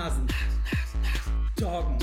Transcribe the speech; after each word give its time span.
Nasen. 0.00 0.26
Doggen. 1.58 1.98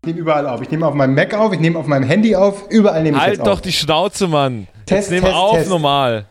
Ich 0.00 0.06
nehme 0.06 0.18
überall 0.18 0.46
auf. 0.48 0.62
Ich 0.62 0.70
nehme 0.70 0.86
auf 0.86 0.94
meinem 0.94 1.14
Mac 1.14 1.34
auf, 1.34 1.52
ich 1.52 1.60
nehme 1.60 1.78
auf 1.78 1.86
meinem 1.86 2.04
Handy 2.04 2.34
auf, 2.34 2.70
überall 2.70 3.02
nehme 3.02 3.18
ich 3.18 3.22
Halt 3.22 3.36
jetzt 3.36 3.46
doch 3.46 3.52
auf. 3.52 3.60
die 3.60 3.72
Schnauze, 3.72 4.28
Mann. 4.28 4.66
Test, 4.86 5.02
Jetzt 5.02 5.10
nehmen 5.10 5.26
Test, 5.26 5.36
auf 5.36 5.56
Test. 5.58 5.68
normal. 5.68 6.24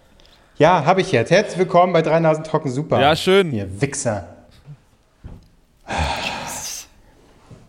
Ja, 0.57 0.83
habe 0.85 1.01
ich 1.01 1.11
jetzt. 1.11 1.29
Herzlich 1.29 1.59
willkommen 1.59 1.93
bei 1.93 2.01
Drei 2.01 2.19
Nasen 2.19 2.43
Trocken 2.43 2.71
Super. 2.71 2.99
Ja, 2.99 3.15
schön. 3.15 3.53
Ihr 3.53 3.81
Wichser. 3.81 4.27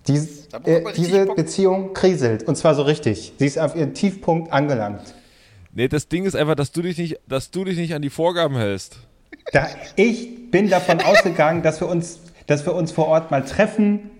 Dies, 0.06 0.48
äh, 0.64 0.82
diese. 0.96 1.26
Beziehung 1.26 1.92
kriselt. 1.92 2.44
Und 2.44 2.56
zwar 2.56 2.74
so 2.74 2.82
richtig. 2.82 3.34
Sie 3.38 3.46
ist 3.46 3.58
auf 3.58 3.76
ihren 3.76 3.92
Tiefpunkt 3.94 4.52
angelangt. 4.52 5.14
Nee, 5.72 5.88
das 5.88 6.08
Ding 6.08 6.24
ist 6.24 6.36
einfach, 6.36 6.54
dass 6.54 6.72
du 6.72 6.82
dich 6.82 6.98
nicht, 6.98 7.18
dass 7.28 7.50
du 7.50 7.64
dich 7.64 7.78
nicht 7.78 7.94
an 7.94 8.02
die 8.02 8.10
Vorgaben 8.10 8.56
hältst. 8.56 8.98
Da, 9.52 9.66
ich 9.96 10.50
bin 10.50 10.68
davon 10.68 11.00
ausgegangen, 11.04 11.62
dass 11.62 11.80
wir, 11.80 11.88
uns, 11.88 12.20
dass 12.46 12.66
wir 12.66 12.74
uns 12.74 12.92
vor 12.92 13.08
Ort 13.08 13.30
mal 13.30 13.42
treffen. 13.44 14.10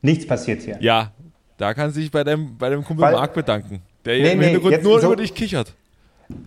Nichts 0.00 0.26
passiert 0.26 0.62
hier. 0.62 0.76
Ja, 0.80 1.10
da 1.56 1.74
kann 1.74 1.90
sich 1.90 2.10
bei 2.10 2.22
deinem, 2.24 2.56
bei 2.56 2.70
dem 2.70 2.84
Kumpel 2.84 3.02
Weil- 3.04 3.14
Marc 3.14 3.34
bedanken. 3.34 3.82
Der 4.04 4.14
Nee, 4.18 4.32
im 4.32 4.38
nee, 4.38 4.44
Hintergrund 4.46 4.72
jetzt 4.72 4.84
nur 4.84 5.00
so- 5.00 5.08
über 5.08 5.16
dich 5.16 5.34
kichert. 5.34 5.74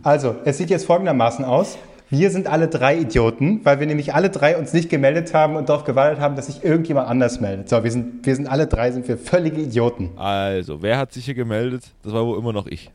Also, 0.04 0.36
es 0.46 0.58
sieht 0.58 0.70
jetzt 0.70 0.86
folgendermaßen 0.86 1.44
aus. 1.44 1.78
Wir 2.10 2.30
sind 2.30 2.48
alle 2.48 2.68
drei 2.68 2.98
Idioten, 2.98 3.62
weil 3.64 3.80
wir 3.80 3.88
nämlich 3.88 4.14
alle 4.14 4.30
drei 4.30 4.58
uns 4.58 4.74
nicht 4.74 4.90
gemeldet 4.90 5.34
haben 5.34 5.56
und 5.56 5.70
darauf 5.70 5.84
gewartet 5.86 6.20
haben, 6.20 6.36
dass 6.36 6.48
sich 6.48 6.64
irgendjemand 6.64 7.08
anders 7.10 7.40
meldet. 7.42 7.70
So, 7.70 7.84
wir 7.84 7.92
sind, 7.92 8.26
wir 8.26 8.36
sind 8.36 8.48
alle 8.48 8.68
drei 8.68 8.92
sind 8.92 9.08
wir 9.08 9.18
völlige 9.18 9.62
Idioten. 9.62 10.12
Also, 10.18 10.82
wer 10.82 10.98
hat 10.98 11.14
sich 11.14 11.26
hier 11.26 11.34
gemeldet? 11.36 11.84
Das 12.04 12.14
war 12.14 12.26
wohl 12.26 12.38
immer 12.38 12.54
noch 12.54 12.68
ich. 12.68 12.90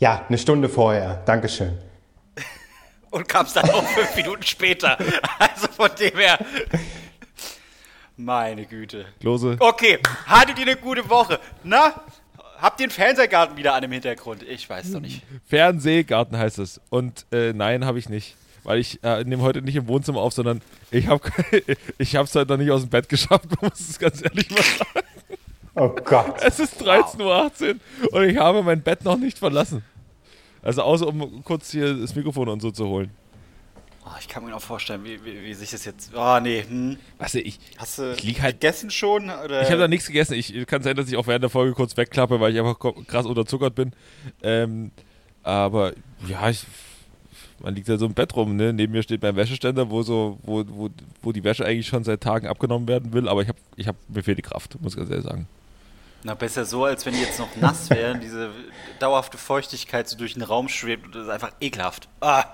Ja, 0.00 0.24
eine 0.26 0.38
Stunde 0.38 0.70
vorher. 0.70 1.22
Dankeschön. 1.26 1.76
Und 3.10 3.28
kam 3.28 3.44
es 3.44 3.52
dann 3.52 3.68
auch 3.68 3.84
fünf 3.84 4.16
Minuten 4.16 4.42
später. 4.42 4.98
Also 5.38 5.68
von 5.68 5.90
dem 6.00 6.16
her. 6.16 6.38
Meine 8.16 8.64
Güte. 8.64 9.04
Klose. 9.20 9.56
Okay, 9.60 9.98
hattet 10.26 10.58
ihr 10.58 10.66
eine 10.66 10.76
gute 10.76 11.08
Woche? 11.10 11.38
Na? 11.64 12.02
Habt 12.58 12.80
ihr 12.80 12.84
einen 12.84 12.90
Fernsehgarten 12.90 13.58
wieder 13.58 13.74
an 13.74 13.82
im 13.82 13.92
Hintergrund? 13.92 14.42
Ich 14.42 14.68
weiß 14.68 14.92
doch 14.92 15.00
nicht. 15.00 15.22
Fernsehgarten 15.46 16.38
heißt 16.38 16.58
es. 16.60 16.80
Und 16.88 17.26
äh, 17.30 17.52
nein, 17.52 17.84
habe 17.84 17.98
ich 17.98 18.08
nicht. 18.08 18.36
Weil 18.64 18.78
ich 18.78 19.02
äh, 19.04 19.24
nehme 19.24 19.42
heute 19.42 19.60
nicht 19.60 19.76
im 19.76 19.86
Wohnzimmer 19.86 20.20
auf, 20.20 20.32
sondern 20.32 20.62
ich 20.90 21.08
habe 21.08 21.30
ich 21.98 22.14
es 22.14 22.34
heute 22.34 22.52
noch 22.52 22.58
nicht 22.58 22.70
aus 22.70 22.82
dem 22.82 22.90
Bett 22.90 23.08
geschafft, 23.08 23.46
man 23.60 23.70
muss 23.70 23.80
es 23.80 23.98
ganz 23.98 24.22
ehrlich 24.22 24.50
mal 24.50 24.62
sagen. 24.62 25.06
Oh 25.74 25.88
Gott. 25.88 26.42
Es 26.42 26.58
ist 26.58 26.82
13.18 26.82 27.20
Uhr 27.22 28.12
und 28.12 28.24
ich 28.24 28.36
habe 28.36 28.62
mein 28.62 28.82
Bett 28.82 29.04
noch 29.04 29.16
nicht 29.16 29.38
verlassen. 29.38 29.82
Also 30.62 30.82
außer 30.82 31.06
um 31.06 31.42
kurz 31.44 31.70
hier 31.72 31.94
das 31.94 32.14
Mikrofon 32.14 32.48
und 32.48 32.60
so 32.60 32.70
zu 32.70 32.86
holen. 32.86 33.10
Oh, 34.04 34.16
ich 34.18 34.28
kann 34.28 34.44
mir 34.44 34.50
noch 34.50 34.60
vorstellen, 34.62 35.04
wie, 35.04 35.22
wie, 35.24 35.42
wie 35.44 35.54
sich 35.54 35.70
das 35.70 35.84
jetzt. 35.84 36.12
Oh, 36.16 36.38
nee. 36.42 36.64
Hm. 36.66 36.96
Weißt 37.18 37.34
du, 37.34 37.40
ich, 37.40 37.58
Hast 37.76 37.98
du 37.98 38.12
Ich 38.14 38.22
lieg 38.22 38.40
halt- 38.42 38.60
gegessen 38.60 38.90
schon? 38.90 39.24
Oder? 39.30 39.62
ich 39.62 39.68
habe 39.68 39.78
da 39.80 39.88
nichts 39.88 40.06
gegessen. 40.06 40.34
Ich 40.34 40.66
kann 40.66 40.82
sein, 40.82 40.96
dass 40.96 41.08
ich 41.08 41.16
auch 41.16 41.26
während 41.26 41.42
der 41.42 41.50
Folge 41.50 41.74
kurz 41.74 41.96
wegklappe, 41.96 42.40
weil 42.40 42.52
ich 42.52 42.58
einfach 42.58 42.78
krass 43.06 43.26
unterzuckert 43.26 43.74
bin. 43.74 43.92
Ähm, 44.42 44.90
aber 45.42 45.92
ja, 46.26 46.48
ich, 46.50 46.64
man 47.62 47.74
liegt 47.74 47.88
ja 47.88 47.98
so 47.98 48.06
im 48.06 48.14
Bett 48.14 48.34
rum. 48.34 48.56
Ne? 48.56 48.72
Neben 48.72 48.92
mir 48.92 49.02
steht 49.02 49.22
mein 49.22 49.36
Wäscheständer, 49.36 49.90
wo, 49.90 50.02
so, 50.02 50.38
wo, 50.42 50.64
wo, 50.66 50.88
wo 51.22 51.32
die 51.32 51.44
Wäsche 51.44 51.64
eigentlich 51.64 51.86
schon 51.86 52.02
seit 52.04 52.22
Tagen 52.22 52.46
abgenommen 52.48 52.88
werden 52.88 53.12
will. 53.12 53.28
Aber 53.28 53.42
ich 53.42 53.48
habe, 53.48 53.58
ich 53.76 53.86
hab, 53.86 53.96
mir 54.08 54.22
fehlt 54.22 54.38
die 54.38 54.42
Kraft, 54.42 54.80
muss 54.80 54.94
ich 54.94 54.98
ganz 54.98 55.10
ehrlich 55.10 55.26
sagen. 55.26 55.46
Na, 56.22 56.34
besser 56.34 56.64
so, 56.66 56.84
als 56.84 57.06
wenn 57.06 57.14
die 57.14 57.20
jetzt 57.20 57.38
noch 57.38 57.48
nass 57.56 57.88
wären. 57.90 58.20
Diese 58.20 58.50
dauerhafte 58.98 59.38
Feuchtigkeit 59.38 60.08
so 60.08 60.16
durch 60.18 60.34
den 60.34 60.42
Raum 60.42 60.68
schwebt. 60.68 61.06
und 61.06 61.14
Das 61.14 61.24
ist 61.24 61.28
einfach 61.30 61.52
ekelhaft. 61.60 62.08
Ah, 62.20 62.44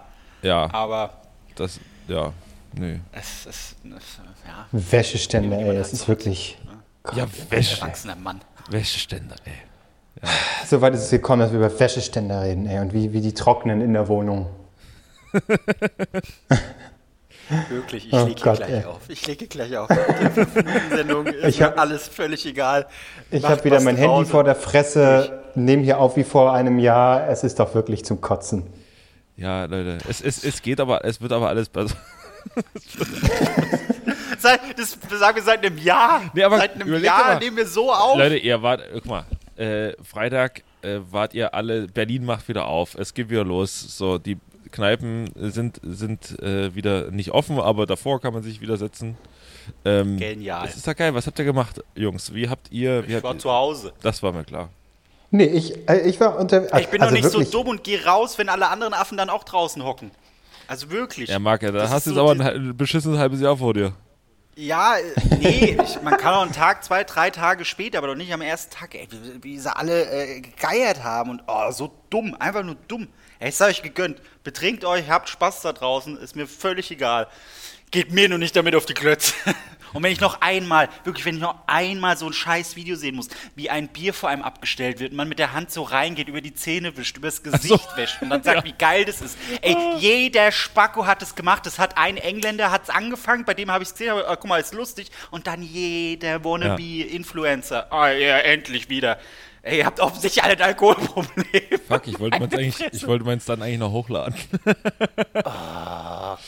Ja, 0.43 0.73
aber 0.73 1.15
das, 1.57 1.81
ja, 2.07 2.33
nee. 2.75 3.01
es 3.13 3.47
ist. 3.47 3.77
Ja, 3.85 4.67
Wäscheständer, 4.71 5.59
ey, 5.59 5.77
das 5.77 5.93
ist 5.93 6.07
wirklich. 6.09 6.59
Ja, 7.15 7.27
Wäsche, 7.51 7.81
erwachsener 7.81 8.17
Mann. 8.17 8.41
Wäscheständer, 8.71 9.37
ey. 9.45 9.53
So 10.67 10.81
weit 10.81 10.95
ist 10.95 11.03
es 11.03 11.11
gekommen, 11.11 11.41
dass 11.41 11.51
wir 11.53 11.59
über 11.59 11.79
Wäscheständer 11.81 12.43
reden, 12.43 12.67
ey, 12.67 12.79
und 12.81 12.93
wie, 12.93 13.13
wie 13.13 13.21
die 13.21 13.35
trocknen 13.35 13.81
in 13.81 13.93
der 13.93 14.09
Wohnung. 14.09 14.47
Wirklich, 17.69 18.07
ich 18.09 18.13
Oh 18.13 18.25
lege 18.27 18.41
gleich 18.41 18.61
ey. 18.61 18.85
auf. 18.85 19.01
Ich 19.09 19.27
lege 19.27 19.47
gleich 19.47 19.77
auf. 19.77 19.89
Sendung 20.91 21.27
ist 21.27 21.45
Ich 21.47 21.61
mir 21.61 21.67
hab- 21.67 21.79
alles 21.79 22.09
völlig 22.09 22.45
egal. 22.47 22.87
Ich 23.31 23.45
habe 23.45 23.63
wieder 23.65 23.81
mein 23.81 23.97
Handy 23.97 24.25
vor 24.25 24.43
der 24.45 24.57
Fresse, 24.57 25.43
nehme 25.55 25.83
hier 25.83 25.99
auf 26.01 26.17
wie 26.17 26.25
vor 26.25 26.53
einem 26.53 26.79
Jahr. 26.79 27.29
Es 27.29 27.45
ist 27.45 27.59
doch 27.61 27.75
wirklich 27.75 28.05
zum 28.05 28.21
Kotzen. 28.21 28.67
Ja, 29.37 29.65
Leute, 29.67 29.99
es, 30.09 30.21
es, 30.23 30.43
es 30.45 30.63
geht 30.63 30.81
aber, 30.81 31.05
es 31.05 31.21
wird 31.21 31.33
aber 31.33 31.49
alles 31.49 31.69
besser. 31.69 31.95
Seit, 34.39 34.61
das 34.79 34.97
sagen 35.19 35.37
wir 35.37 35.43
seit 35.43 35.65
einem 35.65 35.79
Jahr. 35.79 36.23
Nee, 36.35 36.43
aber 36.45 36.59
seit 36.59 36.75
einem 36.75 37.03
Jahr 37.03 37.35
mal. 37.35 37.39
nehmen 37.39 37.57
wir 37.57 37.67
so 37.67 37.93
auf. 37.93 38.17
Leute, 38.19 38.37
ihr 38.37 38.63
wart, 38.63 38.83
guck 38.93 39.07
mal, 39.07 39.25
äh, 39.57 39.93
Freitag 40.05 40.63
äh, 40.83 40.99
wart 41.11 41.35
ihr 41.35 41.55
alle, 41.55 41.87
Berlin 41.89 42.25
macht 42.25 42.49
wieder 42.49 42.67
auf, 42.67 42.95
es 42.97 43.15
geht 43.15 43.31
wieder 43.31 43.45
los. 43.45 43.97
So, 43.97 44.19
die 44.19 44.37
Kneipen 44.77 45.31
sind, 45.35 45.81
sind 45.83 46.39
äh, 46.41 46.75
wieder 46.75 47.11
nicht 47.11 47.31
offen, 47.33 47.59
aber 47.59 47.87
davor 47.87 48.21
kann 48.21 48.35
man 48.35 48.43
sich 48.43 48.61
wieder 48.61 48.77
setzen. 48.77 49.17
Ähm, 49.85 50.19
Genial. 50.19 50.67
Das 50.67 50.77
ist 50.77 50.87
doch 50.87 50.95
geil. 50.95 51.15
Was 51.15 51.27
habt 51.27 51.39
ihr 51.39 51.45
gemacht, 51.45 51.83
Jungs? 51.95 52.33
Wie 52.35 52.49
habt 52.49 52.71
ihr, 52.71 53.03
wie 53.05 53.09
Ich 53.09 53.15
habt 53.15 53.25
war 53.25 53.35
ihr, 53.35 53.39
zu 53.39 53.51
Hause. 53.51 53.93
das 54.03 54.23
war 54.23 54.33
mir 54.33 54.45
klar. 54.45 54.69
Nee, 55.31 55.47
ich, 55.47 55.89
äh, 55.89 56.01
ich 56.09 56.21
war 56.21 56.39
unter. 56.39 56.79
Ich 56.79 56.89
bin 56.89 57.01
also 57.03 57.15
doch 57.15 57.23
nicht 57.23 57.33
wirklich, 57.33 57.49
so 57.49 57.63
dumm 57.63 57.69
und 57.71 57.85
gehe 57.85 58.05
raus, 58.05 58.39
wenn 58.39 58.49
alle 58.49 58.69
anderen 58.69 58.95
Affen 58.95 59.17
dann 59.19 59.31
auch 59.31 59.45
draußen 59.45 59.83
hocken. 59.83 60.11
Also 60.69 60.91
wirklich. 60.91 61.31
Ja, 61.31 61.39
Marc, 61.39 61.63
ja, 61.63 61.73
da 61.73 61.79
Das 61.81 61.91
hast 61.91 62.07
du 62.07 62.11
ist 62.11 62.17
jetzt 62.17 62.27
so 62.27 62.31
aber 62.31 62.55
ein 62.55 62.77
beschissenes 62.77 63.19
halbes 63.19 63.41
Jahr 63.41 63.57
vor 63.57 63.75
dir. 63.75 63.93
Ja, 64.57 64.97
äh, 64.97 65.37
nee, 65.39 65.79
ich, 65.85 66.03
man 66.03 66.17
kann 66.17 66.35
auch 66.35 66.43
einen 66.43 66.53
Tag, 66.53 66.85
zwei, 66.85 67.05
drei 67.05 67.31
Tage 67.31 67.65
später, 67.65 67.99
aber 67.99 68.09
doch 68.09 68.15
nicht 68.15 68.33
am 68.33 68.41
ersten 68.41 68.75
Tag, 68.75 68.95
ey, 68.95 69.09
wie, 69.11 69.43
wie 69.43 69.59
sie 69.59 69.75
alle 69.75 70.05
äh, 70.11 70.41
gegeiert 70.41 71.03
haben 71.03 71.31
und 71.31 71.43
oh, 71.47 71.71
so 71.73 71.93
dumm, 72.11 72.37
einfach 72.39 72.63
nur 72.63 72.77
dumm. 72.89 73.09
Ey, 73.39 73.51
ich 73.51 73.57
sag 73.57 73.69
euch 73.69 73.83
gegönnt, 73.83 74.21
betrinkt 74.45 74.85
euch, 74.85 75.09
habt 75.09 75.29
Spaß 75.29 75.61
da 75.63 75.73
draußen, 75.73 76.17
ist 76.19 76.37
mir 76.37 76.47
völlig 76.47 76.91
egal. 76.91 77.29
Geht 77.91 78.11
mir 78.13 78.29
nur 78.29 78.39
nicht 78.39 78.57
damit 78.57 78.75
auf 78.75 78.87
die 78.87 78.95
Klötze. 78.95 79.35
Und 79.93 80.03
wenn 80.03 80.13
ich 80.13 80.21
noch 80.21 80.43
einmal, 80.43 80.89
wirklich, 81.05 81.25
wenn 81.25 81.37
ich 81.37 81.41
noch 81.41 81.57
einmal 81.67 82.17
so 82.17 82.27
ein 82.27 82.33
scheiß 82.33 82.77
Video 82.77 82.97
sehen 82.97 83.15
muss, 83.15 83.29
wie 83.55 83.71
ein 83.71 83.89
Bier 83.89 84.13
vor 84.13 84.29
einem 84.29 84.43
abgestellt 84.43 85.01
wird 85.01 85.13
und 85.13 85.17
man 85.17 85.29
mit 85.29 85.39
der 85.39 85.55
Hand 85.55 85.71
so 85.71 85.85
reingeht, 85.85 86.29
über 86.29 86.43
die 86.43 86.53
Zähne 86.53 86.97
wischt, 86.99 87.17
übers 87.17 87.43
Gesicht 87.43 87.97
wäscht 87.97 88.21
und 88.21 88.29
dann 88.29 88.43
sagt, 88.43 88.65
wie 88.65 88.73
geil 88.73 89.07
das 89.07 89.23
ist. 89.23 89.39
Ey, 89.63 89.77
jeder 89.97 90.53
Spacko 90.53 91.07
hat 91.07 91.23
es 91.23 91.35
gemacht. 91.35 91.65
Das 91.65 91.79
hat 91.79 91.97
ein 91.97 92.19
Engländer 92.19 92.71
hat's 92.71 92.91
angefangen, 92.91 93.47
bei 93.47 93.55
dem 93.55 93.71
habe 93.71 93.85
ich 93.85 93.89
es 93.89 93.95
gesehen, 93.95 94.11
aber, 94.11 94.29
ah, 94.29 94.37
guck 94.37 94.49
mal, 94.49 94.61
ist 94.61 94.75
lustig. 94.75 95.11
Und 95.31 95.47
dann 95.47 95.63
jeder 95.63 96.45
Wannabe-Influencer. 96.45 97.91
Ah 97.91 98.11
ja, 98.11 98.39
endlich 98.39 98.91
wieder. 98.91 99.19
Ey, 99.67 99.79
ihr 99.79 99.87
habt 99.87 99.99
offensichtlich 99.99 100.45
alle 100.45 100.53
ein 100.53 100.63
Alkoholproblem. 100.63 101.81
Fuck, 101.89 102.07
ich 102.07 102.21
wollte 102.21 102.39
meins 102.39 102.55
eigentlich, 102.55 102.89
ich 102.93 103.05
wollte 103.09 103.25
meins 103.25 103.45
dann 103.47 103.61
eigentlich 103.63 103.81
noch 103.81 103.91
hochladen. 103.91 104.37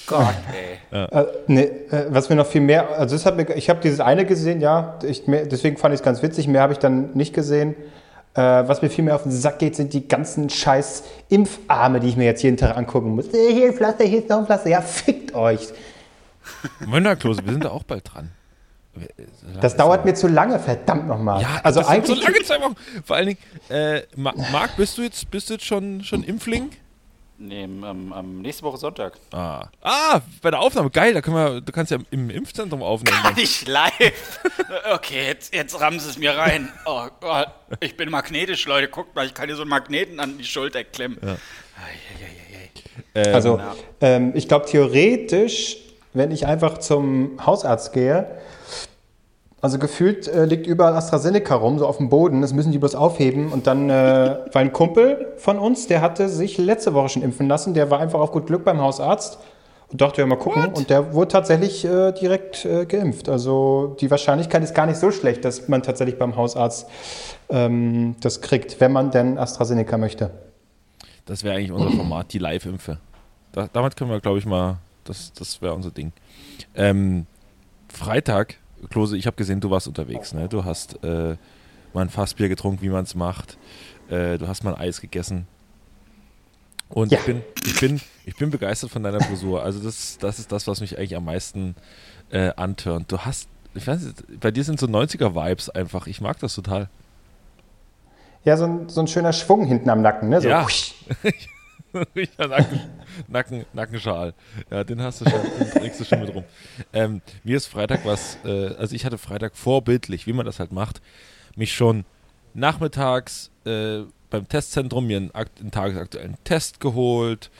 Gott, 0.06 0.34
ey. 0.52 0.96
Äh, 0.96 1.24
nee, 1.48 1.62
äh, 1.62 2.06
was 2.10 2.28
mir 2.28 2.36
noch 2.36 2.46
viel 2.46 2.60
mehr, 2.60 2.88
also 2.96 3.16
das 3.16 3.26
hat 3.26 3.36
mir, 3.36 3.56
ich 3.56 3.68
habe 3.70 3.80
dieses 3.80 3.98
eine 3.98 4.24
gesehen, 4.24 4.60
ja, 4.60 5.00
ich, 5.02 5.26
mehr, 5.26 5.46
deswegen 5.46 5.76
fand 5.78 5.94
ich 5.94 6.00
es 6.00 6.04
ganz 6.04 6.22
witzig, 6.22 6.46
mehr 6.46 6.62
habe 6.62 6.72
ich 6.72 6.78
dann 6.78 7.12
nicht 7.14 7.34
gesehen. 7.34 7.74
Äh, 8.34 8.40
was 8.40 8.82
mir 8.82 8.88
viel 8.88 9.02
mehr 9.02 9.16
auf 9.16 9.24
den 9.24 9.32
Sack 9.32 9.58
geht, 9.58 9.74
sind 9.74 9.94
die 9.94 10.06
ganzen 10.06 10.48
scheiß 10.48 11.02
Impfarme, 11.28 11.98
die 11.98 12.10
ich 12.10 12.16
mir 12.16 12.24
jetzt 12.26 12.44
jeden 12.44 12.56
Tag 12.56 12.76
angucken 12.76 13.16
muss. 13.16 13.34
Äh, 13.34 13.52
Hier 13.52 13.66
ein 13.66 13.74
Pflaster, 13.74 14.04
hier 14.04 14.20
ist 14.20 14.28
noch 14.28 14.38
ein 14.38 14.46
Pflaster. 14.46 14.70
Ja, 14.70 14.80
fickt 14.80 15.34
euch. 15.34 15.70
Mönderklose, 16.86 17.44
wir 17.44 17.50
sind 17.52 17.64
da 17.64 17.70
auch 17.70 17.82
bald 17.82 18.14
dran. 18.14 18.30
Das 19.60 19.76
dauert 19.76 20.04
mir 20.04 20.14
zu 20.14 20.28
lange, 20.28 20.58
verdammt 20.58 21.06
nochmal. 21.08 21.42
Ja, 21.42 21.60
also 21.62 21.84
eigentlich. 21.84 22.18
so 22.18 22.24
lange 22.24 22.42
zwei 22.42 22.60
Wochen. 22.60 22.76
Vor 23.04 23.16
allen 23.16 23.26
Dingen, 23.28 23.38
äh, 23.68 24.02
Ma- 24.16 24.34
Marc, 24.52 24.76
bist 24.76 24.96
du 24.98 25.02
jetzt, 25.02 25.30
bist 25.30 25.48
du 25.50 25.54
jetzt 25.54 25.64
schon, 25.64 26.02
schon 26.04 26.22
Impfling? 26.24 26.70
Nee, 27.40 27.64
am, 27.64 28.12
am 28.12 28.42
nächste 28.42 28.64
Woche 28.64 28.78
Sonntag. 28.78 29.16
Ah. 29.32 29.68
ah, 29.82 30.20
bei 30.42 30.50
der 30.50 30.58
Aufnahme, 30.58 30.90
geil, 30.90 31.14
da 31.14 31.20
können 31.20 31.36
wir, 31.36 31.60
du 31.60 31.70
kannst 31.70 31.92
ja 31.92 31.98
im 32.10 32.30
Impfzentrum 32.30 32.82
aufnehmen. 32.82 33.16
Kann 33.22 33.38
ich 33.38 33.66
live? 33.66 34.40
Okay, 34.92 35.26
jetzt, 35.26 35.54
jetzt 35.54 35.80
rammen 35.80 35.98
sie 36.00 36.10
es 36.10 36.18
mir 36.18 36.36
rein. 36.36 36.68
Oh 36.84 37.06
Gott, 37.20 37.46
ich 37.80 37.96
bin 37.96 38.10
magnetisch, 38.10 38.66
Leute. 38.66 38.88
Guckt 38.88 39.14
mal, 39.14 39.24
ich 39.24 39.34
kann 39.34 39.46
hier 39.46 39.54
so 39.56 39.62
einen 39.62 39.70
Magneten 39.70 40.18
an 40.20 40.36
die 40.36 40.44
Schulter 40.44 40.82
klemmen. 40.84 41.18
Ei, 41.22 41.36
ei. 43.14 43.32
Also, 43.32 43.58
Ja. 43.58 43.74
ähm, 44.00 44.32
ich 44.34 44.48
glaube, 44.48 44.66
theoretisch, 44.66 45.76
wenn 46.14 46.30
ich 46.30 46.46
einfach 46.46 46.78
zum 46.78 47.38
Hausarzt 47.44 47.92
gehe, 47.92 48.26
also 49.60 49.78
gefühlt 49.78 50.28
äh, 50.28 50.44
liegt 50.44 50.66
überall 50.66 50.94
AstraZeneca 50.94 51.54
rum, 51.56 51.78
so 51.78 51.86
auf 51.86 51.96
dem 51.96 52.08
Boden. 52.08 52.42
Das 52.42 52.52
müssen 52.52 52.70
die 52.70 52.78
bloß 52.78 52.94
aufheben. 52.94 53.50
Und 53.52 53.66
dann, 53.66 53.90
äh, 53.90 54.38
weil 54.52 54.66
ein 54.66 54.72
Kumpel 54.72 55.34
von 55.36 55.58
uns, 55.58 55.86
der 55.88 56.00
hatte 56.00 56.28
sich 56.28 56.58
letzte 56.58 56.94
Woche 56.94 57.08
schon 57.08 57.22
impfen 57.22 57.48
lassen. 57.48 57.74
Der 57.74 57.90
war 57.90 57.98
einfach 57.98 58.20
auf 58.20 58.30
gut 58.30 58.46
Glück 58.46 58.64
beim 58.64 58.80
Hausarzt 58.80 59.38
und 59.90 60.00
dachte, 60.00 60.20
ja, 60.20 60.26
mal 60.26 60.36
gucken. 60.36 60.66
Und 60.66 60.90
der 60.90 61.12
wurde 61.12 61.28
tatsächlich 61.28 61.84
äh, 61.84 62.12
direkt 62.12 62.64
äh, 62.64 62.86
geimpft. 62.86 63.28
Also 63.28 63.96
die 64.00 64.10
Wahrscheinlichkeit 64.10 64.62
ist 64.62 64.74
gar 64.74 64.86
nicht 64.86 64.98
so 64.98 65.10
schlecht, 65.10 65.44
dass 65.44 65.66
man 65.66 65.82
tatsächlich 65.82 66.18
beim 66.18 66.36
Hausarzt 66.36 66.88
ähm, 67.48 68.14
das 68.20 68.40
kriegt, 68.40 68.80
wenn 68.80 68.92
man 68.92 69.10
denn 69.10 69.38
AstraZeneca 69.38 69.98
möchte. 69.98 70.30
Das 71.24 71.42
wäre 71.42 71.56
eigentlich 71.56 71.72
unser 71.72 71.90
Format, 71.90 72.32
die 72.32 72.38
Live-Impfe. 72.38 72.98
Da, 73.52 73.68
damit 73.72 73.96
können 73.96 74.10
wir, 74.10 74.20
glaube 74.20 74.38
ich, 74.38 74.46
mal, 74.46 74.78
das, 75.04 75.32
das 75.32 75.60
wäre 75.60 75.74
unser 75.74 75.90
Ding. 75.90 76.12
Ähm, 76.74 77.26
Freitag, 77.88 78.56
Klose, 78.90 79.16
ich 79.16 79.26
habe 79.26 79.36
gesehen, 79.36 79.60
du 79.60 79.70
warst 79.70 79.88
unterwegs. 79.88 80.32
Ne? 80.34 80.48
Du 80.48 80.64
hast 80.64 81.02
äh, 81.04 81.36
mal 81.94 82.02
ein 82.02 82.10
Fassbier 82.10 82.48
getrunken, 82.48 82.82
wie 82.82 82.88
man 82.88 83.04
es 83.04 83.14
macht. 83.14 83.58
Äh, 84.08 84.38
du 84.38 84.46
hast 84.48 84.64
mal 84.64 84.74
ein 84.74 84.80
Eis 84.80 85.00
gegessen. 85.00 85.46
Und 86.88 87.12
Ja. 87.12 87.18
ich, 87.18 87.24
bin, 87.26 87.42
ich, 87.66 87.80
bin, 87.80 88.00
ich 88.24 88.36
bin 88.36 88.50
begeistert 88.50 88.90
von 88.90 89.02
deiner 89.02 89.20
Frisur. 89.20 89.62
Also 89.62 89.80
das, 89.80 90.16
das 90.18 90.38
ist 90.38 90.50
das, 90.52 90.66
was 90.66 90.80
mich 90.80 90.96
eigentlich 90.98 91.16
am 91.16 91.24
meisten 91.24 91.74
äh, 92.30 92.52
antörnt. 92.56 93.12
Du 93.12 93.18
hast, 93.18 93.48
ich 93.74 93.86
weiß 93.86 94.00
nicht, 94.02 94.40
bei 94.40 94.50
dir 94.50 94.64
sind 94.64 94.80
so 94.80 94.86
90er-Vibes 94.86 95.68
einfach. 95.70 96.06
Ich 96.06 96.20
mag 96.20 96.38
das 96.38 96.54
total. 96.54 96.88
Ja, 98.44 98.56
so 98.56 98.64
ein, 98.64 98.88
so 98.88 99.00
ein 99.00 99.08
schöner 99.08 99.32
Schwung 99.34 99.66
hinten 99.66 99.90
am 99.90 100.00
Nacken, 100.00 100.30
ne? 100.30 100.40
So, 100.40 100.48
Ja. 100.48 100.66
Nacken, 102.38 102.80
Nacken, 103.26 103.64
Nackenschal. 103.72 104.34
Ja, 104.70 104.84
den 104.84 105.02
hast 105.02 105.20
du 105.20 105.28
schon, 105.28 105.40
den 105.58 105.70
trägst 105.70 106.00
du 106.00 106.04
schon 106.04 106.20
mit 106.20 106.34
rum. 106.34 106.44
Ähm, 106.92 107.20
mir 107.44 107.56
ist 107.56 107.66
Freitag 107.66 108.04
was, 108.04 108.38
äh, 108.44 108.68
also 108.76 108.94
ich 108.94 109.04
hatte 109.04 109.18
Freitag 109.18 109.56
vorbildlich, 109.56 110.26
wie 110.26 110.32
man 110.32 110.46
das 110.46 110.60
halt 110.60 110.72
macht, 110.72 111.00
mich 111.56 111.74
schon 111.74 112.04
nachmittags 112.54 113.50
äh, 113.64 114.00
beim 114.30 114.48
Testzentrum 114.48 115.06
mir 115.06 115.16
einen, 115.16 115.30
einen 115.32 115.70
tagesaktuellen 115.70 116.36
Test 116.44 116.80
geholt 116.80 117.50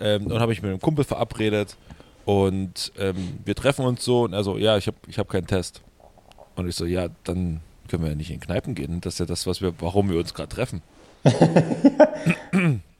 ähm, 0.00 0.26
und 0.26 0.40
habe 0.40 0.52
ich 0.52 0.62
mit 0.62 0.70
einem 0.70 0.80
Kumpel 0.80 1.04
verabredet 1.04 1.76
und 2.24 2.92
ähm, 2.98 3.38
wir 3.44 3.54
treffen 3.54 3.84
uns 3.84 4.04
so 4.04 4.22
und 4.22 4.32
er 4.32 4.44
so, 4.44 4.56
ja, 4.56 4.76
ich 4.76 4.86
habe 4.86 4.96
ich 5.06 5.18
hab 5.18 5.28
keinen 5.28 5.46
Test. 5.46 5.82
Und 6.56 6.68
ich 6.68 6.76
so, 6.76 6.86
ja, 6.86 7.08
dann 7.24 7.60
können 7.88 8.02
wir 8.02 8.10
ja 8.10 8.16
nicht 8.16 8.30
in 8.30 8.40
Kneipen 8.40 8.74
gehen. 8.74 9.00
Das 9.00 9.14
ist 9.14 9.18
ja 9.18 9.26
das, 9.26 9.46
was 9.46 9.60
wir, 9.60 9.74
warum 9.80 10.08
wir 10.08 10.18
uns 10.18 10.32
gerade 10.32 10.48
treffen. 10.48 10.82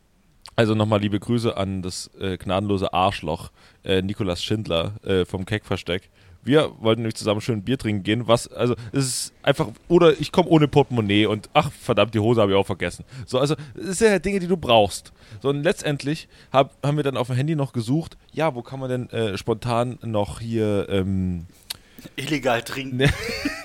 Also 0.57 0.75
nochmal 0.75 1.01
liebe 1.01 1.19
Grüße 1.19 1.57
an 1.57 1.83
das 1.83 2.11
äh, 2.21 2.37
gnadenlose 2.37 2.93
Arschloch 2.93 3.51
äh, 3.83 4.03
Nikolas 4.03 4.43
Schindler 4.43 4.95
äh, 5.05 5.25
vom 5.25 5.47
Keckversteck. 5.47 6.11
Wir 6.45 6.73
wollten 6.79 7.03
nämlich 7.03 7.17
zusammen 7.17 7.41
schön 7.41 7.63
Bier 7.63 7.79
trinken 7.79 8.03
gehen, 8.03 8.29
was, 8.29 8.49
also 8.49 8.75
es 8.93 9.07
ist 9.07 9.33
einfach, 9.43 9.69
oder 9.89 10.21
ich 10.21 10.31
komme 10.31 10.51
ohne 10.51 10.69
Portemonnaie 10.69 11.25
und 11.25 11.49
ach 11.55 11.73
verdammt, 11.73 12.15
die 12.15 12.19
Hose 12.19 12.43
habe 12.43 12.53
ich 12.53 12.59
auch 12.59 12.67
vergessen. 12.67 13.05
So, 13.25 13.39
also 13.39 13.57
es 13.75 13.99
sind 13.99 14.11
ja 14.11 14.19
Dinge, 14.19 14.41
die 14.41 14.47
du 14.47 14.59
brauchst. 14.59 15.13
So, 15.41 15.49
und 15.49 15.63
letztendlich 15.63 16.29
hab, 16.53 16.77
haben 16.85 16.99
wir 16.99 17.05
dann 17.05 17.17
auf 17.17 17.29
dem 17.29 17.37
Handy 17.37 17.57
noch 17.57 17.73
gesucht, 17.73 18.19
ja, 18.33 18.55
wo 18.55 18.61
kann 18.61 18.79
man 18.79 18.91
denn 18.91 19.11
äh, 19.11 19.39
spontan 19.39 19.99
noch 20.03 20.41
hier, 20.41 20.87
ähm, 20.91 21.47
Illegal 22.17 22.63
trinken. 22.63 22.97
Ne. 22.97 23.11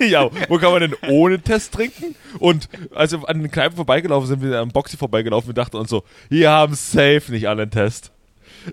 ja, 0.00 0.28
wo 0.48 0.58
kann 0.58 0.72
man 0.72 0.80
denn 0.80 0.94
ohne 1.08 1.40
Test 1.40 1.72
trinken? 1.74 2.14
Und 2.38 2.68
als 2.94 3.12
wir 3.12 3.28
an 3.28 3.40
den 3.40 3.50
Kneipen 3.50 3.76
vorbeigelaufen 3.76 4.28
sind, 4.28 4.42
wir 4.42 4.58
am 4.58 4.70
Boxy 4.70 4.96
vorbeigelaufen, 4.96 5.48
wir 5.48 5.54
dachten 5.54 5.76
uns 5.76 5.90
so, 5.90 6.04
hier 6.28 6.50
haben 6.50 6.74
safe 6.74 7.24
nicht 7.30 7.48
alle 7.48 7.62
einen 7.62 7.70
Test. 7.70 8.12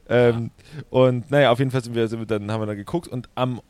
Ähm, 0.10 0.52
und 0.90 1.32
naja, 1.32 1.52
auf 1.52 1.60
jeden 1.60 1.72
Fall 1.72 1.84
sind 1.84 1.96
wir, 1.96 2.08
sind 2.08 2.20
wir 2.20 2.26
dann, 2.26 2.52
haben 2.52 2.62
wir 2.62 2.66
dann 2.66 2.78
geguckt 2.78 3.08
und 3.08 3.30
am, 3.36 3.62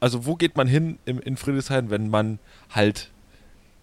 also 0.00 0.26
wo 0.26 0.34
geht 0.34 0.56
man 0.56 0.66
hin 0.66 0.98
im, 1.04 1.20
in 1.20 1.36
Friedrichshain, 1.36 1.90
wenn 1.90 2.08
man 2.08 2.38
halt, 2.70 3.10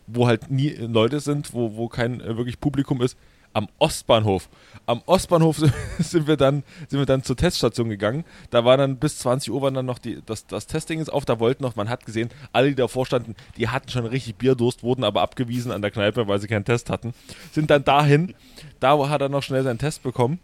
wo 0.07 0.27
halt 0.27 0.49
nie 0.49 0.69
Leute 0.69 1.19
sind, 1.19 1.53
wo, 1.53 1.75
wo 1.75 1.87
kein 1.87 2.21
äh, 2.21 2.37
wirklich 2.37 2.59
Publikum 2.59 3.01
ist? 3.01 3.17
Am 3.55 3.69
Ostbahnhof. 3.79 4.49
Am 4.85 5.01
Ostbahnhof 5.05 5.63
sind 5.99 6.27
wir 6.27 6.35
dann, 6.35 6.63
sind 6.89 6.99
wir 6.99 7.05
dann 7.05 7.23
zur 7.23 7.37
Teststation 7.37 7.87
gegangen. 7.87 8.25
Da 8.49 8.65
war 8.65 8.75
dann 8.75 8.97
bis 8.97 9.19
20 9.19 9.49
Uhr 9.49 9.61
war 9.61 9.71
dann 9.71 9.85
noch 9.85 9.97
die, 9.97 10.19
das, 10.25 10.45
das 10.45 10.67
Testing 10.67 10.99
ist 10.99 11.07
auf. 11.07 11.23
Da 11.23 11.39
wollten 11.39 11.63
noch, 11.63 11.77
man 11.77 11.87
hat 11.87 12.05
gesehen, 12.05 12.29
alle, 12.51 12.67
die 12.67 12.75
davor 12.75 13.05
standen, 13.05 13.33
die 13.55 13.69
hatten 13.69 13.87
schon 13.87 14.05
richtig 14.05 14.35
Bierdurst, 14.35 14.83
wurden 14.83 15.05
aber 15.05 15.21
abgewiesen 15.21 15.71
an 15.71 15.81
der 15.81 15.91
Kneipe, 15.91 16.27
weil 16.27 16.39
sie 16.39 16.47
keinen 16.47 16.65
Test 16.65 16.89
hatten. 16.89 17.13
Sind 17.53 17.69
dann 17.69 17.85
dahin. 17.85 18.35
Da 18.81 19.07
hat 19.07 19.21
er 19.21 19.29
noch 19.29 19.41
schnell 19.41 19.63
seinen 19.63 19.79
Test 19.79 20.03
bekommen. 20.03 20.39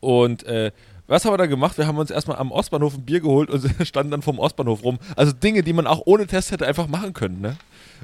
Und 0.00 0.44
äh, 0.44 0.70
was 1.06 1.24
haben 1.24 1.32
wir 1.32 1.38
da 1.38 1.46
gemacht? 1.46 1.78
Wir 1.78 1.86
haben 1.86 1.96
uns 1.96 2.10
erstmal 2.10 2.36
am 2.36 2.52
Ostbahnhof 2.52 2.94
ein 2.94 3.06
Bier 3.06 3.20
geholt 3.20 3.48
und 3.48 3.64
standen 3.86 4.10
dann 4.10 4.22
vom 4.22 4.38
Ostbahnhof 4.38 4.84
rum. 4.84 4.98
Also 5.16 5.32
Dinge, 5.32 5.62
die 5.62 5.72
man 5.72 5.86
auch 5.86 6.02
ohne 6.04 6.26
Test 6.26 6.50
hätte 6.50 6.66
einfach 6.66 6.88
machen 6.88 7.14
können. 7.14 7.40
Ne? 7.40 7.56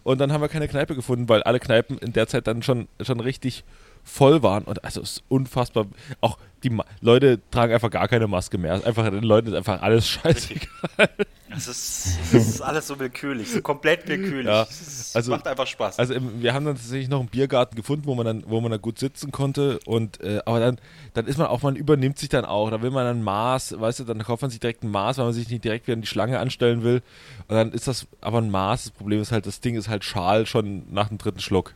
Und 0.02 0.20
dann 0.20 0.32
haben 0.32 0.40
wir 0.40 0.48
keine 0.48 0.68
Kneipe 0.68 0.94
gefunden, 0.94 1.28
weil 1.28 1.42
alle 1.42 1.60
Kneipen 1.60 1.98
in 1.98 2.12
der 2.12 2.26
Zeit 2.26 2.46
dann 2.46 2.62
schon, 2.62 2.88
schon 3.00 3.20
richtig 3.20 3.64
voll 4.04 4.42
waren. 4.42 4.64
Und 4.64 4.84
also 4.84 5.00
es 5.00 5.12
ist 5.12 5.24
unfassbar. 5.28 5.86
Auch 6.20 6.38
die 6.62 6.70
Ma 6.70 6.84
Leute 7.00 7.40
tragen 7.50 7.72
einfach 7.74 7.90
gar 7.90 8.06
keine 8.08 8.26
Maske 8.28 8.56
mehr. 8.58 8.74
Einfach, 8.84 9.04
den 9.10 9.22
Leuten 9.24 9.48
ist 9.48 9.54
einfach 9.54 9.82
alles 9.82 10.06
scheißegal. 10.08 11.08
Das 11.50 11.68
ist, 11.68 12.18
das 12.32 12.48
ist 12.48 12.60
alles 12.62 12.86
so 12.86 12.98
willkürlich, 12.98 13.50
so 13.50 13.60
komplett 13.60 14.08
willkürlich. 14.08 14.46
Ja, 14.46 14.62
Es 14.62 15.14
also- 15.14 15.32
macht 15.32 15.46
einfach 15.46 15.66
Spaß. 15.66 15.98
Also 15.98 16.14
im, 16.14 16.40
wir 16.40 16.54
haben 16.54 16.64
dann 16.64 16.76
tatsächlich 16.76 17.08
noch 17.08 17.20
einen 17.20 17.28
Biergarten 17.28 17.76
gefunden, 17.76 18.06
wo 18.06 18.14
man 18.14 18.24
dann, 18.24 18.44
wo 18.46 18.60
man 18.60 18.70
dann 18.70 18.80
gut 18.80 18.98
sitzen 18.98 19.32
konnte. 19.32 19.78
Und 19.84 20.20
äh, 20.22 20.40
aber 20.46 20.60
dann, 20.60 20.78
dann 21.14 21.26
ist 21.26 21.36
man 21.38 21.48
auch, 21.48 21.60
man 21.62 21.76
übernimmt 21.76 22.18
sich 22.18 22.28
dann 22.30 22.44
auch. 22.46 22.70
Da 22.70 22.80
will 22.80 22.90
man 22.90 23.06
ein 23.06 23.22
Maß, 23.22 23.78
weißt 23.78 24.00
du, 24.00 24.04
dann 24.04 24.22
kauft 24.22 24.40
man 24.42 24.50
sich 24.50 24.60
direkt 24.60 24.82
ein 24.82 24.90
Maß, 24.90 25.18
weil 25.18 25.26
man 25.26 25.34
sich 25.34 25.48
nicht 25.50 25.64
direkt 25.64 25.86
wieder 25.86 25.94
in 25.94 26.00
die 26.00 26.06
Schlange 26.06 26.38
anstellen 26.38 26.82
will. 26.84 27.02
Und 27.48 27.54
dann 27.56 27.72
ist 27.72 27.86
das 27.86 28.06
aber 28.22 28.38
ein 28.38 28.50
Maß. 28.50 28.84
Das 28.84 28.92
Problem 28.92 29.20
ist 29.20 29.30
halt, 29.32 29.46
das 29.46 29.60
Ding 29.60 29.74
ist 29.74 29.88
halt 29.88 30.04
schal 30.04 30.46
schon 30.46 30.84
nach 30.92 31.08
dem 31.08 31.18
dritten 31.18 31.40
Schluck. 31.40 31.74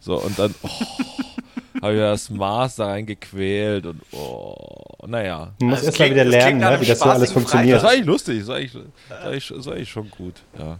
So, 0.00 0.20
und 0.20 0.36
dann 0.36 0.52
oh, 0.62 0.68
habe 1.80 1.94
ich 1.94 2.00
das 2.00 2.30
Maß 2.30 2.76
da 2.76 2.86
reingequält 2.86 3.86
und 3.86 4.00
oh, 4.12 4.56
naja. 5.06 5.52
Man 5.60 5.70
muss 5.70 5.78
Also 5.78 5.86
erst 5.86 5.98
mal 6.00 6.10
wieder 6.10 6.24
lernen, 6.24 6.58
ne, 6.58 6.80
wie 6.80 6.86
das 6.86 6.98
so 6.98 7.04
alles 7.06 7.32
funktioniert. 7.32 7.76
Das 7.76 7.84
war 7.84 7.90
eigentlich 7.90 8.06
lustig, 8.06 8.40
das 8.40 8.48
war 8.48 8.56
eigentlich, 8.56 8.72
das 8.72 8.82
war 9.10 9.26
eigentlich, 9.30 9.48
das 9.48 9.66
war 9.66 9.72
eigentlich 9.74 9.90
schon 9.90 10.10
gut, 10.10 10.34
ja. 10.58 10.78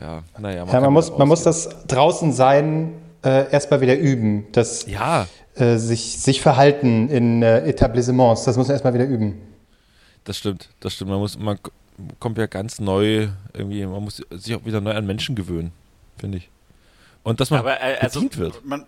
Ja, 0.00 0.22
naja. 0.38 0.64
Ja, 0.64 0.66
kann 0.66 0.82
man 0.82 0.92
muss, 0.92 1.16
man 1.16 1.28
muss 1.28 1.42
das 1.44 1.68
draußen 1.86 2.32
sein 2.32 2.94
äh, 3.24 3.50
erstmal 3.50 3.80
wieder 3.80 3.96
üben. 3.96 4.46
Das 4.52 4.86
Ja, 4.86 5.28
äh, 5.54 5.76
sich, 5.76 6.18
sich 6.20 6.40
verhalten 6.40 7.08
in 7.08 7.42
äh, 7.42 7.60
Etablissements, 7.68 8.44
das 8.44 8.56
muss 8.56 8.66
man 8.66 8.74
erstmal 8.74 8.94
wieder 8.94 9.06
üben. 9.06 9.40
Das 10.24 10.38
stimmt, 10.38 10.70
das 10.80 10.94
stimmt. 10.94 11.10
Man 11.10 11.20
muss, 11.20 11.38
man 11.38 11.58
kommt 12.18 12.38
ja 12.38 12.46
ganz 12.46 12.80
neu 12.80 13.28
irgendwie, 13.52 13.86
man 13.86 14.02
muss 14.02 14.22
sich 14.30 14.54
auch 14.54 14.64
wieder 14.64 14.80
neu 14.80 14.92
an 14.92 15.06
Menschen 15.06 15.36
gewöhnen, 15.36 15.72
finde 16.18 16.38
ich. 16.38 16.50
Und 17.22 17.40
dass 17.40 17.50
man 17.50 17.60
aber 17.60 17.80
äh, 17.80 17.96
also, 18.00 18.20
bedient 18.20 18.38
wird. 18.38 18.64
Man, 18.64 18.84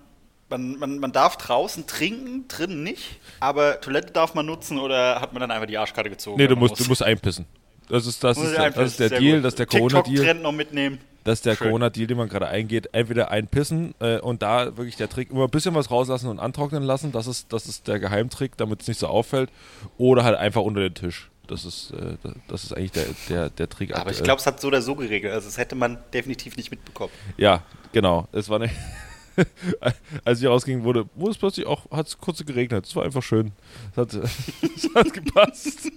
man, 0.48 0.78
man, 0.78 0.98
man 0.98 1.12
darf 1.12 1.37
draußen 1.37 1.87
trinken, 1.87 2.46
drinnen 2.48 2.82
nicht, 2.82 3.20
aber 3.40 3.81
Toilette 3.81 4.12
darf 4.12 4.34
man 4.34 4.46
nutzen 4.46 4.78
oder 4.78 5.20
hat 5.20 5.32
man 5.32 5.40
dann 5.40 5.50
einfach 5.50 5.66
die 5.66 5.78
Arschkarte 5.78 6.10
gezogen? 6.10 6.37
Nee, 6.38 6.46
du 6.46 6.56
musst, 6.56 6.78
du 6.78 6.84
musst 6.84 7.02
einpissen. 7.02 7.46
Das 7.88 8.06
ist, 8.06 8.22
das 8.25 8.37
ist, 8.37 8.50
ich 8.50 8.56
der, 8.56 8.71
das 8.71 8.90
ist 8.92 9.00
der 9.00 9.11
Deal, 9.11 9.37
gut. 9.37 9.44
das 9.44 9.52
ist 9.52 9.59
der 9.59 9.66
Corona-Deal. 9.66 10.35
Noch 10.35 10.52
mitnehmen. 10.52 10.99
Das 11.25 11.38
ist 11.40 11.47
der. 11.47 11.56
Corona-Deal, 11.56 12.06
den 12.06 12.16
man 12.16 12.28
gerade 12.28 12.49
eingeht. 12.49 12.90
Entweder 12.92 13.30
einpissen 13.30 13.94
äh, 14.00 14.18
und 14.18 14.42
da 14.42 14.76
wirklich 14.76 14.97
der 14.97 15.09
Trick, 15.09 15.30
immer 15.30 15.44
ein 15.44 15.50
bisschen 15.50 15.75
was 15.75 15.90
rauslassen 15.90 16.28
und 16.28 16.38
antrocknen 16.38 16.82
lassen. 16.82 17.12
Das 17.12 17.26
ist, 17.26 17.52
das 17.52 17.66
ist 17.66 17.88
der 17.88 17.99
Geheimtrick, 17.99 18.56
damit 18.56 18.82
es 18.82 18.88
nicht 18.88 18.99
so 18.99 19.09
auffällt. 19.09 19.50
Oder 19.99 20.25
halt 20.25 20.37
einfach 20.37 20.62
unter 20.62 20.80
den 20.80 20.94
Tisch. 20.94 21.30
Das 21.47 21.64
ist, 21.64 21.92
äh, 21.92 22.16
das 22.49 22.64
ist 22.64 22.76
eigentlich 22.76 22.92
der, 22.92 23.06
der, 23.28 23.50
der 23.50 23.68
Trick. 23.68 23.90
Aber 23.90 24.02
ich 24.02 24.06
aktuell. 24.09 24.25
glaube, 24.25 24.40
es 24.40 24.47
hat 24.47 24.61
so 24.61 24.68
oder 24.68 24.82
so 24.82 24.97
geregelt. 24.97 25.32
Also, 25.32 25.47
das 25.47 25.59
hätte 25.59 25.76
man 25.76 25.99
definitiv 26.12 26.56
nicht 26.56 26.71
mitbekommen. 26.71 27.12
Ja, 27.37 27.62
genau. 27.92 28.26
Es 28.32 28.49
war 28.49 28.59
nicht. 28.59 28.75
Als 30.25 30.40
ich 30.40 30.47
rausging, 30.47 30.83
wurde, 30.85 31.09
wurde 31.14 31.33
es 31.33 31.38
plötzlich 31.38 31.66
auch, 31.66 31.90
hat 31.90 32.09
es 32.09 32.19
kurz 32.19 32.45
geregnet. 32.45 32.87
Es 32.87 32.97
war 32.97 33.05
einfach 33.05 33.23
schön. 33.23 33.52
Es 33.93 33.97
hat, 33.97 34.14
es 34.14 34.95
hat 34.95 35.12
gepasst. 35.12 35.90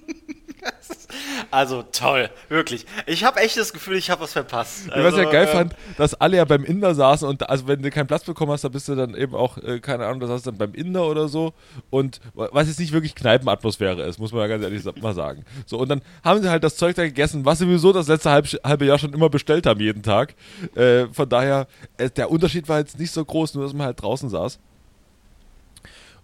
Also, 1.51 1.83
toll. 1.91 2.29
Wirklich. 2.49 2.85
Ich 3.07 3.23
habe 3.23 3.39
echt 3.39 3.57
das 3.57 3.73
Gefühl, 3.73 3.97
ich 3.97 4.11
habe 4.11 4.21
was 4.21 4.33
verpasst. 4.33 4.87
was 4.89 4.95
ich 4.97 5.03
ja 5.03 5.05
Also, 5.05 5.31
geil 5.31 5.47
ähm, 5.49 5.57
fand, 5.57 5.75
dass 5.97 6.13
alle 6.13 6.37
ja 6.37 6.45
beim 6.45 6.63
Inder 6.63 6.93
saßen 6.93 7.27
und 7.27 7.41
da, 7.41 7.45
also 7.45 7.67
wenn 7.67 7.81
du 7.81 7.89
keinen 7.89 8.05
Platz 8.07 8.23
bekommen 8.23 8.51
hast, 8.51 8.63
da 8.63 8.69
bist 8.69 8.87
du 8.87 8.95
dann 8.95 9.15
eben 9.15 9.33
auch, 9.33 9.57
äh, 9.57 9.79
keine 9.79 10.05
Ahnung, 10.05 10.19
das 10.19 10.29
hast 10.29 10.45
du 10.45 10.51
dann 10.51 10.57
beim 10.59 10.73
Inder 10.75 11.07
oder 11.07 11.27
so 11.27 11.53
und 11.89 12.19
was 12.33 12.67
jetzt 12.67 12.79
nicht 12.79 12.91
wirklich 12.91 13.15
Kneipenatmosphäre 13.15 14.03
ist, 14.03 14.19
muss 14.19 14.31
man 14.31 14.41
ja 14.41 14.47
ganz 14.47 14.63
ehrlich 14.63 14.83
mal 15.01 15.15
sagen. 15.15 15.43
So, 15.65 15.79
und 15.79 15.89
dann 15.89 16.01
haben 16.23 16.41
sie 16.43 16.49
halt 16.49 16.63
das 16.63 16.75
Zeug 16.75 16.95
da 16.95 17.03
gegessen, 17.03 17.45
was 17.45 17.57
sie 17.59 17.65
sowieso 17.65 17.93
das 17.93 18.07
letzte 18.07 18.29
halb, 18.29 18.45
halbe 18.63 18.85
Jahr 18.85 18.99
schon 18.99 19.13
immer 19.13 19.29
bestellt 19.29 19.65
haben, 19.65 19.79
jeden 19.79 20.03
Tag. 20.03 20.35
Äh, 20.75 21.07
von 21.07 21.27
daher, 21.27 21.67
äh, 21.97 22.09
der 22.11 22.29
Unterschied 22.29 22.69
war 22.69 22.79
jetzt 22.79 22.99
nicht 22.99 23.11
so 23.11 23.25
groß, 23.25 23.55
nur 23.55 23.63
dass 23.63 23.73
man 23.73 23.87
halt 23.87 24.01
draußen 24.01 24.29
saß. 24.29 24.59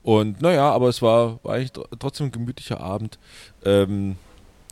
Und 0.03 0.41
naja, 0.41 0.69
aber 0.69 0.89
es 0.89 1.01
war, 1.01 1.39
war 1.43 1.55
eigentlich 1.55 1.71
tr- 1.71 1.87
trotzdem 1.97 2.27
ein 2.27 2.31
gemütlicher 2.31 2.79
Abend. 2.79 3.17
Ähm, 3.65 4.17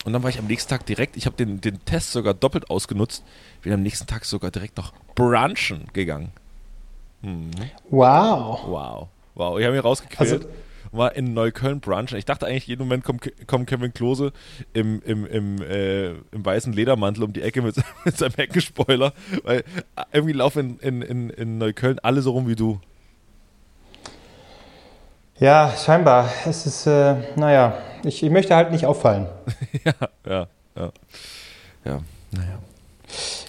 und 0.06 0.14
dann 0.14 0.24
war 0.24 0.30
ich 0.30 0.40
am 0.40 0.48
nächsten 0.48 0.70
Tag 0.70 0.86
direkt, 0.86 1.18
ich 1.18 1.26
habe 1.26 1.36
den, 1.36 1.62
den 1.62 1.84
Test 1.86 2.12
sogar 2.12 2.34
doppelt 2.34 2.70
ausgenutzt, 2.70 3.24
bin 3.62 3.74
am 3.74 3.82
nächsten 3.82 4.08
Tag 4.08 4.26
sogar 4.26 4.52
direkt 4.52 4.78
noch 4.78 4.94
brunchen 5.16 5.88
gegangen. 5.94 6.32
Wow. 7.90 8.64
Wow. 8.68 9.08
Wow. 9.36 9.60
Ich 9.60 9.66
habe 9.66 9.76
mich 9.76 9.84
rausgequält. 9.84 10.34
Also- 10.34 10.46
und 10.46 10.54
war 10.94 11.16
in 11.16 11.34
Neukölln 11.34 11.80
brunchen. 11.80 12.18
Ich 12.18 12.26
dachte 12.26 12.46
eigentlich, 12.46 12.68
jeden 12.68 12.84
Moment 12.84 13.04
kommt, 13.04 13.32
kommt 13.48 13.68
Kevin 13.68 13.94
Klose 13.94 14.32
im, 14.74 15.02
im, 15.04 15.26
im, 15.26 15.62
äh, 15.62 16.10
im 16.12 16.46
weißen 16.46 16.72
Ledermantel 16.72 17.24
um 17.24 17.34
die 17.34 17.42
Ecke 17.42 17.62
mit, 17.62 17.76
mit 18.06 18.18
seinem 18.18 18.34
Heckenspoiler. 18.36 19.14
Weil 19.44 19.64
irgendwie 20.12 20.34
laufen 20.34 20.80
in, 20.80 21.02
in, 21.02 21.30
in, 21.30 21.30
in 21.32 21.58
Neukölln 21.58 22.00
alle 22.00 22.22
so 22.22 22.32
rum 22.32 22.48
wie 22.48 22.56
du. 22.56 22.80
Ja, 25.40 25.74
scheinbar. 25.76 26.30
Es 26.46 26.66
ist, 26.66 26.86
äh, 26.86 27.16
naja, 27.36 27.76
ich, 28.06 28.24
ich 28.24 28.30
möchte 28.30 28.56
halt 28.56 28.72
nicht 28.72 28.86
auffallen. 28.86 29.28
ja, 29.86 29.94
ja, 30.26 30.48
ja. 30.76 30.92
Ja, 31.86 32.00
naja. 32.32 32.60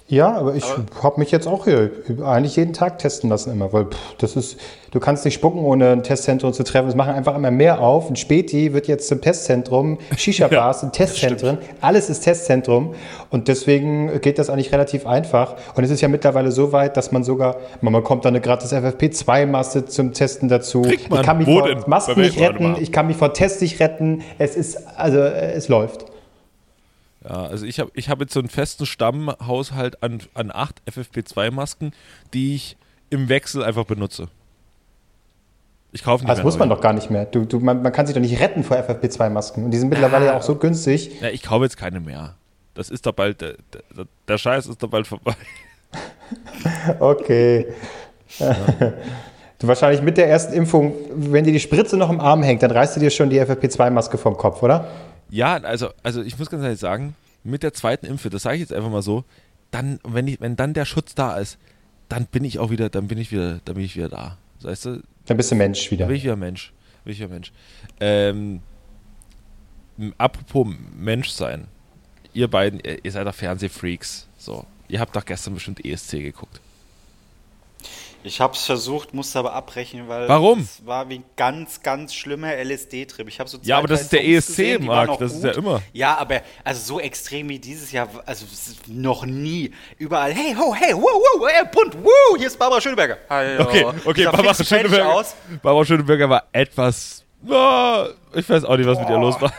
Ja, 0.07 0.35
aber 0.37 0.55
ich 0.55 0.65
habe 1.03 1.19
mich 1.19 1.31
jetzt 1.31 1.47
auch 1.47 1.65
hier 1.65 1.91
eigentlich 2.23 2.57
jeden 2.57 2.75
Tag 2.75 2.99
testen 2.99 3.31
lassen 3.31 3.51
immer, 3.51 3.73
weil 3.73 3.87
pff, 3.87 4.17
das 4.19 4.37
ist, 4.37 4.59
du 4.91 5.01
kannst 5.01 5.25
nicht 5.25 5.33
spucken, 5.33 5.61
ohne 5.61 5.93
ein 5.93 6.03
Testzentrum 6.03 6.53
zu 6.53 6.63
treffen. 6.63 6.89
Es 6.89 6.95
machen 6.95 7.15
einfach 7.15 7.35
immer 7.35 7.51
mehr 7.51 7.81
auf. 7.81 8.11
Ein 8.11 8.17
Späti 8.17 8.75
wird 8.75 8.87
jetzt 8.87 9.09
zum 9.09 9.23
Testzentrum, 9.23 9.97
Shisha-Bars 10.15 10.81
sind 10.81 10.93
Testzentren, 10.93 11.57
alles 11.81 12.11
ist 12.11 12.21
Testzentrum 12.21 12.95
und 13.31 13.49
deswegen 13.49 14.21
geht 14.21 14.39
das 14.39 14.51
eigentlich 14.51 14.73
relativ 14.73 15.07
einfach. 15.07 15.55
Und 15.75 15.85
es 15.85 15.91
ist 15.91 16.03
ja 16.03 16.09
mittlerweile 16.09 16.53
so 16.53 16.73
weit, 16.73 16.99
dass 16.99 17.11
man 17.11 17.25
sogar, 17.25 17.57
man 17.81 17.95
bekommt 17.95 18.27
da 18.27 18.29
eine 18.29 18.43
gratis 18.43 18.75
FFP2-Maske 18.75 19.87
zum 19.87 20.13
Testen 20.13 20.51
dazu. 20.51 20.83
Kriegt 20.83 21.09
man. 21.09 21.21
Ich 21.21 21.27
kann 21.27 21.39
mich 21.39 21.47
vor? 21.47 21.67
Masken 21.87 22.21
nicht 22.21 22.39
retten, 22.39 22.77
ich 22.79 22.93
kann 22.93 23.07
mich 23.07 23.17
vor 23.17 23.33
Tests 23.33 23.63
nicht 23.63 23.81
retten. 23.81 24.21
Es 24.37 24.55
ist, 24.55 24.87
also 24.99 25.19
es 25.21 25.69
läuft. 25.69 26.05
Ja, 27.25 27.45
also 27.47 27.65
ich 27.65 27.81
habe 27.81 27.91
ich 27.95 28.11
hab 28.11 28.21
jetzt 28.21 28.35
so 28.35 28.41
einen 28.41 28.49
festen 28.51 28.85
Stammhaushalt 28.87 30.03
an, 30.03 30.21
an 30.35 30.51
acht 30.53 30.83
FFP2-Masken, 30.87 31.93
die 32.35 32.55
ich 32.55 32.77
im 33.11 33.29
Wechsel 33.29 33.63
einfach 33.65 33.85
benutze. 33.85 34.29
Ich 35.93 36.03
kaufe 36.03 36.25
nicht 36.25 36.31
Das 36.31 36.39
mehr 36.39 36.45
muss 36.45 36.59
man 36.59 36.69
neue. 36.69 36.77
doch 36.77 36.83
gar 36.83 36.93
nicht 36.93 37.09
mehr. 37.11 37.25
Du, 37.25 37.45
du, 37.45 37.61
man, 37.61 37.81
man 37.81 37.93
kann 37.93 38.07
sich 38.07 38.15
doch 38.15 38.21
nicht 38.21 38.41
retten 38.41 38.63
vor 38.65 38.77
FFP2-Masken. 38.77 39.65
Und 39.65 39.71
die 39.71 39.79
sind 39.79 39.89
mittlerweile 39.89 40.27
ja 40.27 40.37
auch 40.37 40.43
so 40.43 40.57
günstig. 40.57 41.21
Ja, 41.21 41.29
ich 41.29 41.43
kaufe 41.43 41.65
jetzt 41.65 41.77
keine 41.77 42.01
mehr. 42.01 42.35
Das 42.75 42.91
ist 42.91 43.07
doch 43.07 43.13
bald, 43.13 43.41
der, 43.41 43.55
der, 43.97 44.07
der 44.27 44.39
Scheiß 44.39 44.67
ist 44.67 44.83
doch 44.83 44.89
bald 44.91 45.07
vorbei. 45.07 45.35
Okay. 46.99 47.67
Du 49.61 49.69
wahrscheinlich 49.69 50.03
mit 50.03 50.17
der 50.19 50.29
ersten 50.29 50.53
Impfung, 50.55 50.93
wenn 51.15 51.45
dir 51.45 51.53
die 51.53 51.61
Spritze 51.61 51.97
noch 51.97 52.11
im 52.11 52.21
Arm 52.21 52.43
hängt, 52.43 52.63
dann 52.65 52.73
reißt 52.73 52.97
du 52.97 53.01
dir 53.01 53.11
schon 53.11 53.31
die 53.31 53.41
FFP2-Maske 53.41 54.19
vom 54.19 54.37
Kopf, 54.37 54.63
oder? 54.63 54.89
Ja, 55.35 55.57
also, 55.57 55.91
also 56.05 56.23
ich 56.23 56.39
muss 56.39 56.49
ganz 56.49 56.63
ehrlich 56.63 56.79
sagen, 56.79 57.17
mit 57.43 57.65
der 57.65 57.75
zweiten 57.75 58.07
Impfe, 58.07 58.31
das 58.31 58.43
sage 58.43 58.55
ich 58.55 58.61
jetzt 58.61 58.73
einfach 58.73 58.89
mal 58.89 59.03
so, 59.03 59.25
dann, 59.73 59.99
wenn 60.05 60.29
ich, 60.29 60.41
wenn 60.41 60.55
dann 60.55 60.75
der 60.75 60.85
Schutz 60.85 61.17
da 61.17 61.37
ist, 61.39 61.59
dann 62.09 62.27
bin 62.27 62.45
ich 62.45 62.61
auch 62.61 62.71
wieder, 62.71 62.89
dann 62.89 63.09
bin 63.09 63.19
ich 63.19 63.33
wieder, 63.33 63.59
dann 63.65 63.75
bin 63.75 63.85
ich 63.85 63.97
wieder 63.97 64.09
da. 64.09 64.39
Weißt 64.63 64.85
du, 64.85 65.03
Dann 65.27 65.37
bist 65.37 65.51
du 65.51 65.57
Mensch 65.57 65.91
wieder. 65.91 66.05
Dann 66.05 66.09
bin 66.11 66.19
ich 66.19 66.23
wieder 66.23 66.37
Mensch. 66.37 66.73
Bin 67.03 67.13
ich 67.13 67.19
wieder 67.19 67.31
Mensch. 67.31 67.53
Ähm, 67.99 68.61
apropos 70.19 70.69
Mensch 70.97 71.31
sein. 71.31 71.67
Ihr 72.33 72.47
beiden, 72.47 72.79
ihr, 72.79 73.05
ihr 73.05 73.11
seid 73.11 73.27
doch 73.27 73.35
Fernsehfreaks. 73.35 74.29
So. 74.39 74.65
Ihr 74.87 75.01
habt 75.01 75.17
doch 75.17 75.25
gestern 75.25 75.55
bestimmt 75.55 75.85
ESC 75.85 76.13
geguckt. 76.13 76.61
Ich 78.27 78.41
habe 78.41 78.55
es 78.55 78.65
versucht, 78.65 79.13
musste 79.13 79.39
aber 79.39 79.53
abbrechen, 79.53 80.09
weil 80.09 80.27
Warum? 80.29 80.61
es 80.61 80.85
war 80.87 81.09
wie 81.11 81.17
ein 81.17 81.25
ganz, 81.37 81.83
ganz 81.83 82.15
schlimmer 82.15 82.55
LSD-Trip. 82.57 83.29
Ich 83.29 83.39
habe 83.39 83.51
so 83.51 83.59
Ja, 83.63 83.77
aber 83.77 83.87
zwei, 83.87 83.93
das 83.95 84.01
ist 84.01 84.13
der 84.13 84.21
Songs 84.23 84.59
ESC, 84.59 84.81
Marc, 84.81 85.19
das 85.19 85.33
ist 85.33 85.43
gut. 85.43 85.45
ja 85.45 85.59
immer. 85.59 85.83
Ja, 85.93 86.17
aber 86.17 86.41
also 86.65 86.81
so 86.81 87.01
extrem 87.01 87.51
wie 87.51 87.59
dieses 87.59 87.93
Jahr, 87.93 88.09
also 88.25 88.47
ist 88.47 88.89
noch 88.89 89.27
nie. 89.27 89.73
Überall, 89.99 90.33
hey, 90.33 90.55
ho, 90.55 90.75
hey, 90.75 90.95
wow, 90.95 91.03
wow, 91.03 91.49
hey, 91.53 91.65
bunt, 91.71 91.97
wow, 92.03 92.37
hier 92.39 92.47
ist 92.47 92.59
Barbara 92.59 92.81
Schöneberger. 92.81 93.19
Hallo. 93.29 93.63
Okay, 93.65 93.87
okay, 94.07 94.25
Barbara 94.25 94.55
Schöneberger, 94.55 95.13
aus. 95.13 95.35
Barbara 95.63 95.85
Schöneberger 95.85 96.31
war 96.31 96.45
etwas. 96.53 97.23
ah, 97.51 98.09
ich 98.35 98.49
weiß 98.49 98.65
auch 98.65 98.77
nicht, 98.79 98.87
was 98.87 98.99
mit 98.99 99.11
ihr 99.11 99.19
los 99.19 99.39
war. 99.39 99.53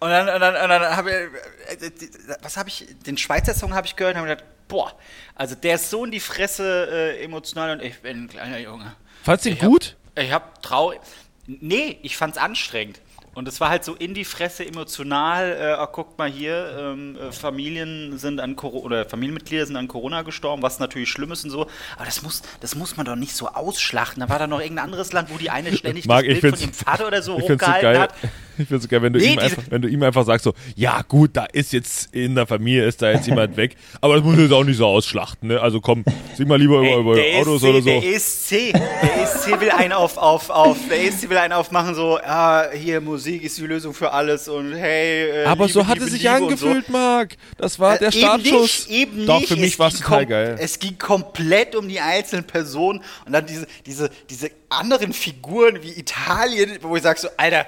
Und 0.00 0.08
dann, 0.10 0.28
und 0.28 0.40
dann, 0.40 0.54
und 0.60 0.68
dann 0.68 0.96
habe 0.96 1.10
ich, 1.10 1.72
äh, 1.84 1.90
die- 1.90 2.10
was 2.42 2.56
habe 2.56 2.68
ich, 2.68 2.84
den 3.06 3.16
Schweizer 3.16 3.54
Song 3.54 3.74
habe 3.74 3.86
ich 3.86 3.94
gehört 3.94 4.16
und 4.16 4.22
habe 4.22 4.30
gedacht, 4.30 4.44
boah, 4.68 4.92
also 5.34 5.54
der 5.54 5.74
ist 5.76 5.90
so 5.90 6.04
in 6.04 6.10
die 6.10 6.20
Fresse 6.20 6.88
äh, 7.18 7.24
emotional 7.24 7.70
und 7.72 7.82
ich 7.82 8.00
bin 8.00 8.24
ein 8.24 8.28
kleiner 8.28 8.58
Junge. 8.58 8.94
Fandst 9.22 9.44
du 9.44 9.50
ihn 9.50 9.54
Ich 9.56 9.62
hab- 9.62 9.68
gut? 9.70 9.96
Ich 10.18 10.32
hab 10.32 10.62
traurig. 10.62 11.00
Nee, 11.46 11.98
ich 12.02 12.16
fand's 12.16 12.38
anstrengend. 12.38 13.00
Und 13.36 13.46
es 13.46 13.60
war 13.60 13.68
halt 13.68 13.84
so 13.84 13.94
in 13.94 14.14
die 14.14 14.24
Fresse 14.24 14.64
emotional. 14.64 15.54
Äh, 15.60 15.64
ah, 15.72 15.84
guckt 15.92 16.16
mal 16.16 16.30
hier, 16.30 16.74
ähm, 16.80 17.18
äh, 17.18 17.30
Familien 17.30 18.16
sind 18.16 18.40
an 18.40 18.56
Corona 18.56 18.86
oder 18.86 19.04
Familienmitglieder 19.04 19.66
sind 19.66 19.76
an 19.76 19.88
Corona 19.88 20.22
gestorben, 20.22 20.62
was 20.62 20.78
natürlich 20.78 21.10
schlimm 21.10 21.32
ist 21.32 21.44
und 21.44 21.50
so. 21.50 21.66
Aber 21.96 22.06
das 22.06 22.22
muss, 22.22 22.40
das 22.60 22.74
muss 22.76 22.96
man 22.96 23.04
doch 23.04 23.14
nicht 23.14 23.36
so 23.36 23.48
ausschlachten. 23.48 24.20
Da 24.20 24.30
war 24.30 24.38
da 24.38 24.46
noch 24.46 24.60
irgendein 24.60 24.86
anderes 24.86 25.12
Land, 25.12 25.28
wo 25.30 25.36
die 25.36 25.50
eine 25.50 25.76
ständig 25.76 26.06
Marc, 26.06 26.24
das 26.26 26.40
Bild 26.40 26.56
von 26.56 26.64
ihrem 26.64 26.72
Vater 26.72 27.08
oder 27.08 27.20
so 27.20 27.38
so 27.38 27.42
hochgehalten 27.42 27.82
geil. 27.82 28.00
hat. 28.00 28.14
Ich 28.58 28.68
find's 28.68 28.84
so 28.84 28.88
geil, 28.88 29.02
wenn 29.02 29.12
du, 29.12 29.18
Nee, 29.18 29.34
ihm 29.34 29.38
einfach, 29.38 29.62
wenn 29.68 29.82
du 29.82 29.88
ihm 29.88 30.02
einfach 30.02 30.24
sagst 30.24 30.44
so, 30.44 30.54
ja 30.76 31.02
gut, 31.02 31.32
da 31.34 31.44
ist 31.44 31.74
jetzt 31.74 32.14
in 32.14 32.34
der 32.34 32.46
Familie 32.46 32.86
ist 32.86 33.02
da 33.02 33.10
jetzt 33.10 33.26
jemand 33.26 33.54
weg, 33.58 33.76
aber 34.00 34.14
das 34.14 34.24
muss 34.24 34.38
jetzt 34.38 34.50
auch 34.50 34.64
nicht 34.64 34.78
so 34.78 34.86
ausschlachten, 34.86 35.50
ne? 35.50 35.60
Also 35.60 35.82
komm, 35.82 36.06
sing 36.34 36.48
mal 36.48 36.58
lieber 36.58 36.78
über, 36.78 36.96
über 36.96 37.14
der 37.16 37.36
Autos 37.36 37.62
ESC, 37.62 37.68
oder 37.68 37.82
so. 37.82 38.00
Der 38.00 38.02
ESC, 38.02 38.50
der 38.72 39.22
ESC 39.22 39.60
will 39.60 39.70
einen 39.72 39.92
auf, 39.92 40.16
auf, 40.16 40.48
auf, 40.48 40.78
der 40.88 41.04
ESC 41.04 41.28
will 41.28 41.36
einen 41.36 41.52
aufmachen, 41.52 41.94
so, 41.94 42.18
ah, 42.24 42.70
hier, 42.72 43.02
Musik 43.02 43.25
ist 43.34 43.58
die 43.58 43.66
Lösung 43.66 43.92
für 43.94 44.12
alles 44.12 44.48
und 44.48 44.72
hey, 44.74 45.42
äh, 45.42 45.44
Aber 45.44 45.66
Liebe, 45.66 45.72
so 45.72 45.86
hat 45.86 45.98
es 45.98 46.10
sich 46.10 46.22
Liebe 46.22 46.34
angefühlt, 46.34 46.88
Marc. 46.88 47.36
Das 47.58 47.78
war 47.78 47.94
So. 47.94 47.98
der 47.98 48.08
Äh, 48.08 48.12
Startschuss. 48.12 48.86
Eben 48.86 49.16
nicht, 49.16 49.18
eben 49.18 49.26
Doch, 49.26 49.40
nicht. 49.40 49.48
für 49.48 49.56
mich 49.56 49.72
Es 49.72 49.78
war 49.78 49.88
es 49.88 49.94
ging 49.94 50.02
total 50.04 50.26
geil. 50.26 50.56
Es 50.60 50.78
ging 50.78 50.98
komplett 50.98 51.74
um 51.74 51.88
die 51.88 52.00
einzelnen 52.00 52.46
Personen 52.46 53.02
und 53.24 53.32
dann 53.32 53.46
diese, 53.46 53.66
diese, 53.86 54.10
diese 54.30 54.50
anderen 54.68 55.12
Figuren 55.12 55.82
wie 55.82 55.92
Italien, 55.98 56.78
wo 56.82 56.94
ich 56.96 57.02
sage 57.02 57.18
so, 57.20 57.28
Alter, 57.36 57.66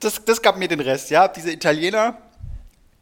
das, 0.00 0.24
das 0.24 0.40
gab 0.42 0.56
mir 0.56 0.68
den 0.68 0.80
Rest, 0.80 1.10
ja, 1.10 1.28
diese 1.28 1.50
Italiener, 1.52 2.16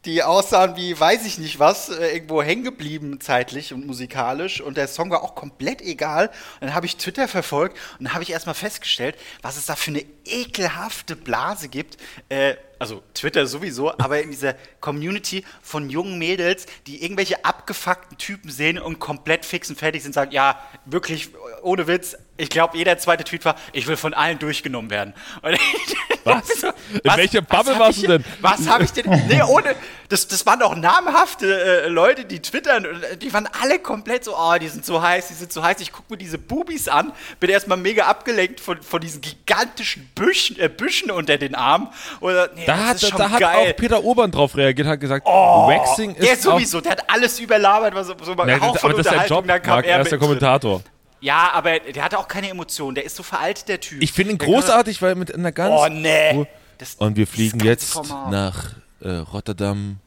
die 0.07 0.23
aussahen 0.23 0.77
wie, 0.77 0.99
weiß 0.99 1.27
ich 1.27 1.39
nicht 1.39 1.59
was, 1.59 1.89
äh, 1.89 2.15
irgendwo 2.15 2.43
hängen 2.43 2.63
geblieben 2.63 3.21
zeitlich 3.21 3.73
und 3.73 3.87
musikalisch 3.87 4.61
und 4.61 4.77
der 4.77 4.87
Song 4.87 5.11
war 5.11 5.23
auch 5.23 5.35
komplett 5.35 5.83
egal. 5.83 6.29
Und 6.29 6.69
dann 6.69 6.75
habe 6.75 6.87
ich 6.87 6.97
Twitter 6.97 7.27
verfolgt 7.29 7.77
und 7.99 8.15
habe 8.15 8.23
ich 8.23 8.31
erstmal 8.31 8.55
festgestellt, 8.55 9.17
was 9.43 9.57
es 9.57 9.67
da 9.67 9.75
für 9.75 9.91
eine 9.91 10.05
ekelhafte 10.25 11.17
Blase 11.17 11.69
gibt. 11.69 11.97
Äh, 12.29 12.55
also 12.79 13.03
Twitter 13.15 13.47
sowieso, 13.47 13.93
aber 13.99 14.21
in 14.21 14.31
dieser 14.31 14.55
Community 14.81 15.45
von 15.63 15.91
jungen 15.91 16.19
Mädels, 16.19 16.67
die 16.87 17.03
irgendwelche 17.03 17.45
abgefuckten 17.45 18.19
Typen 18.19 18.51
sehen 18.51 18.79
und 18.79 18.99
komplett 18.99 19.45
fix 19.45 19.71
und 19.71 19.79
fertig 19.79 20.03
sind, 20.03 20.13
sagen, 20.13 20.31
ja, 20.31 20.61
wirklich, 20.85 21.31
ohne 21.63 21.87
Witz, 21.87 22.17
ich 22.37 22.49
glaube, 22.51 22.77
jeder 22.77 22.99
zweite 22.99 23.25
Tweet 23.25 23.45
war, 23.45 23.57
ich 23.73 23.87
will 23.87 23.97
von 23.97 24.15
allen 24.15 24.39
durchgenommen 24.39 24.91
werden. 24.91 25.15
Was? 26.25 26.49
so, 26.61 26.67
In 26.93 27.17
welcher 27.17 27.41
Bubble 27.41 27.79
warst 27.79 28.03
du 28.03 28.09
denn? 28.09 28.25
Was 28.41 28.69
habe 28.69 28.83
ich 28.85 28.91
denn? 28.93 29.09
Nee, 29.29 29.43
ohne. 29.43 29.75
Das, 30.09 30.27
das 30.29 30.45
waren 30.47 30.59
doch 30.61 30.75
namhafte 30.75 31.85
äh, 31.85 31.89
Leute, 31.89 32.25
die 32.25 32.41
twittern. 32.41 32.85
äh, 32.85 33.17
Die 33.17 33.33
waren 33.33 33.49
alle 33.61 33.79
komplett 33.79 34.25
so, 34.25 34.37
oh, 34.37 34.55
die 34.61 34.69
sind 34.69 34.85
so 34.85 35.03
heiß, 35.03 35.29
die 35.29 35.35
sind 35.35 35.53
so 35.53 35.63
heiß. 35.63 35.81
Ich 35.81 35.93
gucke 35.93 36.13
mir 36.13 36.17
diese 36.17 36.39
Bubis 36.39 36.89
an, 36.89 37.13
bin 37.41 37.51
erstmal 37.51 37.79
mega 37.79 38.07
abgelenkt 38.07 38.61
von, 38.61 38.81
von 38.83 39.01
diesen 39.01 39.21
gigantischen 39.21 40.09
Büschen, 40.15 40.59
äh, 40.59 40.69
Büschen 40.69 41.11
unter 41.11 41.39
den 41.39 41.55
Armen. 41.55 41.89
Oder, 42.21 42.51
nee, 42.55 42.65
Da 42.67 42.77
hat, 42.87 43.03
da 43.19 43.31
hat 43.31 43.43
auch 43.43 43.77
Peter 43.77 44.03
Obern 44.03 44.31
drauf 44.31 44.57
reagiert, 44.57 44.87
hat 44.89 45.01
gesagt, 45.01 45.27
Waxing 45.27 46.15
ist 46.17 46.27
der 46.29 46.37
sowieso, 46.37 46.81
der 46.81 46.93
hat 46.93 47.11
alles 47.11 47.39
überlabert, 47.41 47.95
was 47.95 48.09
so, 48.09 48.15
so 48.23 48.35
Nee, 48.45 48.53
aber 48.55 48.73
das 48.93 48.99
ist 48.99 49.05
sein 49.05 49.27
Job, 49.29 49.47
Marc, 49.47 49.67
er 49.87 50.01
ist 50.01 50.11
der. 50.11 50.19
Kommentator. 50.19 50.83
Ja, 51.21 51.51
aber 51.53 51.79
der 51.81 52.05
hatte 52.05 52.19
auch 52.19 52.29
keine 52.29 52.49
Emotionen, 52.51 52.95
der 52.95 53.05
ist 53.05 53.17
so 53.17 53.23
veraltet, 53.23 53.69
der 53.69 53.81
Typ. 53.81 54.03
Ich 54.03 54.13
finde 54.13 54.33
ihn 54.33 54.39
Der 54.39 54.47
großartig, 54.49 55.01
weil 55.03 55.15
mit 55.15 55.35
einer 55.35 55.53
ganz... 55.53 55.75
Oh, 55.79 55.89
nee. 55.89 56.47
Das- 56.79 56.95
Und 56.97 57.17
wir 57.17 57.27
fliegen 57.27 57.61
jetzt 57.61 57.93
Format. 57.93 58.31
nach 58.31 58.65
äh, 59.01 59.09
Rotterdam 59.11 59.99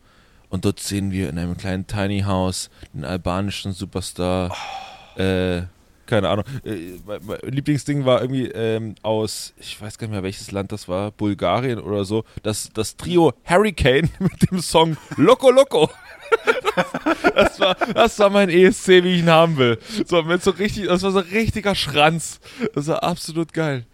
und 0.50 0.66
dort 0.66 0.80
sehen 0.80 1.12
wir 1.12 1.30
in 1.30 1.38
einem 1.39 1.58
kleinen 1.58 1.88
Tiny 1.88 2.22
House 2.22 2.70
den 2.94 3.06
albanischen 3.06 3.72
Superstar. 3.74 4.56
Äh, 5.18 5.63
keine 6.10 6.30
Ahnung. 6.30 6.46
Äh, 6.66 7.00
mein, 7.06 7.22
Lieblingsding 7.44 8.04
war 8.04 8.22
irgendwie 8.22 8.48
ähm, 8.48 8.96
aus, 9.04 9.54
ich 9.60 9.80
weiß 9.80 9.98
gar 9.98 10.08
nicht 10.08 10.13
mehr 10.13 10.24
welches 10.24 10.51
Land 10.51 10.72
das 10.72 10.88
war, 10.88 11.12
Bulgarien 11.12 11.80
oder 11.80 12.04
so, 12.04 12.25
das, 12.44 12.72
das 12.74 12.98
Trio 12.98 13.34
Hurricane 13.46 14.10
mit 14.20 14.51
dem 14.51 14.60
Song 14.60 14.98
Loco 15.16 15.51
Loco. 15.51 15.89
Das 17.36 17.60
war, 17.60 17.75
das 17.94 18.20
war 18.20 18.30
mein 18.30 18.50
ESC, 18.50 18.88
wie 19.04 19.16
ich 19.16 19.20
ihn 19.22 19.30
haben 19.30 19.58
will. 19.58 19.80
So, 20.06 20.22
mit 20.22 20.44
so 20.44 20.51
richtig, 20.51 20.88
das 20.88 21.01
war 21.01 21.12
so 21.12 21.20
ein 21.20 21.25
richtiger 21.25 21.74
Schranz. 21.74 22.39
Das 22.75 22.88
war 22.88 23.04
absolut 23.04 23.51
geil. 23.54 23.86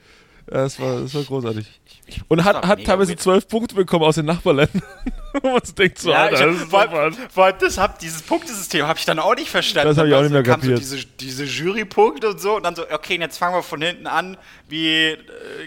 Das 0.48 0.80
war, 0.80 1.02
das 1.02 1.14
war 1.16 1.24
großartig. 1.24 1.66
Und 2.28 2.44
hat, 2.44 2.68
hat 2.68 2.84
teilweise 2.84 3.16
zwölf 3.16 3.48
Punkte 3.48 3.76
bekommen 3.76 4.04
aus 4.04 4.16
den 4.16 4.26
Nachbarländern. 4.26 4.84
Man 5.44 5.60
so 5.64 5.74
denkt, 5.74 6.00
so, 6.00 6.10
Ja, 6.12 6.30
ich 6.30 6.38
Alter, 6.38 6.46
hab, 6.46 6.54
das 6.54 6.62
ist 6.64 6.70
vor, 6.70 6.88
was. 6.92 7.16
vor, 7.34 7.52
das 7.54 7.78
hab, 7.78 8.00
dieses 8.00 8.22
Punktesystem 8.22 8.86
habe 8.88 8.98
ich 9.00 9.06
dann 9.06 9.20
auch 9.20 9.36
nicht 9.36 9.50
verstanden. 9.50 9.90
Das 9.90 9.98
hab 9.98 10.06
ich 10.08 10.14
auch 10.14 10.22
nicht 10.22 10.32
mehr 10.32 10.44
kam 10.44 10.62
so 10.62 10.68
kapiert. 10.68 10.80
diese, 10.80 11.06
diese 11.06 11.44
Jurypunkte 11.46 12.30
und 12.30 12.40
so 12.40 12.56
und 12.56 12.64
dann 12.64 12.76
so, 12.76 12.84
okay, 12.92 13.18
jetzt 13.20 13.38
fangen 13.38 13.56
wir 13.56 13.64
von 13.64 13.82
hinten 13.82 14.08
an, 14.08 14.38
wie 14.68 14.88
äh, 15.10 15.18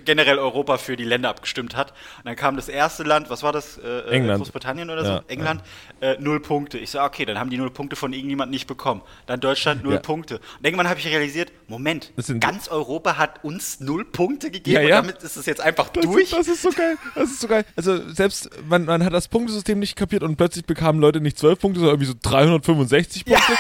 generell 0.05 0.39
Europa 0.39 0.79
für 0.79 0.97
die 0.97 1.05
Länder 1.05 1.29
abgestimmt 1.29 1.77
hat. 1.77 1.93
Und 2.19 2.27
dann 2.27 2.37
kam 2.37 2.57
das 2.57 2.69
erste 2.69 3.03
Land, 3.05 3.31
was 3.31 3.43
war 3.43 3.53
das? 3.53 3.79
Äh, 3.79 3.87
äh, 3.87 4.11
England. 4.11 4.39
Großbritannien 4.39 4.91
oder 4.91 5.05
so? 5.05 5.11
Ja, 5.13 5.23
England, 5.29 5.63
Äh, 6.01 6.17
null 6.21 6.39
Punkte. 6.41 6.79
Ich 6.79 6.91
so, 6.91 7.01
okay, 7.01 7.25
dann 7.25 7.39
haben 7.41 7.51
die 7.51 7.59
null 7.59 7.71
Punkte 7.71 7.97
von 7.97 8.13
irgendjemandem 8.13 8.53
nicht 8.53 8.67
bekommen. 8.69 9.03
Dann 9.27 9.41
Deutschland 9.41 9.83
null 9.83 9.95
Ja. 9.95 10.01
Punkte. 10.01 10.37
Und 10.39 10.65
irgendwann 10.65 10.89
habe 10.89 11.01
ich 11.01 11.07
realisiert, 11.07 11.51
Moment, 11.67 12.13
ganz 12.39 12.69
Europa 12.69 13.17
hat 13.19 13.43
uns 13.45 13.81
null 13.81 14.05
Punkte 14.05 14.51
gegeben 14.53 14.77
Ja, 14.77 14.83
ja. 14.83 15.01
und 15.01 15.09
damit 15.09 15.23
ist 15.25 15.37
es 15.37 15.47
jetzt 15.47 15.61
einfach 15.61 15.89
Das 15.89 16.05
durch. 16.05 16.31
durch. 16.31 16.31
Das 16.31 16.47
ist 16.49 16.63
so 16.63 16.71
geil. 16.71 16.97
Das 17.17 17.31
ist 17.31 17.41
so 17.41 17.49
geil. 17.49 17.65
Also 17.75 18.09
selbst 18.13 18.49
man, 18.69 18.85
man 18.85 19.05
hat 19.05 19.13
das 19.13 19.27
Punktesystem 19.29 19.58
nicht 19.67 19.97
kapiert 19.97 20.23
und 20.23 20.37
plötzlich 20.37 20.65
bekamen 20.65 21.01
Leute 21.01 21.21
nicht 21.21 21.39
12 21.39 21.59
Punkte, 21.59 21.81
sondern 21.81 21.97
irgendwie 21.97 22.13
so 22.13 22.19
365 22.21 23.25
Punkte. 23.25 23.53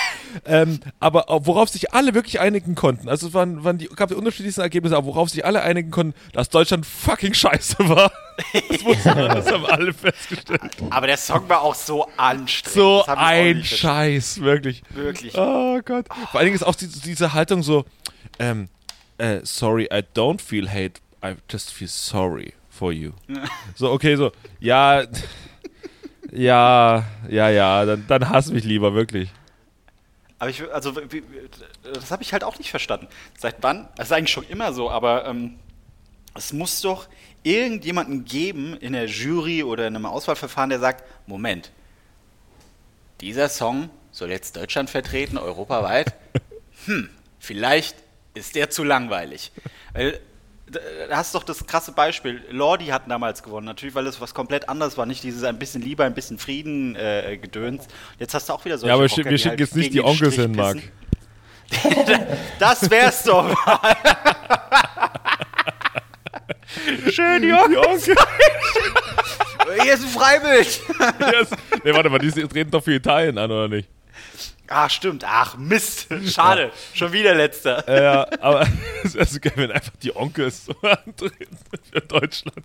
Ähm, 0.44 0.80
aber 1.00 1.24
worauf 1.28 1.68
sich 1.68 1.92
alle 1.92 2.14
wirklich 2.14 2.40
einigen 2.40 2.74
konnten, 2.74 3.08
also 3.08 3.28
es 3.28 3.34
waren, 3.34 3.64
waren 3.64 3.78
die, 3.78 3.86
gab 3.86 4.08
die 4.08 4.14
unterschiedlichsten 4.14 4.60
Ergebnisse, 4.60 4.96
aber 4.96 5.06
worauf 5.06 5.30
sich 5.30 5.44
alle 5.44 5.62
einigen 5.62 5.90
konnten, 5.90 6.14
dass 6.32 6.48
Deutschland 6.50 6.86
fucking 6.86 7.34
scheiße 7.34 7.76
war. 7.88 8.12
Das, 8.68 8.84
wussten 8.84 9.16
das 9.16 9.50
haben 9.50 9.66
alle 9.66 9.92
festgestellt. 9.92 10.60
Aber 10.90 11.08
der 11.08 11.16
Song 11.16 11.48
war 11.48 11.60
auch 11.60 11.74
so 11.74 12.06
anstrengend. 12.16 12.72
So 12.72 13.04
ein 13.04 13.64
Scheiß, 13.64 14.42
wirklich. 14.42 14.84
Wirklich. 14.90 15.36
Oh 15.36 15.80
Gott. 15.84 16.06
Vor 16.30 16.38
allen 16.38 16.46
Dingen 16.46 16.54
ist 16.54 16.62
auch 16.62 16.76
diese, 16.76 17.00
diese 17.02 17.32
Haltung 17.32 17.64
so, 17.64 17.84
ähm, 18.38 18.68
äh, 19.18 19.40
sorry, 19.42 19.88
I 19.92 20.04
don't 20.14 20.40
feel 20.40 20.68
hate, 20.68 21.00
I 21.24 21.34
just 21.50 21.72
feel 21.72 21.88
sorry 21.88 22.54
for 22.70 22.92
you. 22.92 23.12
So, 23.74 23.90
okay, 23.90 24.16
so, 24.16 24.32
ja, 24.60 25.04
ja, 26.32 27.04
ja, 27.28 27.48
ja, 27.48 27.84
dann, 27.84 28.04
dann 28.06 28.28
hass 28.28 28.50
mich 28.50 28.64
lieber, 28.64 28.94
wirklich. 28.94 29.30
Aber 30.38 30.50
ich, 30.50 30.62
also, 30.72 30.92
das 31.92 32.10
habe 32.10 32.22
ich 32.22 32.32
halt 32.32 32.44
auch 32.44 32.58
nicht 32.58 32.70
verstanden. 32.70 33.08
Seit 33.36 33.56
wann? 33.60 33.88
Das 33.96 34.08
ist 34.08 34.12
eigentlich 34.12 34.32
schon 34.32 34.46
immer 34.46 34.72
so, 34.72 34.90
aber 34.90 35.26
ähm, 35.26 35.58
es 36.34 36.52
muss 36.52 36.80
doch 36.80 37.08
irgendjemanden 37.42 38.24
geben 38.24 38.76
in 38.76 38.92
der 38.92 39.06
Jury 39.06 39.62
oder 39.64 39.88
in 39.88 39.96
einem 39.96 40.06
Auswahlverfahren, 40.06 40.70
der 40.70 40.78
sagt: 40.78 41.04
Moment, 41.26 41.72
dieser 43.20 43.48
Song 43.48 43.90
soll 44.12 44.30
jetzt 44.30 44.56
Deutschland 44.56 44.90
vertreten, 44.90 45.38
europaweit. 45.38 46.14
Hm, 46.86 47.10
vielleicht 47.40 47.96
ist 48.34 48.54
der 48.54 48.70
zu 48.70 48.84
langweilig. 48.84 49.50
Weil 49.92 50.20
da 50.70 50.80
da 51.08 51.16
hast 51.16 51.34
du 51.34 51.38
doch 51.38 51.44
das 51.44 51.66
krasse 51.66 51.92
Beispiel. 51.92 52.42
Lordi 52.50 52.86
hat 52.86 53.02
damals 53.08 53.42
gewonnen, 53.42 53.66
natürlich, 53.66 53.94
weil 53.94 54.06
es 54.06 54.20
was 54.20 54.34
komplett 54.34 54.68
anderes 54.68 54.96
war. 54.96 55.06
Nicht 55.06 55.22
dieses 55.22 55.44
ein 55.44 55.58
bisschen 55.58 55.82
Lieber, 55.82 56.04
ein 56.04 56.14
bisschen 56.14 56.38
Frieden 56.38 56.96
äh, 56.96 57.38
Gedöns. 57.40 57.86
Jetzt 58.18 58.34
hast 58.34 58.48
du 58.48 58.52
auch 58.52 58.64
wieder 58.64 58.78
solche 58.78 58.90
Ja, 58.90 58.94
aber 58.94 59.08
Rocker, 59.08 59.30
wir 59.30 59.38
schicken 59.38 59.50
halt 59.50 59.60
jetzt 59.60 59.76
nicht 59.76 59.94
die 59.94 60.02
Onkels 60.02 60.34
hin, 60.34 60.52
Marc. 60.52 60.78
das 62.58 62.90
wär's 62.90 63.24
doch 63.24 63.44
mal. 63.66 63.96
Schön, 67.10 67.42
die 67.42 67.52
Onkels. 67.52 68.06
Hier 69.82 69.94
ist 69.94 70.02
ein 70.02 70.08
Freibild. 70.08 70.80
Yes. 71.20 71.50
Nee, 71.84 71.92
warte 71.92 72.10
mal, 72.10 72.18
die 72.18 72.30
treten 72.30 72.70
doch 72.70 72.82
für 72.82 72.94
Italien 72.94 73.38
an, 73.38 73.50
oder 73.50 73.68
nicht? 73.68 73.88
Ah, 74.68 74.88
stimmt. 74.88 75.24
Ach, 75.26 75.56
Mist. 75.56 76.08
Schade. 76.26 76.72
Schon 76.94 77.12
wieder 77.12 77.34
letzter. 77.34 77.88
Ja, 77.88 78.26
aber 78.40 78.66
es 79.04 79.14
wäre 79.14 79.26
so 79.26 79.40
geil, 79.40 79.52
wenn 79.56 79.72
einfach 79.72 79.96
die 80.02 80.14
Onkels 80.14 80.66
so 80.66 80.74
antreten 80.82 81.58
für 81.90 82.00
Deutschland. 82.00 82.64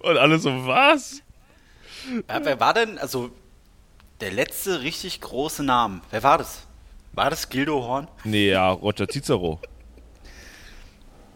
Und 0.00 0.18
alle 0.18 0.38
so, 0.38 0.66
was? 0.66 1.20
Ja, 2.28 2.44
wer 2.44 2.58
war 2.60 2.74
denn, 2.74 2.98
also, 2.98 3.30
der 4.20 4.32
letzte 4.32 4.82
richtig 4.82 5.20
große 5.20 5.62
Name? 5.62 6.00
Wer 6.10 6.22
war 6.22 6.38
das? 6.38 6.66
War 7.12 7.30
das 7.30 7.48
Gildo 7.48 7.82
Horn? 7.82 8.08
Nee, 8.24 8.50
ja, 8.50 8.70
Roger 8.70 9.06
Cicero. 9.08 9.60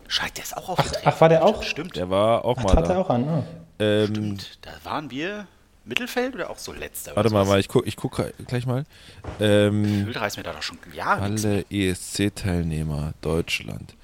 Scheiße, 0.08 0.32
der 0.34 0.44
ist 0.44 0.56
auch 0.56 0.68
aufgetreten. 0.70 1.02
Ach, 1.04 1.20
war 1.20 1.28
der 1.28 1.44
auch? 1.44 1.62
Stimmt. 1.62 1.96
Der 1.96 2.10
war 2.10 2.44
auch 2.44 2.56
mal 2.56 2.72
Trat 2.72 2.88
er 2.88 2.94
da. 2.94 3.00
auch 3.00 3.10
an. 3.10 3.28
Oh. 3.28 3.44
Ähm, 3.78 4.06
Stimmt. 4.06 4.58
Da 4.62 4.70
waren 4.84 5.10
wir 5.10 5.46
Mittelfeld 5.88 6.34
oder 6.34 6.50
auch 6.50 6.58
so 6.58 6.72
letzter? 6.72 7.16
warte 7.16 7.30
mal, 7.30 7.44
mal, 7.44 7.58
ich 7.58 7.68
guck, 7.68 7.86
ich 7.86 7.96
guck 7.96 8.22
gleich 8.46 8.66
mal. 8.66 8.84
Ähm, 9.40 10.08
reißt 10.12 10.36
mir 10.36 10.42
da 10.42 10.52
doch 10.52 10.62
schon 10.62 10.78
Jahre 10.94 11.22
alle 11.22 11.64
ESC-Teilnehmer 11.70 13.14
Deutschland. 13.20 13.94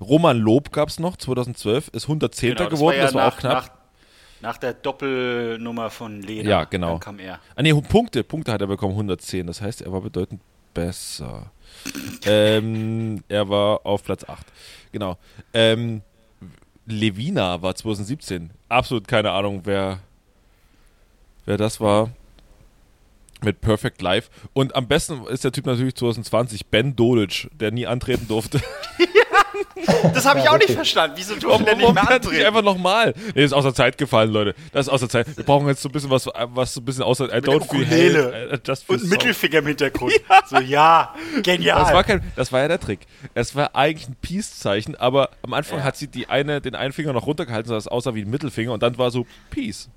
Roman 0.00 0.38
Lob 0.38 0.72
gab 0.72 0.88
es 0.88 0.98
noch, 0.98 1.16
2012, 1.16 1.88
ist 1.88 2.04
110. 2.04 2.56
Genau, 2.56 2.68
geworden, 2.68 2.98
das 2.98 3.14
war 3.14 3.26
nach, 3.26 3.34
auch 3.34 3.38
knapp. 3.38 3.54
Nach, 3.54 3.70
nach 4.40 4.58
der 4.58 4.74
Doppelnummer 4.74 5.90
von 5.90 6.22
Lena. 6.22 6.48
Ja, 6.48 6.64
genau. 6.64 6.92
Dann 6.92 7.00
kam 7.00 7.18
er. 7.18 7.40
Ah 7.54 7.62
nee, 7.62 7.72
Punkte, 7.74 8.24
Punkte 8.24 8.52
hat 8.52 8.60
er 8.60 8.66
bekommen, 8.66 8.92
110. 8.92 9.46
Das 9.46 9.60
heißt, 9.60 9.82
er 9.82 9.92
war 9.92 10.00
bedeutend 10.00 10.40
besser. 10.72 11.50
ähm, 12.26 13.22
er 13.28 13.48
war 13.48 13.84
auf 13.84 14.02
Platz 14.02 14.24
8. 14.24 14.46
Genau. 14.92 15.18
Ähm, 15.52 16.02
Levina 16.86 17.62
war 17.62 17.74
2017. 17.74 18.50
Absolut 18.68 19.08
keine 19.08 19.30
Ahnung, 19.30 19.62
wer, 19.64 20.00
wer 21.46 21.56
das 21.56 21.80
war. 21.80 22.10
Mit 23.42 23.60
Perfect 23.60 24.00
Life. 24.00 24.30
Und 24.54 24.74
am 24.74 24.88
besten 24.88 25.26
ist 25.26 25.44
der 25.44 25.52
Typ 25.52 25.66
natürlich 25.66 25.94
2020, 25.96 26.66
Ben 26.66 26.96
Dolic, 26.96 27.50
der 27.52 27.70
nie 27.72 27.86
antreten 27.86 28.26
durfte. 28.28 28.60
Das 30.14 30.24
habe 30.24 30.38
ich 30.38 30.44
Ja, 30.46 30.52
auch 30.52 30.58
nicht 30.58 30.70
verstanden. 30.70 31.16
Wieso 31.18 31.36
durfte 31.36 31.64
der 31.64 31.76
nicht 31.76 31.92
mehr 31.94 32.10
antreten? 32.10 32.46
einfach 32.46 32.62
nochmal? 32.62 33.14
Nee, 33.34 33.44
ist 33.44 33.52
aus 33.52 33.64
der 33.64 33.74
Zeit 33.74 33.98
gefallen, 33.98 34.30
Leute. 34.30 34.54
Das 34.72 34.86
ist 34.86 34.92
aus 34.92 35.00
der 35.00 35.08
Zeit. 35.08 35.36
Wir 35.36 35.44
brauchen 35.44 35.66
jetzt 35.68 35.82
so 35.82 35.88
ein 35.88 35.92
bisschen 35.92 36.10
was, 36.10 36.26
was 36.26 36.74
so 36.74 36.80
ein 36.80 36.84
bisschen 36.84 37.02
außer 37.02 37.26
I 37.26 37.38
don't 37.40 37.68
feel 37.70 37.84
hate, 37.86 38.50
I 38.54 38.58
just 38.66 38.84
feel 38.86 38.96
Und. 38.96 39.08
Mittelfinger 39.10 39.58
im 39.58 39.66
Hintergrund. 39.66 40.12
So, 40.48 40.58
ja, 40.58 41.14
genial. 41.42 41.80
Das 41.80 41.92
war, 41.92 42.04
kein, 42.04 42.22
das 42.36 42.52
war 42.52 42.60
ja 42.60 42.68
der 42.68 42.80
Trick. 42.80 43.00
Es 43.34 43.54
war 43.54 43.74
eigentlich 43.74 44.08
ein 44.08 44.16
Peace-Zeichen, 44.20 44.94
aber 44.96 45.30
am 45.42 45.52
Anfang 45.54 45.78
Ja. 45.78 45.84
hat 45.84 45.96
sie 45.96 46.08
die 46.08 46.28
eine, 46.28 46.60
den 46.60 46.74
einen 46.74 46.92
Finger 46.92 47.12
noch 47.12 47.26
runtergehalten, 47.26 47.68
sodass 47.68 47.84
es 47.84 47.88
aussah 47.88 48.14
wie 48.14 48.22
ein 48.22 48.30
Mittelfinger 48.30 48.72
und 48.72 48.82
dann 48.82 48.96
war 48.98 49.10
so 49.10 49.26
Peace. 49.50 49.88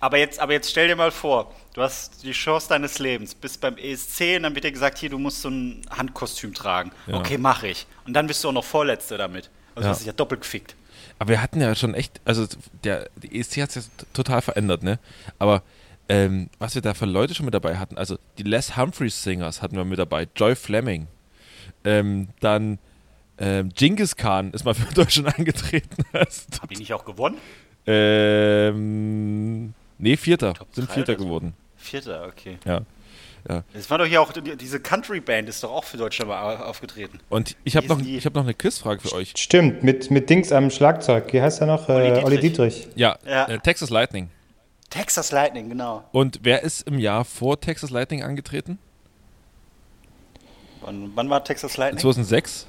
Aber, 0.00 0.18
jetzt, 0.18 0.38
aber 0.40 0.52
jetzt 0.52 0.70
stell 0.70 0.88
dir 0.88 0.96
mal 0.96 1.10
vor, 1.10 1.52
du 1.74 1.82
hast 1.82 2.22
die 2.22 2.32
Chance 2.32 2.68
deines 2.68 2.98
Lebens, 2.98 3.34
bist 3.34 3.60
beim 3.60 3.76
ESC 3.76 4.36
und 4.36 4.44
dann 4.44 4.54
wird 4.54 4.64
dir 4.64 4.72
gesagt, 4.72 4.98
hier, 4.98 5.10
du 5.10 5.18
musst 5.18 5.42
so 5.42 5.48
ein 5.50 5.82
Handkostüm 5.90 6.54
tragen. 6.54 6.92
Ja. 7.06 7.16
Okay, 7.16 7.38
mache 7.38 7.68
ich. 7.68 7.86
Und 8.06 8.14
dann 8.14 8.26
bist 8.26 8.42
du 8.44 8.48
auch 8.48 8.52
noch 8.52 8.64
Vorletzter 8.64 9.18
damit. 9.18 9.50
Also 9.74 9.86
Ja. 9.86 9.90
hast 9.92 9.98
dich 10.00 10.06
ja 10.06 10.12
doppelt 10.12 10.40
gefickt. 10.42 10.74
Aber 11.18 11.30
wir 11.30 11.42
hatten 11.42 11.60
ja 11.60 11.74
schon 11.74 11.94
echt, 11.94 12.20
also 12.24 12.46
der 12.84 13.08
die 13.16 13.38
ESC 13.40 13.62
hat 13.62 13.72
sich 13.72 13.84
ja 13.84 13.90
total 14.12 14.40
verändert, 14.42 14.82
ne? 14.82 14.98
Aber 15.38 15.62
ähm, 16.08 16.48
was 16.58 16.74
wir 16.74 16.82
da 16.82 16.94
für 16.94 17.06
Leute 17.06 17.34
schon 17.34 17.44
mit 17.44 17.54
dabei 17.54 17.76
hatten, 17.76 17.98
also 17.98 18.18
die 18.38 18.44
Les 18.44 18.76
Humphreys 18.76 19.22
Singers 19.22 19.60
hatten 19.62 19.76
wir 19.76 19.84
mit 19.84 19.98
dabei, 19.98 20.26
Joy 20.36 20.54
Fleming, 20.56 21.06
ähm, 21.84 22.28
dann 22.40 22.78
ähm, 23.38 23.70
Genghis 23.74 24.16
Khan 24.16 24.52
ist 24.52 24.64
mal 24.64 24.74
für 24.74 24.92
Deutschland 24.94 25.36
angetreten. 25.38 26.04
Hab 26.12 26.70
ich 26.70 26.78
nicht 26.78 26.92
auch 26.94 27.04
gewonnen? 27.04 27.38
ähm, 27.86 29.74
nee, 29.98 30.16
Vierter, 30.16 30.54
Top 30.54 30.68
sind 30.72 30.90
Vierter 30.90 31.16
so. 31.18 31.24
geworden. 31.24 31.54
Vierter, 31.76 32.26
okay. 32.26 32.58
Ja. 32.64 32.82
Es 33.72 33.88
war 33.88 33.96
doch 33.98 34.04
hier 34.04 34.20
auch, 34.20 34.32
die- 34.32 34.56
diese 34.56 34.78
Country-Band 34.80 35.48
ist 35.48 35.62
doch 35.62 35.70
auch 35.72 35.84
für 35.84 35.96
Deutschland 35.96 36.28
mal 36.28 36.56
au- 36.58 36.64
aufgetreten. 36.64 37.18
Und 37.30 37.56
ich 37.64 37.76
habe 37.76 37.86
noch, 37.86 37.98
ich 38.00 38.26
hab 38.26 38.34
noch 38.34 38.42
eine 38.42 38.52
Quizfrage 38.52 39.00
für 39.00 39.12
euch. 39.14 39.32
Stimmt, 39.36 39.82
mit, 39.82 40.10
mit 40.10 40.28
Dings 40.28 40.52
am 40.52 40.70
Schlagzeug. 40.70 41.32
Wie 41.32 41.40
heißt 41.40 41.60
er 41.62 41.66
noch? 41.68 41.88
Olli 41.88 42.08
Äh, 42.08 42.14
Dietrich. 42.14 42.24
Olli 42.26 42.40
Dietrich. 42.40 42.88
Ja, 42.96 43.16
Ja. 43.24 43.46
Äh, 43.48 43.58
Texas 43.60 43.88
Lightning. 43.90 44.28
Texas 44.90 45.32
Lightning, 45.32 45.68
genau. 45.70 46.04
Und 46.12 46.40
wer 46.42 46.62
ist 46.62 46.86
im 46.86 46.98
Jahr 46.98 47.24
vor 47.24 47.58
Texas 47.60 47.90
Lightning 47.90 48.22
angetreten? 48.22 48.78
Wann, 50.82 51.12
wann 51.14 51.30
war 51.30 51.42
Texas 51.44 51.76
Lightning? 51.76 52.00
2006. 52.00 52.66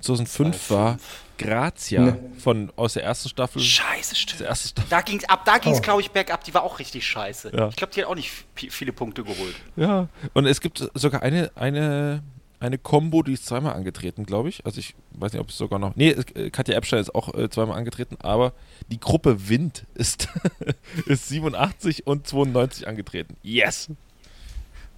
2005 0.00 0.70
war 0.70 0.98
Grazia 1.42 2.00
Ne. 2.02 2.18
von, 2.38 2.72
aus 2.76 2.94
der 2.94 3.04
ersten 3.04 3.28
Staffel. 3.28 3.60
Scheiße, 3.60 4.14
stimmt. 4.16 4.40
Staffel. 4.56 4.86
Da 4.90 5.00
ging's, 5.00 5.24
ab 5.24 5.44
da 5.44 5.58
ging 5.58 5.72
es, 5.72 5.78
Oh. 5.78 5.82
glaube 5.82 6.00
ich, 6.02 6.10
bergab. 6.10 6.44
Die 6.44 6.54
war 6.54 6.62
auch 6.62 6.78
richtig 6.78 7.06
scheiße. 7.06 7.52
Ja. 7.54 7.68
Ich 7.68 7.76
glaube, 7.76 7.92
die 7.92 8.00
hat 8.02 8.08
auch 8.08 8.14
nicht 8.14 8.30
viele 8.54 8.92
Punkte 8.92 9.24
geholt. 9.24 9.54
Ja. 9.76 10.08
Und 10.34 10.46
es 10.46 10.60
gibt 10.60 10.88
sogar 10.94 11.22
eine, 11.22 11.50
eine, 11.54 12.22
eine 12.60 12.78
Combo, 12.78 13.22
die 13.22 13.32
ist 13.32 13.46
zweimal 13.46 13.74
angetreten, 13.74 14.24
glaube 14.24 14.48
ich. 14.48 14.64
Also 14.64 14.78
ich 14.78 14.94
weiß 15.12 15.32
nicht, 15.32 15.40
ob 15.40 15.50
es 15.50 15.56
sogar 15.58 15.78
noch. 15.78 15.96
Nee, 15.96 16.10
äh, 16.10 16.50
Katja 16.50 16.74
Epstein 16.76 17.00
ist 17.00 17.14
auch 17.14 17.34
äh, 17.34 17.48
zweimal 17.50 17.76
angetreten, 17.76 18.16
aber 18.20 18.52
die 18.88 19.00
Gruppe 19.00 19.48
Wind 19.48 19.84
ist, 19.94 20.28
ist 21.06 21.28
87 21.28 22.06
und 22.06 22.26
92 22.26 22.86
angetreten. 22.86 23.36
Yes! 23.42 23.88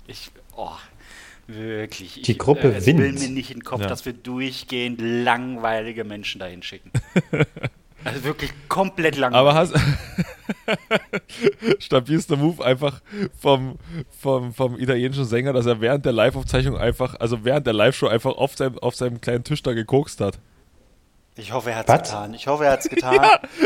Ich, 0.07 0.31
oh, 0.55 0.73
wirklich. 1.47 2.23
Die 2.23 2.33
ich, 2.33 2.39
Gruppe 2.39 2.73
äh, 2.73 2.77
es 2.77 2.87
will 2.87 2.99
Wind. 2.99 3.21
mir 3.21 3.29
nicht 3.29 3.51
in 3.51 3.59
den 3.59 3.65
Kopf, 3.65 3.83
Ja. 3.83 3.87
dass 3.87 4.05
wir 4.07 4.13
durchgehend 4.13 5.01
langweilige 5.01 6.05
Menschen 6.05 6.39
dahin 6.39 6.63
schicken. 6.63 6.91
also 8.05 8.25
wirklich 8.25 8.51
komplett 8.69 9.17
langweilig. 9.17 9.41
Aber 9.41 9.55
hast. 9.55 9.75
Stabilster 11.79 12.37
Move 12.37 12.65
einfach 12.65 13.01
vom, 13.39 13.77
vom, 14.21 14.53
vom 14.55 14.79
italienischen 14.79 15.25
Sänger, 15.25 15.53
dass 15.53 15.67
er 15.67 15.81
während 15.81 16.05
der 16.05 16.13
Live-Aufzeichnung 16.13 16.77
einfach, 16.77 17.19
also 17.21 17.45
während 17.45 17.67
der 17.67 17.75
Live-Show 17.75 18.09
einfach 18.09 18.37
auf 18.37 18.57
seinem, 18.57 18.79
auf 18.79 18.95
seinem 18.95 19.21
kleinen 19.21 19.45
Tisch 19.45 19.63
da 19.63 19.73
gekokst 19.73 20.21
hat. 20.21 20.39
Ich 21.37 21.53
hoffe, 21.53 21.71
er 21.71 21.79
hat's 21.79 21.89
Was? 21.89 22.03
getan. 22.03 22.35
Ich 22.35 22.47
hoffe, 22.47 22.65
er 22.65 22.73
hat's 22.73 22.89
getan. 22.89 23.15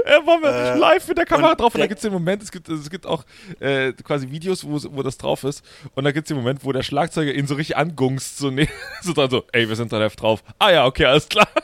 Er 0.04 0.26
war 0.26 0.38
mit 0.38 0.50
Äh, 0.50 0.74
live 0.76 1.07
mit 1.09 1.18
der 1.18 1.26
Kamera 1.26 1.52
und 1.52 1.61
drauf 1.61 1.74
und 1.74 1.81
da 1.81 1.87
gibt 1.87 1.98
es 1.98 2.02
den 2.02 2.12
Moment, 2.12 2.42
es 2.42 2.50
gibt, 2.50 2.68
es 2.68 2.88
gibt 2.90 3.07
auch 3.07 3.24
äh, 3.61 3.92
quasi 3.92 4.31
Videos, 4.31 4.64
wo, 4.66 4.78
wo 4.96 5.02
das 5.02 5.18
drauf 5.18 5.44
ist 5.44 5.64
und 5.94 6.04
da 6.04 6.12
gibt 6.12 6.26
es 6.26 6.28
den 6.28 6.37
Moment, 6.38 6.64
wo 6.64 6.72
der 6.72 6.83
Schlagzeuger 6.83 7.33
ihn 7.33 7.46
so 7.46 7.54
richtig 7.54 7.76
angungst, 7.76 8.38
so, 8.38 8.50
ne, 8.50 8.68
so 9.02 9.12
dann 9.12 9.28
so, 9.31 9.44
ey, 9.52 9.68
wir 9.68 9.76
sind 9.76 9.92
da 9.92 9.98
live 9.98 10.16
drauf. 10.16 10.42
Ah 10.59 10.70
ja, 10.70 10.87
okay, 10.87 11.04
alles 11.04 11.28
klar. 11.28 11.48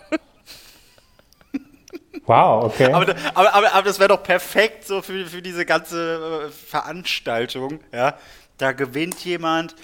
Wow, 2.27 2.65
okay. 2.65 2.91
Aber, 2.91 3.15
aber, 3.35 3.55
aber, 3.55 3.73
aber 3.75 3.83
das 3.83 3.99
wäre 3.99 4.09
doch 4.09 4.23
perfekt 4.23 4.87
so 4.87 5.03
für, 5.03 5.27
für 5.27 5.43
diese 5.43 5.67
ganze 5.67 6.47
äh, 6.47 6.51
Veranstaltung. 6.51 7.81
Ja? 7.93 8.17
Da 8.57 8.73
gewinnt 8.73 9.23
jemand 9.27 9.75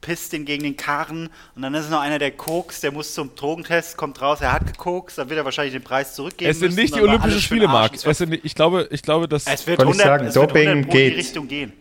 pisst 0.00 0.32
den 0.32 0.44
gegen 0.46 0.62
den 0.62 0.76
Karren 0.76 1.28
und 1.54 1.62
dann 1.62 1.74
ist 1.74 1.90
noch 1.90 2.00
einer, 2.00 2.18
der 2.18 2.30
kokst, 2.30 2.82
der 2.82 2.90
muss 2.92 3.12
zum 3.14 3.34
Drogentest, 3.34 3.96
kommt 3.96 4.20
raus, 4.22 4.40
er 4.40 4.52
hat 4.52 4.66
gekokst, 4.66 5.18
dann 5.18 5.28
wird 5.28 5.38
er 5.38 5.44
wahrscheinlich 5.44 5.74
den 5.74 5.82
Preis 5.82 6.14
zurückgeben 6.14 6.50
Es 6.50 6.58
sind 6.58 6.68
müssen, 6.68 6.80
nicht 6.80 6.96
die 6.96 7.02
Olympischen 7.02 7.40
Spiele. 7.40 7.68
Marc. 7.68 7.94
Es, 7.94 8.18
sind, 8.18 8.32
ich, 8.42 8.54
glaube, 8.54 8.88
ich 8.90 9.02
glaube, 9.02 9.28
dass. 9.28 9.46
es 9.46 9.66
wird 9.66 9.78
Wollte 9.78 9.92
ich 9.92 10.00
100, 10.00 10.06
sagen, 10.06 10.26
es 10.28 10.34
wird 10.34 10.50
Doping 10.50 10.68
100 10.68 10.88
pro 10.90 10.96
in 10.96 11.02
die 11.04 11.08
geht. 11.10 11.18
Richtung 11.18 11.48
gehen. 11.48 11.72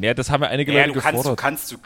ja, 0.00 0.14
das 0.14 0.30
haben 0.30 0.42
ja 0.42 0.48
einige 0.48 0.72
Ja, 0.72 0.82
Leute 0.86 0.94
du 0.94 1.00
kannst, 1.00 1.12
du 1.14 1.16
gefordert. 1.18 1.38
kannst, 1.38 1.72
du, 1.72 1.76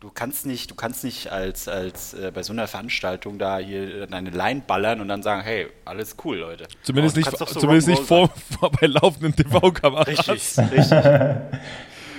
du 0.00 0.10
kannst 0.10 0.46
nicht, 0.46 0.70
du 0.70 0.74
kannst 0.74 1.04
nicht 1.04 1.28
als, 1.32 1.68
als 1.68 2.12
äh, 2.14 2.30
bei 2.34 2.42
so 2.42 2.52
einer 2.52 2.68
Veranstaltung 2.68 3.38
da 3.38 3.58
hier 3.58 4.06
deine 4.06 4.30
Line 4.30 4.62
ballern 4.66 5.00
und 5.00 5.08
dann 5.08 5.22
sagen, 5.22 5.40
hey, 5.42 5.68
alles 5.86 6.16
cool, 6.24 6.36
Leute. 6.38 6.68
zumindest 6.82 7.16
Aber 7.16 7.26
nicht, 7.30 7.38
so 7.38 7.60
zumindest 7.60 7.88
nicht 7.88 8.02
vor, 8.02 8.30
vor 8.58 8.70
bei 8.72 8.86
laufenden 8.88 9.34
TV-Kameras. 9.34 10.06
Richtig, 10.06 10.58
richtig. 10.70 10.90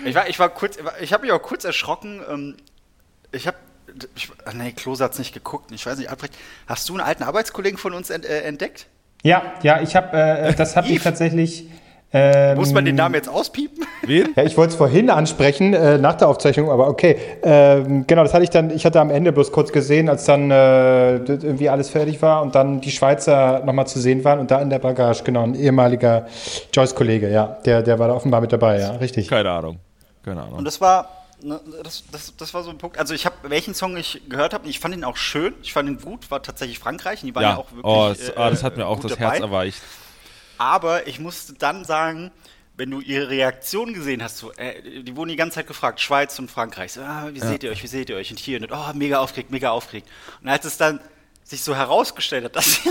Ich 0.04 0.16
war, 0.16 0.28
ich 0.28 0.40
war 0.40 0.50
kurz, 0.50 0.80
ich 1.00 1.14
habe 1.14 1.22
mich 1.22 1.32
auch 1.32 1.44
kurz 1.44 1.64
erschrocken. 1.64 2.56
Ähm, 3.32 3.38
Ich 3.38 3.48
habe, 3.48 3.58
ich, 4.16 4.30
ach 4.46 4.54
nee, 4.54 4.72
Klose 4.72 5.04
hat's 5.04 5.20
nicht 5.20 5.34
geguckt. 5.34 5.72
Ich 5.72 5.86
weiß 5.86 5.98
nicht, 5.98 6.10
Albrecht, 6.10 6.34
hast 6.68 6.88
du 6.90 6.94
einen 6.94 7.02
alten 7.02 7.24
Arbeitskollegen 7.24 7.78
von 7.78 7.94
uns 7.94 8.10
ent, 8.10 8.26
äh, 8.26 8.42
entdeckt? 8.42 8.88
Ja, 9.24 9.54
ja, 9.62 9.82
ich 9.82 9.96
habe, 9.96 10.18
äh, 10.18 10.54
das 10.54 10.76
habe 10.76 10.88
ich 10.90 11.02
tatsächlich. 11.02 11.68
Ähm, 12.14 12.58
Muss 12.58 12.74
man 12.74 12.84
den 12.84 12.96
Namen 12.96 13.16
jetzt 13.16 13.30
auspiepen? 13.30 13.86
Wen? 14.02 14.34
Ja, 14.36 14.44
ich 14.44 14.58
wollte 14.58 14.72
es 14.72 14.76
vorhin 14.76 15.10
ansprechen, 15.10 15.74
äh, 15.74 15.98
nach 15.98 16.16
der 16.16 16.28
Aufzeichnung, 16.28 16.70
aber 16.70 16.90
okay. 16.90 17.16
Ähm, 17.42 18.06
genau, 18.06 18.24
das 18.24 18.34
hatte 18.34 18.44
ich 18.44 18.50
dann, 18.50 18.70
ich 18.70 18.86
hatte 18.86 19.00
am 19.00 19.10
Ende 19.10 19.32
bloß 19.32 19.54
kurz 19.54 19.72
gesehen, 19.72 20.10
als 20.10 20.26
dann 20.26 20.52
äh, 20.52 21.16
irgendwie 21.20 21.70
alles 21.70 21.90
fertig 21.90 22.22
war 22.22 22.42
und 22.42 22.54
dann 22.54 22.82
die 22.82 22.92
Schweizer 22.92 23.64
nochmal 23.64 23.88
zu 23.88 23.98
sehen 24.02 24.26
waren 24.26 24.40
und 24.40 24.52
da 24.52 24.60
in 24.62 24.70
der 24.70 24.80
Bagage, 24.80 25.24
genau, 25.24 25.44
ein 25.44 25.56
ehemaliger 25.56 26.28
Joyce-Kollege, 26.74 27.30
ja, 27.30 27.46
der, 27.66 27.82
der 27.82 27.98
war 27.98 28.10
da 28.10 28.14
offenbar 28.14 28.42
mit 28.42 28.52
dabei, 28.52 28.82
ja, 28.82 28.92
richtig. 28.92 29.30
Keine 29.30 29.50
Ahnung. 29.50 29.80
Keine 30.26 30.42
Ahnung. 30.42 30.56
Und 30.60 30.66
das 30.66 30.82
war, 30.82 31.08
ne, 31.42 31.62
das, 31.84 32.04
das, 32.12 32.36
das 32.36 32.54
war 32.54 32.64
so 32.64 32.70
ein 32.70 32.78
Punkt. 32.78 32.98
Also 32.98 33.14
ich 33.14 33.26
habe, 33.26 33.50
welchen 33.50 33.74
Song 33.74 33.98
ich 33.98 34.22
gehört 34.30 34.54
habe, 34.54 34.68
ich 34.70 34.80
fand 34.80 34.96
ihn 34.96 35.04
auch 35.04 35.18
schön, 35.18 35.54
ich 35.62 35.74
fand 35.74 35.90
ihn 35.90 36.00
gut, 36.00 36.30
war 36.32 36.42
tatsächlich 36.42 36.80
Frankreich. 36.80 37.22
Und 37.22 37.28
die 37.28 37.36
waren 37.36 37.44
ja, 37.44 37.50
ja, 37.52 37.58
auch 37.58 37.72
wirklich. 37.72 37.86
oh, 37.86 38.10
das, 38.10 38.30
äh, 38.30 38.34
ah, 38.36 38.50
das 38.50 38.64
hat 38.64 38.78
mir 38.78 38.88
auch 38.88 39.00
das 39.00 39.12
dabei. 39.12 39.32
Herz 39.32 39.40
erweicht. 39.42 39.82
Aber 40.58 41.08
ich 41.08 41.20
musste 41.20 41.54
dann 41.54 41.86
sagen, 41.86 42.32
wenn 42.78 42.90
du 42.90 43.00
ihre 43.00 43.30
Reaktion 43.30 43.94
gesehen 43.94 44.24
hast, 44.24 44.38
so, 44.38 44.52
äh, 44.54 45.04
die 45.04 45.16
wurden 45.16 45.30
die 45.30 45.36
ganze 45.36 45.56
Zeit 45.56 45.68
gefragt, 45.68 46.00
Schweiz 46.00 46.38
und 46.40 46.50
Frankreich, 46.50 46.94
so, 46.94 47.02
ah, 47.02 47.30
wie 47.32 47.40
seht 47.40 47.64
ihr 47.64 47.72
euch, 47.72 47.84
wie 47.84 47.88
seht 47.88 48.10
ihr 48.10 48.16
euch? 48.16 48.32
Und 48.32 48.40
hier, 48.40 48.62
und, 48.62 48.72
oh, 48.72 48.94
mega 48.94 49.20
aufgeregt, 49.20 49.52
mega 49.52 49.72
aufgeregt. 49.72 50.08
Und 50.42 50.50
als 50.50 50.66
es 50.66 50.78
dann 50.78 51.00
sich 51.52 51.62
so 51.62 51.76
herausgestellt 51.76 52.44
hat, 52.46 52.56
dass 52.58 52.76
sie 52.84 52.90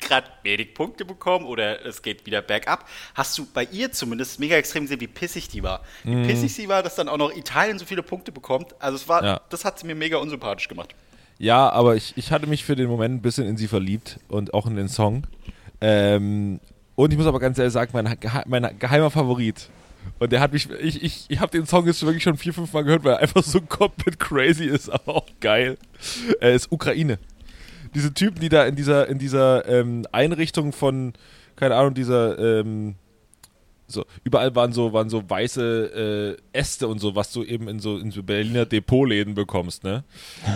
gerade 0.00 0.26
wenig 0.42 0.74
Punkte 0.74 1.04
bekommen 1.04 1.44
oder 1.44 1.84
es 1.84 2.02
geht 2.02 2.24
wieder 2.26 2.40
bergab, 2.42 2.88
hast 3.14 3.36
du 3.38 3.46
bei 3.52 3.64
ihr 3.70 3.92
zumindest 3.92 4.40
mega 4.40 4.56
extrem 4.56 4.84
gesehen, 4.84 5.00
wie 5.00 5.06
pissig 5.06 5.48
die 5.48 5.62
war. 5.62 5.82
Wie 6.04 6.14
Mhm. 6.14 6.26
pissig 6.26 6.52
sie 6.54 6.68
war, 6.68 6.82
dass 6.82 6.94
dann 6.96 7.08
auch 7.08 7.18
noch 7.18 7.34
Italien 7.36 7.78
so 7.78 7.84
viele 7.84 8.02
Punkte 8.02 8.32
bekommt. 8.32 8.74
Also 8.80 8.96
es 8.96 9.08
war, 9.08 9.22
Ja. 9.24 9.40
das 9.50 9.64
hat 9.64 9.78
sie 9.78 9.86
mir 9.86 9.94
mega 9.94 10.16
unsympathisch 10.16 10.66
gemacht. 10.68 10.94
Ja, 11.38 11.70
aber 11.70 11.94
ich, 11.96 12.12
ich 12.16 12.32
hatte 12.32 12.46
mich 12.46 12.64
für 12.64 12.76
den 12.76 12.88
Moment 12.88 13.14
ein 13.16 13.22
bisschen 13.22 13.46
in 13.46 13.56
sie 13.56 13.68
verliebt 13.68 14.18
und 14.28 14.52
auch 14.52 14.66
in 14.66 14.76
den 14.76 14.88
Song. 14.88 15.26
Ähm, 15.80 16.60
und 16.96 17.12
ich 17.12 17.18
muss 17.18 17.26
aber 17.26 17.40
ganz 17.40 17.58
ehrlich 17.58 17.72
sagen, 17.72 17.90
mein, 17.94 18.16
mein 18.46 18.78
geheimer 18.78 19.10
Favorit. 19.10 19.68
Und 20.18 20.32
der 20.32 20.40
hat 20.40 20.52
mich, 20.52 20.68
ich, 20.70 21.02
ich, 21.02 21.24
ich 21.28 21.40
habe 21.40 21.50
den 21.50 21.66
Song 21.66 21.86
jetzt 21.86 22.02
wirklich 22.04 22.22
schon 22.22 22.36
vier, 22.36 22.52
fünf 22.52 22.72
Mal 22.72 22.84
gehört, 22.84 23.04
weil 23.04 23.14
er 23.14 23.18
einfach 23.20 23.42
so 23.42 23.60
komplett 23.60 24.18
crazy 24.18 24.64
ist, 24.66 24.88
aber 24.90 25.16
auch 25.16 25.26
geil. 25.40 25.78
Er 26.40 26.52
ist 26.52 26.70
Ukraine. 26.72 27.18
Diese 27.94 28.12
Typen, 28.14 28.40
die 28.40 28.48
da 28.48 28.64
in 28.64 28.76
dieser, 28.76 29.08
in 29.08 29.18
dieser 29.18 29.66
ähm, 29.68 30.06
Einrichtung 30.12 30.72
von, 30.72 31.12
keine 31.56 31.74
Ahnung, 31.76 31.94
dieser, 31.94 32.38
ähm, 32.60 32.94
so, 33.92 34.04
überall 34.22 34.54
waren 34.54 34.72
so, 34.72 34.92
waren 34.92 35.10
so 35.10 35.28
weiße 35.28 36.36
äh, 36.54 36.56
Äste 36.56 36.86
und 36.86 37.00
so, 37.00 37.16
was 37.16 37.32
du 37.32 37.42
eben 37.42 37.66
in 37.66 37.80
so, 37.80 37.98
in 37.98 38.12
so 38.12 38.22
Berliner 38.22 38.64
Depotläden 38.64 39.34
bekommst, 39.34 39.82
ne? 39.82 40.04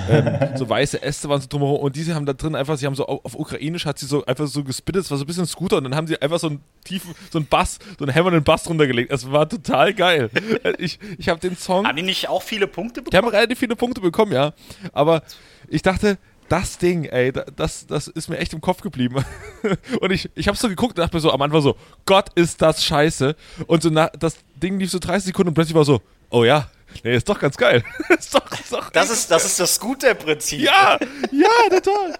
ähm, 0.08 0.38
so 0.56 0.68
weiße 0.68 1.02
Äste 1.02 1.28
waren 1.28 1.40
so 1.40 1.48
drumherum 1.48 1.80
und 1.80 1.96
diese 1.96 2.14
haben 2.14 2.26
da 2.26 2.32
drin 2.32 2.54
einfach, 2.54 2.78
sie 2.78 2.86
haben 2.86 2.94
so 2.94 3.06
auf, 3.06 3.24
auf 3.24 3.34
Ukrainisch 3.34 3.86
hat 3.86 3.98
sie 3.98 4.06
so 4.06 4.24
einfach 4.24 4.46
so 4.46 4.62
gespittet, 4.62 5.02
es 5.02 5.10
war 5.10 5.18
so 5.18 5.24
ein 5.24 5.26
bisschen 5.26 5.46
Scooter 5.46 5.78
und 5.78 5.84
dann 5.84 5.96
haben 5.96 6.06
sie 6.06 6.20
einfach 6.22 6.38
so 6.38 6.46
einen 6.46 6.60
tiefen, 6.84 7.12
so 7.32 7.38
einen 7.38 7.46
Bass, 7.48 7.80
so 7.98 8.04
einen 8.04 8.14
hämmernden 8.14 8.44
Bass 8.44 8.62
drunter 8.62 8.86
gelegt. 8.86 9.10
Es 9.12 9.28
war 9.30 9.48
total 9.48 9.92
geil. 9.94 10.30
Äh, 10.62 10.74
ich 10.78 10.98
ich 11.18 11.28
habe 11.28 11.40
den 11.40 11.56
Song, 11.56 11.86
Haben 11.86 11.96
die 11.96 12.02
nicht 12.02 12.28
auch 12.28 12.42
viele 12.42 12.68
Punkte 12.68 13.00
die 13.00 13.10
bekommen? 13.10 13.26
haben 13.26 13.34
relativ 13.34 13.58
viele 13.58 13.74
Punkte 13.74 14.00
bekommen, 14.00 14.32
ja. 14.32 14.52
Aber 14.92 15.22
ich 15.68 15.82
dachte, 15.82 16.18
das 16.54 16.78
Ding, 16.78 17.04
ey, 17.04 17.32
da- 17.32 17.44
das, 17.56 17.86
das 17.86 18.06
ist 18.08 18.28
mir 18.28 18.38
echt 18.38 18.52
im 18.52 18.60
Kopf 18.60 18.80
geblieben. 18.80 19.24
und 20.00 20.10
ich, 20.12 20.30
ich 20.36 20.46
habe 20.46 20.56
so 20.56 20.68
geguckt 20.68 20.96
und 20.96 21.02
dachte 21.02 21.16
mir 21.16 21.20
so 21.20 21.32
am 21.32 21.42
Anfang 21.42 21.60
so, 21.62 21.76
Gott, 22.06 22.26
ist 22.36 22.62
das 22.62 22.84
scheiße. 22.84 23.34
Und 23.66 23.82
so 23.82 23.90
na, 23.90 24.08
das 24.18 24.36
Ding 24.62 24.78
lief 24.78 24.90
so 24.90 24.98
30 25.00 25.26
Sekunden 25.26 25.48
und 25.48 25.54
plötzlich 25.54 25.74
war 25.74 25.84
so, 25.84 26.00
oh 26.30 26.44
ja, 26.44 26.68
nee, 27.02 27.16
ist 27.16 27.28
doch 27.28 27.38
ganz 27.40 27.56
geil. 27.56 27.82
ist 28.18 28.34
doch, 28.34 28.50
ist 28.52 28.72
doch 28.72 28.90
Das 28.90 29.10
ist, 29.10 29.30
das 29.30 29.44
ist 29.44 29.58
das 29.58 29.74
Scooter-Prinzip. 29.74 30.60
ja, 30.60 30.96
ja, 31.32 31.48
total. 31.80 32.14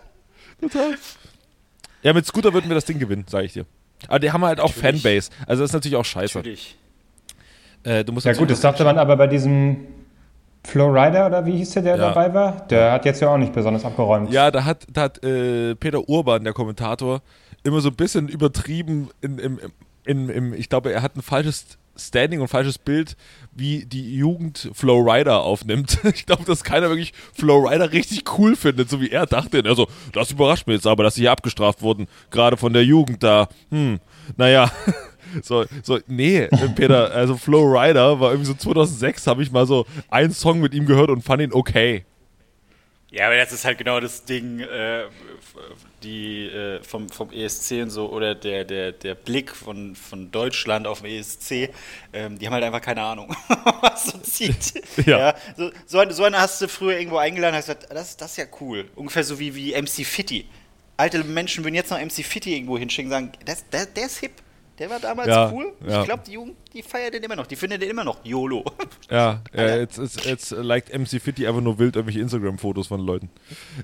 Total. 0.60 0.94
Ja, 2.02 2.12
mit 2.12 2.26
Scooter 2.26 2.52
würden 2.52 2.68
wir 2.68 2.74
das 2.74 2.84
Ding 2.84 2.98
gewinnen, 2.98 3.24
sage 3.28 3.46
ich 3.46 3.52
dir. 3.52 3.66
Aber 4.08 4.18
die 4.18 4.30
haben 4.32 4.44
halt 4.44 4.58
auch 4.60 4.74
Natürlich. 4.74 5.02
Fanbase. 5.02 5.30
Also 5.46 5.62
das 5.62 5.70
ist 5.70 5.74
natürlich 5.74 5.96
auch 5.96 6.04
scheiße. 6.04 6.38
Natürlich. 6.38 6.76
Äh, 7.84 8.04
du 8.04 8.12
musst 8.12 8.26
Ja 8.26 8.32
gut, 8.32 8.50
das 8.50 8.60
dachte 8.60 8.82
man 8.84 8.98
aber 8.98 9.16
bei 9.16 9.26
diesem 9.26 9.86
Flowrider 10.64 11.26
oder 11.26 11.44
wie 11.46 11.56
hieß 11.58 11.72
der, 11.72 11.82
der 11.82 11.96
Ja. 11.96 12.08
dabei 12.08 12.32
war? 12.34 12.66
Der 12.68 12.92
hat 12.92 13.04
jetzt 13.04 13.20
ja 13.20 13.28
auch 13.28 13.36
nicht 13.38 13.52
besonders 13.52 13.84
abgeräumt. 13.84 14.32
Ja, 14.32 14.50
da 14.50 14.64
hat, 14.64 14.86
da 14.90 15.02
hat 15.02 15.22
äh, 15.24 15.74
Peter 15.74 16.08
Urban, 16.08 16.44
der 16.44 16.52
Kommentator, 16.52 17.20
immer 17.62 17.80
so 17.80 17.90
ein 17.90 17.96
bisschen 17.96 18.28
übertrieben 18.28 19.10
in, 19.20 19.38
im, 19.38 19.58
im, 19.58 19.72
in, 20.06 20.28
im, 20.28 20.54
ich 20.54 20.68
glaube, 20.68 20.92
er 20.92 21.02
hat 21.02 21.16
ein 21.16 21.22
falsches 21.22 21.78
Standing 21.96 22.40
und 22.40 22.48
falsches 22.48 22.76
Bild, 22.76 23.16
wie 23.52 23.86
die 23.86 24.16
Jugend 24.16 24.68
Flowrider 24.74 25.42
aufnimmt. 25.42 25.98
Ich 26.14 26.26
glaube, 26.26 26.44
dass 26.44 26.64
keiner 26.64 26.88
wirklich 26.88 27.12
Flowrider 27.34 27.92
richtig 27.92 28.24
cool 28.38 28.56
findet, 28.56 28.90
so 28.90 29.00
wie 29.00 29.10
er 29.10 29.26
dachte. 29.26 29.62
Also, 29.64 29.86
das 30.12 30.30
überrascht 30.32 30.66
mich 30.66 30.74
jetzt 30.76 30.86
aber, 30.88 31.04
dass 31.04 31.14
sie 31.14 31.20
hier 31.22 31.30
abgestraft 31.32 31.82
wurden, 31.82 32.08
gerade 32.30 32.56
von 32.56 32.72
der 32.72 32.84
Jugend 32.84 33.22
da. 33.22 33.48
Hm, 33.70 34.00
naja. 34.36 34.70
So, 35.42 35.64
so, 35.82 35.98
nee, 36.06 36.42
äh, 36.42 36.68
Peter, 36.74 37.12
also 37.12 37.36
Flowrider 37.36 38.20
war 38.20 38.30
irgendwie 38.30 38.48
so 38.48 38.54
2006, 38.54 39.26
habe 39.26 39.42
ich 39.42 39.50
mal 39.50 39.66
so 39.66 39.86
einen 40.10 40.32
Song 40.32 40.60
mit 40.60 40.74
ihm 40.74 40.86
gehört 40.86 41.10
und 41.10 41.22
fand 41.22 41.42
ihn 41.42 41.52
okay. 41.52 42.04
Ja, 43.14 43.26
aber 43.26 43.36
das 43.36 43.52
ist 43.52 43.64
halt 43.64 43.78
genau 43.78 44.00
das 44.00 44.24
Ding, 44.24 44.58
äh, 44.58 45.04
die 46.02 46.46
äh, 46.46 46.82
vom, 46.82 47.08
vom 47.08 47.30
ESC 47.30 47.82
und 47.82 47.90
so, 47.90 48.10
oder 48.10 48.34
der, 48.34 48.64
der, 48.64 48.90
der 48.90 49.14
Blick 49.14 49.54
von, 49.54 49.94
von 49.94 50.32
Deutschland 50.32 50.88
auf 50.88 51.02
den 51.02 51.12
ESC, 51.12 51.70
ähm, 52.12 52.40
die 52.40 52.46
haben 52.46 52.54
halt 52.54 52.64
einfach 52.64 52.80
keine 52.80 53.02
Ahnung, 53.02 53.34
was 53.80 54.06
so 54.06 54.18
zieht. 54.18 54.82
Ja. 55.06 55.36
so, 55.56 55.70
so, 55.86 55.98
eine, 56.00 56.12
so 56.12 56.24
eine 56.24 56.40
hast 56.40 56.60
du 56.60 56.66
früher 56.66 56.98
irgendwo 56.98 57.18
eingeladen 57.18 57.54
und 57.54 57.58
hast 57.58 57.66
gesagt, 57.66 57.86
das, 57.90 58.16
das 58.16 58.32
ist 58.32 58.36
ja 58.36 58.46
cool. 58.60 58.90
Ungefähr 58.96 59.22
so 59.22 59.38
wie, 59.38 59.54
wie 59.54 59.80
MC 59.80 60.04
Fitty. 60.04 60.46
Alte 60.96 61.22
Menschen 61.22 61.62
würden 61.62 61.76
jetzt 61.76 61.90
noch 61.90 62.00
MC 62.00 62.24
Fitty 62.24 62.56
irgendwo 62.56 62.78
hinschicken 62.78 63.12
und 63.12 63.16
sagen, 63.16 63.32
das, 63.44 63.68
der, 63.70 63.86
der 63.86 64.06
ist 64.06 64.18
hip. 64.18 64.32
Der 64.78 64.90
war 64.90 64.98
damals 64.98 65.28
Ja, 65.28 65.52
cool. 65.52 65.72
ja. 65.86 66.00
Ich 66.00 66.06
glaube, 66.06 66.22
die 66.26 66.32
Jugend, 66.32 66.56
die 66.72 66.82
feiert 66.82 67.14
den 67.14 67.22
immer 67.22 67.36
noch. 67.36 67.46
Die 67.46 67.56
findet 67.56 67.82
den 67.82 67.90
immer 67.90 68.04
noch 68.04 68.24
YOLO. 68.24 68.64
Ja, 69.10 69.42
ja 69.54 69.76
jetzt, 69.76 69.98
jetzt, 69.98 70.24
jetzt 70.24 70.50
liked 70.50 70.92
MC 70.92 71.20
Fitty 71.20 71.46
einfach 71.46 71.60
nur 71.60 71.78
wild 71.78 71.96
irgendwelche 71.96 72.20
Instagram-Fotos 72.20 72.86
von 72.88 73.00
Leuten. 73.00 73.30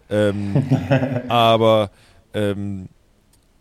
Ähm, 0.09 0.64
aber 1.29 1.90
ähm, 2.35 2.88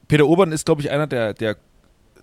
Peter 0.07 0.25
Urban 0.25 0.51
ist, 0.51 0.65
glaube 0.65 0.81
ich, 0.81 0.89
einer 0.89 1.05
der, 1.05 1.33
der 1.33 1.57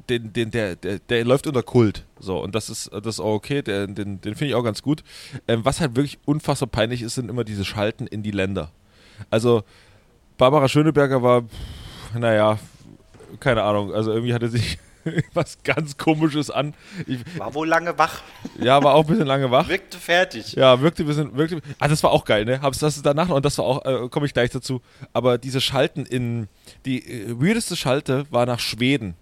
den, 0.08 0.32
den, 0.32 0.50
der, 0.50 0.76
der, 0.76 0.98
der 0.98 1.24
läuft 1.24 1.46
unter 1.46 1.62
Kult. 1.62 2.04
So, 2.18 2.42
und 2.42 2.54
das 2.54 2.70
ist, 2.70 2.90
das 2.92 3.06
ist 3.06 3.20
auch 3.20 3.34
okay, 3.34 3.62
der, 3.62 3.86
den, 3.86 4.20
den 4.20 4.34
finde 4.34 4.46
ich 4.46 4.54
auch 4.54 4.64
ganz 4.64 4.82
gut. 4.82 5.02
Ähm, 5.48 5.64
was 5.64 5.80
halt 5.80 5.96
wirklich 5.96 6.18
unfassbar 6.24 6.68
peinlich 6.68 7.02
ist, 7.02 7.14
sind 7.14 7.28
immer 7.30 7.44
diese 7.44 7.64
Schalten 7.64 8.06
in 8.06 8.22
die 8.22 8.30
Länder. 8.30 8.70
Also, 9.30 9.62
Barbara 10.38 10.68
Schöneberger 10.68 11.22
war, 11.22 11.44
naja, 12.18 12.58
keine 13.40 13.62
Ahnung, 13.62 13.92
also 13.92 14.12
irgendwie 14.12 14.34
hatte 14.34 14.48
sich 14.48 14.78
was 15.34 15.58
ganz 15.62 15.96
komisches 15.96 16.50
an. 16.50 16.74
Ich, 17.06 17.20
War 17.38 17.54
wohl 17.54 17.68
lange 17.68 17.96
wach. 17.98 18.22
ja, 18.58 18.82
war 18.82 18.94
auch 18.94 19.04
ein 19.04 19.06
bisschen 19.06 19.26
lange 19.26 19.50
wach. 19.50 19.68
Wirkte 19.68 19.98
fertig. 19.98 20.52
Ja, 20.54 20.80
wirkte 20.80 21.02
ein 21.02 21.06
bisschen, 21.06 21.36
wirkte. 21.36 21.60
Ah, 21.78 21.88
das 21.88 22.02
war 22.02 22.10
auch 22.10 22.24
geil, 22.24 22.44
ne? 22.44 22.60
Hab's 22.62 22.78
das 22.78 22.96
ist 22.96 23.06
danach 23.06 23.28
noch, 23.28 23.36
und 23.36 23.44
das 23.44 23.58
war 23.58 23.64
auch, 23.64 23.84
äh, 23.84 24.08
komme 24.08 24.26
ich 24.26 24.34
gleich 24.34 24.50
dazu. 24.50 24.80
Aber 25.12 25.38
diese 25.38 25.60
Schalten 25.60 26.04
in, 26.04 26.48
die 26.84 27.06
äh, 27.06 27.40
weirdeste 27.40 27.76
Schalte 27.76 28.26
war 28.30 28.46
nach 28.46 28.60
Schweden. 28.60 29.14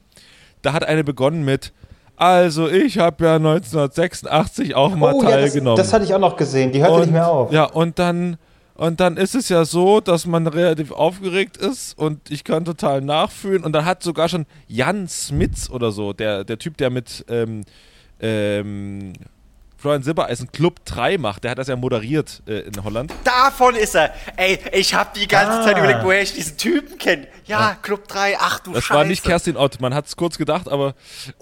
Da 0.62 0.72
hat 0.72 0.84
eine 0.84 1.04
begonnen 1.04 1.44
mit, 1.44 1.72
also 2.16 2.68
ich 2.68 2.98
habe 2.98 3.24
ja 3.24 3.36
1986 3.36 4.74
auch 4.74 4.94
mal 4.94 5.14
oh, 5.14 5.22
ja, 5.22 5.30
das, 5.30 5.34
teilgenommen. 5.34 5.76
das 5.76 5.92
hatte 5.92 6.04
ich 6.04 6.14
auch 6.14 6.20
noch 6.20 6.36
gesehen. 6.36 6.70
Die 6.72 6.80
hörte 6.80 6.94
und, 6.94 7.00
nicht 7.02 7.12
mehr 7.12 7.28
auf. 7.28 7.52
Ja, 7.52 7.64
und 7.64 7.98
dann, 7.98 8.36
und 8.74 9.00
dann 9.00 9.16
ist 9.16 9.34
es 9.34 9.48
ja 9.48 9.64
so, 9.64 10.00
dass 10.00 10.26
man 10.26 10.46
relativ 10.46 10.90
aufgeregt 10.90 11.56
ist 11.56 11.96
und 11.98 12.30
ich 12.30 12.42
kann 12.44 12.64
total 12.64 13.00
nachfühlen. 13.00 13.62
Und 13.64 13.72
dann 13.72 13.84
hat 13.84 14.02
sogar 14.02 14.28
schon 14.28 14.46
Jan 14.66 15.06
Smits 15.08 15.70
oder 15.70 15.92
so, 15.92 16.12
der, 16.12 16.44
der 16.44 16.58
Typ, 16.58 16.76
der 16.76 16.90
mit 16.90 17.24
ähm, 17.28 17.62
ähm, 18.20 19.12
Florian 19.76 20.02
Silbereisen 20.02 20.50
Club 20.50 20.80
3 20.86 21.18
macht. 21.18 21.44
Der 21.44 21.50
hat 21.50 21.58
das 21.58 21.68
ja 21.68 21.76
moderiert 21.76 22.42
äh, 22.46 22.60
in 22.60 22.82
Holland. 22.82 23.12
Davon 23.22 23.74
ist 23.74 23.94
er. 23.94 24.14
Ey, 24.36 24.58
ich 24.72 24.94
habe 24.94 25.10
die 25.14 25.28
ganze 25.28 25.60
Ah. 25.60 25.62
Zeit 25.62 25.76
überlegt, 25.76 26.02
woher 26.02 26.22
ich 26.22 26.32
diesen 26.32 26.56
Typen 26.56 26.96
kenne. 26.96 27.26
Ja, 27.44 27.76
Club 27.82 28.08
3, 28.08 28.38
ach 28.40 28.60
du 28.60 28.72
Das 28.72 28.84
Scheiße. 28.84 28.98
war 28.98 29.04
nicht 29.04 29.22
Kerstin 29.22 29.58
Ott. 29.58 29.82
Man 29.82 29.92
hat 29.92 30.06
es 30.06 30.16
kurz 30.16 30.38
gedacht, 30.38 30.68
aber 30.70 30.94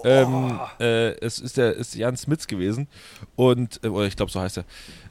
ähm, 0.03 0.59
Oh. 0.59 0.83
äh, 0.83 1.11
es 1.19 1.39
ist 1.39 1.55
der 1.55 1.73
ist 1.73 1.95
Jan 1.95 2.17
Smits 2.17 2.47
gewesen. 2.47 2.89
Und, 3.37 3.79
äh, 3.81 3.87
oder 3.87 4.07
ich 4.07 4.17
glaube, 4.17 4.29
so 4.31 4.41
heißt 4.41 4.57
er. 4.57 4.65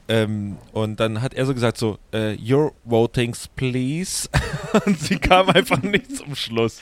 Ähm, 0.09 0.57
und 0.73 0.99
dann 0.99 1.21
hat 1.21 1.33
er 1.33 1.45
so 1.45 1.53
gesagt: 1.53 1.77
so, 1.77 1.97
äh, 2.11 2.35
Your 2.37 2.73
votings, 2.83 3.47
please. 3.47 4.29
und 4.85 4.99
sie 4.99 5.17
kam 5.17 5.49
einfach 5.49 5.81
nicht 5.81 6.17
zum 6.17 6.35
Schluss. 6.35 6.79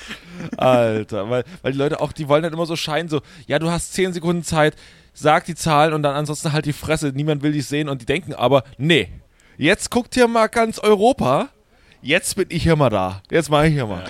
Alter, 0.57 1.29
weil, 1.29 1.43
weil 1.61 1.71
die 1.71 1.77
Leute 1.77 2.01
auch, 2.01 2.11
die 2.11 2.27
wollen 2.27 2.43
dann 2.43 2.53
immer 2.53 2.65
so 2.65 2.75
scheinen, 2.75 3.09
so, 3.09 3.21
ja, 3.47 3.59
du 3.59 3.69
hast 3.69 3.93
10 3.93 4.13
Sekunden 4.13 4.43
Zeit, 4.43 4.75
sag 5.13 5.45
die 5.45 5.55
Zahlen 5.55 5.93
und 5.93 6.03
dann 6.03 6.15
ansonsten 6.15 6.51
halt 6.51 6.65
die 6.65 6.73
Fresse, 6.73 7.11
niemand 7.13 7.43
will 7.43 7.51
dich 7.51 7.67
sehen 7.67 7.89
und 7.89 8.01
die 8.01 8.05
denken 8.05 8.33
aber, 8.33 8.63
nee, 8.77 9.09
jetzt 9.57 9.91
guckt 9.91 10.15
hier 10.15 10.27
mal 10.27 10.47
ganz 10.47 10.79
Europa, 10.79 11.49
jetzt 12.01 12.35
bin 12.35 12.47
ich 12.49 12.63
hier 12.63 12.75
mal 12.75 12.89
da, 12.89 13.21
jetzt 13.29 13.49
mache 13.49 13.67
ich 13.67 13.73
hier 13.73 13.85
mal. 13.85 14.05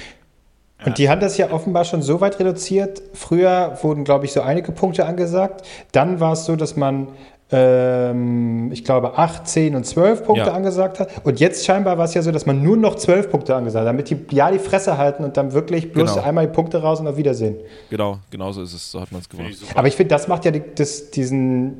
Und 0.84 0.98
die 0.98 1.10
haben 1.10 1.22
das 1.22 1.38
ja 1.38 1.52
offenbar 1.52 1.86
schon 1.86 2.02
so 2.02 2.22
weit 2.22 2.40
reduziert. 2.40 3.04
Früher 3.14 3.78
wurden, 3.84 4.04
glaube 4.04 4.26
ich, 4.26 4.32
so 4.32 4.42
einige 4.42 4.72
Punkte 4.72 5.06
angesagt. 5.06 5.64
Dann 5.92 6.20
war 6.20 6.34
es 6.34 6.46
so, 6.46 6.56
dass 6.56 6.76
man, 6.76 7.10
ähm, 7.52 8.72
ich 8.72 8.84
glaube, 8.84 9.18
8, 9.18 9.48
10 9.48 9.76
und 9.76 9.86
12 9.86 10.24
Punkte 10.26 10.46
Ja. 10.48 10.54
angesagt 10.54 11.00
hat. 11.00 11.10
Und 11.26 11.40
jetzt 11.40 11.66
scheinbar 11.66 11.98
war 11.98 12.06
es 12.06 12.14
ja 12.14 12.22
so, 12.22 12.32
dass 12.32 12.46
man 12.46 12.62
nur 12.64 12.78
noch 12.78 12.96
12 12.96 13.30
Punkte 13.30 13.56
angesagt 13.56 13.82
hat, 13.86 13.88
damit 13.94 14.10
die 14.10 14.18
ja 14.36 14.52
die 14.52 14.60
Fresse 14.60 14.98
halten 14.98 15.24
und 15.24 15.38
dann 15.38 15.54
wirklich 15.54 15.92
bloß 15.92 16.14
Genau. 16.16 16.26
einmal 16.26 16.48
die 16.48 16.54
Punkte 16.54 16.82
raus 16.82 17.00
und 17.00 17.08
auf 17.08 17.18
Wiedersehen. 17.18 17.56
Genau, 17.90 18.18
genau 18.30 18.52
so 18.52 18.62
ist 18.64 18.74
es, 18.74 18.92
so 18.92 19.02
hat 19.02 19.12
man 19.12 19.22
es 19.22 19.30
gemacht. 19.30 19.50
Aber 19.76 19.88
ich 19.88 19.96
finde, 19.96 20.10
das 20.16 20.28
macht 20.28 20.46
ja 20.46 20.52
die, 20.52 20.62
das, 20.76 21.12
diesen, 21.12 21.78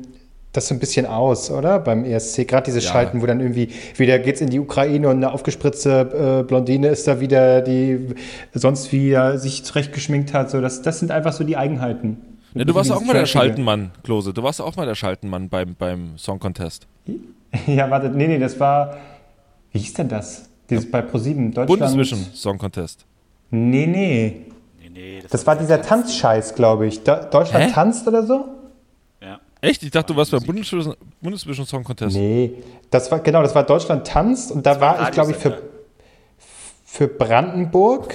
das 0.52 0.68
so 0.68 0.74
ein 0.74 0.78
bisschen 0.78 1.06
aus, 1.06 1.50
oder? 1.50 1.78
Beim 1.78 2.04
ESC. 2.04 2.46
Gerade 2.46 2.64
diese 2.64 2.80
Ja. 2.80 2.90
Schalten, 2.92 3.22
wo 3.22 3.26
dann 3.26 3.40
irgendwie 3.40 3.70
wieder 3.96 4.18
geht's 4.18 4.42
in 4.42 4.50
die 4.50 4.60
Ukraine 4.60 5.08
und 5.08 5.16
eine 5.16 5.32
aufgespritzte 5.32 6.40
äh, 6.40 6.46
Blondine 6.46 6.88
ist 6.88 7.08
da 7.08 7.20
wieder, 7.20 7.62
die 7.62 8.08
sonst 8.52 8.92
wie 8.92 9.08
ja, 9.10 9.38
sich 9.38 9.64
zurechtgeschminkt 9.64 10.34
hat. 10.34 10.50
So, 10.50 10.60
das, 10.60 10.82
das 10.82 10.98
sind 10.98 11.10
einfach 11.10 11.32
so 11.32 11.44
die 11.44 11.56
Eigenheiten. 11.56 12.18
Ja, 12.54 12.64
du 12.64 12.74
warst 12.74 12.90
auch 12.92 13.00
mal 13.02 13.14
der. 13.14 13.26
Schaltenmann, 13.26 13.90
Klose. 14.02 14.32
Du 14.34 14.42
warst 14.42 14.60
auch 14.60 14.76
mal 14.76 14.86
der 14.86 14.94
Schaltenmann 14.94 15.48
beim, 15.48 15.74
beim 15.74 16.18
Song 16.18 16.38
Contest. 16.38 16.86
Ja, 17.66 17.90
warte, 17.90 18.08
nee, 18.08 18.26
nee, 18.28 18.38
das 18.38 18.58
war. 18.58 18.96
Wie 19.72 19.78
hieß 19.78 19.92
denn 19.92 20.08
das? 20.08 20.48
Dieses 20.70 20.90
bei 20.90 21.02
ProSieben 21.02 21.52
Deutschland. 21.52 21.68
Bundesvision 21.68 22.18
Song 22.32 22.56
Contest. 22.56 23.04
Nee, 23.50 23.86
nee. 23.86 24.46
Nee, 24.80 24.88
nee, 24.88 25.22
Das 25.30 25.46
war 25.46 25.56
dieser 25.56 25.82
Tanzscheiß, 25.82 26.54
glaube 26.54 26.86
ich. 26.86 27.02
Da, 27.02 27.24
Deutschland 27.24 27.66
Hä? 27.66 27.70
tanzt 27.72 28.08
oder 28.08 28.26
so? 28.26 28.46
Ja. 29.20 29.38
Echt? 29.60 29.82
Ich 29.82 29.90
dachte, 29.90 30.14
du 30.14 30.18
warst 30.18 30.30
beim 30.30 30.42
Bundesvision, 30.42 30.94
Bundesvision 31.20 31.66
Song 31.66 31.84
Contest. 31.84 32.16
Nee. 32.16 32.54
Das 32.90 33.10
war, 33.10 33.20
genau, 33.20 33.42
das 33.42 33.54
war 33.54 33.64
Deutschland 33.64 34.06
tanzt 34.06 34.50
und 34.50 34.64
da 34.64 34.80
war 34.80 35.02
ich, 35.02 35.10
glaube 35.10 35.32
ich, 35.32 35.36
für, 35.36 35.60
für 36.86 37.06
Brandenburg. 37.08 38.14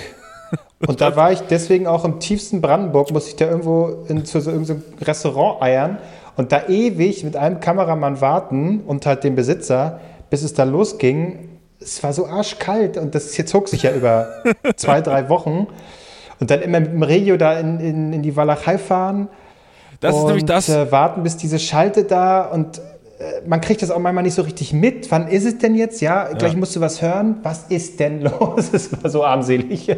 Und 0.88 1.02
da 1.02 1.16
war 1.16 1.32
ich 1.32 1.42
deswegen 1.42 1.88
auch 1.88 2.06
im 2.06 2.20
tiefsten 2.20 2.62
Brandenburg, 2.62 3.12
musste 3.12 3.32
ich 3.32 3.36
da 3.36 3.46
irgendwo 3.46 4.06
in, 4.08 4.26
zu 4.26 4.40
so 4.40 4.52
irgendeinem 4.52 4.84
Restaurant 5.02 5.62
eiern 5.62 5.98
und 6.36 6.52
da 6.52 6.68
ewig 6.68 7.24
mit 7.24 7.36
einem 7.36 7.60
Kameramann 7.60 8.22
warten 8.22 8.82
und 8.86 9.06
halt 9.08 9.24
dem 9.24 9.36
Besitzer, 9.36 10.00
bis 10.30 10.44
es 10.44 10.54
da 10.54 10.64
losging. 10.64 11.50
Es 11.80 12.04
war 12.04 12.14
so 12.14 12.28
arschkalt 12.28 12.98
und 12.98 13.16
das 13.16 13.34
hier 13.34 13.48
zog 13.48 13.68
sich 13.68 13.84
ja 13.84 13.92
über 13.92 14.28
zwei, 14.76 15.02
drei 15.02 15.30
Wochen. 15.30 15.68
Und 16.40 16.52
dann 16.52 16.62
immer 16.62 16.80
mit 16.80 16.92
dem 16.92 17.02
Regio 17.02 17.38
da 17.38 17.60
in, 17.60 17.80
in, 17.80 18.14
in 18.14 18.22
die 18.22 18.36
Walachei 18.36 18.78
fahren. 18.78 19.30
Das 20.00 20.14
ist 20.14 20.22
und, 20.22 20.28
nämlich 20.28 20.46
das. 20.46 20.70
Äh, 20.70 20.92
warten, 20.92 21.24
bis 21.24 21.38
diese 21.38 21.58
Schalte 21.58 22.04
da 22.04 22.46
und 22.46 22.80
man 23.48 23.62
kriegt 23.62 23.82
das 23.82 23.90
auch 23.90 23.98
manchmal 24.00 24.24
nicht 24.24 24.36
so 24.36 24.44
richtig 24.44 24.74
mit. 24.74 25.10
Wann 25.12 25.28
ist 25.28 25.44
es 25.46 25.58
denn 25.58 25.74
jetzt? 25.74 26.02
Ja, 26.02 26.32
gleich 26.34 26.56
musst 26.56 26.76
du 26.76 26.82
was 26.82 27.02
hören. 27.02 27.38
Was 27.42 27.64
ist 27.70 28.00
denn 28.00 28.22
los? 28.40 28.70
Es 28.72 28.92
war 29.02 29.10
so 29.10 29.24
armselig. 29.24 29.90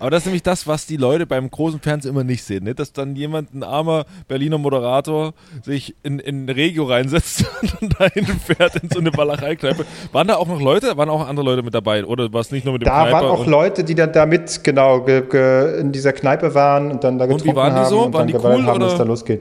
Aber 0.00 0.10
das 0.10 0.22
ist 0.22 0.26
nämlich 0.26 0.42
das, 0.42 0.66
was 0.66 0.84
die 0.86 0.96
Leute 0.96 1.24
beim 1.26 1.48
großen 1.50 1.78
Fernsehen 1.80 2.10
immer 2.10 2.24
nicht 2.24 2.42
sehen. 2.42 2.64
Ne? 2.64 2.74
Dass 2.74 2.92
dann 2.92 3.14
jemand, 3.14 3.54
ein 3.54 3.62
armer 3.62 4.06
Berliner 4.26 4.58
Moderator, 4.58 5.34
sich 5.62 5.94
in, 6.02 6.18
in 6.18 6.48
Regio 6.48 6.84
reinsetzt 6.84 7.44
und 7.80 8.00
dahin 8.00 8.24
fährt 8.26 8.74
in 8.82 8.90
so 8.90 8.98
eine 8.98 9.16
Walachei-Kneipe. 9.16 9.84
Waren 10.12 10.26
da 10.28 10.34
auch 10.36 10.48
noch 10.48 10.60
Leute? 10.60 10.96
Waren 10.96 11.10
auch 11.10 11.28
andere 11.28 11.44
Leute 11.46 11.62
mit 11.62 11.74
dabei? 11.74 12.04
Oder 12.04 12.32
war 12.32 12.40
es 12.40 12.50
nicht 12.50 12.64
nur 12.64 12.72
mit 12.72 12.82
dem 12.82 12.86
Da 12.86 13.02
Kneiper? 13.02 13.12
waren 13.12 13.26
auch 13.30 13.40
und- 13.40 13.46
Leute, 13.50 13.84
die 13.84 13.94
dann 13.94 14.12
da 14.12 14.26
mit, 14.26 14.64
genau, 14.64 15.00
ge, 15.02 15.22
ge, 15.30 15.78
in 15.80 15.92
dieser 15.92 16.12
Kneipe 16.12 16.54
waren 16.54 16.90
und 16.90 17.04
dann 17.04 17.18
da 17.18 17.28
wie 17.28 17.34
getrunken 17.34 17.56
waren 17.56 17.72
die 17.74 17.80
haben 17.80 17.88
so? 17.88 18.02
und 18.06 18.12
Waren 18.14 18.26
die 18.26 18.34
cool 18.34 18.64
haben, 18.66 18.82
oder? 18.82 18.98
da 18.98 19.04
losgeht. 19.04 19.40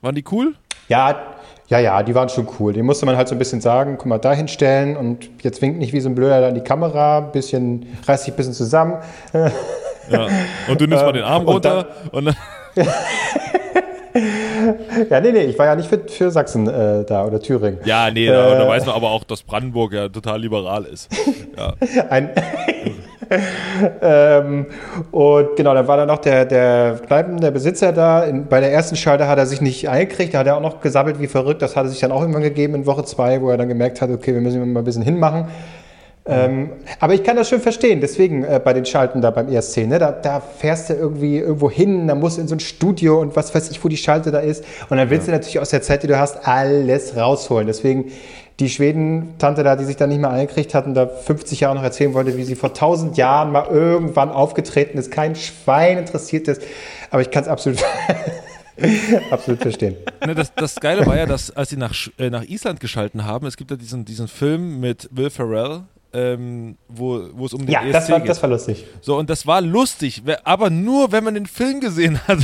Waren 0.00 0.14
die 0.14 0.24
cool? 0.32 0.54
Ja, 0.88 1.34
ja, 1.70 1.78
ja, 1.78 2.02
die 2.02 2.14
waren 2.14 2.28
schon 2.28 2.46
cool. 2.58 2.72
Die 2.72 2.82
musste 2.82 3.06
man 3.06 3.16
halt 3.16 3.28
so 3.28 3.34
ein 3.34 3.38
bisschen 3.38 3.60
sagen, 3.60 3.96
guck 3.96 4.06
mal, 4.06 4.18
da 4.18 4.32
hinstellen 4.34 4.96
und 4.96 5.30
jetzt 5.42 5.62
winkt 5.62 5.78
nicht 5.78 5.92
wie 5.92 6.00
so 6.00 6.08
ein 6.08 6.14
Blöder 6.14 6.40
da 6.42 6.48
in 6.48 6.54
die 6.56 6.60
Kamera, 6.62 7.18
ein 7.18 7.32
bisschen, 7.32 7.86
reißt 8.06 8.24
sich 8.24 8.34
ein 8.34 8.36
bisschen 8.36 8.52
zusammen. 8.54 8.96
Ja. 9.32 10.26
Und 10.68 10.80
du 10.80 10.86
nimmst 10.86 11.04
mal 11.04 11.12
den 11.12 11.22
Arm 11.22 11.42
Ähm, 11.42 11.48
und 11.48 11.54
runter 11.54 11.86
und 12.10 12.24
dann, 12.26 12.36
Ja, 15.08 15.20
nee, 15.20 15.30
nee, 15.32 15.44
ich 15.44 15.58
war 15.58 15.66
ja 15.66 15.76
nicht 15.76 15.88
für, 15.88 16.00
für 16.08 16.30
Sachsen 16.32 16.66
äh, 16.68 17.04
da 17.04 17.24
oder 17.24 17.40
Thüringen. 17.40 17.78
Ja, 17.84 18.10
nee, 18.10 18.26
da, 18.26 18.54
Äh. 18.54 18.58
da 18.58 18.68
weiß 18.68 18.84
man 18.86 18.94
aber 18.96 19.10
auch, 19.10 19.22
dass 19.24 19.42
Brandenburg 19.42 19.92
ja 19.92 20.08
total 20.08 20.40
liberal 20.40 20.84
ist. 20.84 21.08
Ja. 21.56 21.74
Ein 22.08 22.30
ähm, 24.02 24.66
und 25.12 25.56
genau, 25.56 25.74
dann 25.74 25.86
war 25.86 25.96
da 25.96 26.06
noch 26.06 26.18
der, 26.18 26.44
der 26.44 26.98
Kneipen, 27.06 27.38
der 27.38 27.50
Besitzer 27.50 27.92
da. 27.92 28.24
In, 28.24 28.46
bei 28.46 28.60
der 28.60 28.72
ersten 28.72 28.96
Schalte 28.96 29.28
hat 29.28 29.38
er 29.38 29.46
sich 29.46 29.60
nicht 29.60 29.88
eingekriegt, 29.88 30.34
da 30.34 30.38
hat 30.40 30.46
er 30.46 30.56
auch 30.56 30.60
noch 30.60 30.80
gesammelt 30.80 31.20
wie 31.20 31.28
verrückt. 31.28 31.62
Das 31.62 31.76
hat 31.76 31.84
er 31.84 31.90
sich 31.90 32.00
dann 32.00 32.12
auch 32.12 32.20
irgendwann 32.20 32.42
gegeben 32.42 32.74
in 32.74 32.86
Woche 32.86 33.04
zwei, 33.04 33.40
wo 33.40 33.50
er 33.50 33.56
dann 33.56 33.68
gemerkt 33.68 34.00
hat, 34.00 34.10
okay, 34.10 34.34
wir 34.34 34.40
müssen 34.40 34.72
mal 34.72 34.80
ein 34.80 34.84
bisschen 34.84 35.02
hinmachen. 35.02 35.46
Ähm, 36.30 36.70
aber 37.00 37.14
ich 37.14 37.24
kann 37.24 37.36
das 37.36 37.48
schon 37.48 37.60
verstehen, 37.60 38.00
deswegen 38.00 38.44
äh, 38.44 38.60
bei 38.62 38.72
den 38.72 38.84
Schalten 38.84 39.20
da 39.20 39.30
beim 39.30 39.48
ESC, 39.48 39.86
ne? 39.86 39.98
da, 39.98 40.12
da 40.12 40.40
fährst 40.40 40.90
du 40.90 40.94
irgendwie 40.94 41.38
irgendwo 41.38 41.70
hin, 41.70 42.06
da 42.06 42.14
musst 42.14 42.36
du 42.36 42.42
in 42.42 42.48
so 42.48 42.54
ein 42.54 42.60
Studio 42.60 43.20
und 43.20 43.34
was 43.36 43.54
weiß 43.54 43.70
ich, 43.70 43.82
wo 43.82 43.88
die 43.88 43.96
Schalte 43.96 44.30
da 44.30 44.38
ist. 44.38 44.64
Und 44.88 44.96
dann 44.96 45.10
willst 45.10 45.28
du 45.28 45.32
natürlich 45.32 45.58
aus 45.58 45.70
der 45.70 45.82
Zeit, 45.82 46.02
die 46.02 46.06
du 46.06 46.18
hast, 46.18 46.46
alles 46.46 47.16
rausholen. 47.16 47.66
Deswegen 47.66 48.12
die 48.60 48.68
Schweden-Tante 48.68 49.62
da, 49.62 49.74
die 49.74 49.84
sich 49.84 49.96
da 49.96 50.06
nicht 50.06 50.20
mehr 50.20 50.30
eingekriegt 50.30 50.74
hat 50.74 50.86
und 50.86 50.94
da 50.94 51.06
50 51.06 51.60
Jahre 51.60 51.74
noch 51.74 51.82
erzählen 51.82 52.12
wollte, 52.14 52.36
wie 52.36 52.44
sie 52.44 52.54
vor 52.54 52.70
1000 52.70 53.16
Jahren 53.16 53.52
mal 53.52 53.66
irgendwann 53.66 54.30
aufgetreten 54.30 54.98
ist, 54.98 55.10
kein 55.10 55.34
Schwein 55.34 55.98
interessiert 55.98 56.46
ist. 56.46 56.62
Aber 57.10 57.22
ich 57.22 57.30
kann 57.30 57.42
es 57.42 57.48
absolut, 57.48 57.82
absolut 59.30 59.62
verstehen. 59.62 59.96
Ne, 60.24 60.34
das, 60.34 60.54
das 60.54 60.76
Geile 60.76 61.06
war 61.06 61.16
ja, 61.16 61.26
dass 61.26 61.50
als 61.50 61.70
sie 61.70 61.76
nach, 61.76 61.94
äh, 62.18 62.28
nach 62.28 62.44
Island 62.44 62.80
geschalten 62.80 63.24
haben, 63.24 63.46
es 63.46 63.56
gibt 63.56 63.70
ja 63.70 63.76
diesen, 63.76 64.04
diesen 64.04 64.28
Film 64.28 64.78
mit 64.78 65.08
Will 65.10 65.30
Ferrell, 65.30 65.82
ähm, 66.12 66.76
wo, 66.88 67.28
wo 67.32 67.46
es 67.46 67.52
um 67.52 67.60
den 67.66 67.70
Ja, 67.70 67.82
ESC 67.82 67.92
das 67.92 68.10
war, 68.10 68.20
geht. 68.20 68.28
das 68.28 68.42
war 68.42 68.50
lustig. 68.50 68.84
So, 69.00 69.16
und 69.16 69.30
das 69.30 69.46
war 69.46 69.60
lustig, 69.60 70.22
aber 70.44 70.70
nur, 70.70 71.12
wenn 71.12 71.24
man 71.24 71.34
den 71.34 71.46
Film 71.46 71.80
gesehen 71.80 72.18
hat. 72.28 72.38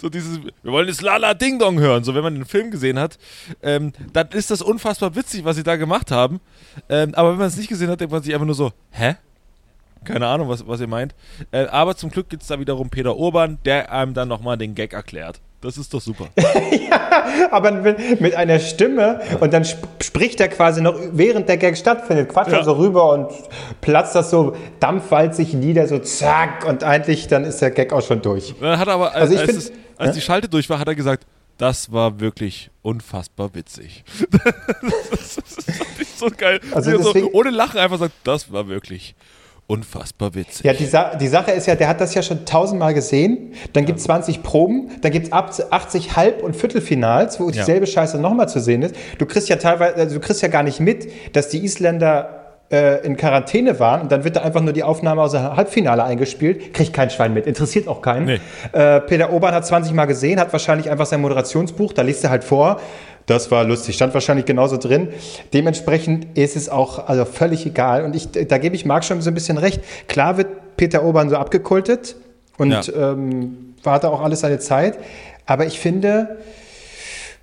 So 0.00 0.08
dieses, 0.08 0.40
wir 0.62 0.72
wollen 0.72 0.86
das 0.86 1.02
Lala 1.02 1.34
Ding 1.34 1.58
Dong 1.58 1.78
hören. 1.78 2.04
So, 2.04 2.14
wenn 2.14 2.22
man 2.22 2.34
den 2.34 2.46
Film 2.46 2.70
gesehen 2.70 2.98
hat, 2.98 3.18
ähm, 3.62 3.92
dann 4.14 4.28
ist 4.28 4.50
das 4.50 4.62
unfassbar 4.62 5.14
witzig, 5.14 5.44
was 5.44 5.56
sie 5.56 5.62
da 5.62 5.76
gemacht 5.76 6.10
haben. 6.10 6.40
Ähm, 6.88 7.14
aber 7.14 7.32
wenn 7.32 7.38
man 7.38 7.48
es 7.48 7.56
nicht 7.58 7.68
gesehen 7.68 7.90
hat, 7.90 8.00
denkt 8.00 8.10
man 8.12 8.22
sich 8.22 8.32
einfach 8.32 8.46
nur 8.46 8.54
so, 8.54 8.72
hä? 8.92 9.16
Keine 10.04 10.26
Ahnung, 10.26 10.48
was, 10.48 10.66
was 10.66 10.80
ihr 10.80 10.86
meint. 10.86 11.14
Äh, 11.50 11.66
aber 11.66 11.96
zum 11.96 12.10
Glück 12.10 12.28
gibt 12.30 12.42
es 12.42 12.48
da 12.48 12.58
wiederum 12.58 12.88
Peter 12.88 13.16
Urban, 13.16 13.58
der 13.66 13.92
einem 13.92 14.14
dann 14.14 14.28
nochmal 14.28 14.56
den 14.56 14.74
Gag 14.74 14.92
erklärt. 14.94 15.40
Das 15.64 15.78
ist 15.78 15.92
doch 15.94 16.00
super. 16.00 16.28
Aber 17.50 17.70
mit, 17.72 18.34
einer 18.36 18.58
Stimme 18.58 19.20
und 19.40 19.52
dann 19.52 19.62
sp 19.64 19.80
spricht 20.02 20.38
er 20.40 20.48
quasi 20.48 20.80
noch, 20.82 20.94
während 21.12 21.48
der 21.48 21.56
Gag 21.56 21.76
stattfindet, 21.76 22.28
quatscht 22.28 22.52
Ja. 22.52 22.58
er 22.58 22.64
so 22.64 22.72
rüber 22.74 23.10
und 23.12 23.28
platzt 23.80 24.14
das 24.14 24.30
so 24.30 24.54
dampfwalzig 24.80 25.54
nieder, 25.54 25.88
so 25.88 25.98
zack 25.98 26.64
und 26.66 26.84
eigentlich 26.84 27.26
dann 27.28 27.44
ist 27.44 27.60
der 27.62 27.70
Gag 27.70 27.92
auch 27.92 28.02
schon 28.02 28.20
durch. 28.22 28.52
Und 28.54 28.62
dann 28.62 28.78
hat 28.78 28.86
er 28.88 28.94
aber, 28.94 29.12
als, 29.14 29.22
Also 29.22 29.34
ich 29.34 29.40
als, 29.40 29.50
find- 29.50 29.62
es, 29.64 29.72
als 29.96 30.14
die 30.14 30.20
Schalte 30.20 30.48
durch 30.48 30.68
war, 30.70 30.78
hat 30.78 30.86
er 30.88 30.94
gesagt, 30.94 31.26
das 31.58 31.90
war 31.92 32.20
wirklich 32.20 32.70
unfassbar 32.82 33.54
witzig. 33.54 34.04
das 35.10 35.38
ist 35.38 35.68
nicht 35.98 36.18
so 36.18 36.28
geil. 36.36 36.60
Also 36.72 36.90
er 36.90 36.98
so 36.98 37.12
deswegen- 37.12 37.32
ohne 37.32 37.50
Lachen 37.50 37.78
einfach 37.80 37.98
sagt, 37.98 38.12
das 38.24 38.52
war 38.52 38.68
wirklich 38.68 39.14
unfassbar 39.66 40.34
witzig. 40.34 40.64
Ja, 40.64 40.72
die, 40.72 40.84
Sa 40.84 41.14
die 41.14 41.28
Sache 41.28 41.52
ist 41.52 41.66
ja, 41.66 41.74
der 41.74 41.88
hat 41.88 42.00
das 42.00 42.14
ja 42.14 42.22
schon 42.22 42.44
tausendmal 42.44 42.94
gesehen. 42.94 43.54
Dann 43.72 43.84
gibt 43.84 43.98
es 43.98 44.04
20 44.04 44.42
Proben, 44.42 44.90
dann 45.00 45.12
gibt 45.12 45.26
es 45.26 45.32
80 45.32 46.16
Halb- 46.16 46.42
und 46.42 46.54
Viertelfinals, 46.54 47.40
wo 47.40 47.50
dieselbe 47.50 47.86
Scheiße 47.86 48.18
nochmal 48.18 48.48
zu 48.48 48.60
sehen 48.60 48.82
ist. 48.82 48.94
Du 49.18 49.26
kriegst 49.26 49.48
ja 49.48 49.56
teilweise, 49.56 49.96
also 49.96 50.14
du 50.14 50.20
kriegst 50.20 50.42
ja 50.42 50.48
gar 50.48 50.62
nicht 50.62 50.80
mit, 50.80 51.10
dass 51.34 51.48
die 51.48 51.64
Isländer 51.64 52.44
äh, 52.70 53.04
in 53.06 53.16
Quarantäne 53.16 53.78
waren 53.78 54.02
und 54.02 54.12
dann 54.12 54.24
wird 54.24 54.36
da 54.36 54.42
einfach 54.42 54.60
nur 54.60 54.72
die 54.72 54.82
Aufnahme 54.82 55.22
aus 55.22 55.32
dem 55.32 55.42
Halbfinale 55.42 56.02
eingespielt. 56.04 56.74
Kriegt 56.74 56.92
kein 56.92 57.10
Schwein 57.10 57.32
mit, 57.32 57.46
interessiert 57.46 57.88
auch 57.88 58.02
keinen. 58.02 58.26
Nee. 58.26 58.40
Äh, 58.72 59.00
Peter 59.00 59.32
Obern 59.32 59.54
hat 59.54 59.66
20 59.66 59.92
Mal 59.92 60.06
gesehen, 60.06 60.40
hat 60.40 60.52
wahrscheinlich 60.52 60.90
einfach 60.90 61.06
sein 61.06 61.20
Moderationsbuch, 61.20 61.92
da 61.92 62.02
liest 62.02 62.24
er 62.24 62.30
halt 62.30 62.44
vor. 62.44 62.80
Das 63.26 63.50
war 63.50 63.64
lustig, 63.64 63.94
stand 63.96 64.12
wahrscheinlich 64.14 64.44
genauso 64.46 64.76
drin. 64.76 65.08
Dementsprechend 65.52 66.36
ist 66.36 66.56
es 66.56 66.68
auch 66.68 67.08
also 67.08 67.24
völlig 67.24 67.64
egal. 67.66 68.04
Und 68.04 68.14
ich, 68.14 68.28
da 68.30 68.58
gebe 68.58 68.76
ich 68.76 68.84
Marc 68.84 69.04
schon 69.04 69.20
so 69.22 69.30
ein 69.30 69.34
bisschen 69.34 69.56
recht. 69.58 69.80
Klar 70.08 70.36
wird 70.36 70.76
Peter 70.76 71.02
Obern 71.04 71.30
so 71.30 71.36
abgekultet 71.36 72.16
und 72.58 72.70
Ja. 72.70 72.82
ähm, 73.12 73.74
warte 73.82 74.10
auch 74.10 74.20
alles 74.20 74.40
seine 74.40 74.58
Zeit. 74.58 74.98
Aber 75.46 75.66
ich 75.66 75.78
finde, 75.78 76.38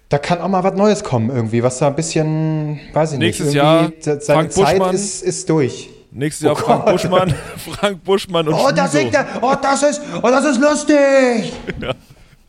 Da 0.09 0.17
kann 0.17 0.41
auch 0.41 0.49
mal 0.49 0.61
was 0.63 0.73
Neues 0.73 1.03
kommen 1.05 1.29
irgendwie, 1.33 1.63
was 1.63 1.77
da 1.79 1.87
ein 1.87 1.95
bisschen, 1.95 2.81
weiß 2.91 3.13
ich 3.13 3.19
Nächstes 3.19 3.45
nicht, 3.47 3.55
Jahr 3.55 3.83
irgendwie 3.83 4.01
seine 4.03 4.19
Frank 4.21 4.51
Zeit 4.51 4.77
Buschmann. 4.77 4.93
ist, 4.95 5.23
ist 5.23 5.49
durch. 5.49 5.89
Nächstes 6.11 6.43
Jahr 6.45 6.51
Oh 6.53 6.55
Frank 6.57 6.83
Gott. 6.83 6.91
Buschmann, 6.93 7.33
Frank 7.79 8.03
Buschmann 8.03 8.47
und 8.49 8.53
Oh, 8.55 8.69
da 8.75 8.89
Schmiso. 8.89 8.97
singt 8.97 9.13
er! 9.15 9.25
Oh, 9.41 9.53
das 9.61 9.83
ist, 9.83 10.01
oh, 10.21 10.27
das 10.27 10.43
ist 10.45 10.59
lustig! 10.59 11.53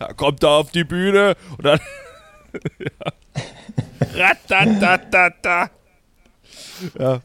Da 0.01 0.13
kommt 0.15 0.43
er 0.43 0.49
auf 0.51 0.73
die 0.73 0.83
Bühne 0.83 1.37
und 1.57 1.65
dann. 1.65 1.79
ja. 2.81 3.13
Ratatatata. 4.15 5.71
Ja, 6.99 7.21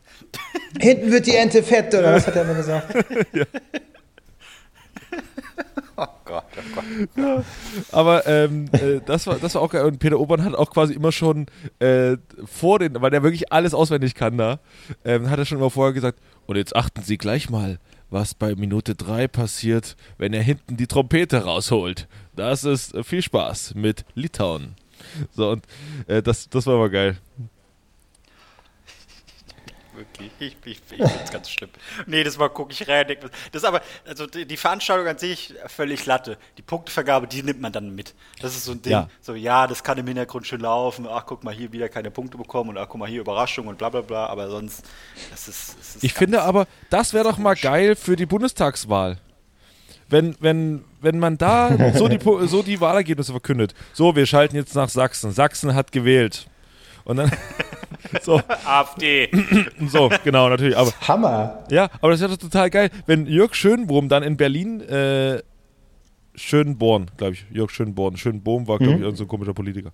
Hinten 0.80 1.12
wird 1.12 1.26
die 1.26 1.36
Ente 1.36 1.64
fett, 1.64 1.94
oder 1.94 2.14
was 2.14 2.28
hat 2.28 2.36
er 2.36 2.44
immer 2.44 2.54
gesagt? 2.54 2.94
Oh 6.00 6.06
Gott, 6.26 6.44
oh 6.56 6.82
Gott. 7.16 7.46
aber 7.92 8.28
ähm, 8.28 8.70
äh, 8.72 9.00
das, 9.04 9.26
war, 9.26 9.40
das 9.40 9.56
war 9.56 9.64
auch 9.64 9.72
geil. 9.72 9.84
Und 9.84 9.98
Peter 9.98 10.20
Obern 10.20 10.44
hat 10.44 10.54
auch 10.54 10.70
quasi 10.70 10.94
immer 10.94 11.12
schon 11.12 11.48
äh, 11.80 12.18
vor 12.46 12.78
den, 12.78 13.02
weil 13.02 13.10
der 13.10 13.24
wirklich 13.24 13.52
alles 13.52 13.74
auswendig 13.74 14.14
kann 14.14 14.38
da, 14.38 14.60
ähm, 15.04 15.28
hat 15.28 15.40
er 15.40 15.46
schon 15.46 15.58
immer 15.58 15.72
vorher 15.72 15.94
gesagt, 15.94 16.20
und 16.46 16.56
jetzt 16.56 16.76
achten 16.76 17.02
Sie 17.02 17.18
gleich 17.18 17.50
mal, 17.50 17.80
was 18.12 18.36
bei 18.36 18.54
Minute 18.54 18.94
3 18.94 19.28
passiert, 19.28 19.96
wenn 20.20 20.34
er 20.34 20.44
hinten 20.44 20.78
die 20.78 20.86
Trompete 20.86 21.46
rausholt. 21.46 22.08
Das 22.36 22.64
ist 22.64 22.94
äh, 22.94 23.04
viel 23.04 23.24
Spaß 23.24 23.74
mit 23.74 24.06
Litauen. 24.14 24.76
So, 25.34 25.52
und 25.52 25.66
äh, 26.08 26.22
das, 26.22 26.50
das 26.50 26.66
war 26.66 26.76
aber 26.76 26.90
geil. 26.90 27.18
Wirklich, 29.98 30.32
ich, 30.38 30.56
ich, 30.64 30.82
ich 30.92 31.10
find's 31.10 31.32
ganz 31.32 31.50
schlimm. 31.50 31.72
Nee, 32.06 32.24
das 32.24 32.38
Mal 32.38 32.50
gucke 32.50 32.72
ich 32.72 32.88
rein. 32.88 33.08
denk 33.08 33.20
Das 33.22 33.32
ist 33.64 33.66
aber, 33.66 33.82
also 34.06 34.28
die, 34.28 34.56
Veranstaltung 34.56 35.08
an 35.08 35.18
sich 35.18 35.56
völlig 35.66 36.06
Latte. 36.06 36.38
Die 36.60 36.62
Punktevergabe, 36.62 37.26
die 37.26 37.42
nimmt 37.42 37.62
man 37.62 37.72
dann 37.72 37.96
mit. 37.96 38.14
Das 38.40 38.56
ist 38.56 38.66
so 38.66 38.74
ein 38.74 38.82
Ding. 38.84 38.92
Ja. 38.92 39.10
So, 39.22 39.34
ja, 39.34 39.66
das 39.66 39.84
kann 39.84 39.98
im 39.98 40.06
Hintergrund 40.06 40.46
schön 40.46 40.62
laufen. 40.62 41.08
Ach, 41.10 41.26
guck 41.26 41.44
mal, 41.44 41.52
hier 41.52 41.72
wieder 41.72 41.90
keine 41.90 42.12
Punkte 42.12 42.38
bekommen 42.38 42.70
und 42.72 42.78
ach, 42.78 42.88
guck 42.88 43.00
mal, 43.00 43.10
hier 43.10 43.22
Überraschung 43.22 43.66
und 43.66 43.80
bla 43.80 43.90
bla 43.90 44.02
bla. 44.02 44.28
Aber 44.28 44.52
sonst, 44.52 44.86
das 45.32 45.48
ist. 45.48 45.76
Das 45.80 45.96
ist 45.96 46.04
Ich 46.04 46.14
finde 46.14 46.44
aber, 46.44 46.68
das 46.92 47.16
wäre 47.16 47.24
doch 47.24 47.40
mal 47.40 47.56
geil 47.56 47.96
für 47.96 48.16
die 48.16 48.28
Bundestagswahl. 48.28 49.18
Wenn, 50.10 50.36
wenn, 50.40 50.86
wenn 51.08 51.20
man 51.20 51.38
da 51.38 51.94
so 51.94 52.10
die, 52.10 52.20
so 52.48 52.62
die 52.62 52.82
Wahlergebnisse 52.82 53.32
verkündet. 53.32 53.74
So, 53.94 54.16
wir 54.16 54.26
schalten 54.26 54.58
jetzt 54.58 54.76
nach 54.76 54.90
Sachsen. 54.90 55.32
Sachsen 55.32 55.74
hat 55.74 55.94
gewählt. 55.94 56.48
Und 57.06 57.18
dann. 57.18 57.32
so, 58.22 58.42
AfD. 58.66 59.30
so, 59.88 60.12
genau, 60.26 60.50
natürlich. 60.50 60.76
Aber 60.76 60.92
Hammer! 61.08 61.64
ja, 61.70 61.90
aber 62.02 62.12
das 62.12 62.20
wäre 62.20 62.32
doch 62.32 62.38
total 62.38 62.70
geil, 62.70 62.90
wenn 63.06 63.26
Jörg 63.26 63.56
Schönbohm 63.56 64.10
dann 64.10 64.22
in 64.24 64.36
Berlin, 64.36 64.82
äh, 64.82 65.42
Schönborn, 66.36 67.10
glaube 67.16 67.34
ich, 67.34 67.46
Jörg 67.50 67.72
Schönborn, 67.72 68.18
Schönbohm 68.18 68.68
war, 68.68 68.78
glaube 68.78 68.96
ich, 68.96 69.00
irgendein 69.00 69.16
so 69.16 69.24
ein 69.24 69.30
komischer 69.30 69.54
Politiker. 69.54 69.92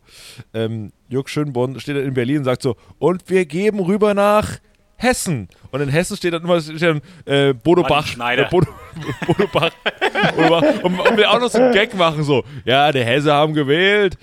Ähm, 0.54 0.92
Jörg 1.10 1.30
Schönborn 1.30 1.80
steht 1.80 1.96
dann 1.96 2.06
in 2.06 2.16
Berlin 2.16 2.40
und 2.40 2.46
sagt 2.46 2.64
so, 2.64 2.76
und 2.98 3.30
wir 3.30 3.46
geben 3.46 3.80
rüber 3.80 4.16
nach 4.16 4.58
Hessen. 5.04 5.50
Und 5.72 5.82
in 5.82 5.90
Hessen 5.90 6.18
steht 6.18 6.34
dann 6.34 6.44
immer 6.44 6.60
steht 6.62 6.82
dann, 6.82 7.02
äh, 7.26 7.54
Bodo 7.54 7.82
Manni 7.82 7.94
Bach. 7.94 8.08
Schneider. 8.08 8.44
Äh, 8.48 8.50
Bodo, 8.50 8.68
Bodo 9.28 9.48
Bach. 9.52 9.72
Bodo 10.36 10.50
Bach. 10.50 10.64
Und, 10.84 11.00
und 11.00 11.18
wir 11.18 11.30
auch 11.30 11.40
noch 11.40 11.50
so 11.50 11.60
einen 11.60 11.74
Gag 11.74 11.94
machen, 11.96 12.24
so, 12.24 12.44
ja, 12.66 12.92
die 12.92 13.04
Hesse 13.04 13.32
haben 13.34 13.54
gewählt. 13.54 14.18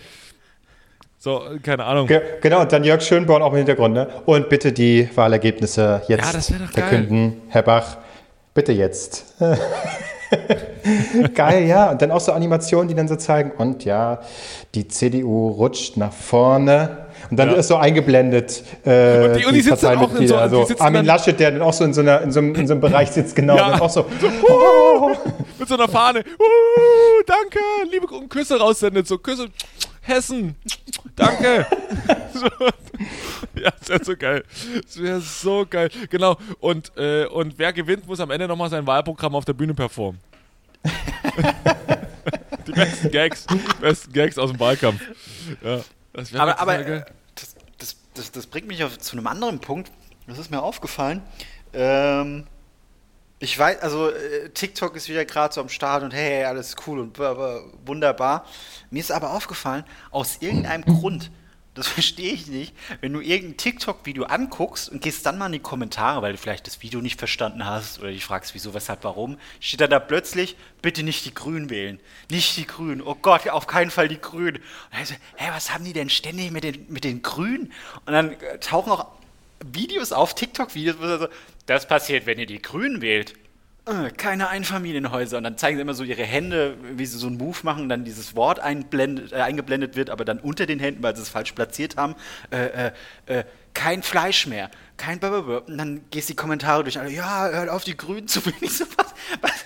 So, 1.18 1.42
keine 1.62 1.84
Ahnung. 1.84 2.06
Ge 2.06 2.22
genau, 2.40 2.62
und 2.62 2.72
dann 2.72 2.82
Jörg 2.82 3.02
Schönborn 3.02 3.42
auch 3.42 3.50
im 3.50 3.58
Hintergrund, 3.58 3.92
ne? 3.92 4.08
Und 4.24 4.48
bitte 4.48 4.72
die 4.72 5.06
Wahlergebnisse 5.14 6.00
jetzt 6.08 6.32
Ja, 6.32 6.56
doch 6.58 6.72
geil. 6.72 6.88
verkünden. 6.88 7.42
Herr 7.50 7.60
Bach, 7.60 7.98
bitte 8.54 8.72
jetzt. 8.72 9.34
geil, 11.34 11.66
ja. 11.66 11.90
Und 11.90 12.00
dann 12.00 12.10
auch 12.10 12.20
so 12.20 12.32
Animationen, 12.32 12.88
die 12.88 12.94
dann 12.94 13.06
so 13.06 13.16
zeigen, 13.16 13.50
und 13.50 13.84
ja, 13.84 14.20
die 14.74 14.88
CDU 14.88 15.48
rutscht 15.50 15.98
nach 15.98 16.12
vorne. 16.12 17.06
Und 17.30 17.36
dann 17.36 17.50
Ja. 17.50 17.56
ist 17.56 17.68
so 17.68 17.76
eingeblendet, 17.76 18.62
äh, 18.84 19.24
Und 19.28 19.36
die- 19.36 19.44
und 19.46 19.54
die 19.54 19.60
sitzen 19.60 19.84
dann 19.86 19.98
auch 19.98 20.14
in 20.14 20.26
so- 20.28 20.36
also 20.36 20.66
Armin 20.78 21.04
Laschet, 21.04 21.38
der 21.38 21.50
dann 21.52 21.62
auch 21.62 21.72
so 21.72 21.84
in 21.84 21.92
so, 21.92 22.00
einer, 22.00 22.20
in 22.22 22.32
so, 22.32 22.38
einem, 22.40 22.54
in 22.54 22.66
so 22.66 22.72
einem 22.74 22.80
Bereich 22.80 23.10
sitzt, 23.10 23.34
genau. 23.36 23.56
Ja. 23.56 23.80
Auch 23.80 23.90
so, 23.90 24.04
mit 25.58 25.68
so 25.68 25.74
einer 25.74 25.88
Fahne. 25.88 26.20
Uh, 26.20 27.22
danke, 27.26 27.58
liebe 27.90 28.06
und 28.06 28.28
Küsse 28.28 28.58
raussendet. 28.58 29.06
So 29.06 29.18
Küsse. 29.18 29.48
Hessen. 30.02 30.56
Danke. 31.14 31.66
so. 32.34 32.46
Ja, 33.60 33.70
das 33.78 33.88
wäre 33.88 34.04
so 34.04 34.16
geil. 34.16 34.44
Das 34.82 35.00
wäre 35.02 35.20
so 35.20 35.66
geil. 35.68 35.90
Genau. 36.08 36.36
Und, 36.58 36.90
äh, 36.96 37.26
und 37.26 37.54
wer 37.58 37.72
gewinnt, 37.72 38.06
muss 38.08 38.18
am 38.18 38.30
Ende 38.30 38.48
nochmal 38.48 38.70
sein 38.70 38.86
Wahlprogramm 38.86 39.34
auf 39.34 39.44
der 39.44 39.52
Bühne 39.52 39.74
performen. 39.74 40.18
Die 42.66 42.72
besten 42.72 43.10
Gags, 43.10 43.46
besten 43.80 44.12
Gags 44.12 44.38
aus 44.38 44.50
dem 44.50 44.58
Wahlkampf. 44.60 45.00
Ja, 45.62 45.80
Aber, 46.14 46.58
aber 46.58 46.78
äh, 46.78 47.04
das, 47.34 47.54
das, 47.78 47.96
das, 48.14 48.32
das 48.32 48.46
bringt 48.46 48.66
mich 48.66 48.82
auf, 48.84 48.98
zu 48.98 49.16
einem 49.16 49.26
anderen 49.26 49.60
Punkt. 49.60 49.90
Das 50.26 50.38
ist 50.38 50.50
mir 50.50 50.62
aufgefallen. 50.62 51.22
Ähm, 51.72 52.46
ich 53.38 53.58
weiß, 53.58 53.80
also 53.80 54.10
äh, 54.10 54.50
TikTok 54.50 54.94
ist 54.96 55.08
wieder 55.08 55.24
gerade 55.24 55.54
so 55.54 55.60
am 55.60 55.68
Start 55.68 56.02
und 56.02 56.12
hey, 56.12 56.44
alles 56.44 56.76
cool 56.86 57.00
und 57.00 57.14
bla, 57.14 57.34
bla, 57.34 57.60
wunderbar. 57.86 58.44
Mir 58.90 59.00
ist 59.00 59.10
aber 59.10 59.32
aufgefallen, 59.32 59.84
aus 60.10 60.38
irgendeinem 60.40 60.84
Grund, 60.84 61.30
das 61.80 61.88
verstehe 61.92 62.32
ich 62.32 62.46
nicht, 62.46 62.74
wenn 63.00 63.12
du 63.12 63.20
irgendein 63.20 63.56
TikTok-Video 63.56 64.24
anguckst 64.24 64.88
und 64.88 65.02
gehst 65.02 65.24
dann 65.26 65.38
mal 65.38 65.46
in 65.46 65.52
die 65.52 65.58
Kommentare, 65.58 66.22
weil 66.22 66.32
du 66.32 66.38
vielleicht 66.38 66.66
das 66.66 66.82
Video 66.82 67.00
nicht 67.00 67.18
verstanden 67.18 67.66
hast 67.66 68.00
oder 68.00 68.10
dich 68.10 68.24
fragst, 68.24 68.54
wieso, 68.54 68.74
weshalb, 68.74 69.04
warum, 69.04 69.38
steht 69.60 69.80
dann 69.80 69.90
da 69.90 69.98
plötzlich, 69.98 70.56
bitte 70.82 71.02
nicht 71.02 71.24
die 71.24 71.34
Grünen 71.34 71.70
wählen. 71.70 72.00
Nicht 72.30 72.56
die 72.56 72.66
Grünen. 72.66 73.02
Oh 73.02 73.14
Gott, 73.14 73.48
auf 73.48 73.66
keinen 73.66 73.90
Fall 73.90 74.08
die 74.08 74.20
Grünen. 74.20 74.56
Und 74.56 74.62
dann 74.92 75.06
so, 75.06 75.14
hä, 75.36 75.48
was 75.52 75.72
haben 75.72 75.84
die 75.84 75.92
denn 75.92 76.10
ständig 76.10 76.50
mit 76.50 76.64
den, 76.64 76.86
mit 76.88 77.04
den 77.04 77.22
Grünen? 77.22 77.72
Und 78.06 78.12
dann 78.12 78.32
äh, 78.32 78.58
tauchen 78.58 78.92
auch 78.92 79.06
Videos 79.64 80.12
auf, 80.12 80.34
TikTok-Videos, 80.34 80.96
wo 80.98 81.18
so, 81.18 81.28
das 81.66 81.86
passiert, 81.86 82.26
wenn 82.26 82.38
ihr 82.38 82.46
die 82.46 82.62
Grünen 82.62 83.00
wählt. 83.00 83.34
Äh, 83.86 84.10
Keine 84.10 84.48
Einfamilienhäuser. 84.48 85.38
Und 85.38 85.44
dann 85.44 85.58
zeigen 85.58 85.76
sie 85.76 85.82
immer 85.82 85.94
so 85.94 86.04
ihre 86.04 86.22
Hände, 86.22 86.76
wie 86.96 87.06
sie 87.06 87.18
so 87.18 87.26
einen 87.26 87.38
Move 87.38 87.58
machen 87.62 87.84
und 87.84 87.88
dann 87.88 88.04
dieses 88.04 88.36
Wort 88.36 88.58
äh, 88.58 88.62
eingeblendet 88.62 89.96
wird, 89.96 90.10
aber 90.10 90.24
dann 90.24 90.38
unter 90.38 90.66
den 90.66 90.78
Händen, 90.78 91.02
weil 91.02 91.16
sie 91.16 91.22
es 91.22 91.28
falsch 91.28 91.52
platziert 91.52 91.96
haben. 91.96 92.14
Äh, 92.50 92.66
äh, 92.66 92.92
äh, 93.26 93.44
kein 93.74 94.02
Fleisch 94.02 94.46
mehr. 94.46 94.70
Kein 94.96 95.18
Blablabla. 95.18 95.58
Und 95.58 95.78
dann 95.78 96.02
gehst 96.10 96.28
die 96.28 96.36
Kommentare 96.36 96.82
durch. 96.82 96.98
Alle, 96.98 97.10
ja, 97.10 97.48
hört 97.48 97.68
auf, 97.68 97.84
die 97.84 97.96
Grünen 97.96 98.28
zu. 98.28 98.40
Ich 98.60 98.72
so, 98.76 98.84
was, 98.96 99.14
was? 99.40 99.64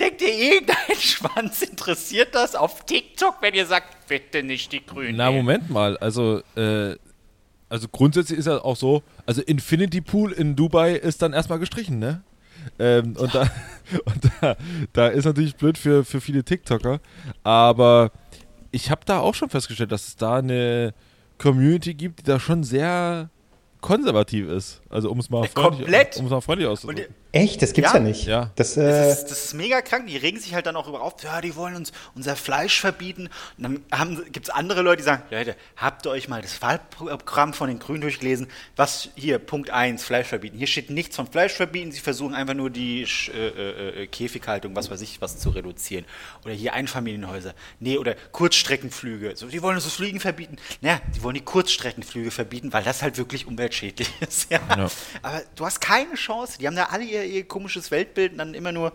Denkt 0.00 0.22
ihr, 0.22 0.32
irgendein 0.32 0.76
Schwanz 0.98 1.62
interessiert 1.62 2.34
das 2.34 2.54
auf 2.54 2.84
TikTok, 2.86 3.36
wenn 3.40 3.54
ihr 3.54 3.66
sagt, 3.66 4.08
bitte 4.08 4.42
nicht 4.42 4.72
die 4.72 4.84
Grünen? 4.84 5.16
Na? 5.16 5.30
Moment 5.30 5.70
mal. 5.70 5.96
Also, 5.98 6.42
äh, 6.56 6.96
also 7.68 7.88
grundsätzlich 7.88 8.38
ist 8.38 8.46
ja 8.46 8.58
auch 8.58 8.76
so, 8.76 9.02
also 9.26 9.42
Infinity 9.42 10.00
Pool 10.00 10.32
in 10.32 10.54
Dubai 10.56 10.92
ist 10.92 11.22
dann 11.22 11.32
erstmal 11.32 11.58
gestrichen, 11.58 11.98
ne? 11.98 12.22
Ähm, 12.78 13.16
und 13.16 13.34
da, 13.34 13.42
und 14.04 14.30
da, 14.40 14.56
da 14.92 15.08
ist 15.08 15.24
natürlich 15.24 15.56
blöd 15.56 15.78
für, 15.78 16.04
für 16.04 16.20
viele 16.20 16.44
TikToker. 16.44 17.00
Aber 17.42 18.10
ich 18.70 18.90
habe 18.90 19.02
da 19.04 19.20
auch 19.20 19.34
schon 19.34 19.50
festgestellt, 19.50 19.92
dass 19.92 20.08
es 20.08 20.16
da 20.16 20.36
eine 20.36 20.94
Community 21.38 21.94
gibt, 21.94 22.20
die 22.20 22.24
da 22.24 22.40
schon 22.40 22.64
sehr 22.64 23.30
konservativ 23.80 24.48
ist. 24.48 24.82
Also 24.96 25.10
um 25.10 25.18
es 25.20 25.28
mal 25.28 25.44
Äh, 25.44 25.48
freundlich, 25.48 25.80
komplett. 25.82 26.16
um 26.16 26.24
es 26.24 26.30
mal 26.30 26.40
freundlich 26.40 26.66
Und 26.66 26.72
auszudrücken. 26.72 27.14
echt, 27.32 27.60
das 27.60 27.74
gibt's 27.74 27.92
Ja. 27.92 27.98
ja, 27.98 28.02
nicht. 28.02 28.24
Ja. 28.26 28.50
Das, 28.56 28.78
äh, 28.78 28.82
Das 28.86 29.18
ist, 29.18 29.30
das 29.30 29.44
ist 29.44 29.52
mega 29.54 29.82
krank. 29.82 30.06
Die 30.06 30.16
regen 30.16 30.40
sich 30.40 30.54
halt 30.54 30.64
dann 30.64 30.74
auch 30.74 30.88
über 30.88 31.02
auf, 31.02 31.22
ja, 31.22 31.42
die 31.42 31.54
wollen 31.54 31.76
uns 31.76 31.92
unser 32.14 32.34
Fleisch 32.34 32.80
verbieten. 32.80 33.28
Und 33.58 33.82
dann 33.90 34.22
gibt 34.32 34.48
es 34.48 34.50
andere 34.54 34.80
Leute, 34.80 34.98
die 34.98 35.02
sagen, 35.04 35.22
Leute, 35.30 35.54
habt 35.76 36.06
ihr 36.06 36.12
euch 36.12 36.28
mal 36.28 36.40
das 36.40 36.62
Wahlprogramm 36.62 37.52
von 37.52 37.68
den 37.68 37.78
Grünen 37.78 38.00
durchgelesen? 38.00 38.46
Was 38.74 39.10
hier, 39.16 39.38
Punkt 39.38 39.68
1, 39.68 40.02
Fleisch 40.02 40.28
verbieten. 40.28 40.56
Hier 40.56 40.66
steht 40.66 40.88
nichts 40.88 41.14
von 41.14 41.26
Fleisch 41.26 41.52
verbieten. 41.52 41.92
Sie 41.92 42.00
versuchen 42.00 42.34
einfach 42.34 42.54
nur 42.54 42.70
die 42.70 43.02
äh, 43.02 43.48
äh, 43.48 44.02
äh, 44.04 44.06
Käfighaltung, 44.06 44.74
was 44.76 44.90
weiß 44.90 45.02
ich, 45.02 45.20
was 45.20 45.38
zu 45.38 45.50
reduzieren. 45.50 46.06
Oder 46.46 46.54
hier 46.54 46.72
Einfamilienhäuser. 46.72 47.52
Nee, 47.80 47.98
oder 47.98 48.14
Kurzstreckenflüge. 48.32 49.36
So, 49.36 49.48
die 49.48 49.60
wollen 49.62 49.74
uns 49.74 49.84
das 49.84 49.92
Fliegen 49.92 50.20
verbieten. 50.20 50.56
Naja, 50.80 51.02
die 51.14 51.22
wollen 51.22 51.34
die 51.34 51.44
Kurzstreckenflüge 51.44 52.30
verbieten, 52.30 52.72
weil 52.72 52.82
das 52.82 53.02
halt 53.02 53.18
wirklich 53.18 53.46
umweltschädlich 53.46 54.08
ist. 54.20 54.50
Ja. 54.50 54.60
Ja. 54.74 54.85
Aber 55.22 55.42
du 55.54 55.64
hast 55.66 55.80
keine 55.80 56.14
Chance. 56.14 56.58
Die 56.58 56.66
haben 56.66 56.76
da 56.76 56.84
alle 56.84 57.04
ihr, 57.04 57.24
ihr 57.24 57.46
komisches 57.46 57.90
Weltbild 57.90 58.32
und 58.32 58.38
dann 58.38 58.54
immer 58.54 58.72
nur 58.72 58.92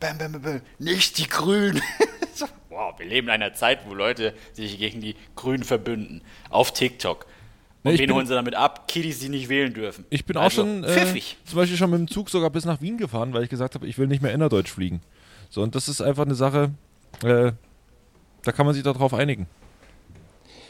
bam, 0.00 0.18
bam, 0.18 0.32
bam, 0.32 0.42
bam, 0.42 0.60
nicht 0.78 1.18
die 1.18 1.28
Grünen. 1.28 1.82
so, 2.34 2.46
wow, 2.68 2.98
wir 2.98 3.06
leben 3.06 3.28
in 3.28 3.32
einer 3.34 3.54
Zeit, 3.54 3.80
wo 3.88 3.94
Leute 3.94 4.34
sich 4.52 4.78
gegen 4.78 5.00
die 5.00 5.16
Grünen 5.36 5.64
verbünden. 5.64 6.22
Auf 6.50 6.72
TikTok. 6.72 7.26
Und 7.84 7.92
ich 7.94 8.00
wen 8.00 8.08
bin- 8.08 8.16
holen 8.16 8.26
sie 8.26 8.34
damit 8.34 8.54
ab? 8.54 8.88
Kiddies, 8.88 9.20
die 9.20 9.28
nicht 9.28 9.48
wählen 9.48 9.72
dürfen. 9.72 10.04
Ich 10.10 10.24
bin 10.24 10.36
auch 10.36 10.42
Also, 10.42 10.62
schon 10.62 10.84
äh, 10.84 10.88
pfiffig. 10.92 11.36
zum 11.44 11.56
Beispiel 11.56 11.76
schon 11.78 11.90
mit 11.90 12.00
dem 12.00 12.08
Zug 12.08 12.28
sogar 12.28 12.50
bis 12.50 12.64
nach 12.64 12.80
Wien 12.80 12.98
gefahren, 12.98 13.32
weil 13.32 13.44
ich 13.44 13.50
gesagt 13.50 13.74
habe, 13.74 13.86
ich 13.86 13.98
will 13.98 14.08
nicht 14.08 14.22
mehr 14.22 14.32
innerdeutsch 14.32 14.70
fliegen. 14.70 15.00
So, 15.50 15.62
und 15.62 15.74
das 15.74 15.88
ist 15.88 16.00
einfach 16.02 16.24
eine 16.24 16.34
Sache, 16.34 16.72
äh, 17.22 17.52
da 18.42 18.52
kann 18.52 18.66
man 18.66 18.74
sich 18.74 18.82
darauf 18.84 19.14
einigen. 19.14 19.46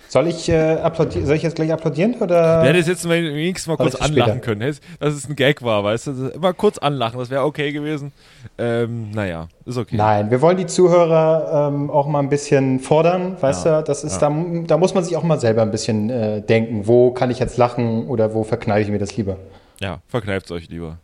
Soll 0.09 0.27
ich, 0.27 0.49
äh, 0.49 0.79
soll 0.97 1.37
ich 1.37 1.43
jetzt 1.43 1.57
gleich 1.57 1.71
applaudieren 1.71 2.15
oder? 2.15 2.63
Wir 2.63 2.73
hätten 2.73 2.89
jetzt 2.89 3.05
mal 3.05 3.23
wenigstens 3.23 3.67
mal 3.67 3.77
kurz 3.77 3.95
anlachen 3.95 4.39
später? 4.41 4.55
können. 4.55 4.77
Dass 5.01 5.13
es 5.15 5.29
ein 5.29 5.37
Gag 5.37 5.63
war, 5.63 5.85
weißt 5.85 6.07
du? 6.07 6.29
Immer 6.35 6.55
kurz 6.55 6.79
anlachen, 6.79 7.19
das 7.19 7.29
wäre 7.29 7.45
okay 7.45 7.73
gewesen. 7.73 8.13
Ähm, 8.57 9.11
naja, 9.11 9.49
ist 9.67 9.77
okay. 9.77 9.97
Nein, 9.97 10.31
wir 10.31 10.41
wollen 10.41 10.57
die 10.57 10.65
Zuhörer 10.67 11.69
ähm, 11.69 11.91
auch 11.91 12.07
mal 12.07 12.21
ein 12.21 12.31
bisschen 12.31 12.81
fordern, 12.81 13.37
weißt 13.39 13.67
Ja, 13.67 13.83
du? 13.83 13.85
Das 13.85 14.03
ist, 14.03 14.19
da, 14.21 14.33
da 14.67 14.79
muss 14.79 14.95
man 14.95 15.05
sich 15.05 15.15
auch 15.15 15.23
mal 15.23 15.39
selber 15.39 15.61
ein 15.61 15.71
bisschen 15.71 16.09
äh, 16.09 16.41
denken, 16.41 16.87
wo 16.87 17.11
kann 17.11 17.31
ich 17.31 17.39
jetzt 17.39 17.59
lachen 17.59 18.07
oder 18.09 18.33
wo 18.33 18.45
verkneife 18.45 18.87
ich 18.87 18.89
mir 18.91 18.99
das 18.99 19.15
lieber. 19.17 19.37
Ja, 19.81 20.01
verkneift 20.09 20.51
euch 20.51 20.71
lieber. 20.71 20.97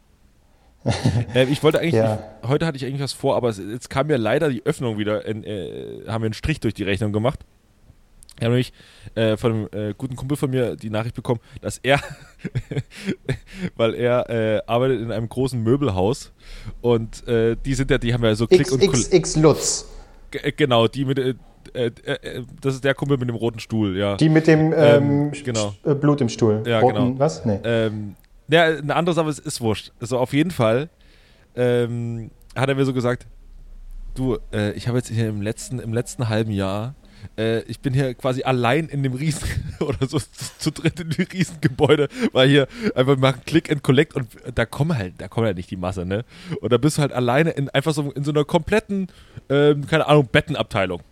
äh, 1.35 1.45
ich 1.45 1.63
wollte 1.63 1.79
eigentlich, 1.79 1.95
Ja. 1.95 2.19
ich, 2.43 2.49
heute 2.49 2.67
hatte 2.67 2.77
ich 2.79 2.85
eigentlich 2.87 3.03
was 3.03 3.13
vor, 3.13 3.37
aber 3.37 3.49
es, 3.51 3.59
jetzt 3.59 3.91
kam 3.91 4.07
mir 4.07 4.17
leider 4.17 4.49
die 4.49 4.65
Öffnung 4.65 4.97
wieder, 4.99 5.25
in, 5.27 5.45
äh, 5.45 6.05
haben 6.09 6.23
wir 6.23 6.27
einen 6.27 6.35
Strich 6.35 6.61
durch 6.61 6.75
die 6.75 6.83
Rechnung 6.85 7.13
gemacht. 7.13 7.41
Ich 8.37 8.45
habe 8.45 8.51
nämlich 8.55 8.73
äh, 9.15 9.37
von 9.37 9.53
einem 9.53 9.69
äh, 9.91 9.95
guten 9.97 10.17
Kumpel 10.17 10.37
von 10.37 10.51
mir 10.51 10.75
die 10.77 10.91
Nachricht 10.91 11.15
bekommen, 11.15 11.41
dass 11.61 11.79
er, 11.83 12.01
weil 13.77 13.95
er 13.95 14.29
äh, 14.31 14.61
arbeitet 14.67 15.01
in 15.01 15.13
einem 15.13 15.29
großen 15.29 15.63
Möbelhaus 15.63 16.33
und 16.81 17.27
äh, 17.29 17.57
die 17.65 17.75
sind 17.75 17.91
ja, 17.91 17.99
die 17.99 18.13
haben 18.13 18.25
ja 18.25 18.35
so 18.35 18.47
Klick 18.47 18.71
und 18.73 18.81
Kul- 18.83 18.91
XXX 18.93 19.37
Lutz, 19.37 19.89
G- 20.31 20.39
äh, 20.39 20.53
Genau, 20.53 20.89
die 20.89 21.05
mit, 21.05 21.19
äh, 21.19 21.35
das 22.61 22.75
ist 22.75 22.85
der 22.85 22.95
Kumpel 22.95 23.17
mit 23.19 23.29
dem 23.29 23.37
roten 23.37 23.59
Stuhl, 23.61 23.97
ja. 23.97 24.17
die 24.17 24.29
mit 24.29 24.47
dem 24.47 24.73
Ähm, 24.73 25.33
ähm, 25.33 25.33
genau. 25.45 25.75
Blut 25.95 26.21
im 26.21 26.29
Stuhl. 26.29 26.63
Ja, 26.67 26.81
Roten- 26.81 26.95
genau. 27.07 27.19
Was? 27.19 27.45
Nee. 27.45 27.59
Ähm, 27.65 28.17
ja, 28.49 28.65
eine 28.65 28.95
andere 28.95 29.15
Sache 29.15 29.29
ist, 29.31 29.39
ist 29.41 29.61
wurscht. 29.61 29.93
Also 30.01 30.19
auf 30.19 30.33
jeden 30.35 30.51
Fall 30.51 30.89
ähm, 31.57 32.31
hat 32.55 32.69
er 32.69 32.75
mir 32.75 32.85
so 32.85 32.93
gesagt, 32.93 33.27
du, 34.15 34.39
äh, 34.53 34.73
ich 34.73 34.87
habe 34.89 34.99
jetzt 34.99 35.09
hier 35.09 35.29
im 35.29 35.41
letzten, 35.41 35.79
im 35.79 35.93
letzten 35.95 36.29
halben 36.29 36.51
Jahr, 36.53 36.95
äh, 37.37 37.61
ich 37.63 37.81
bin 37.81 37.95
hier 37.95 38.15
quasi 38.15 38.43
allein 38.43 38.89
in 38.89 39.03
dem 39.03 39.15
Riesen, 39.15 39.49
oder 39.81 40.07
so 40.07 40.19
zu, 40.19 40.59
zu 40.59 40.71
dritt 40.71 41.01
in 41.01 41.11
dem 41.11 41.27
Riesengebäude, 41.27 42.09
weil 42.33 42.49
hier 42.49 42.69
einfach 42.95 43.17
machen 43.17 43.41
Click 43.47 43.71
and 43.71 43.83
Collect 43.83 44.15
und 44.15 44.29
da 44.55 44.67
kommen 44.67 44.97
halt, 44.97 45.15
da 45.19 45.29
kommt 45.29 45.47
halt 45.47 45.57
nicht 45.57 45.71
die 45.71 45.77
Masse, 45.77 46.05
ne? 46.05 46.25
Und 46.61 46.73
da 46.73 46.79
bist 46.79 46.99
du 46.99 47.03
halt 47.03 47.13
alleine 47.13 47.51
in 47.51 47.69
einfach 47.71 47.93
so 47.93 48.11
in 48.13 48.25
so 48.25 48.31
einer 48.31 48.45
kompletten, 48.45 49.09
ähm, 49.49 49.87
keine 49.87 50.07
Ahnung, 50.07 50.29
Bettenabteilung. 50.31 51.03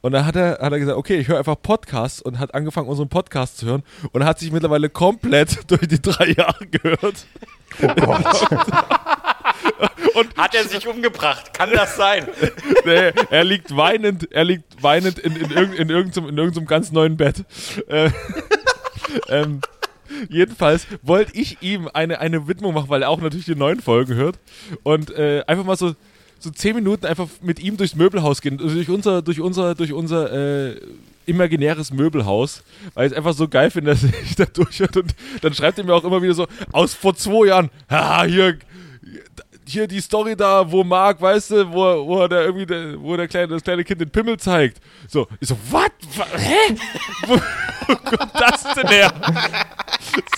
Und 0.00 0.12
dann 0.12 0.24
hat 0.24 0.36
er, 0.36 0.58
hat 0.60 0.72
er 0.72 0.78
gesagt, 0.78 0.96
okay, 0.96 1.16
ich 1.16 1.28
höre 1.28 1.38
einfach 1.38 1.56
Podcasts 1.60 2.22
und 2.22 2.38
hat 2.38 2.54
angefangen, 2.54 2.88
unseren 2.88 3.08
Podcast 3.08 3.58
zu 3.58 3.66
hören 3.66 3.82
und 4.12 4.24
hat 4.24 4.38
sich 4.38 4.50
mittlerweile 4.50 4.88
komplett 4.88 5.58
durch 5.70 5.86
die 5.86 6.00
drei 6.00 6.30
Jahre 6.30 6.66
gehört. 6.66 7.26
Oh 7.82 7.88
Gott. 7.94 8.48
Hat 10.36 10.54
er 10.54 10.64
sich 10.64 10.86
umgebracht? 10.86 11.54
Kann 11.54 11.70
das 11.70 11.96
sein? 11.96 12.26
Nee, 12.84 13.12
er 13.30 13.44
liegt 13.44 13.76
weinend, 13.76 14.32
er 14.32 14.44
liegt 14.44 14.82
weinend 14.82 15.18
in, 15.20 15.36
in, 15.36 15.50
irgend, 15.52 15.78
in, 15.78 15.88
irgendeinem, 15.88 16.28
in 16.28 16.36
irgendeinem 16.36 16.66
ganz 16.66 16.90
neuen 16.90 17.16
Bett. 17.16 17.44
Äh, 17.86 18.10
ähm, 19.28 19.60
jedenfalls 20.28 20.88
wollte 21.02 21.36
ich 21.36 21.62
ihm 21.62 21.88
eine, 21.92 22.18
eine 22.18 22.48
Widmung 22.48 22.74
machen, 22.74 22.88
weil 22.88 23.02
er 23.02 23.10
auch 23.10 23.20
natürlich 23.20 23.46
die 23.46 23.54
neuen 23.54 23.80
Folgen 23.80 24.14
hört. 24.14 24.38
Und 24.82 25.12
äh, 25.12 25.44
einfach 25.46 25.64
mal 25.64 25.76
so, 25.76 25.94
so 26.40 26.50
zehn 26.50 26.74
Minuten 26.74 27.06
einfach 27.06 27.28
mit 27.40 27.60
ihm 27.60 27.76
durchs 27.76 27.94
Möbelhaus 27.94 28.40
gehen, 28.40 28.60
also 28.60 28.74
durch 28.74 28.90
unser, 28.90 29.22
durch 29.22 29.40
unser, 29.40 29.76
durch 29.76 29.92
unser 29.92 30.32
äh, 30.70 30.80
imaginäres 31.26 31.92
Möbelhaus, 31.92 32.62
weil 32.94 33.06
ich 33.06 33.12
es 33.12 33.16
einfach 33.18 33.34
so 33.34 33.48
geil 33.48 33.70
finde, 33.70 33.92
dass 33.92 34.02
er 34.02 34.10
sich 34.10 34.36
da 34.36 34.44
durchhört. 34.44 34.96
Und 34.96 35.14
dann 35.40 35.54
schreibt 35.54 35.78
er 35.78 35.84
mir 35.84 35.94
auch 35.94 36.04
immer 36.04 36.20
wieder 36.20 36.34
so, 36.34 36.46
aus 36.72 36.94
vor 36.94 37.14
zwei 37.14 37.46
Jahren, 37.46 37.70
haha, 37.88 38.24
hier, 38.24 38.58
hier 39.66 39.86
die 39.86 40.00
Story 40.00 40.36
da, 40.36 40.70
wo 40.70 40.82
Marc, 40.84 41.20
weißt 41.20 41.50
du, 41.50 41.72
wo, 41.72 42.06
wo 42.06 42.26
der 42.28 42.42
irgendwie, 42.42 42.66
der, 42.66 43.00
wo 43.00 43.16
der 43.16 43.28
kleine, 43.28 43.48
das 43.48 43.62
kleine 43.62 43.84
Kind 43.84 44.00
den 44.00 44.10
Pimmel 44.10 44.38
zeigt. 44.38 44.78
So, 45.08 45.26
ich 45.40 45.48
so, 45.48 45.56
was? 45.70 45.90
Hä? 46.36 46.76
Wo, 47.26 47.36
wo 47.86 47.96
kommt 47.96 48.32
das 48.34 48.62
denn 48.74 48.88
her? 48.88 49.12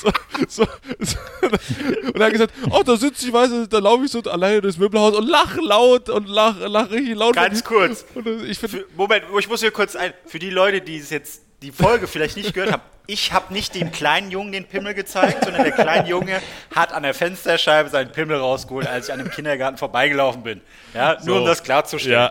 So, 0.01 0.11
so, 0.49 0.67
so. 1.01 1.17
Und 1.43 2.17
er 2.17 2.27
hat 2.27 2.33
gesagt, 2.33 2.53
oh, 2.71 2.83
da 2.85 2.97
sitze 2.97 3.27
ich, 3.27 3.33
weißt 3.33 3.53
du, 3.53 3.67
da 3.67 3.79
laufe 3.79 4.05
ich 4.05 4.11
so 4.11 4.21
alleine 4.21 4.61
durchs 4.61 4.79
Möbelhaus 4.79 5.17
und 5.17 5.27
lache 5.27 5.61
laut 5.61 6.09
und 6.11 6.29
lache 6.29 6.69
lach 6.69 6.91
richtig 6.91 7.17
laut. 7.17 7.35
Ganz 7.35 7.65
kurz. 7.65 8.05
Ich 8.47 8.59
finde, 8.59 8.79
Für, 8.79 8.85
Moment, 8.97 9.25
ich 9.37 9.49
muss 9.49 9.61
hier 9.61 9.73
kurz 9.73 9.97
ein. 9.97 10.13
Für 10.27 10.39
die 10.39 10.51
Leute, 10.51 10.81
die 10.81 10.99
es 10.99 11.11
jetzt 11.11 11.43
die 11.65 11.73
Folge 11.73 12.07
vielleicht 12.07 12.37
nicht 12.37 12.53
gehört 12.55 12.73
haben, 12.73 12.83
ich 13.07 13.33
habe 13.33 13.53
nicht 13.53 13.75
dem 13.75 13.91
kleinen 13.93 14.31
Jungen 14.31 14.53
den 14.53 14.65
Pimmel 14.67 14.95
gezeigt, 14.95 15.45
sondern 15.45 15.63
der 15.65 15.73
kleine 15.73 16.09
Junge 16.09 16.41
hat 16.75 16.93
an 16.93 17.03
der 17.03 17.13
Fensterscheibe 17.15 17.91
seinen 17.91 18.13
Pimmel 18.13 18.37
rausgeholt, 18.39 18.87
als 18.87 19.09
ich 19.09 19.13
an 19.13 19.19
dem 19.19 19.31
Kindergarten 19.31 19.77
vorbeigelaufen 19.77 20.43
bin. 20.43 20.61
Ja, 20.95 21.15
nur 21.25 21.37
So. 21.37 21.41
um 21.43 21.47
das 21.47 21.63
klarzustellen. 21.63 22.31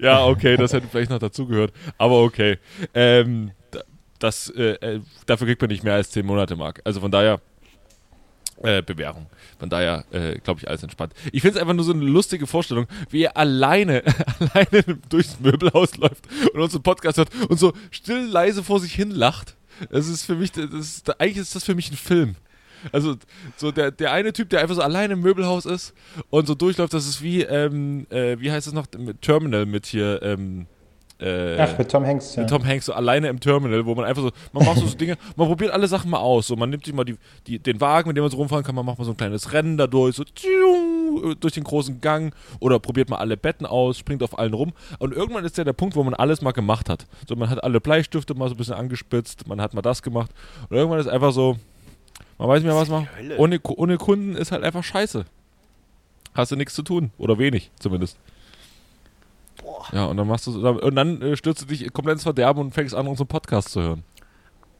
ja, 0.00 0.24
okay, 0.24 0.56
das 0.56 0.72
hätte 0.72 0.86
vielleicht 0.90 1.10
noch 1.10 1.18
dazugehört. 1.18 1.72
Aber 1.98 2.22
okay. 2.22 2.58
Ähm, 2.92 3.52
da- 3.70 3.82
das, 4.18 4.50
äh, 4.56 4.72
äh, 4.74 5.00
dafür 5.26 5.46
kriegt 5.46 5.60
man 5.60 5.70
nicht 5.70 5.84
mehr 5.84 5.94
als 5.94 6.10
10 6.10 6.24
Monate, 6.26 6.56
Mark. 6.56 6.80
Also 6.84 7.00
von 7.00 7.10
daher, 7.10 7.40
äh, 8.62 8.82
Bewährung. 8.82 9.26
Von 9.58 9.68
daher, 9.68 10.04
äh, 10.10 10.38
glaube 10.38 10.60
ich, 10.60 10.68
alles 10.68 10.82
entspannt. 10.82 11.12
Ich 11.32 11.42
finde 11.42 11.56
es 11.56 11.60
einfach 11.60 11.74
nur 11.74 11.84
so 11.84 11.92
eine 11.92 12.04
lustige 12.04 12.46
Vorstellung, 12.46 12.86
wie 13.10 13.22
er 13.22 13.36
alleine, 13.36 14.02
alleine 14.38 14.98
durchs 15.08 15.40
Möbelhaus 15.40 15.96
läuft 15.96 16.26
und 16.52 16.60
unseren 16.60 16.82
Podcast 16.82 17.18
hört 17.18 17.34
und 17.48 17.58
so 17.58 17.72
still 17.90 18.24
leise 18.26 18.62
vor 18.62 18.80
sich 18.80 18.94
hin 18.94 19.10
lacht. 19.10 19.56
Das 19.90 20.08
ist 20.08 20.24
für 20.24 20.36
mich, 20.36 20.52
das 20.52 20.72
ist, 20.72 21.20
eigentlich 21.20 21.38
ist 21.38 21.54
das 21.54 21.64
für 21.64 21.74
mich 21.74 21.90
ein 21.90 21.96
Film. 21.96 22.36
Also 22.92 23.16
so 23.56 23.72
der, 23.72 23.90
der 23.90 24.12
eine 24.12 24.32
Typ, 24.32 24.50
der 24.50 24.60
einfach 24.60 24.74
so 24.74 24.82
alleine 24.82 25.14
im 25.14 25.20
Möbelhaus 25.20 25.64
ist 25.64 25.94
und 26.30 26.46
so 26.46 26.54
durchläuft, 26.54 26.92
das 26.92 27.06
ist 27.06 27.22
wie, 27.22 27.42
ähm, 27.42 28.06
äh, 28.10 28.38
wie 28.40 28.52
heißt 28.52 28.66
es 28.66 28.72
noch, 28.72 28.86
Terminal 29.20 29.66
mit 29.66 29.86
hier, 29.86 30.22
ähm, 30.22 30.66
äh, 31.20 31.58
Ach, 31.58 31.78
mit 31.78 31.90
Tom 31.90 32.04
Hanks, 32.04 32.34
ja. 32.34 32.42
mit 32.42 32.50
Tom 32.50 32.64
Hanks 32.64 32.86
so 32.86 32.92
alleine 32.92 33.28
im 33.28 33.38
Terminal, 33.38 33.86
wo 33.86 33.94
man 33.94 34.04
einfach 34.04 34.22
so, 34.22 34.30
man 34.52 34.64
macht 34.64 34.78
so, 34.78 34.86
so 34.86 34.96
Dinge, 34.98 35.16
man 35.36 35.46
probiert 35.46 35.70
alle 35.70 35.86
Sachen 35.86 36.10
mal 36.10 36.18
aus. 36.18 36.48
So, 36.48 36.56
man 36.56 36.70
nimmt 36.70 36.84
sich 36.84 36.94
mal 36.94 37.04
die, 37.04 37.16
die, 37.46 37.58
den 37.58 37.80
Wagen, 37.80 38.08
mit 38.08 38.16
dem 38.16 38.24
man 38.24 38.30
so 38.30 38.36
rumfahren 38.36 38.64
kann, 38.64 38.74
man 38.74 38.84
macht 38.84 38.98
mal 38.98 39.04
so 39.04 39.12
ein 39.12 39.16
kleines 39.16 39.52
Rennen 39.52 39.76
dadurch, 39.76 40.16
so 40.16 40.24
tschiung, 40.24 41.36
durch 41.38 41.54
den 41.54 41.64
großen 41.64 42.00
Gang 42.00 42.34
oder 42.58 42.80
probiert 42.80 43.08
mal 43.10 43.18
alle 43.18 43.36
Betten 43.36 43.64
aus, 43.64 43.98
springt 43.98 44.22
auf 44.22 44.38
allen 44.38 44.54
rum. 44.54 44.72
Und 44.98 45.14
irgendwann 45.14 45.44
ist 45.44 45.56
ja 45.56 45.64
der 45.64 45.72
Punkt, 45.72 45.94
wo 45.94 46.02
man 46.02 46.14
alles 46.14 46.42
mal 46.42 46.52
gemacht 46.52 46.88
hat. 46.88 47.06
So, 47.28 47.36
man 47.36 47.48
hat 47.48 47.62
alle 47.62 47.80
Bleistifte 47.80 48.34
mal 48.34 48.48
so 48.48 48.54
ein 48.54 48.58
bisschen 48.58 48.74
angespitzt, 48.74 49.46
man 49.46 49.60
hat 49.60 49.72
mal 49.72 49.82
das 49.82 50.02
gemacht. 50.02 50.32
Und 50.68 50.76
irgendwann 50.76 50.98
ist 50.98 51.08
einfach 51.08 51.32
so, 51.32 51.56
man 52.38 52.48
weiß 52.48 52.62
nicht 52.62 52.72
mehr, 52.72 52.80
was 52.80 52.88
man. 52.88 53.06
Ohne, 53.38 53.60
ohne 53.62 53.98
Kunden 53.98 54.34
ist 54.36 54.50
halt 54.50 54.64
einfach 54.64 54.82
scheiße. 54.82 55.24
Hast 56.34 56.50
du 56.50 56.56
nichts 56.56 56.74
zu 56.74 56.82
tun. 56.82 57.12
Oder 57.18 57.38
wenig 57.38 57.70
zumindest. 57.78 58.18
Boah. 59.64 59.86
Ja, 59.92 60.04
und 60.04 60.18
dann 60.18 60.28
machst 60.28 60.46
du 60.46 60.68
und 60.68 60.94
dann 60.94 61.22
äh, 61.22 61.36
stürzt 61.36 61.62
du 61.62 61.66
dich 61.66 61.90
komplett 61.92 62.16
ins 62.16 62.22
Verderben 62.22 62.60
und 62.60 62.72
fängst 62.72 62.94
an, 62.94 63.06
unseren 63.06 63.26
Podcast 63.26 63.70
zu 63.70 63.80
hören. 63.80 64.04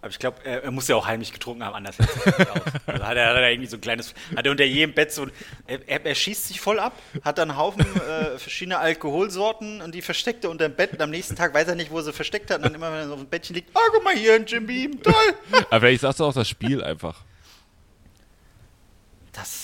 Aber 0.03 0.11
ich 0.11 0.19
glaube, 0.19 0.37
er, 0.45 0.65
er 0.65 0.71
muss 0.71 0.87
ja 0.87 0.97
auch 0.97 1.07
heimlich 1.07 1.33
getrunken 1.33 1.65
haben, 1.65 1.75
anders 1.77 1.99
er. 1.99 2.07
Also 2.87 3.05
hat 3.07 3.17
er, 3.17 3.31
hat 3.31 3.37
er 3.37 3.51
irgendwie 3.51 3.71
so 3.71 3.79
ein 3.79 3.81
kleines, 3.81 4.13
hat 4.37 4.45
er 4.45 4.51
unter 4.51 4.65
jedem 4.65 4.95
Bett 4.95 5.11
so, 5.11 5.27
er, 5.67 6.05
er, 6.05 6.15
schießt 6.15 6.49
sich 6.49 6.61
voll 6.61 6.79
ab, 6.79 6.93
hat 7.23 7.39
dann 7.39 7.51
einen 7.51 7.59
Haufen 7.59 7.81
äh, 7.81 8.37
verschiedene 8.37 8.77
Alkoholsorten 8.77 9.81
und 9.81 9.95
die 9.95 10.03
versteckt 10.03 10.45
er 10.45 10.51
unter 10.51 10.69
dem 10.69 10.77
Bett 10.77 10.93
und 10.93 11.01
am 11.01 11.09
nächsten 11.09 11.37
Tag 11.37 11.55
weiß 11.55 11.69
er 11.69 11.75
nicht, 11.75 11.91
wo 11.91 11.97
er 11.97 12.03
sie 12.03 12.13
versteckt 12.13 12.51
hat 12.51 12.59
und 12.59 12.65
dann 12.65 12.75
immer, 12.75 12.93
wenn 12.93 12.99
er 12.99 13.07
so 13.07 13.15
auf 13.15 13.21
dem 13.21 13.29
Bettchen 13.29 13.55
liegt, 13.55 13.75
ah, 13.75 13.81
guck 13.95 14.05
mal 14.05 14.15
hier, 14.15 14.35
ein 14.35 14.45
Jim 14.45 14.67
Beam, 14.67 15.03
toll. 15.03 15.15
Aber 15.71 15.81
vielleicht 15.81 16.03
sagst 16.03 16.21
du 16.21 16.27
auch 16.27 16.35
das 16.35 16.51
Spiel 16.51 16.85
einfach. 16.85 17.23
Das, 19.33 19.64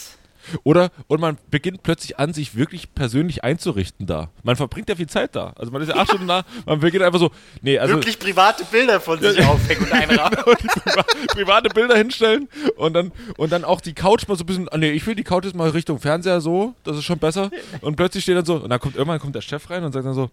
Oder 0.64 0.90
und 1.07 1.20
man 1.20 1.38
beginnt 1.51 1.82
plötzlich 1.82 2.18
an, 2.18 2.32
sich 2.32 2.55
wirklich 2.55 2.94
persönlich 2.94 3.44
einzurichten 3.44 4.07
da. 4.07 4.30
Man 4.42 4.57
verbringt 4.57 4.88
ja 4.88 4.96
viel 4.96 5.09
Zeit 5.09 5.36
da. 5.36 5.53
Also 5.57 5.72
man 5.72 5.82
ist 5.82 5.88
ja 5.88 5.96
acht 5.96 6.09
Stunden 6.11 6.28
da, 6.28 6.44
man 6.66 6.80
beginnt 6.80 7.03
einfach 7.03 7.18
so, 7.18 7.30
nee, 7.62 7.78
also 7.78 7.94
wirklich 7.94 8.18
private 8.18 8.64
Bilder 8.64 9.01
von 9.01 9.20
sich 9.20 9.44
aufhängen 9.44 9.84
und 9.84 9.92
einrahmen. 9.92 10.38
private 11.28 11.68
Bilder 11.70 11.96
hinstellen 11.96 12.48
und 12.76 12.94
dann 12.94 13.12
und 13.36 13.53
dann 13.53 13.64
auch 13.64 13.80
die 13.80 13.94
Couch 13.94 14.26
mal 14.28 14.36
so 14.36 14.44
ein 14.44 14.46
bisschen, 14.46 14.68
ah, 14.68 14.78
nee, 14.78 14.90
ich 14.90 15.07
will 15.07 15.14
die 15.14 15.24
Couch 15.24 15.44
jetzt 15.44 15.55
mal 15.55 15.68
Richtung 15.70 15.98
Fernseher 15.98 16.40
so, 16.40 16.74
das 16.84 16.96
ist 16.96 17.05
schon 17.05 17.18
besser. 17.18 17.51
Und 17.80 17.96
plötzlich 17.96 18.24
steht 18.24 18.36
dann 18.36 18.44
so, 18.44 18.57
und 18.57 18.70
dann 18.70 18.80
kommt 18.80 18.96
irgendwann 18.96 19.20
kommt 19.20 19.34
der 19.34 19.40
Chef 19.40 19.68
rein 19.70 19.84
und 19.84 19.92
sagt 19.92 20.07
dann 20.07 20.14
so, 20.14 20.30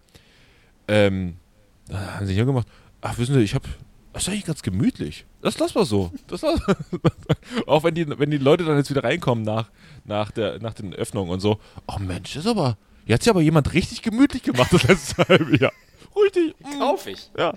ähm, 0.88 1.36
da 1.88 2.16
haben 2.16 2.26
sie 2.26 2.34
hier 2.34 2.44
gemacht, 2.44 2.66
ach 3.00 3.18
wissen 3.18 3.34
Sie, 3.34 3.40
ich 3.40 3.54
hab, 3.54 3.62
das 4.18 4.24
ist 4.28 4.32
eigentlich 4.32 4.44
ganz 4.46 4.62
gemütlich. 4.62 5.24
Das 5.42 5.58
lassen 5.58 5.74
wir 5.76 5.84
so. 5.84 6.10
Das 6.26 6.42
lass, 6.42 6.60
auch 7.66 7.84
wenn 7.84 7.94
die, 7.94 8.08
wenn 8.18 8.30
die 8.30 8.38
Leute 8.38 8.64
dann 8.64 8.76
jetzt 8.76 8.90
wieder 8.90 9.04
reinkommen 9.04 9.44
nach, 9.44 9.70
nach, 10.04 10.30
der, 10.30 10.58
nach 10.60 10.74
den 10.74 10.94
Öffnungen 10.94 11.30
und 11.30 11.40
so, 11.40 11.58
oh 11.86 11.98
Mensch, 11.98 12.34
das 12.34 12.44
ist 12.44 12.50
aber, 12.50 12.76
jetzt 13.06 13.14
hat 13.20 13.22
sich 13.24 13.30
aber 13.30 13.40
jemand 13.40 13.72
richtig 13.72 14.02
gemütlich 14.02 14.42
gemacht 14.42 14.72
das 14.72 14.82
letzte 14.84 15.24
halbe 15.28 15.56
Jahr. 15.56 15.72
Richtig. 16.16 16.54
mm, 16.60 16.78
Kauf 16.78 17.06
ich. 17.06 17.30
Ja, 17.38 17.54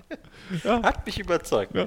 Hat 0.64 1.04
mich 1.06 1.18
überzeugt. 1.18 1.74
Ja. 1.74 1.86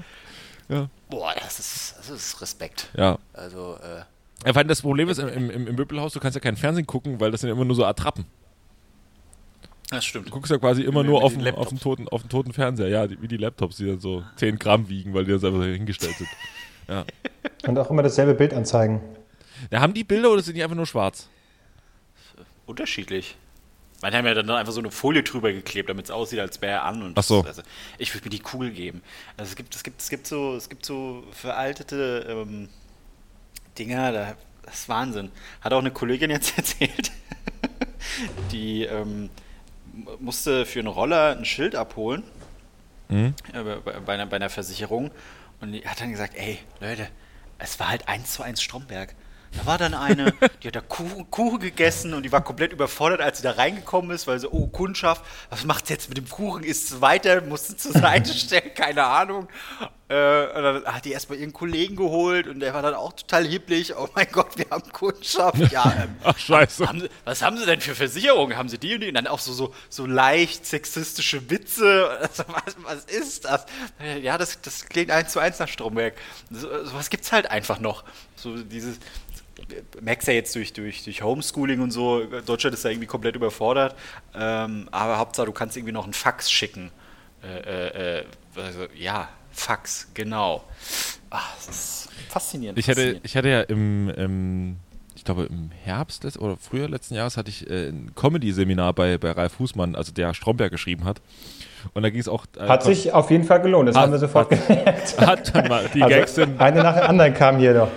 Ja. 0.67 0.89
Boah, 1.09 1.34
das 1.39 1.59
ist, 1.59 1.95
das 1.99 2.09
ist 2.09 2.41
Respekt. 2.41 2.89
ja. 2.97 3.17
Also, 3.34 3.78
äh, 3.82 3.99
Ja, 4.45 4.53
vor 4.53 4.57
allem 4.57 4.67
das 4.67 4.82
Problem 4.82 5.07
ist, 5.09 5.19
im, 5.19 5.30
im, 5.49 5.67
im 5.67 5.76
Möbelhaus, 5.76 6.13
du 6.13 6.19
kannst 6.19 6.36
ja 6.36 6.41
keinen 6.41 6.57
Fernsehen 6.57 6.88
gucken, 6.88 7.19
weil 7.19 7.32
das 7.32 7.41
sind 7.41 7.49
ja 7.49 7.55
immer 7.55 7.65
nur 7.65 7.76
so 7.76 7.86
Attrappen. 7.86 8.26
Das 9.89 10.05
stimmt. 10.05 10.27
Du 10.27 10.31
guckst 10.31 10.51
ja 10.51 10.57
quasi 10.57 10.81
immer 10.81 11.03
nur 11.03 11.23
auf 11.23 11.33
den 11.33 11.47
auf, 11.53 11.69
den 11.69 11.79
toten, 11.79 12.07
auf 12.07 12.21
den 12.21 12.29
toten 12.29 12.53
Fernseher, 12.53 12.88
ja, 12.88 13.07
die, 13.07 13.21
wie 13.21 13.27
die 13.27 13.38
Laptops, 13.38 13.77
die 13.77 13.86
dann 13.86 13.99
so 13.99 14.23
10 14.38 14.57
Gramm 14.57 14.89
wiegen, 14.89 15.13
weil 15.13 15.25
die 15.25 15.31
dann 15.31 15.45
einfach 15.45 15.59
so 15.59 15.63
hingestellt 15.63 16.15
sind. 16.17 16.29
Und 17.67 17.77
auch 17.77 17.89
immer 17.89 18.03
dasselbe 18.03 18.36
Bild 18.36 18.53
anzeigen. 18.53 19.01
Ja, 19.71 19.81
haben 19.81 19.93
die 19.93 20.03
Bilder 20.03 20.31
oder 20.31 20.41
sind 20.41 20.55
die 20.55 20.63
einfach 20.63 20.75
nur 20.75 20.86
schwarz? 20.86 21.29
Unterschiedlich. 22.65 23.36
Manche 24.01 24.17
haben 24.17 24.25
ja 24.25 24.33
dann 24.33 24.49
einfach 24.51 24.73
so 24.73 24.81
eine 24.81 24.91
Folie 24.91 25.23
drüber 25.23 25.51
geklebt, 25.51 25.89
damit 25.89 26.05
es 26.05 26.11
aussieht, 26.11 26.39
als 26.39 26.61
wäre 26.61 26.73
er 26.73 26.83
an. 26.83 27.01
Und 27.01 27.17
Ach 27.17 27.23
so. 27.23 27.41
das, 27.41 27.59
also, 27.59 27.69
ich 27.97 28.13
würde 28.13 28.25
mir 28.25 28.29
die 28.31 28.39
Kugel 28.39 28.71
geben. 28.71 29.01
Also 29.38 29.49
es 29.49 29.55
gibt, 29.55 29.73
es 29.73 29.83
gibt, 29.83 30.01
es 30.01 30.09
gibt 30.09 30.27
so, 30.27 30.55
es 30.55 30.69
gibt 30.69 30.86
so 30.86 31.23
veraltete 31.31 32.25
ähm, 32.29 32.69
Dinger, 33.77 34.11
da, 34.11 34.36
das 34.63 34.81
ist 34.81 34.89
Wahnsinn. 34.89 35.31
Hat 35.61 35.73
auch 35.73 35.79
eine 35.79 35.91
Kollegin 35.91 36.29
jetzt 36.29 36.57
erzählt, 36.57 37.11
die 38.51 38.83
ähm, 38.83 39.29
musste 40.19 40.65
für 40.65 40.79
einen 40.79 40.87
Roller 40.87 41.37
ein 41.37 41.45
Schild 41.45 41.75
abholen. 41.75 42.23
Äh, 43.53 43.63
bei, 43.63 43.99
bei, 43.99 44.13
einer, 44.13 44.25
bei 44.25 44.35
einer 44.37 44.49
Versicherung. 44.49 45.11
Und 45.61 45.71
die 45.71 45.87
hat 45.87 46.01
dann 46.01 46.11
gesagt, 46.11 46.35
ey, 46.35 46.59
Leute, 46.79 47.07
es 47.59 47.79
war 47.79 47.89
halt 47.89 48.07
eins 48.07 48.33
zu 48.33 48.43
eins 48.43 48.61
Stromberg. 48.61 49.15
Da 49.57 49.65
war 49.65 49.77
dann 49.77 49.93
eine, 49.93 50.33
die 50.63 50.67
hat 50.67 50.75
da 50.75 50.81
Kuchen, 50.81 51.29
Kuchen 51.31 51.59
gegessen 51.59 52.13
und 52.13 52.23
die 52.23 52.31
war 52.31 52.43
komplett 52.43 52.73
überfordert, 52.73 53.21
als 53.21 53.37
sie 53.37 53.43
da 53.43 53.51
reingekommen 53.51 54.11
ist, 54.11 54.27
weil 54.27 54.39
so, 54.39 54.51
oh, 54.51 54.67
Kundschaft, 54.67 55.23
was 55.49 55.65
macht 55.65 55.87
sie 55.87 55.93
jetzt 55.93 56.09
mit 56.09 56.17
dem 56.17 56.29
Kuchen? 56.29 56.63
Ist 56.63 56.91
es 56.91 57.01
weiter? 57.01 57.41
Musste 57.41 57.77
zur 57.77 57.91
Seite 57.93 58.33
stellen? 58.33 58.73
Keine 58.73 59.03
Ahnung. 59.05 59.47
Äh, 60.07 60.13
und 60.55 60.63
dann 60.63 60.85
hat 60.85 61.05
die 61.05 61.11
erstmal 61.13 61.39
ihren 61.39 61.51
Kollegen 61.51 61.95
geholt 61.95 62.47
und 62.47 62.59
der 62.59 62.75
war 62.75 62.83
dann 62.83 62.93
auch 62.93 63.13
total 63.13 63.43
hibblig. 63.47 63.95
Oh 63.95 64.07
mein 64.13 64.27
Gott, 64.31 64.55
wir 64.55 64.67
haben 64.69 64.91
Kundschaft. 64.91 65.71
Ja, 65.71 65.83
ähm, 66.03 66.15
Ach, 66.23 66.37
scheiße. 66.37 66.87
haben 66.87 66.99
sie, 66.99 67.09
was 67.23 67.41
haben 67.41 67.57
sie 67.57 67.65
denn 67.65 67.81
für 67.81 67.95
Versicherungen? 67.95 68.55
Haben 68.55 68.69
sie 68.69 68.77
die 68.77 68.93
und 68.93 69.01
die? 69.01 69.07
Und 69.07 69.15
dann 69.15 69.25
auch 69.25 69.39
so, 69.39 69.51
so, 69.53 69.73
so 69.89 70.05
leicht 70.05 70.65
sexistische 70.67 71.49
Witze. 71.49 72.07
Also, 72.21 72.43
was, 72.47 72.75
was 72.83 73.05
ist 73.05 73.45
das? 73.45 73.65
Ja, 74.21 74.37
das, 74.37 74.61
das 74.61 74.85
klingt 74.85 75.09
eins 75.09 75.31
zu 75.31 75.39
eins 75.39 75.57
nach 75.57 75.67
Stromberg. 75.67 76.13
So, 76.51 76.85
sowas 76.85 77.09
gibt's 77.09 77.31
halt 77.31 77.49
einfach 77.49 77.79
noch. 77.79 78.03
So 78.35 78.57
dieses, 78.57 78.99
merkst 80.01 80.27
ja 80.27 80.33
jetzt 80.33 80.55
durch, 80.55 80.73
durch, 80.73 81.03
durch 81.03 81.21
Homeschooling 81.23 81.79
und 81.81 81.91
so, 81.91 82.23
Deutschland 82.45 82.73
ist 82.73 82.85
da 82.85 82.89
irgendwie 82.89 83.07
komplett 83.07 83.35
überfordert. 83.35 83.95
Ähm, 84.37 84.87
aber 84.91 85.17
Hauptsache, 85.17 85.45
du 85.45 85.51
kannst 85.53 85.77
irgendwie 85.77 85.93
noch 85.93 86.03
einen 86.03 86.13
Fax 86.13 86.51
schicken. 86.51 86.91
Äh, 87.43 87.59
äh, 87.59 88.19
äh, 88.19 88.23
also, 88.55 88.79
ja, 88.95 89.29
Fax, 89.51 90.09
genau. 90.13 90.63
Ach, 91.29 91.55
das 91.57 91.69
ist 91.69 92.09
faszinierend. 92.29 92.77
Ich 92.79 92.87
hatte, 92.87 92.95
faszinierend. 93.01 93.25
ich 93.25 93.37
hatte 93.37 93.49
ja 93.49 93.61
im, 93.61 94.09
im 94.09 94.75
ich 95.15 95.23
glaube 95.23 95.43
im 95.45 95.71
Herbst 95.83 96.25
oder 96.39 96.57
früher 96.57 96.89
letzten 96.89 97.15
Jahres 97.15 97.37
hatte 97.37 97.49
ich 97.49 97.69
äh, 97.69 97.87
ein 97.89 98.11
Comedy-Seminar 98.15 98.93
bei, 98.93 99.17
bei 99.17 99.31
Ralf 99.31 99.53
Fußmann, 99.53 99.95
also 99.95 100.11
der 100.11 100.33
Stromberg 100.33 100.71
geschrieben 100.71 101.05
hat. 101.05 101.21
Und 101.93 102.03
da 102.03 102.09
ging 102.09 102.19
es 102.19 102.27
auch. 102.27 102.45
äh, 102.57 102.67
Hat 102.67 102.83
sich 102.83 103.13
auf 103.13 103.31
jeden 103.31 103.43
Fall 103.45 103.61
gelohnt, 103.61 103.87
das 103.89 103.95
Hat- 103.95 104.03
haben 104.03 104.11
wir 104.11 104.19
sofort 104.19 104.49
gemerkt. 104.49 105.17
Hat 105.19 105.69
mal, 105.69 105.89
die 105.93 105.99
Gags 105.99 106.31
Also, 106.37 106.41
sind 106.45 106.59
eine 106.59 106.83
nach 106.83 106.95
der 106.95 107.07
anderen 107.09 107.33
kam 107.33 107.57
hier 107.57 107.73
doch. 107.73 107.91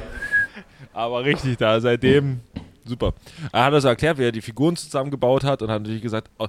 Aber 0.99 1.25
richtig 1.25 1.57
da. 1.59 1.81
Seitdem 1.81 2.41
super. 2.85 3.13
Er 3.53 3.65
hat 3.65 3.75
also 3.75 3.89
erklärt, 3.89 4.19
wie 4.19 4.25
er 4.25 4.33
die 4.33 4.41
Figuren 4.41 4.77
zusammengebaut 4.77 5.45
hat 5.45 5.63
und 5.63 5.71
hat 5.71 5.83
natürlich 5.83 6.03
gesagt, 6.03 6.29
oh, 6.39 6.47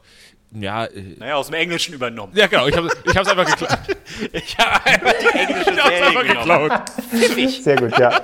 ja, 0.51 0.85
äh, 0.85 1.15
Naja, 1.19 1.35
aus 1.35 1.45
dem 1.47 1.55
Englischen 1.55 1.93
übernommen. 1.93 2.31
ja 2.35 2.47
genau, 2.47 2.65
ich 2.67 2.75
habe 2.75 2.89
ich 3.05 3.15
hab's 3.15 3.29
einfach 3.29 3.45
geklaut. 3.45 3.77
Ich 4.33 4.57
habe 4.57 4.83
einfach 4.85 5.13
die 5.21 5.37
englische 5.37 5.69
Ich 5.69 5.75
Serie 5.75 6.05
einfach 6.07 6.23
genommen. 6.23 6.69
geklaut. 6.69 7.61
Sehr 7.61 7.75
gut, 7.75 7.99
ja. 7.99 8.21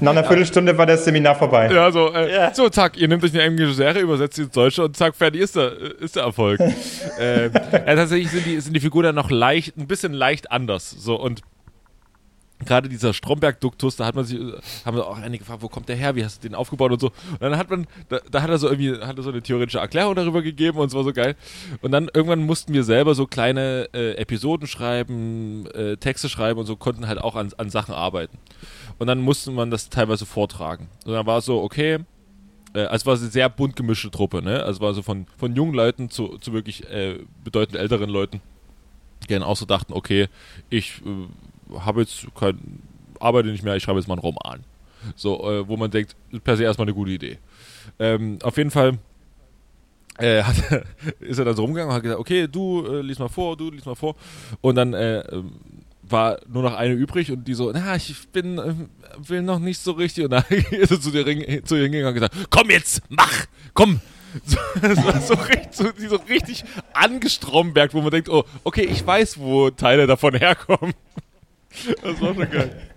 Nach 0.00 0.12
einer 0.12 0.22
Viertelstunde 0.24 0.76
war 0.78 0.86
das 0.86 1.04
Seminar 1.04 1.34
vorbei. 1.34 1.68
Ja, 1.72 1.90
so, 1.90 2.12
äh, 2.14 2.32
Ja. 2.32 2.54
so, 2.54 2.68
zack, 2.68 2.96
ihr 2.96 3.08
nehmt 3.08 3.24
euch 3.24 3.32
eine 3.34 3.42
englische 3.42 3.72
Serie, 3.74 4.02
übersetzt 4.02 4.36
sie 4.36 4.42
ins 4.42 4.52
Deutsche 4.52 4.84
und 4.84 4.96
zack, 4.96 5.16
fertig 5.16 5.40
ist 5.40 5.56
der, 5.56 5.72
ist 6.00 6.14
der 6.14 6.22
Erfolg. 6.24 6.60
ähm, 7.18 7.50
ja, 7.54 7.96
tatsächlich 7.96 8.30
sind 8.30 8.46
die, 8.46 8.60
sind 8.60 8.74
die 8.74 8.80
Figuren 8.80 9.04
dann 9.04 9.14
noch 9.16 9.30
leicht, 9.30 9.76
ein 9.76 9.88
bisschen 9.88 10.12
leicht 10.12 10.52
anders. 10.52 10.90
So, 10.90 11.16
und 11.16 11.40
gerade 12.64 12.88
dieser 12.88 13.12
Stromberg-Duktus, 13.12 13.96
da 13.96 14.06
hat 14.06 14.14
man 14.14 14.24
sich, 14.24 14.38
haben 14.84 14.96
wir 14.96 15.06
auch 15.06 15.18
einige 15.18 15.44
gefragt, 15.44 15.62
wo 15.62 15.68
kommt 15.68 15.88
der 15.88 15.96
her, 15.96 16.16
wie 16.16 16.24
hast 16.24 16.42
du 16.42 16.48
den 16.48 16.54
aufgebaut 16.54 16.92
und 16.92 17.00
so. 17.00 17.06
Und 17.06 17.40
dann 17.40 17.56
hat 17.56 17.70
man, 17.70 17.86
da, 18.08 18.20
da 18.30 18.42
hat 18.42 18.50
er 18.50 18.58
so 18.58 18.68
irgendwie, 18.68 19.00
hat 19.00 19.16
er 19.16 19.22
so 19.22 19.30
eine 19.30 19.42
theoretische 19.42 19.78
Erklärung 19.78 20.14
darüber 20.14 20.42
gegeben 20.42 20.78
und 20.78 20.88
es 20.88 20.94
war 20.94 21.04
so 21.04 21.12
geil. 21.12 21.36
Und 21.82 21.92
dann 21.92 22.10
irgendwann 22.12 22.44
mussten 22.44 22.72
wir 22.72 22.84
selber 22.84 23.14
so 23.14 23.26
kleine 23.26 23.88
äh, 23.92 24.14
Episoden 24.14 24.66
schreiben, 24.66 25.66
äh, 25.72 25.96
Texte 25.96 26.28
schreiben 26.28 26.58
und 26.58 26.66
so, 26.66 26.76
konnten 26.76 27.06
halt 27.06 27.18
auch 27.18 27.36
an, 27.36 27.52
an 27.56 27.70
Sachen 27.70 27.94
arbeiten. 27.94 28.38
Und 28.98 29.06
dann 29.06 29.20
musste 29.20 29.50
man 29.50 29.70
das 29.70 29.90
teilweise 29.90 30.26
vortragen. 30.26 30.88
Und 31.04 31.12
dann 31.12 31.26
war 31.26 31.38
es 31.38 31.44
so, 31.44 31.62
okay, 31.62 31.98
äh, 32.74 32.80
also 32.80 32.94
es 32.94 33.06
war 33.06 33.16
eine 33.16 33.30
sehr 33.30 33.48
bunt 33.48 33.76
gemischte 33.76 34.10
Truppe, 34.10 34.42
ne? 34.42 34.62
Also 34.62 34.78
es 34.78 34.80
war 34.80 34.94
so 34.94 35.02
von, 35.02 35.26
von 35.36 35.54
jungen 35.54 35.74
Leuten 35.74 36.10
zu, 36.10 36.38
zu 36.38 36.52
wirklich 36.52 36.88
äh, 36.90 37.20
bedeutend 37.44 37.76
älteren 37.78 38.10
Leuten, 38.10 38.40
die 39.22 39.32
dann 39.32 39.42
auch 39.42 39.56
so 39.56 39.66
dachten, 39.66 39.92
okay, 39.92 40.28
ich 40.70 41.00
äh, 41.04 41.28
habe 41.80 42.00
jetzt 42.00 42.26
kein, 42.34 42.82
arbeite 43.20 43.48
nicht 43.48 43.64
mehr, 43.64 43.76
ich 43.76 43.82
schreibe 43.82 43.98
jetzt 43.98 44.08
mal 44.08 44.14
einen 44.14 44.22
Roman. 44.22 44.64
So, 45.16 45.50
äh, 45.50 45.68
wo 45.68 45.76
man 45.76 45.90
denkt, 45.90 46.16
per 46.44 46.56
se 46.56 46.64
erstmal 46.64 46.86
eine 46.86 46.94
gute 46.94 47.12
Idee. 47.12 47.38
Ähm, 47.98 48.38
auf 48.42 48.56
jeden 48.56 48.70
Fall 48.70 48.98
äh, 50.18 50.42
hat, 50.44 50.56
ist 51.20 51.38
er 51.38 51.44
dann 51.44 51.56
so 51.56 51.62
rumgegangen 51.62 51.90
und 51.90 51.96
hat 51.96 52.02
gesagt, 52.02 52.20
okay, 52.20 52.48
du 52.48 52.84
äh, 52.86 53.00
lies 53.00 53.18
mal 53.18 53.28
vor, 53.28 53.56
du 53.56 53.70
lies 53.70 53.84
mal 53.84 53.94
vor. 53.94 54.16
Und 54.60 54.74
dann 54.74 54.94
äh, 54.94 55.20
ähm, 55.20 55.52
war 56.02 56.38
nur 56.48 56.62
noch 56.62 56.74
eine 56.74 56.94
übrig 56.94 57.30
und 57.30 57.46
die 57.46 57.54
so, 57.54 57.70
na, 57.72 57.96
ich 57.96 58.28
bin, 58.28 58.58
äh, 58.58 58.74
will 59.18 59.42
noch 59.42 59.58
nicht 59.58 59.80
so 59.80 59.92
richtig. 59.92 60.24
Und 60.24 60.30
dann 60.30 60.44
ist 60.70 60.90
er 60.90 61.00
zu, 61.00 61.10
ihr 61.16 61.24
hingegangen 61.24 62.08
und 62.08 62.14
gesagt, 62.14 62.34
komm 62.50 62.70
jetzt, 62.70 63.02
mach, 63.08 63.46
komm. 63.74 64.00
So, 64.44 64.58
war 64.58 65.20
so, 65.22 65.34
richtig, 65.34 65.72
so, 65.72 65.86
so 66.06 66.16
richtig 66.28 66.62
angestrombergt, 66.92 67.94
wo 67.94 68.02
man 68.02 68.10
denkt, 68.10 68.28
oh, 68.28 68.44
okay, 68.62 68.82
ich 68.82 69.04
weiß, 69.04 69.38
wo 69.38 69.70
Teile 69.70 70.06
davon 70.06 70.34
herkommen. 70.34 70.92
Das 72.02 72.20
war 72.20 72.34
schon 72.34 72.50
geil. 72.50 72.82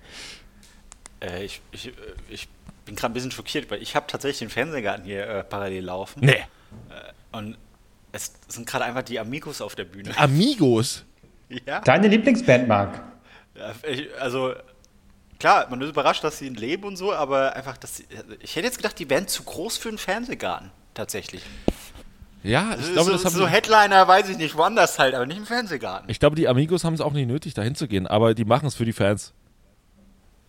Äh, 1.23 1.43
ich, 1.43 1.61
ich, 1.71 1.89
äh, 1.89 1.91
ich 2.29 2.47
bin 2.83 2.95
gerade 2.95 3.11
ein 3.11 3.13
bisschen 3.13 3.29
schockiert, 3.29 3.69
weil 3.69 3.79
ich 3.79 3.95
habe 3.95 4.07
tatsächlich 4.07 4.39
den 4.39 4.49
Fernsehgarten 4.49 5.05
hier 5.05 5.27
äh, 5.27 5.43
parallel 5.43 5.85
laufen. 5.85 6.25
Nee. 6.25 6.43
Und 7.31 7.59
es 8.11 8.33
sind 8.47 8.67
gerade 8.67 8.85
einfach 8.85 9.03
die 9.03 9.19
Amigos 9.19 9.61
auf 9.61 9.75
der 9.75 9.85
Bühne. 9.85 10.17
Amigos. 10.17 11.05
Ja. 11.65 11.81
Deine 11.81 12.07
Lieblingsband, 12.07 12.65
Marc? 12.65 13.03
Ja, 13.55 13.73
ich, 13.85 14.07
also, 14.17 14.53
klar, 15.37 15.67
man 15.69 15.81
ist 15.81 15.89
überrascht, 15.89 16.23
dass 16.23 16.37
sie 16.37 16.47
leben 16.47 16.85
und 16.85 16.95
so, 16.95 17.11
aber 17.11 17.53
einfach, 17.57 17.75
dass 17.75 17.97
sie, 17.97 18.05
ich 18.39 18.55
hätte 18.55 18.67
jetzt 18.67 18.77
gedacht, 18.77 18.97
die 18.97 19.09
wären 19.09 19.27
zu 19.27 19.43
groß 19.43 19.77
für 19.77 19.89
einen 19.89 19.97
Fernsehgarten. 19.97 20.71
Tatsächlich. 20.93 21.43
Ja, 22.43 22.75
ich 22.79 22.85
so, 22.87 22.93
glaube, 22.93 23.11
das 23.11 23.23
haben 23.25 23.35
so 23.35 23.47
Headliner, 23.47 24.07
weiß 24.07 24.29
ich 24.29 24.37
nicht, 24.37 24.57
woanders 24.57 24.97
halt, 24.97 25.13
aber 25.13 25.25
nicht 25.27 25.37
im 25.37 25.45
Fernsehgarten. 25.45 26.09
Ich 26.09 26.19
glaube, 26.19 26.35
die 26.35 26.47
Amigos 26.47 26.83
haben 26.83 26.93
es 26.95 27.01
auch 27.01 27.13
nicht 27.13 27.27
nötig, 27.27 27.53
da 27.53 27.61
hinzugehen, 27.61 28.07
aber 28.07 28.33
die 28.33 28.45
machen 28.45 28.65
es 28.67 28.75
für 28.75 28.85
die 28.85 28.93
Fans. 28.93 29.33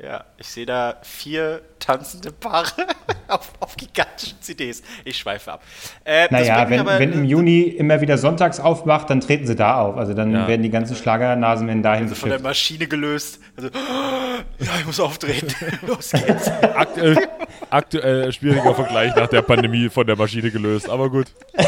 Ja, 0.03 0.25
ich 0.37 0.49
sehe 0.49 0.67
da 0.67 0.97
vier 1.03 1.61
tanzende 1.79 2.33
Paare 2.33 2.67
auf, 3.29 3.53
auf 3.61 3.77
gigantischen 3.77 4.41
CDs. 4.41 4.83
Ich 5.05 5.17
schweife 5.17 5.53
ab. 5.53 5.63
Äh, 6.05 6.27
Naja, 6.29 6.69
wenn, 6.69 6.81
aber- 6.81 6.99
wenn 6.99 7.13
im 7.13 7.25
Juni 7.25 7.61
immer 7.63 8.01
wieder 8.01 8.19
sonntags 8.19 8.59
aufmacht, 8.59 9.11
dann 9.11 9.21
treten 9.21 9.47
sie 9.47 9.55
da 9.55 9.81
auf. 9.81 9.97
Also 9.97 10.13
dann 10.15 10.33
Ja. 10.33 10.49
werden 10.49 10.63
die 10.63 10.71
ganzen 10.71 10.97
Schlagernasen 10.97 11.69
werden 11.69 11.85
dahin 11.85 12.05
Also 12.05 12.17
von 12.17 12.31
der 12.31 12.39
geschifft. 12.39 12.49
Maschine 12.51 12.87
gelöst. 12.89 13.39
Also, 13.57 13.69
ja, 14.59 14.71
ich 14.81 14.87
muss 14.87 14.99
auftreten. 14.99 15.47
Los 15.87 16.11
geht's. 16.11 16.49
Aktuell, 16.49 17.19
aktuell 17.73 18.33
schwieriger 18.33 18.75
Vergleich 18.75 19.15
nach 19.17 19.29
der 19.29 19.43
Pandemie 19.43 19.89
von 19.89 20.07
der 20.07 20.17
Maschine 20.17 20.51
gelöst, 20.51 20.89
aber 20.89 21.11
gut. 21.11 21.27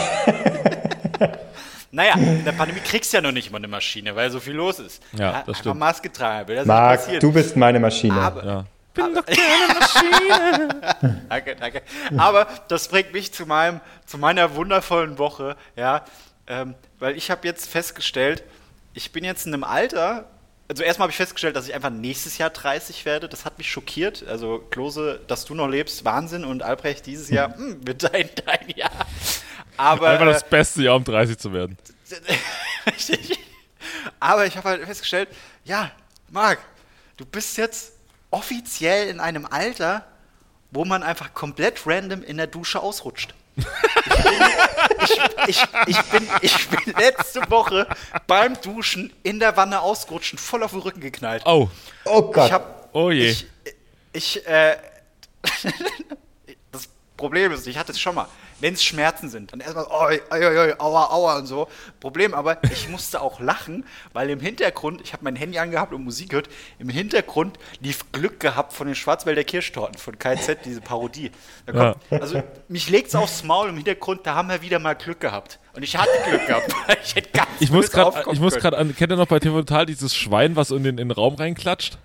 Naja, 1.95 2.15
in 2.15 2.45
der 2.45 2.51
Pandemie 2.51 2.81
kriegst 2.81 3.13
du 3.13 3.19
ja 3.19 3.21
noch 3.21 3.31
nicht 3.31 3.53
mal 3.53 3.59
eine 3.59 3.69
Maschine, 3.69 4.17
weil 4.17 4.29
so 4.29 4.41
viel 4.41 4.55
los 4.55 4.81
ist. 4.81 5.01
Ja, 5.13 5.31
das 5.31 5.37
einfach 5.37 5.57
stimmt. 5.61 5.79
Maske 5.79 6.11
tragen, 6.11 6.49
will 6.49 6.57
das 6.57 6.67
Marc, 6.67 7.21
du 7.21 7.31
bist 7.31 7.57
meine 7.57 7.79
Maschine. 7.79 8.21
aber, 8.21 8.45
Ja. 8.45 8.65
danke, 11.29 11.55
danke. 11.55 11.83
Aber 12.17 12.49
das 12.67 12.89
bringt 12.89 13.13
mich 13.13 13.33
zu 13.33 13.47
meinem, 13.47 13.81
zu 14.07 14.19
meiner 14.19 14.57
wundervollen 14.57 15.19
Woche, 15.19 15.55
ja, 15.77 16.05
ähm, 16.49 16.75
weil 16.99 17.17
ich 17.17 17.31
habe 17.31 17.47
jetzt 17.47 17.69
festgestellt, 17.69 18.43
ich 18.93 19.13
bin 19.13 19.23
jetzt 19.23 19.47
in 19.47 19.55
einem 19.55 19.63
Alter. 19.63 20.25
Also 20.75 20.83
erstmal 20.83 21.05
habe 21.05 21.13
ich 21.13 21.17
festgestellt, 21.19 21.55
dass 21.55 21.69
ich 21.69 21.75
einfach 21.75 21.91
nächstes 21.91 22.37
Jahr 22.37 22.51
30 22.51 23.05
werde. 23.05 23.29
Das 23.29 23.45
hat 23.45 23.59
mich 23.59 23.71
schockiert. 23.71 24.25
Also 24.27 24.59
Klose, 24.59 25.21
dass 25.29 25.45
du 25.45 25.55
noch 25.55 25.69
lebst, 25.69 26.05
Wahnsinn. 26.05 26.45
Und 26.45 26.65
Albrecht 26.65 27.07
dieses 27.07 27.31
Jahr 27.31 27.55
hm, 27.57 27.87
wird 27.87 28.03
dein, 28.03 28.29
dein 28.45 28.71
Jahr. 28.75 28.91
Aber 29.77 30.09
Einfach 30.09 30.27
äh, 30.27 30.33
das 30.33 30.49
beste 30.49 30.83
Jahr, 30.83 30.97
um 30.97 31.05
30 31.05 31.39
zu 31.39 31.53
werden. 31.53 31.79
Richtig. 32.89 33.39
Aber 34.19 34.47
ich 34.47 34.57
habe 34.57 34.71
halt 34.71 34.85
festgestellt, 34.85 35.29
ja, 35.65 35.93
Marc, 36.33 36.59
du 37.19 37.25
bist 37.25 37.57
jetzt 37.57 37.93
offiziell 38.33 39.07
in 39.07 39.21
einem 39.21 39.47
Alter, 39.47 40.05
wo 40.73 40.85
man 40.85 41.05
einfach 41.05 41.35
komplett 41.35 41.87
random 41.87 42.25
in 42.25 42.37
der 42.37 42.49
Dusche 42.49 42.81
ausrutscht. 42.81 43.33
Ich 43.57 45.17
bin, 45.17 45.29
ich, 45.47 45.65
ich, 45.87 46.03
bin, 46.05 46.29
ich 46.43 46.69
bin 46.69 46.95
letzte 46.99 47.49
Woche 47.51 47.87
beim 48.27 48.61
Duschen 48.61 49.13
in 49.23 49.39
der 49.39 49.57
Wanne 49.57 49.81
ausgerutscht 49.81 50.33
und 50.33 50.39
voll 50.39 50.63
auf 50.63 50.73
den 50.73 50.81
Rücken 50.81 51.01
geknallt. 51.01 51.43
Oh, 51.47 51.69
Oh 52.05 52.23
Gott. 52.23 52.47
Ich 52.47 52.53
hab, 52.53 52.89
Oh 52.93 53.11
je. 53.11 53.31
Ich, 53.31 53.47
ich 54.13 54.47
äh, 54.47 54.77
Problem 57.17 57.53
ist, 57.53 57.67
ich 57.67 57.79
hatte 57.79 57.93
es 57.93 58.01
schon 58.01 58.15
mal, 58.17 58.27
wenn 58.61 58.75
es 58.75 58.83
Schmerzen 58.83 59.29
sind, 59.29 59.53
dann 59.53 59.61
erstmal, 59.61 59.87
oi, 59.87 60.21
oi, 60.33 60.47
oi, 60.47 60.59
oi, 60.59 60.75
aua, 60.79 61.11
aua 61.11 61.39
und 61.39 61.47
so. 61.47 61.69
Problem 62.01 62.35
aber, 62.35 62.59
ich 62.65 62.89
musste 62.89 63.21
auch 63.21 63.39
lachen, 63.41 63.85
weil 64.13 64.31
im 64.31 64.41
Hintergrund, 64.41 65.01
ich 65.03 65.13
habe 65.13 65.23
mein 65.23 65.37
Handy 65.37 65.59
angehabt 65.59 65.93
und 65.93 66.03
Musik 66.03 66.31
gehört, 66.31 66.49
im 66.79 66.89
Hintergrund 66.89 67.59
lief 67.81 68.11
Glück 68.13 68.41
gehabt 68.41 68.73
von 68.73 68.87
den 68.87 68.97
Schwarzwälder 68.97 69.45
Kirschtorten 69.45 69.99
von 69.99 70.19
KZ, 70.19 70.65
diese 70.65 70.81
Parodie. 70.81 71.31
Kommt, 71.71 71.97
Also 72.11 72.43
mich 72.69 72.91
legt's 72.91 73.15
aufs 73.15 73.45
Maul 73.45 73.69
im 73.69 73.77
Hintergrund, 73.77 74.27
da 74.27 74.35
haben 74.35 74.49
wir 74.49 74.63
wieder 74.63 74.79
mal 74.79 74.95
Glück 74.95 75.21
gehabt. 75.21 75.61
Und 75.75 75.83
ich 75.83 75.97
hatte 75.97 76.11
Glück 76.29 76.47
gehabt, 76.47 76.73
weil 76.89 76.97
ich 77.05 77.15
hätte 77.15 77.31
ganz 77.31 77.49
Ich 77.61 77.71
muss 77.71 77.91
gerade, 77.91 78.09
aufkommen 78.09 78.35
ich 78.35 78.41
muss 78.41 78.55
können. 78.55 78.63
gerade 78.63 78.79
an, 78.79 78.97
kennt 78.97 79.13
ihr 79.13 79.17
noch 79.17 79.29
bei 79.29 79.39
TV 79.39 79.59
Total 79.61 79.87
dieses 79.87 80.15
Schwein, 80.17 80.57
was 80.57 80.71
in 80.71 80.83
den, 80.83 80.99
in 80.99 81.09
den 81.09 81.11
Raum 81.13 81.35
reinklatscht? 81.35 81.99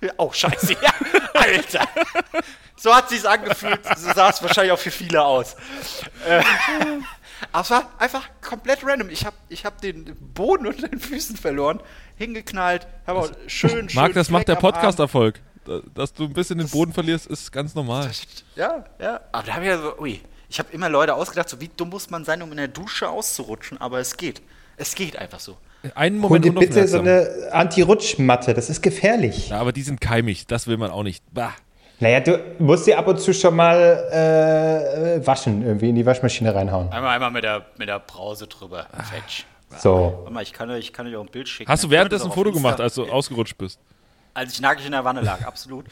Oh, 0.18 0.30
scheiße, 0.32 0.74
ja, 0.74 0.92
Alter. 1.32 1.88
So 2.76 2.94
hat 2.94 3.08
sich's 3.08 3.24
angefühlt, 3.24 3.80
so 3.96 4.12
sah 4.12 4.28
es 4.30 4.42
wahrscheinlich 4.42 4.72
auch 4.72 4.78
für 4.78 4.90
viele 4.90 5.24
aus. 5.24 5.54
Äh, 6.26 6.42
aber 7.52 7.62
es 7.62 7.70
war 7.70 7.90
einfach 7.98 8.28
komplett 8.42 8.80
random. 8.84 9.08
Ich 9.08 9.24
habe 9.24 9.36
ich 9.48 9.64
hab 9.64 9.80
den 9.80 10.14
Boden 10.34 10.66
unter 10.66 10.88
den 10.88 11.00
Füßen 11.00 11.36
verloren, 11.36 11.80
hingeknallt, 12.16 12.86
habe 13.06 13.20
auch 13.20 13.30
schön, 13.46 13.88
schön 13.88 13.94
Marc, 13.94 14.12
das 14.14 14.28
macht 14.30 14.48
der. 14.48 14.56
Podcast-Erfolg. 14.56 15.40
Da- 15.64 15.80
Dass 15.94 16.12
du 16.12 16.24
ein 16.24 16.32
bisschen 16.34 16.58
den 16.58 16.68
Boden 16.68 16.92
verlierst, 16.92 17.26
ist 17.26 17.50
ganz 17.50 17.74
normal. 17.74 18.10
Ja, 18.56 18.84
ja. 19.00 19.20
Aber 19.32 19.46
da 19.46 19.54
habe 19.54 19.64
ich 19.64 19.70
ja 19.70 19.78
so, 19.78 19.98
ui. 19.98 20.20
Ich 20.50 20.58
habe 20.58 20.70
immer 20.72 20.88
Leute 20.90 21.14
ausgedacht, 21.14 21.48
so 21.48 21.60
wie 21.60 21.68
dumm 21.68 21.88
muss 21.88 22.10
man 22.10 22.24
sein, 22.24 22.42
um 22.42 22.50
in 22.50 22.58
der 22.58 22.68
Dusche 22.68 23.08
auszurutschen, 23.08 23.80
aber 23.80 23.98
es 23.98 24.16
geht. 24.18 24.42
Es 24.76 24.94
geht 24.94 25.16
einfach 25.16 25.40
so. 25.40 25.56
Einen 25.94 26.16
Hol 26.22 26.28
Moment 26.28 26.44
dir 26.44 26.52
bitte 26.52 26.88
so 26.88 26.98
eine 26.98 27.28
Anti-Rutschmatte, 27.52 28.54
das 28.54 28.70
ist 28.70 28.82
gefährlich. 28.82 29.50
Ja, 29.50 29.60
aber 29.60 29.72
die 29.72 29.82
sind 29.82 30.00
keimig, 30.00 30.46
das 30.46 30.66
will 30.66 30.76
man 30.76 30.90
auch 30.90 31.02
nicht. 31.02 31.22
Bah. 31.32 31.52
Naja, 32.00 32.20
du 32.20 32.38
musst 32.58 32.86
sie 32.86 32.94
ab 32.94 33.06
und 33.06 33.20
zu 33.20 33.32
schon 33.32 33.54
mal 33.56 33.76
äh, 34.12 35.26
waschen, 35.26 35.64
irgendwie 35.64 35.90
in 35.90 35.94
die 35.94 36.04
Waschmaschine 36.04 36.54
reinhauen. 36.54 36.90
Einmal, 36.90 37.14
einmal 37.14 37.30
mit 37.30 37.44
der, 37.44 37.66
mit 37.78 37.88
der 37.88 38.00
Brause 38.00 38.46
drüber. 38.46 38.86
Fetch. 39.10 39.44
So. 39.78 40.18
Warte 40.18 40.32
mal, 40.32 40.42
ich 40.42 40.52
kann, 40.52 40.70
euch- 40.70 40.80
ich 40.80 40.92
kann 40.92 41.06
euch 41.06 41.16
auch 41.16 41.22
ein 41.22 41.30
Bild 41.30 41.48
schicken. 41.48 41.70
Hast 41.70 41.84
du 41.84 41.90
währenddessen 41.90 42.26
ein 42.26 42.32
Foto 42.32 42.50
auf 42.50 42.56
gemacht, 42.56 42.78
Insta- 42.78 42.82
als 42.82 42.94
du 42.94 43.04
ausgerutscht 43.10 43.56
bist? 43.58 43.78
Als 44.34 44.52
ich 44.54 44.60
nackig 44.60 44.86
in 44.86 44.92
der 44.92 45.04
Wanne 45.04 45.20
lag, 45.20 45.44
absolut. 45.46 45.86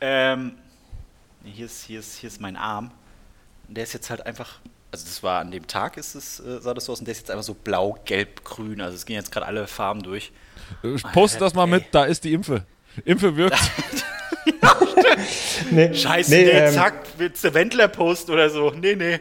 ähm, 0.00 0.52
hier, 1.44 1.66
ist, 1.66 1.84
hier, 1.84 2.00
ist, 2.00 2.16
hier 2.18 2.28
ist 2.28 2.40
mein 2.40 2.56
Arm. 2.56 2.90
Und 3.68 3.76
der 3.76 3.84
ist 3.84 3.92
jetzt 3.94 4.10
halt 4.10 4.24
einfach. 4.26 4.60
Also 4.92 5.04
das 5.04 5.22
war 5.22 5.40
an 5.40 5.50
dem 5.50 5.66
Tag, 5.66 5.96
ist 5.96 6.14
es, 6.14 6.40
äh, 6.40 6.60
sah 6.60 6.72
das 6.72 6.86
so 6.86 6.92
aus, 6.92 7.00
und 7.00 7.06
der 7.06 7.12
ist 7.12 7.18
jetzt 7.18 7.30
einfach 7.30 7.44
so 7.44 7.54
blau, 7.54 7.98
gelb, 8.04 8.44
grün. 8.44 8.80
Also 8.80 8.96
es 8.96 9.04
gehen 9.04 9.16
jetzt 9.16 9.32
gerade 9.32 9.46
alle 9.46 9.66
Farben 9.66 10.02
durch. 10.02 10.32
Äh, 10.82 10.96
Post 11.12 11.40
das 11.40 11.54
mal 11.54 11.64
ey. 11.64 11.70
mit, 11.70 11.86
da 11.92 12.04
ist 12.04 12.24
die 12.24 12.32
Impfe. 12.32 12.64
Impfe 13.04 13.36
wirkt. 13.36 13.58
Nee, 15.70 15.94
Scheiße, 15.94 16.30
nee, 16.30 16.44
nee, 16.44 16.50
ähm, 16.50 16.72
zack, 16.74 16.94
willst 17.16 17.42
du 17.42 17.52
Wendler 17.54 17.88
post 17.88 18.30
oder 18.30 18.50
so? 18.50 18.70
Nee, 18.70 18.94
nee. 18.94 19.18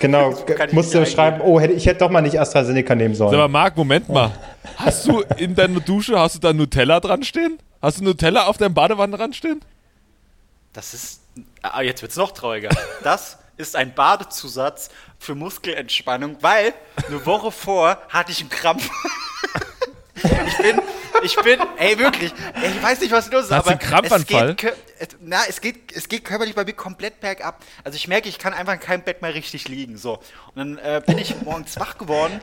Genau, 0.00 0.32
kann 0.46 0.68
ich 0.68 0.74
musst 0.74 0.94
du 0.94 1.00
nicht 1.00 1.12
schreiben, 1.12 1.40
oh, 1.40 1.60
hätte, 1.60 1.74
ich 1.74 1.86
hätte 1.86 2.00
doch 2.00 2.10
mal 2.10 2.20
nicht 2.20 2.40
AstraZeneca 2.40 2.94
nehmen 2.94 3.14
sollen. 3.14 3.30
Sag 3.30 3.38
mal, 3.38 3.48
Marc, 3.48 3.76
Moment 3.76 4.08
mal. 4.08 4.32
Hast 4.76 5.06
du 5.06 5.20
in 5.36 5.54
deiner 5.54 5.80
Dusche, 5.80 6.18
hast 6.18 6.36
du 6.36 6.38
da 6.40 6.52
Nutella 6.52 7.00
dran 7.00 7.22
stehen? 7.22 7.58
Hast 7.80 8.00
du 8.00 8.04
Nutella 8.04 8.46
auf 8.46 8.56
deinem 8.56 8.74
Badewanne 8.74 9.16
dran 9.16 9.32
stehen? 9.32 9.60
Das 10.72 10.94
ist. 10.94 11.20
Ah, 11.62 11.82
jetzt 11.82 12.02
wird's 12.02 12.16
noch 12.16 12.32
trauriger. 12.32 12.70
Das 13.02 13.38
ist 13.56 13.76
ein 13.76 13.94
Badezusatz 13.94 14.90
für 15.18 15.34
Muskelentspannung, 15.34 16.38
weil 16.40 16.74
eine 17.06 17.24
Woche 17.26 17.50
vor 17.50 17.98
hatte 18.08 18.32
ich 18.32 18.40
einen 18.40 18.50
Krampf. 18.50 18.88
Ich 20.46 20.56
bin, 20.58 20.80
ich 21.22 21.36
bin, 21.36 21.60
ey, 21.76 21.98
wirklich, 21.98 22.32
ey, 22.54 22.70
ich 22.70 22.82
weiß 22.82 23.00
nicht, 23.00 23.12
was 23.12 23.30
los 23.30 23.46
ist, 23.46 23.50
Hast 23.50 23.66
aber 23.66 23.70
einen 23.70 23.78
Krampfanfall? 23.78 24.50
Es 24.50 24.56
geht, 24.56 24.74
es, 24.98 25.08
na, 25.20 25.40
es 25.48 25.60
geht, 25.60 25.92
es 25.92 26.08
geht 26.08 26.24
körperlich 26.24 26.54
bei 26.54 26.64
mir 26.64 26.72
komplett 26.72 27.20
bergab. 27.20 27.62
Also 27.82 27.96
ich 27.96 28.08
merke, 28.08 28.28
ich 28.28 28.38
kann 28.38 28.54
einfach 28.54 28.74
in 28.74 28.80
keinem 28.80 29.02
Bett 29.02 29.22
mehr 29.22 29.34
richtig 29.34 29.68
liegen, 29.68 29.98
so. 29.98 30.20
Und 30.54 30.56
dann 30.56 30.78
äh, 30.78 31.02
bin 31.04 31.18
ich 31.18 31.42
morgens 31.42 31.78
wach 31.78 31.98
geworden 31.98 32.40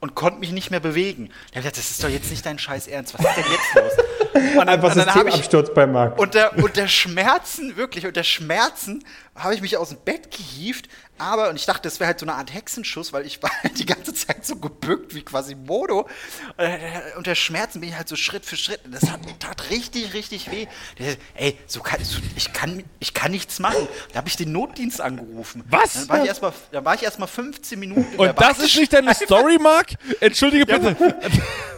und 0.00 0.14
konnte 0.14 0.38
mich 0.40 0.52
nicht 0.52 0.70
mehr 0.70 0.80
bewegen. 0.80 1.26
Da 1.26 1.32
hab 1.32 1.46
ich 1.46 1.54
gedacht, 1.62 1.78
das 1.78 1.90
ist 1.90 2.04
doch 2.04 2.08
jetzt 2.08 2.30
nicht 2.30 2.46
dein 2.46 2.58
scheiß 2.58 2.86
Ernst, 2.86 3.14
was 3.18 3.26
ist 3.26 3.36
denn 3.36 3.52
jetzt 3.52 3.74
los? 3.74 4.06
Und 4.36 4.68
Einfach 4.68 4.94
hab 4.94 5.06
ich, 5.06 5.34
Systemabsturz 5.34 5.74
bei 5.74 5.86
Marc. 5.86 6.18
unter, 6.18 6.56
unter 6.58 6.88
Schmerzen, 6.88 7.76
wirklich, 7.76 8.06
unter 8.06 8.24
Schmerzen 8.24 9.04
habe 9.34 9.54
ich 9.54 9.60
mich 9.60 9.76
aus 9.76 9.90
dem 9.90 9.98
Bett 9.98 10.30
gehievt. 10.30 10.88
Aber, 11.18 11.48
und 11.48 11.56
ich 11.56 11.64
dachte, 11.64 11.82
das 11.82 11.98
wäre 11.98 12.08
halt 12.08 12.20
so 12.20 12.26
eine 12.26 12.34
Art 12.34 12.52
Hexenschuss, 12.52 13.12
weil 13.12 13.24
ich 13.24 13.42
war 13.42 13.50
halt 13.62 13.78
die 13.78 13.86
ganze 13.86 14.12
Zeit 14.12 14.44
so 14.44 14.56
gebückt 14.56 15.14
wie 15.14 15.22
quasi 15.22 15.54
Modo. 15.54 16.08
Und, 16.56 16.68
unter 17.16 17.34
Schmerzen 17.34 17.80
bin 17.80 17.90
ich 17.90 17.96
halt 17.96 18.08
so 18.08 18.16
Schritt 18.16 18.44
für 18.44 18.56
Schritt. 18.56 18.84
Und 18.84 18.94
das 18.94 19.10
hat, 19.10 19.20
tat 19.38 19.70
richtig, 19.70 20.14
richtig 20.14 20.50
weh. 20.50 20.66
Der, 20.98 21.10
sagt, 21.10 21.22
ey, 21.34 21.58
so 21.66 21.80
kann, 21.80 22.02
so, 22.04 22.18
ich, 22.36 22.52
kann, 22.52 22.84
ich 22.98 23.14
kann 23.14 23.30
nichts 23.30 23.58
machen. 23.58 23.88
Da 24.12 24.18
habe 24.18 24.28
ich 24.28 24.36
den 24.36 24.52
Notdienst 24.52 25.00
angerufen. 25.00 25.64
Was? 25.70 25.94
Dann 25.94 26.08
war 26.08 26.22
ich 26.22 26.28
erstmal 26.28 26.52
dann 26.72 26.84
war 26.84 26.94
ich 26.94 27.02
erst 27.02 27.18
mal 27.18 27.26
15 27.26 27.78
Minuten 27.78 28.12
in 28.12 28.18
der 28.18 28.30
Und 28.30 28.40
das 28.40 28.58
ist 28.58 28.76
nicht 28.76 28.92
deine 28.92 29.14
Story, 29.14 29.58
Marc? 29.58 29.88
Entschuldige 30.20 30.66
bitte. 30.66 30.96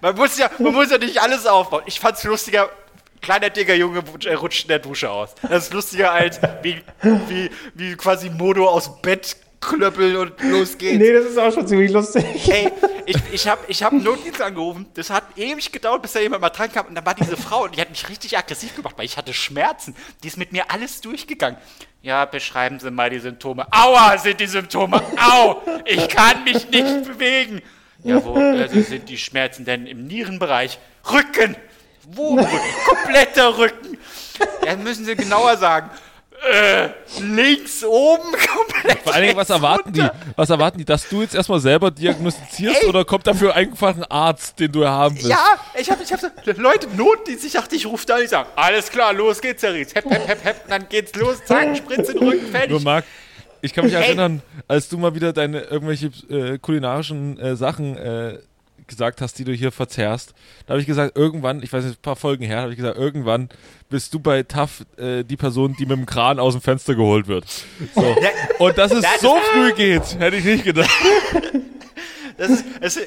Man 0.00 0.16
muss 0.16 0.38
ja, 0.38 0.50
man 0.58 0.72
muss 0.72 0.90
ja 0.90 0.98
nicht 0.98 1.20
alles 1.20 1.46
aufbauen. 1.46 1.82
Ich 1.86 2.00
fand's 2.00 2.24
lustiger. 2.24 2.70
Kleiner 3.20 3.50
dicker 3.50 3.74
Junge 3.74 4.02
äh, 4.24 4.32
rutscht 4.32 4.62
in 4.62 4.68
der 4.68 4.78
Dusche 4.78 5.10
aus. 5.10 5.34
Das 5.42 5.64
ist 5.64 5.74
lustiger 5.74 6.12
als 6.12 6.40
wie, 6.62 6.82
wie, 7.02 7.50
wie 7.74 7.94
quasi 7.94 8.30
Modo 8.30 8.66
aus 8.66 8.86
dem 8.86 9.02
Bett 9.02 9.36
klöppeln 9.60 10.16
und 10.16 10.42
los 10.42 10.78
geht's. 10.78 10.98
Nee, 10.98 11.12
das 11.12 11.26
ist 11.26 11.38
auch 11.38 11.52
schon 11.52 11.66
ziemlich 11.66 11.92
lustig. 11.92 12.24
Ey, 12.50 12.72
ich, 13.04 13.16
ich 13.32 13.46
habe 13.46 13.60
ich 13.68 13.82
hab 13.82 13.92
einen 13.92 14.02
Notdienst 14.02 14.40
angerufen. 14.40 14.86
Das 14.94 15.10
hat 15.10 15.24
ewig 15.36 15.70
gedauert, 15.70 16.00
bis 16.02 16.12
da 16.12 16.20
jemand 16.20 16.40
mal 16.40 16.50
dran 16.50 16.72
kam. 16.72 16.86
Und 16.86 16.94
dann 16.94 17.04
war 17.04 17.14
diese 17.14 17.36
Frau 17.36 17.64
und 17.64 17.76
die 17.76 17.80
hat 17.80 17.90
mich 17.90 18.08
richtig 18.08 18.38
aggressiv 18.38 18.74
gemacht, 18.74 18.94
weil 18.96 19.04
ich 19.04 19.18
hatte 19.18 19.34
Schmerzen. 19.34 19.94
Die 20.22 20.28
ist 20.28 20.38
mit 20.38 20.52
mir 20.52 20.70
alles 20.70 21.02
durchgegangen. 21.02 21.58
Ja, 22.02 22.24
beschreiben 22.24 22.80
Sie 22.80 22.90
mal 22.90 23.10
die 23.10 23.18
Symptome. 23.18 23.66
Aua, 23.70 24.16
sind 24.16 24.40
die 24.40 24.46
Symptome. 24.46 25.02
Au, 25.18 25.60
ich 25.84 26.08
kann 26.08 26.44
mich 26.44 26.70
nicht 26.70 27.04
bewegen. 27.04 27.60
Ja, 28.02 28.24
wo 28.24 28.34
also 28.34 28.80
sind 28.80 29.08
die 29.08 29.18
Schmerzen 29.18 29.64
denn 29.64 29.86
im 29.86 30.06
Nierenbereich? 30.06 30.78
Rücken. 31.10 31.56
Wo 32.12 32.38
im 32.38 32.44
Rücken? 32.44 32.58
Kompletter 32.86 33.58
Rücken. 33.58 33.98
Ja, 34.64 34.76
müssen 34.76 35.04
Sie 35.04 35.14
genauer 35.16 35.56
sagen. 35.56 35.90
Äh, 36.42 36.88
links 37.20 37.84
oben 37.84 38.32
komplett. 38.32 39.00
Vor 39.02 39.12
allen 39.12 39.24
Dingen, 39.24 39.36
was 39.36 39.50
erwarten 39.50 39.92
die? 39.92 40.00
runter. 40.00 40.14
Was 40.36 40.48
erwarten 40.48 40.78
die? 40.78 40.86
Dass 40.86 41.06
du 41.06 41.20
jetzt 41.20 41.34
erstmal 41.34 41.60
selber 41.60 41.90
diagnostizierst 41.90 42.82
Ey. 42.84 42.88
oder 42.88 43.04
kommt 43.04 43.26
dafür 43.26 43.54
einfach 43.54 43.94
ein 43.94 44.04
Arzt, 44.04 44.58
den 44.58 44.72
du 44.72 44.86
haben 44.88 45.16
willst? 45.16 45.28
Ja, 45.28 45.58
ich 45.78 45.90
habe 45.90 46.02
ich 46.02 46.10
hab 46.10 46.18
so, 46.18 46.28
Leute, 46.56 46.88
Notdienst, 46.96 47.44
ich 47.44 47.52
dachte, 47.52 47.76
ich 47.76 47.84
rufe 47.84 48.06
da, 48.06 48.18
ich 48.20 48.30
sage, 48.30 48.48
alles 48.56 48.90
klar, 48.90 49.12
los 49.12 49.42
geht's, 49.42 49.62
Herr 49.62 49.74
Ries. 49.74 49.94
Hepp, 49.94 50.08
hepp, 50.08 50.28
hepp, 50.28 50.44
hepp, 50.44 50.68
dann 50.68 50.88
geht's 50.88 51.14
los, 51.14 51.44
zack, 51.44 51.76
Spritze 51.76 52.12
in 52.12 52.20
den 52.20 52.28
Rücken, 52.28 52.50
fertig. 52.50 52.70
Nur 52.70 52.80
Marc, 52.80 53.04
ich 53.62 53.72
kann 53.74 53.84
mich 53.84 53.94
Ey. 53.94 54.02
erinnern, 54.04 54.42
als 54.68 54.88
du 54.88 54.98
mal 54.98 55.14
wieder 55.14 55.32
deine 55.32 55.60
irgendwelche 55.62 56.10
äh, 56.28 56.58
kulinarischen 56.58 57.38
äh, 57.38 57.56
Sachen 57.56 57.96
äh, 57.96 58.38
gesagt 58.86 59.20
hast, 59.20 59.38
die 59.38 59.44
du 59.44 59.52
hier 59.52 59.70
verzerrst. 59.70 60.34
Da 60.66 60.72
habe 60.72 60.80
ich 60.80 60.86
gesagt, 60.86 61.16
irgendwann, 61.16 61.62
ich 61.62 61.72
weiß 61.72 61.84
nicht, 61.84 61.98
ein 61.98 62.02
paar 62.02 62.16
Folgen 62.16 62.44
her, 62.44 62.62
habe 62.62 62.70
ich 62.72 62.76
gesagt, 62.76 62.98
irgendwann 62.98 63.48
bist 63.88 64.12
du 64.14 64.18
bei 64.18 64.42
TAF 64.42 64.84
äh, 64.96 65.22
die 65.22 65.36
Person, 65.36 65.76
die 65.78 65.86
mit 65.86 65.96
dem 65.96 66.06
Kran 66.06 66.40
aus 66.40 66.54
dem 66.54 66.60
Fenster 66.62 66.94
geholt 66.96 67.28
wird. 67.28 67.44
So. 67.94 68.16
Und 68.58 68.76
dass 68.78 68.90
es 68.90 69.02
Das 69.02 69.20
so 69.20 69.36
ist- 69.36 69.44
früh 69.52 69.72
geht, 69.74 70.18
hätte 70.18 70.36
ich 70.36 70.44
nicht 70.44 70.64
gedacht. 70.64 70.90
Das 72.36 72.48
ist, 72.50 72.64
es, 72.80 72.96
äh, 72.96 73.06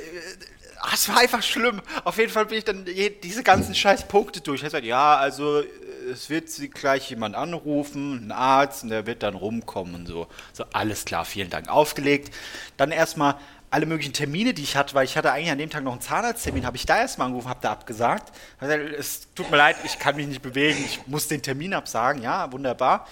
ah, 0.80 0.89
es 0.93 1.10
war 1.10 1.18
einfach 1.20 1.41
schlimm. 1.41 1.82
Auf 2.04 2.20
jeden 2.20 2.30
Fall 2.32 2.45
bin 2.45 2.60
ich 2.60 2.66
dann 2.66 2.86
je, 2.86 3.10
diese 3.10 3.41
ganzen 3.41 3.74
scheiß 3.74 4.08
Punkte 4.08 4.41
durch. 4.41 4.58
Ich 4.60 4.64
hab 4.64 4.70
gesagt, 4.72 4.86
ja, 4.86 5.16
also 5.16 5.64
es 6.12 6.30
wird 6.30 6.49
sie 6.49 6.70
gleich 6.70 7.10
jemand 7.10 7.36
anrufen, 7.36 8.28
ein 8.28 8.32
Arzt, 8.32 8.84
und 8.84 8.89
der 8.89 9.06
wird 9.06 9.24
dann 9.24 9.36
rumkommen 9.36 9.95
und 9.95 10.08
so. 10.08 10.28
So, 10.51 10.66
alles 10.74 11.06
klar, 11.06 11.26
vielen 11.26 11.49
Dank. 11.49 11.70
Aufgelegt. 11.70 12.34
Dann 12.78 12.91
erstmal 12.91 13.36
alle 13.70 13.88
möglichen 13.88 14.14
Termine, 14.14 14.54
die 14.54 14.62
ich 14.62 14.76
hatte, 14.76 14.93
weil 14.93 15.06
ich 15.06 15.18
hatte 15.18 15.32
eigentlich 15.32 15.51
an 15.51 15.58
dem 15.58 15.72
Tag 15.72 15.84
noch 15.84 15.93
einen 15.93 16.01
Zahnarzttermin, 16.01 16.66
habe 16.66 16.78
ich 16.78 16.86
da 16.86 16.99
erstmal 16.99 17.26
angerufen, 17.26 17.49
habe 17.49 17.60
da 17.62 17.72
abgesagt. 17.72 18.32
Es 18.99 19.28
tut 19.34 19.49
mir 19.49 19.58
leid, 19.58 19.78
ich 19.84 19.97
kann 19.97 20.16
mich 20.16 20.28
nicht 20.28 20.43
bewegen, 20.43 20.78
ich 20.86 21.08
muss 21.08 21.28
den 21.28 21.41
Termin 21.41 21.74
absagen. 21.74 22.22
Ja, 22.22 22.51
wunderbar. 22.51 23.08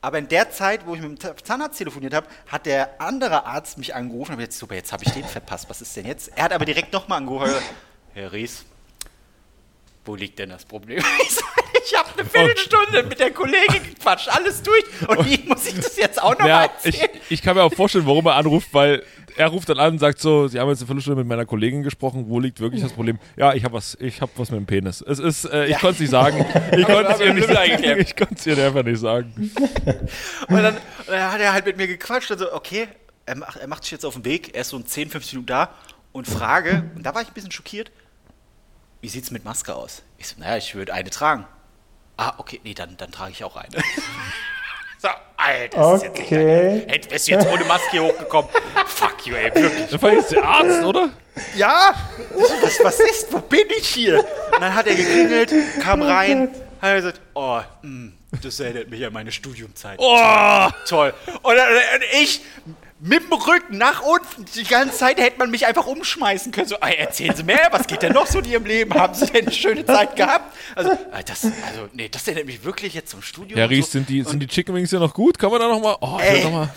Aber 0.00 0.18
in 0.18 0.28
der 0.28 0.50
Zeit, 0.50 0.86
wo 0.86 0.94
ich 0.94 1.02
mit 1.02 1.22
dem 1.22 1.44
Zahnarzt 1.44 1.76
telefoniert 1.78 2.14
habe, 2.14 2.28
hat 2.46 2.64
der 2.64 3.00
andere 3.00 3.44
Arzt 3.44 3.76
mich 3.76 3.94
angerufen 3.94 4.34
und 4.34 4.40
jetzt 4.40 4.58
super, 4.58 4.74
jetzt 4.74 4.92
habe 4.92 5.04
ich 5.04 5.12
den 5.12 5.24
verpasst. 5.24 5.68
Was 5.68 5.82
ist 5.82 5.94
denn 5.96 6.06
jetzt? 6.06 6.30
Er 6.34 6.44
hat 6.44 6.52
aber 6.52 6.64
direkt 6.64 6.92
nochmal 6.92 7.18
angerufen. 7.18 7.52
Herr 8.14 8.32
Ries, 8.32 8.64
wo 10.06 10.14
liegt 10.14 10.38
denn 10.38 10.50
das 10.50 10.64
Problem? 10.64 11.02
Ich, 11.22 11.34
so, 11.34 11.42
ich 11.86 11.96
habe 11.96 12.08
eine 12.18 12.28
Viertelstunde 12.28 13.02
mit 13.04 13.18
der 13.20 13.30
Kollegin 13.32 13.82
gequatscht, 13.82 14.28
alles 14.28 14.62
durch. 14.62 14.84
Und 15.08 15.24
wie 15.26 15.46
muss 15.48 15.66
ich 15.66 15.74
das 15.74 15.96
jetzt 15.96 16.22
auch 16.22 16.38
noch 16.38 16.46
Ja, 16.46 16.60
mal 16.60 16.70
ich, 16.84 17.00
erzählen? 17.00 17.20
ich 17.30 17.42
kann 17.42 17.56
mir 17.56 17.62
auch 17.62 17.72
vorstellen, 17.72 18.06
warum 18.06 18.26
er 18.26 18.34
anruft, 18.34 18.68
weil 18.72 19.02
er 19.36 19.48
ruft 19.48 19.68
dann 19.68 19.78
an 19.78 19.92
und 19.94 19.98
sagt 19.98 20.18
so, 20.18 20.48
Sie 20.48 20.58
haben 20.58 20.68
jetzt 20.70 20.78
eine 20.80 20.86
Viertelstunde 20.86 21.18
mit 21.18 21.26
meiner 21.28 21.44
Kollegin 21.44 21.82
gesprochen, 21.82 22.24
wo 22.28 22.40
liegt 22.40 22.58
wirklich 22.60 22.80
das 22.82 22.92
Problem? 22.92 23.18
Ja, 23.36 23.52
ich 23.52 23.64
habe 23.64 23.74
was, 23.74 23.96
ich 24.00 24.20
habe 24.22 24.32
was 24.36 24.50
mit 24.50 24.58
dem 24.60 24.66
Penis. 24.66 25.02
Es 25.02 25.18
ist, 25.18 25.44
äh, 25.44 25.64
ich 25.66 25.72
Ja. 25.72 25.78
konnte 25.78 25.94
es 25.96 26.00
nicht 26.00 26.10
sagen. 26.10 26.44
Ich 26.76 26.84
konnte 26.86 27.12
es 27.12 27.20
ihr 27.20 27.34
nicht 27.34 27.48
sagen. 27.48 28.00
Ich 28.00 28.16
konnte 28.16 28.34
es 28.34 28.46
ihr 28.46 28.66
einfach 28.66 28.82
nicht 28.82 28.98
sagen. 29.00 29.32
Und 30.48 30.56
dann, 30.62 30.76
und 30.76 31.08
dann 31.08 31.32
hat 31.32 31.40
er 31.40 31.52
halt 31.52 31.66
mit 31.66 31.76
mir 31.76 31.86
gequatscht 31.86 32.30
und 32.30 32.38
so, 32.38 32.52
okay, 32.52 32.88
er 33.26 33.36
macht, 33.36 33.56
er 33.58 33.66
macht 33.68 33.82
sich 33.82 33.92
jetzt 33.92 34.06
auf 34.06 34.14
den 34.14 34.24
Weg, 34.24 34.54
er 34.54 34.62
ist 34.62 34.70
so 34.70 34.76
in 34.78 34.86
10, 34.86 35.10
15 35.10 35.36
Minuten 35.38 35.46
da 35.48 35.70
und 36.12 36.26
frage, 36.26 36.90
und 36.94 37.04
da 37.04 37.14
war 37.14 37.20
ich 37.22 37.28
ein 37.28 37.34
bisschen 37.34 37.50
schockiert, 37.52 37.90
wie 39.02 39.08
sieht's 39.08 39.30
mit 39.30 39.44
Maske 39.44 39.74
aus? 39.74 40.02
Ich 40.16 40.28
so, 40.28 40.36
naja, 40.38 40.56
ich 40.56 40.74
würde 40.74 40.94
eine 40.94 41.10
tragen. 41.10 41.44
Ah, 42.16 42.34
okay, 42.38 42.60
nee, 42.64 42.74
dann, 42.74 42.96
dann 42.96 43.10
trage 43.12 43.32
ich 43.32 43.44
auch 43.44 43.56
eine. 43.56 43.68
So, 44.98 45.08
Alter, 45.36 45.76
das 45.76 45.96
ist 45.96 46.02
jetzt 46.04 46.18
nicht 46.18 46.26
Okay. 46.32 46.80
dein- 46.80 46.88
Hey, 46.88 47.00
bist 47.06 47.28
du 47.28 47.32
jetzt 47.32 47.46
ohne 47.48 47.64
Maske 47.66 47.90
hier 47.90 48.02
hochgekommen? 48.04 48.50
Fuck 48.86 49.26
you, 49.26 49.34
ey, 49.34 49.54
wirklich. 49.54 50.02
War 50.02 50.12
jetzt 50.14 50.32
der 50.32 50.42
Arzt, 50.42 50.82
oder? 50.84 51.10
Ja, 51.54 51.94
was, 52.62 52.82
was 52.82 53.00
ist? 53.00 53.30
Wo 53.30 53.40
bin 53.40 53.66
ich 53.76 53.86
hier? 53.86 54.20
Und 54.20 54.60
dann 54.62 54.74
hat 54.74 54.86
er 54.86 54.94
geklingelt, 54.94 55.52
kam 55.82 56.00
rein, 56.00 56.48
hat 56.80 56.88
er 56.88 56.96
gesagt, 56.96 57.20
oh, 57.34 57.60
mh, 57.82 58.12
das 58.42 58.58
erinnert 58.58 58.88
mich 58.88 59.04
an 59.04 59.12
meine 59.12 59.30
Studiumzeit. 59.30 59.98
Oh! 60.00 60.68
Toll. 60.88 61.12
Und, 61.42 61.56
dann- 61.56 61.68
und 61.74 62.02
ich 62.22 62.40
mit 62.98 63.22
dem 63.22 63.32
Rücken 63.32 63.78
nach 63.78 64.02
unten, 64.02 64.44
die 64.54 64.64
ganze 64.64 64.96
Zeit 64.96 65.18
hätte 65.18 65.38
man 65.38 65.50
mich 65.50 65.66
einfach 65.66 65.86
umschmeißen 65.86 66.50
können. 66.52 66.68
So, 66.68 66.76
erzählen 66.76 67.36
Sie 67.36 67.42
mehr, 67.42 67.68
was 67.70 67.86
geht 67.86 68.02
denn 68.02 68.12
noch 68.12 68.26
so 68.26 68.38
in 68.38 68.46
Ihrem 68.46 68.64
Leben? 68.64 68.94
Haben 68.94 69.14
Sie 69.14 69.26
denn 69.26 69.46
eine 69.46 69.52
schöne 69.52 69.84
Zeit 69.84 70.16
gehabt? 70.16 70.56
Also, 70.74 70.92
äh, 70.92 71.24
das, 71.26 71.44
also 71.44 71.88
nee, 71.92 72.08
das 72.08 72.26
erinnert 72.26 72.46
mich 72.46 72.64
wirklich 72.64 72.94
jetzt 72.94 73.10
zum 73.10 73.22
Studium. 73.22 73.58
Herr 73.58 73.66
und 73.66 73.74
so. 73.74 73.76
Ries, 73.76 73.92
sind 73.92 74.08
die, 74.08 74.22
sind 74.22 74.40
die 74.40 74.46
Chicken 74.46 74.74
Wings 74.74 74.90
ja 74.90 74.98
noch 74.98 75.12
gut? 75.12 75.38
Kann 75.38 75.50
man 75.50 75.60
da 75.60 75.68
nochmal? 75.68 75.96
Oh, 76.00 76.16
ich 76.18 76.24
Ey. 76.24 76.36
will 76.36 76.44
noch 76.44 76.52
mal. 76.52 76.70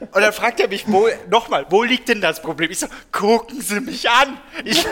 Und 0.00 0.20
dann 0.20 0.32
fragt 0.32 0.60
er 0.60 0.68
mich, 0.68 0.86
nochmal, 1.30 1.64
wo 1.70 1.82
liegt 1.82 2.08
denn 2.08 2.20
das 2.20 2.42
Problem? 2.42 2.70
Ich 2.70 2.80
so, 2.80 2.88
gucken 3.10 3.60
Sie 3.60 3.80
mich 3.80 4.08
an. 4.10 4.38
Ich 4.64 4.84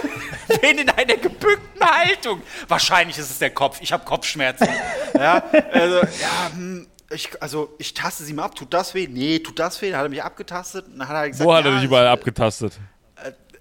bin 0.60 0.78
in 0.78 0.88
einer 0.88 1.16
gebückten 1.16 1.80
Haltung. 1.80 2.40
Wahrscheinlich 2.68 3.18
ist 3.18 3.30
es 3.30 3.38
der 3.38 3.50
Kopf. 3.50 3.78
Ich 3.82 3.92
habe 3.92 4.04
Kopfschmerzen. 4.04 4.68
Ja, 5.14 5.42
also, 5.72 5.96
ja, 5.96 6.50
hm, 6.54 6.86
ich, 7.14 7.42
also, 7.42 7.74
ich 7.78 7.94
taste 7.94 8.24
Sie 8.24 8.32
mal 8.32 8.44
ab. 8.44 8.54
Tut 8.54 8.72
das 8.72 8.94
weh? 8.94 9.08
Nee, 9.08 9.38
tut 9.38 9.58
das 9.58 9.80
weh? 9.82 9.90
Dann 9.90 9.98
hat 9.98 10.06
er 10.06 10.10
mich 10.10 10.22
abgetastet. 10.22 10.86
Und 10.86 10.98
dann 10.98 11.08
hat 11.08 11.16
er 11.16 11.28
gesagt, 11.28 11.46
Wo 11.46 11.54
hat 11.54 11.64
er 11.64 11.72
ja, 11.72 11.76
dich 11.76 11.86
überall 11.86 12.08
abgetastet? 12.08 12.78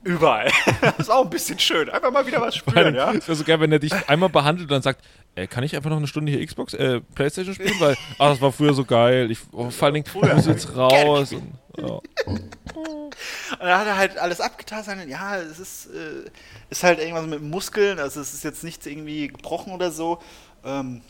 Überall. 0.04 0.52
Das 0.82 1.00
ist 1.00 1.10
auch 1.10 1.24
ein 1.24 1.30
bisschen 1.30 1.60
schön. 1.60 1.90
Einfach 1.90 2.12
mal 2.12 2.26
wieder 2.26 2.42
was 2.42 2.56
spüren, 2.58 2.96
ja? 2.96 3.12
Es 3.12 3.28
wäre 3.28 3.36
so 3.36 3.44
geil, 3.44 3.60
wenn 3.60 3.72
er 3.72 3.80
dich 3.80 3.94
einmal 4.10 4.30
behandelt 4.30 4.70
und 4.70 4.72
dann 4.72 4.82
sagt, 4.82 5.04
äh, 5.36 5.48
kann 5.48 5.64
ich 5.64 5.76
einfach 5.76 5.90
noch 5.90 5.98
eine 5.98 6.08
Stunde 6.08 6.32
hier 6.32 6.46
Xbox, 6.46 6.74
äh, 6.74 7.02
Playstation 7.14 7.54
spielen? 7.54 7.80
Weil, 7.80 7.96
ah, 8.18 8.30
das 8.30 8.42
war 8.42 8.52
früher 8.52 8.74
so 8.74 8.84
geil. 8.84 9.30
Ich, 9.30 9.40
oh, 9.52 9.70
vor 9.70 9.86
allen 9.86 9.96
Dingen, 9.96 10.06
ich 10.08 10.14
muss 10.14 10.48
jetzt 10.48 10.76
raus. 10.76 11.34
Und, 11.34 11.54
ja. 11.78 11.86
Und 12.26 13.68
dann 13.68 13.80
hat 13.80 13.88
er 13.88 13.98
halt 13.98 14.18
alles 14.18 14.42
abgetastet. 14.42 14.98
und 15.04 15.10
Ja, 15.10 15.38
es 15.38 15.60
ist, 15.60 15.86
äh, 15.88 16.30
ist 16.70 16.84
halt 16.84 17.00
irgendwas 17.00 17.28
mit 17.28 17.42
Muskeln. 17.44 18.00
Also 18.00 18.22
es 18.22 18.34
ist 18.34 18.44
jetzt 18.44 18.64
nichts 18.64 18.86
irgendwie 18.86 19.28
gebrochen 19.28 19.74
oder 19.74 19.92
so. 19.92 20.20
Ähm, 20.64 21.02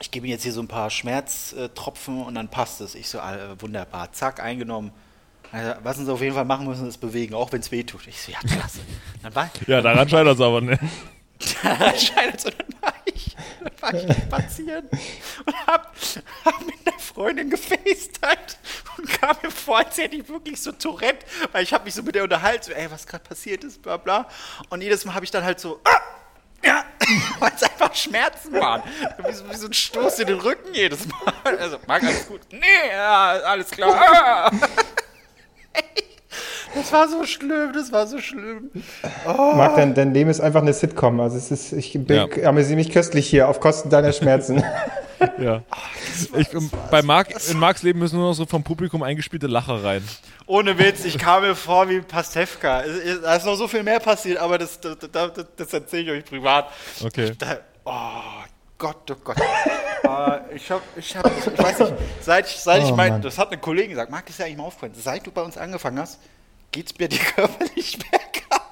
ich 0.00 0.10
gebe 0.10 0.26
ihm 0.26 0.30
jetzt 0.30 0.42
hier 0.42 0.52
so 0.52 0.60
ein 0.60 0.68
paar 0.68 0.90
Schmerztropfen 0.90 2.22
und 2.22 2.34
dann 2.34 2.48
passt 2.48 2.80
es. 2.80 2.94
Ich 2.94 3.08
so, 3.08 3.18
äh, 3.18 3.60
wunderbar. 3.60 4.12
Zack, 4.12 4.40
eingenommen. 4.40 4.92
Also, 5.52 5.74
was 5.82 5.96
sie 5.96 6.12
auf 6.12 6.20
jeden 6.20 6.34
Fall 6.34 6.44
machen 6.44 6.66
müssen, 6.66 6.88
ist 6.88 6.98
bewegen, 6.98 7.34
auch 7.34 7.52
wenn 7.52 7.60
es 7.60 7.70
weh 7.70 7.82
tut. 7.82 8.06
Ich 8.06 8.20
so, 8.20 8.32
ja, 8.32 8.40
klasse. 8.40 8.80
Dann 9.22 9.34
war 9.34 9.50
ja, 9.66 9.80
daran 9.80 10.08
scheitert 10.08 10.34
es 10.34 10.40
aber, 10.40 10.60
ne? 10.60 10.78
anscheinend 11.62 12.40
so, 12.40 12.50
dann 12.50 12.80
war 12.80 12.94
ich, 13.04 13.36
dann 13.62 13.82
war 13.82 13.94
ich 13.94 14.16
spazieren 14.22 14.88
und 15.44 15.66
hab, 15.66 15.94
hab 16.44 16.66
mit 16.66 16.74
einer 16.84 16.98
Freundin 16.98 17.50
gefacetimed 17.50 18.58
und 18.96 19.08
kam 19.08 19.36
mir 19.42 19.50
vor, 19.50 19.78
als 19.78 19.98
hätte 19.98 20.16
ich 20.16 20.28
wirklich 20.28 20.60
so 20.60 20.72
Tourette, 20.72 21.26
weil 21.52 21.62
ich 21.62 21.72
habe 21.72 21.84
mich 21.84 21.94
so 21.94 22.02
mit 22.02 22.14
der 22.14 22.24
unterhalten, 22.24 22.64
so, 22.64 22.72
ey, 22.72 22.90
was 22.90 23.06
gerade 23.06 23.24
passiert 23.24 23.64
ist, 23.64 23.82
bla 23.82 23.98
bla. 23.98 24.28
Und 24.70 24.82
jedes 24.82 25.04
Mal 25.04 25.14
habe 25.14 25.24
ich 25.24 25.30
dann 25.30 25.44
halt 25.44 25.60
so, 25.60 25.80
ah, 25.84 26.00
ja, 26.64 26.84
weil 27.38 27.52
es 27.54 27.62
einfach 27.62 27.94
Schmerzen 27.94 28.52
waren. 28.54 28.82
Wie 29.24 29.32
so, 29.32 29.50
wie 29.50 29.56
so 29.56 29.66
ein 29.66 29.72
Stoß 29.72 30.18
in 30.20 30.26
den 30.28 30.40
Rücken 30.40 30.74
jedes 30.74 31.06
Mal. 31.06 31.58
Also, 31.58 31.78
mag 31.86 32.02
alles 32.02 32.26
gut. 32.26 32.40
Nee, 32.50 32.90
ja, 32.90 33.32
alles 33.44 33.70
klar. 33.70 33.94
Ah. 33.94 34.50
Das 36.76 36.92
war 36.92 37.08
so 37.08 37.24
schlimm, 37.24 37.72
das 37.74 37.90
war 37.90 38.06
so 38.06 38.18
schlimm. 38.18 38.70
Marc, 39.24 39.76
dein, 39.76 39.94
dein 39.94 40.12
Leben 40.14 40.30
ist 40.30 40.40
einfach 40.40 40.62
eine 40.62 40.72
Sitcom. 40.72 41.18
Also 41.20 41.36
es 41.36 41.50
ist, 41.50 41.72
ich 41.72 41.92
bin, 41.94 42.16
Ja. 42.16 42.48
amüsiere 42.48 42.76
mich 42.76 42.92
köstlich 42.92 43.26
hier 43.28 43.48
auf 43.48 43.60
Kosten 43.60 43.90
deiner 43.90 44.12
Schmerzen. 44.12 44.62
Ja. 45.38 45.62
Ich, 46.36 46.48
bei 46.90 47.00
Marc, 47.00 47.28
in 47.50 47.58
Marks 47.58 47.82
Leben 47.82 48.00
müssen 48.00 48.18
nur 48.18 48.28
noch 48.28 48.34
so 48.34 48.44
vom 48.44 48.62
Publikum 48.62 49.02
eingespielte 49.02 49.46
Lacher 49.46 49.82
rein. 49.82 50.06
Ohne 50.46 50.78
Witz, 50.78 51.06
ich 51.06 51.16
kam 51.16 51.42
mir 51.42 51.54
vor 51.56 51.88
wie 51.88 52.00
Pastewka. 52.02 52.82
Da 53.22 53.34
ist 53.34 53.46
noch 53.46 53.54
so 53.56 53.66
viel 53.66 53.82
mehr 53.82 53.98
passiert, 53.98 54.36
aber 54.36 54.58
das, 54.58 54.78
das, 54.78 54.98
das, 55.10 55.30
das 55.56 55.72
erzähle 55.72 56.02
ich 56.02 56.10
euch 56.18 56.24
privat. 56.26 56.66
Okay. 57.02 57.32
Da, 57.38 57.56
oh 57.86 58.44
Gott, 58.76 59.10
oh 59.10 59.14
Gott. 59.24 59.38
Äh, 59.40 60.54
ich 60.54 60.70
hab, 60.70 60.82
ich 60.96 61.16
hab, 61.16 61.24
ich 61.34 61.58
weiß 61.64 61.78
nicht, 61.80 61.94
seit 62.20 62.46
ich, 62.46 62.56
seit 62.60 62.82
ich 62.82 62.92
Oh, 62.92 62.94
mein, 62.96 63.12
Mann. 63.14 63.22
das 63.22 63.38
hat 63.38 63.48
eine 63.50 63.58
Kollegin 63.58 63.90
gesagt, 63.92 64.10
Marc, 64.10 64.28
ist 64.28 64.38
ja 64.38 64.44
eigentlich 64.44 64.58
mal 64.58 64.64
aufgefallen, 64.64 64.92
seit 64.94 65.26
du 65.26 65.30
bei 65.32 65.40
uns 65.40 65.56
angefangen 65.56 65.98
hast, 65.98 66.20
geht's 66.76 66.98
mir 66.98 67.08
dir 67.08 67.18
körperlich 67.18 67.98
bergab. 68.10 68.70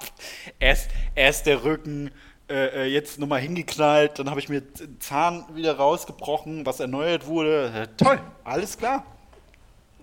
Erst, 0.61 0.91
erst 1.15 1.47
der 1.47 1.65
Rücken, 1.65 2.11
äh, 2.51 2.83
äh, 2.83 2.85
jetzt 2.85 3.19
nochmal 3.19 3.41
hingeknallt, 3.41 4.19
dann 4.19 4.29
habe 4.29 4.41
ich 4.41 4.51
mir 4.51 4.61
den 4.61 5.01
Zahn 5.01 5.47
wieder 5.55 5.79
rausgebrochen, 5.79 6.67
was 6.67 6.81
erneuert 6.81 7.27
wurde. 7.27 7.73
Äh, 7.73 7.89
toll, 7.97 8.21
alles 8.45 8.77
klar. 8.77 9.07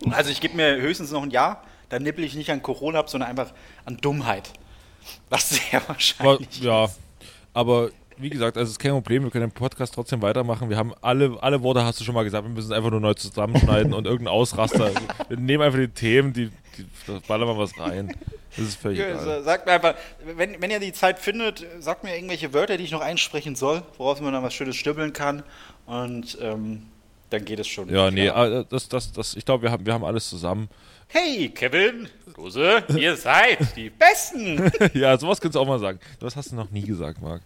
Also 0.09 0.31
ich 0.31 0.41
gebe 0.41 0.55
mir 0.55 0.81
höchstens 0.81 1.11
noch 1.11 1.21
ein 1.21 1.29
Jahr, 1.29 1.63
dann 1.89 2.01
nippel 2.01 2.23
ich 2.23 2.33
nicht 2.33 2.49
an 2.49 2.63
Corona 2.63 2.97
ab, 2.97 3.09
sondern 3.09 3.29
einfach 3.29 3.53
an 3.85 3.97
Dummheit. 3.97 4.51
Was 5.29 5.49
sehr 5.49 5.83
wahrscheinlich 5.87 6.59
ja, 6.59 6.85
ist. 6.85 6.99
aber 7.53 7.91
wie 8.17 8.31
gesagt, 8.31 8.57
also 8.57 8.67
es 8.67 8.71
ist 8.71 8.79
kein 8.79 8.93
Problem, 8.93 9.23
wir 9.23 9.29
können 9.29 9.47
den 9.49 9.53
Podcast 9.53 9.93
trotzdem 9.93 10.23
weitermachen. 10.23 10.69
Wir 10.69 10.77
haben 10.77 10.93
alle, 11.01 11.37
alle 11.41 11.61
Worte 11.61 11.83
hast 11.85 11.99
du 11.99 12.03
schon 12.03 12.15
mal 12.15 12.23
gesagt, 12.23 12.45
wir 12.45 12.49
müssen 12.49 12.71
es 12.71 12.75
einfach 12.77 12.89
nur 12.89 12.99
neu 12.99 13.13
zusammenschneiden 13.13 13.93
und 13.95 14.05
irgendein 14.05 14.33
Ausraster. 14.33 14.91
Wir 15.27 15.37
nehmen 15.37 15.63
einfach 15.63 15.79
die 15.79 15.87
Themen, 15.87 16.33
die, 16.33 16.49
die 16.49 16.60
da 17.07 17.19
ballern 17.27 17.47
wir 17.47 17.57
was 17.57 17.77
rein. 17.79 18.15
Das 18.55 18.59
ist 18.65 18.75
völlig 18.81 18.99
egal. 18.99 19.19
sa- 19.23 19.41
Sagt 19.43 19.65
mir 19.65 19.73
einfach, 19.73 19.95
wenn, 20.23 20.61
wenn 20.61 20.71
ihr 20.71 20.79
die 20.79 20.93
Zeit 20.93 21.19
findet, 21.19 21.65
sagt 21.79 22.03
mir 22.03 22.15
irgendwelche 22.15 22.53
Wörter, 22.53 22.77
die 22.77 22.83
ich 22.83 22.91
noch 22.91 23.01
einsprechen 23.01 23.55
soll, 23.55 23.83
woraus 23.97 24.19
man 24.21 24.33
dann 24.33 24.43
was 24.43 24.53
Schönes 24.53 24.75
stibbeln 24.75 25.13
kann. 25.13 25.43
Und 25.85 26.37
ähm, 26.41 26.87
dann 27.29 27.45
geht 27.45 27.59
es 27.59 27.67
schon. 27.67 27.87
Ja, 27.89 28.11
nee, 28.11 28.27
Klar. 28.29 28.51
äh, 28.51 28.65
das, 28.69 28.89
das, 28.89 29.11
das, 29.13 29.35
ich 29.35 29.45
glaube, 29.45 29.63
wir 29.63 29.71
haben, 29.71 29.85
wir 29.85 29.93
haben 29.93 30.03
alles 30.03 30.27
zusammen. 30.29 30.69
Hey, 31.07 31.49
Kevin, 31.49 32.07
Rose, 32.37 32.83
ihr 32.95 33.15
seid 33.17 33.75
die 33.75 33.89
Besten. 33.99 34.71
ja, 34.93 35.17
sowas 35.17 35.39
kannst 35.41 35.55
du 35.55 35.59
auch 35.59 35.67
mal 35.67 35.79
sagen. 35.79 35.99
Das 36.19 36.35
hast 36.35 36.51
du 36.51 36.55
noch 36.55 36.69
nie 36.71 36.83
gesagt, 36.83 37.21
Marc. 37.21 37.41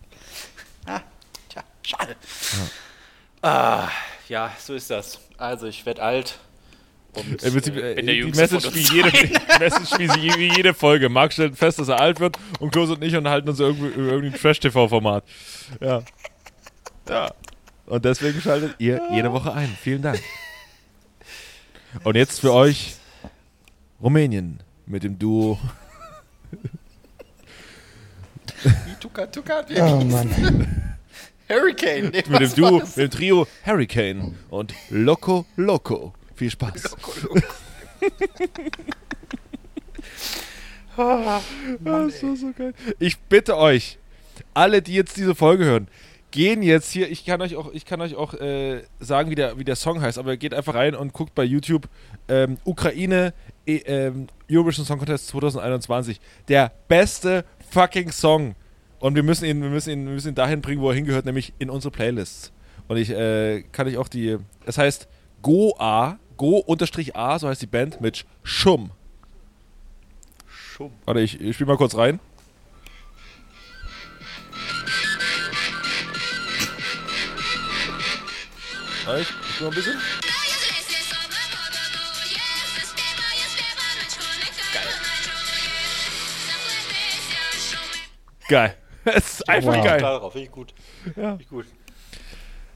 ah, 0.85 1.01
tja, 1.49 1.63
schade. 1.81 2.15
Ah, 3.41 3.89
ja, 4.27 4.51
so 4.59 4.73
ist 4.73 4.89
das. 4.89 5.19
Also, 5.37 5.67
ich 5.67 5.85
werde 5.85 6.01
alt. 6.01 6.39
Und 7.15 7.43
Im 7.43 7.53
Prinzip, 7.53 7.75
äh, 7.77 7.91
äh, 7.91 7.95
bin 7.95 8.05
der 8.05 8.15
die 8.15 8.21
Jüngste 8.21 8.41
Message 8.41 8.75
wie, 8.75 8.95
jede, 8.95 9.11
Message 9.59 9.99
wie, 9.99 10.07
sie- 10.07 10.37
wie 10.39 10.55
jede 10.55 10.73
Folge. 10.73 11.09
Marc 11.09 11.33
stellt 11.33 11.55
fest, 11.57 11.79
dass 11.79 11.87
er 11.87 11.99
alt 11.99 12.19
wird 12.19 12.37
und 12.59 12.71
Klos 12.71 12.89
und 12.89 13.03
ich 13.03 13.15
unterhalten 13.15 13.49
uns 13.49 13.59
irgendwie 13.59 13.87
über 13.87 14.11
irgendein 14.13 14.39
Trash-TV-Format. 14.39 15.23
Ja. 15.79 16.03
Ja. 17.09 17.31
Und 17.85 18.03
deswegen 18.05 18.41
schaltet 18.41 18.75
ihr 18.79 19.01
jede 19.11 19.31
Woche 19.31 19.53
ein. 19.53 19.69
Vielen 19.81 20.01
Dank. 20.01 20.19
Und 22.03 22.15
jetzt 22.15 22.41
für 22.41 22.51
euch 22.53 22.95
Rumänien 24.01 24.59
mit 24.85 25.03
dem 25.03 25.17
Duo. 25.19 25.57
Wie 28.63 28.95
Tuka 28.99 29.25
Tuka 29.27 29.63
Oh 29.79 30.03
Mann. 30.03 30.81
Hurricane. 31.47 32.09
Nee, 32.11 32.23
Mit 32.27 32.41
dem 32.41 32.55
Duo, 32.55 32.79
mit 32.79 32.97
dem 32.97 33.09
Trio 33.11 33.47
Hurricane 33.65 34.35
und 34.49 34.73
Loco 34.89 35.45
Loco. 35.55 36.13
Viel 36.35 36.51
Spaß. 36.51 36.95
Das 40.97 42.23
war 42.23 42.35
so 42.37 42.53
geil. 42.57 42.73
Ich 42.99 43.17
bitte 43.19 43.57
euch, 43.57 43.97
alle, 44.53 44.81
die 44.81 44.93
jetzt 44.93 45.17
diese 45.17 45.35
Folge 45.35 45.65
hören, 45.65 45.89
gehen 46.31 46.61
jetzt 46.61 46.91
hier. 46.91 47.09
Ich 47.09 47.25
kann 47.25 47.41
euch 47.41 47.55
auch, 47.55 47.71
ich 47.73 47.85
kann 47.85 48.01
euch 48.01 48.15
auch 48.15 48.33
äh, 48.33 48.83
sagen, 48.99 49.29
wie 49.29 49.35
der, 49.35 49.57
wie 49.59 49.63
der 49.63 49.75
Song 49.75 50.01
heißt, 50.01 50.17
aber 50.17 50.37
geht 50.37 50.53
einfach 50.53 50.75
rein 50.75 50.95
und 50.95 51.13
guckt 51.13 51.35
bei 51.35 51.43
YouTube 51.43 51.87
ähm, 52.27 52.57
Ukraine 52.63 53.33
e, 53.65 53.77
ähm, 53.85 54.27
Eurovision 54.49 54.85
Song 54.85 54.99
Contest 54.99 55.27
2021. 55.27 56.19
Der 56.47 56.71
beste 56.87 57.45
fucking 57.71 58.11
Song. 58.11 58.55
Und 58.99 59.15
wir 59.15 59.23
müssen 59.23 59.45
ihn, 59.45 59.61
wir 59.61 59.69
müssen 59.69 59.91
ihn, 59.91 60.05
wir 60.05 60.13
müssen 60.13 60.29
ihn 60.29 60.35
dahin 60.35 60.61
bringen, 60.61 60.81
wo 60.81 60.89
er 60.89 60.95
hingehört, 60.95 61.25
nämlich 61.25 61.53
in 61.59 61.69
unsere 61.69 61.91
Playlists. 61.91 62.51
Und 62.87 62.97
ich 62.97 63.09
äh, 63.09 63.63
kann 63.71 63.87
ich 63.87 63.97
auch 63.97 64.07
die. 64.07 64.37
Es 64.65 64.77
heißt 64.77 65.07
Go-A, 65.41 66.19
Go-A, 66.37 67.39
so 67.39 67.47
heißt 67.47 67.61
die 67.61 67.67
Band, 67.67 68.01
mit 68.01 68.25
Schum. 68.43 68.91
Schum. 70.47 70.91
Warte, 71.05 71.21
ich, 71.21 71.39
ich 71.39 71.55
spiel 71.55 71.67
mal 71.67 71.77
kurz 71.77 71.95
rein. 71.95 72.19
Ja, 79.05 79.17
ich, 79.17 79.29
ich 79.29 79.61
mal 79.61 79.67
ein 79.67 79.73
bisschen. 79.75 79.99
Geil. 88.47 88.75
Es 89.07 89.33
ist 89.35 89.47
einfach 89.49 89.75
Wow. 89.75 89.85
geil. 89.85 89.97
Klar 89.99 90.19
drauf, 90.19 90.33
finde 90.33 90.45
ich 90.47 90.51
gut. 90.51 90.73
Finde 91.03 91.37
ich 91.39 91.47
gut. 91.47 91.67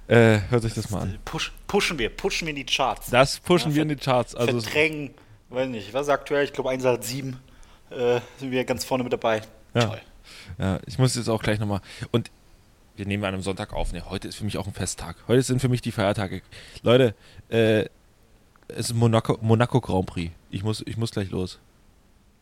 Äh, 0.10 0.42
hört 0.50 0.64
sich 0.64 0.74
das 0.74 0.90
mal 0.90 1.02
an. 1.02 1.20
Push, 1.24 1.52
pushen 1.68 2.00
wir, 2.00 2.10
pushen 2.10 2.48
wir 2.48 2.50
in 2.50 2.56
die 2.56 2.66
Charts. 2.66 3.12
Das 3.12 3.40
pushen 3.40 3.76
wir 3.76 3.84
in 3.84 3.90
die 3.90 3.96
Charts. 3.96 4.34
Also 4.34 4.60
Verdrängen, 4.60 5.14
weiß 5.50 5.70
nicht, 5.70 5.94
was 5.94 6.10
aktuell? 6.10 6.44
Ich 6.46 6.54
glaube 6.54 6.70
1,7 6.72 7.34
äh, 7.92 8.20
sind 8.40 8.50
wir 8.52 8.64
ganz 8.66 8.84
vorne 8.84 9.04
mit 9.04 9.14
dabei. 9.14 9.42
Ja. 9.76 9.86
Toll. 9.86 10.02
Ja, 10.58 10.80
ich 10.88 10.98
muss 10.98 11.16
jetzt 11.16 11.30
auch 11.30 11.44
gleich 11.44 11.60
nochmal. 11.60 11.82
Und 12.12 12.32
wir 12.96 13.06
nehmen 13.06 13.24
an 13.24 13.36
einem 13.36 13.44
Sonntag 13.44 13.72
auf. 13.72 13.94
Ne, 13.94 14.04
heute 14.10 14.28
ist 14.28 14.36
für 14.36 14.46
mich 14.46 14.58
auch 14.58 14.66
ein 14.66 14.74
Festtag. 14.74 15.16
Heute 15.28 15.44
sind 15.44 15.62
für 15.62 15.70
mich 15.70 15.82
die 15.82 15.92
Feiertage. 15.92 16.42
Leute, 16.82 17.14
äh, 17.50 17.86
Es 18.68 18.90
ist 18.90 18.94
Monaco, 18.96 19.38
Monaco 19.42 19.80
Grand 19.80 20.08
Prix. 20.08 20.32
Ich 20.50 20.64
muss, 20.64 20.84
ich 20.86 20.98
muss 20.98 21.12
gleich 21.12 21.30
los. 21.30 21.60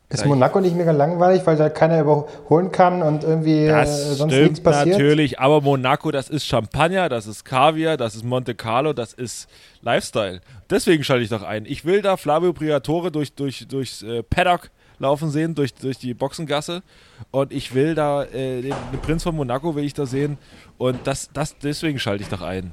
Ist. 0.09 0.25
Monaco 0.25 0.61
nicht 0.61 0.73
mega 0.73 0.91
langweilig, 0.91 1.45
weil 1.45 1.57
da 1.57 1.69
keiner 1.69 1.99
überholen 1.99 2.71
kann 2.71 3.01
und 3.01 3.25
irgendwie 3.25 3.65
äh, 3.65 3.71
Das 3.71 4.17
sonst 4.17 4.31
nichts 4.31 4.59
stimmt 4.59 4.63
passiert? 4.63 4.97
natürlich, 4.97 5.37
aber 5.37 5.59
Monaco, 5.59 6.11
das 6.11 6.29
ist 6.29 6.45
Champagner, 6.45 7.09
das 7.09 7.27
ist 7.27 7.43
Kaviar, 7.43 7.97
das 7.97 8.15
ist 8.15 8.23
Monte 8.23 8.55
Carlo, 8.55 8.93
das 8.93 9.11
ist 9.11 9.49
Lifestyle. 9.81 10.39
Deswegen 10.69 11.03
schalte 11.03 11.23
ich 11.23 11.29
doch 11.29 11.43
ein. 11.43 11.65
Ich 11.65 11.83
will 11.83 12.01
da 12.01 12.15
Flavio 12.15 12.53
Briatore 12.53 13.11
durch, 13.11 13.33
durch, 13.33 13.67
durchs 13.67 14.01
äh, 14.01 14.23
Paddock 14.23 14.69
laufen 14.97 15.29
sehen, 15.29 15.55
durch, 15.55 15.73
durch 15.73 15.97
die 15.97 16.13
Boxengasse 16.13 16.83
und 17.31 17.51
ich 17.51 17.75
will 17.75 17.93
da 17.93 18.23
äh, 18.23 18.61
den, 18.61 18.73
den 18.93 19.01
Prinz 19.01 19.23
von 19.23 19.35
Monaco 19.35 19.75
will 19.75 19.83
ich 19.83 19.93
da 19.93 20.05
sehen 20.05 20.37
und 20.77 21.05
das, 21.05 21.29
das 21.33 21.57
deswegen 21.57 21.99
schalte 21.99 22.23
ich 22.23 22.29
doch 22.29 22.41
ein. 22.41 22.71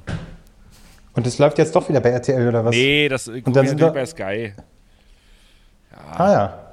Und 1.13 1.25
das 1.25 1.37
läuft 1.37 1.57
jetzt 1.57 1.75
doch 1.75 1.87
wieder 1.89 1.99
bei 1.99 2.11
RTL 2.11 2.47
oder 2.47 2.63
was? 2.63 2.73
Nee, 2.73 3.09
das 3.09 3.27
äh, 3.27 3.33
sind 3.33 3.53
natürlich 3.53 3.93
bei 3.93 4.05
Sky. 4.05 4.53
Ah 5.91 6.31
ja. 6.31 6.64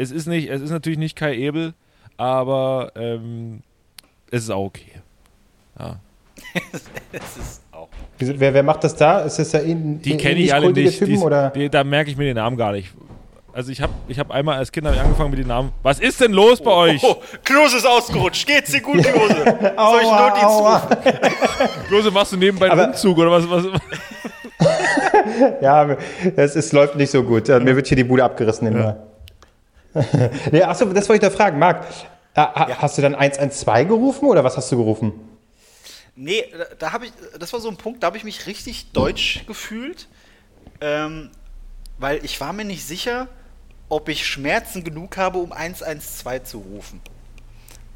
Es 0.00 0.12
ist 0.12 0.26
nicht, 0.26 0.48
es 0.48 0.60
ist 0.62 0.70
natürlich 0.70 0.98
nicht 0.98 1.16
Kai 1.16 1.34
Ebel, 1.34 1.74
aber 2.16 2.92
ähm, 2.94 3.62
es 4.30 4.44
ist 4.44 4.50
auch 4.50 4.66
okay. 4.66 4.92
Ja. 5.78 5.96
Das 7.12 7.36
ist 7.36 7.62
auch. 7.72 7.88
Wieso- 8.18 8.34
Wer, 8.38 8.54
wer 8.54 8.62
macht 8.62 8.84
das 8.84 8.94
da? 8.94 9.20
Ist 9.20 9.38
das 9.40 9.50
ja 9.52 9.58
in, 9.60 10.00
Die 10.00 10.16
kenne 10.16 10.38
ich 10.38 10.54
alle 10.54 10.72
nicht. 10.72 10.98
Typen, 10.98 11.14
Die, 11.14 11.18
oder? 11.20 11.50
die, 11.50 11.68
da 11.68 11.82
merke 11.84 12.10
ich 12.10 12.16
mir 12.16 12.24
den 12.26 12.36
Namen 12.36 12.56
gar 12.56 12.72
nicht. 12.72 12.92
Also 13.52 13.72
ich 13.72 13.82
habe 13.82 13.92
ich 14.06 14.18
hab 14.20 14.30
einmal 14.30 14.58
als 14.58 14.70
Kind 14.70 14.86
angefangen 14.86 15.30
mit 15.30 15.40
den 15.40 15.48
Namen. 15.48 15.72
Was 15.82 15.98
ist 15.98 16.20
denn 16.20 16.32
los 16.32 16.60
bei 16.60 16.70
euch? 16.70 17.02
Oh, 17.02 17.16
Klose 17.44 17.78
ist 17.78 17.86
ausgerutscht. 17.86 18.46
Geht's 18.46 18.70
dir 18.70 18.80
gut, 18.80 19.02
Klose? 19.02 19.34
Soll 19.34 19.72
ich 19.72 19.78
Aua, 19.78 20.28
Notdienst 20.28 21.10
rufen? 21.10 21.68
Klose, 21.88 22.10
machst 22.12 22.32
du 22.32 22.36
nebenbei 22.36 22.70
einen 22.70 22.90
Umzug 22.90 23.18
oder 23.18 23.32
was? 23.32 23.50
was? 23.50 23.64
Ja, 25.60 25.96
es, 26.36 26.54
es 26.56 26.72
läuft 26.72 26.94
nicht 26.96 27.10
so 27.10 27.22
gut. 27.24 27.48
Mir 27.48 27.74
wird 27.74 27.86
hier 27.88 27.96
die 27.96 28.04
Bude 28.04 28.22
abgerissen 28.24 28.68
immer. 28.68 28.96
nee, 30.52 30.62
achso, 30.62 30.84
das 30.86 31.08
wollte 31.08 31.26
ich 31.26 31.32
da 31.32 31.36
fragen. 31.36 31.58
Marc, 31.58 31.84
äh, 32.34 32.40
ha- 32.40 32.68
hast 32.78 32.98
du 32.98 33.02
dann 33.02 33.14
112 33.14 33.88
gerufen 33.88 34.26
oder 34.26 34.44
was 34.44 34.56
hast 34.56 34.70
du 34.72 34.76
gerufen? 34.76 35.12
Nee, 36.14 36.44
da, 36.56 36.64
da 36.78 36.92
habe 36.92 37.06
ich, 37.06 37.12
das 37.38 37.52
war 37.52 37.60
so 37.60 37.68
ein 37.68 37.76
Punkt, 37.76 38.02
da 38.02 38.08
habe 38.08 38.16
ich 38.16 38.24
mich 38.24 38.46
richtig 38.46 38.90
deutsch 38.92 39.44
gefühlt, 39.46 40.08
ähm, 40.80 41.30
weil 41.98 42.24
ich 42.24 42.40
war 42.40 42.52
mir 42.52 42.64
nicht 42.64 42.86
sicher, 42.86 43.28
ob 43.88 44.08
ich 44.08 44.26
Schmerzen 44.26 44.84
genug 44.84 45.16
habe, 45.16 45.38
um 45.38 45.52
112 45.52 46.42
zu 46.44 46.58
rufen. 46.58 47.00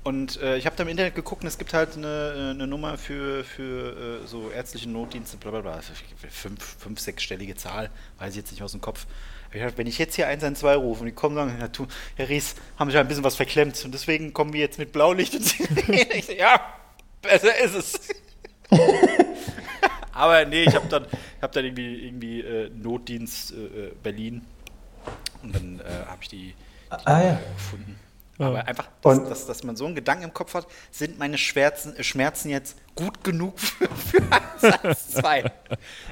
Und 0.05 0.41
äh, 0.43 0.57
ich 0.57 0.67
habe 0.67 0.75
da 0.75 0.83
im 0.83 0.89
Internet 0.89 1.15
geguckt 1.15 1.43
und 1.43 1.49
es 1.49 1.59
gibt 1.59 1.73
halt 1.75 1.97
eine, 1.97 2.07
äh, 2.37 2.51
eine 2.51 2.67
Nummer 2.67 2.99
für, 2.99 3.45
für 3.45 4.21
äh, 4.25 4.27
so 4.27 4.51
ärztliche 4.51 4.89
Notdienste, 4.91 5.37
bla 5.37 5.53
bla 5.53 5.61
bla. 5.61 5.81
Fünf, 6.29 6.77
fünf, 6.81 6.99
sechsstellige 6.99 7.55
Zahl, 7.55 7.89
weiß 8.19 8.31
ich 8.31 8.37
jetzt 8.37 8.51
nicht 8.51 8.63
aus 8.63 8.73
dem 8.73 8.81
Kopf. 8.81 9.07
Aber 9.47 9.57
ich 9.57 9.63
dachte, 9.63 9.79
wenn 9.79 9.87
ich 9.87 9.99
jetzt 9.99 10.17
hier 10.17 10.27
112 10.27 10.77
rufe 10.81 11.01
und 11.01 11.07
die 11.07 11.13
kommen 11.13 11.37
und 11.39 11.47
sagen, 11.49 11.59
Herr, 11.59 11.71
Tu- 11.71 11.87
Herr 12.17 12.29
Ries, 12.29 12.57
haben 12.79 12.91
sich 12.91 12.99
ein 12.99 13.07
bisschen 13.07 13.23
was 13.23 13.37
verklemmt 13.37 13.81
und 13.85 13.93
deswegen 13.95 14.33
kommen 14.33 14.53
wir 14.53 14.61
jetzt 14.61 14.79
mit 14.79 14.91
Blaulicht 14.93 15.35
und 15.35 15.55
ich 15.89 16.27
so, 16.27 16.33
ja, 16.33 16.61
besser 17.21 17.57
ist 17.61 17.75
es. 17.77 18.01
Aber 20.13 20.45
nee, 20.45 20.65
ich 20.65 20.75
habe 20.75 20.89
dann, 20.89 21.05
ich 21.05 21.43
hab 21.43 21.53
dann 21.53 21.65
irgendwie, 21.65 22.07
irgendwie 22.07 22.41
äh, 22.41 22.71
Notdienst 22.71 23.53
äh, 23.53 23.55
äh, 23.87 23.93
Berlin 24.03 24.45
und 25.43 25.55
dann 25.55 25.81
äh, 25.81 26.07
habe 26.07 26.19
ich 26.23 26.29
die, 26.29 26.55
die 26.91 27.07
Ah, 27.07 27.21
ja. 27.23 27.25
Nummer 27.35 27.41
gefunden. 27.57 27.97
Aber 28.43 28.66
einfach, 28.66 28.88
dass, 29.03 29.18
Und- 29.18 29.30
dass, 29.30 29.47
dass 29.47 29.64
man 29.64 29.76
so 29.76 29.86
einen 29.86 29.95
Gedanken 29.95 30.24
im 30.24 30.34
Kopf 30.34 30.55
hat, 30.55 30.66
sind 30.90 31.18
meine 31.18 31.38
Schmerzen, 31.38 31.97
äh, 31.97 32.03
Schmerzen 32.03 32.49
jetzt 32.51 32.76
gut 32.95 33.22
genug 33.24 33.59
für, 33.59 33.88
für 33.88 34.22
112? 34.82 35.45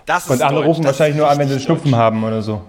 Das 0.06 0.24
ist 0.24 0.30
Und 0.30 0.42
andere 0.42 0.60
deutsch, 0.62 0.68
rufen 0.68 0.82
das 0.84 0.92
wahrscheinlich 0.98 1.16
nur 1.18 1.28
an, 1.28 1.38
wenn 1.38 1.48
sie 1.48 1.54
richtig 1.54 1.66
Schnupfen 1.66 1.94
haben 1.96 2.22
oder 2.24 2.42
so. 2.42 2.62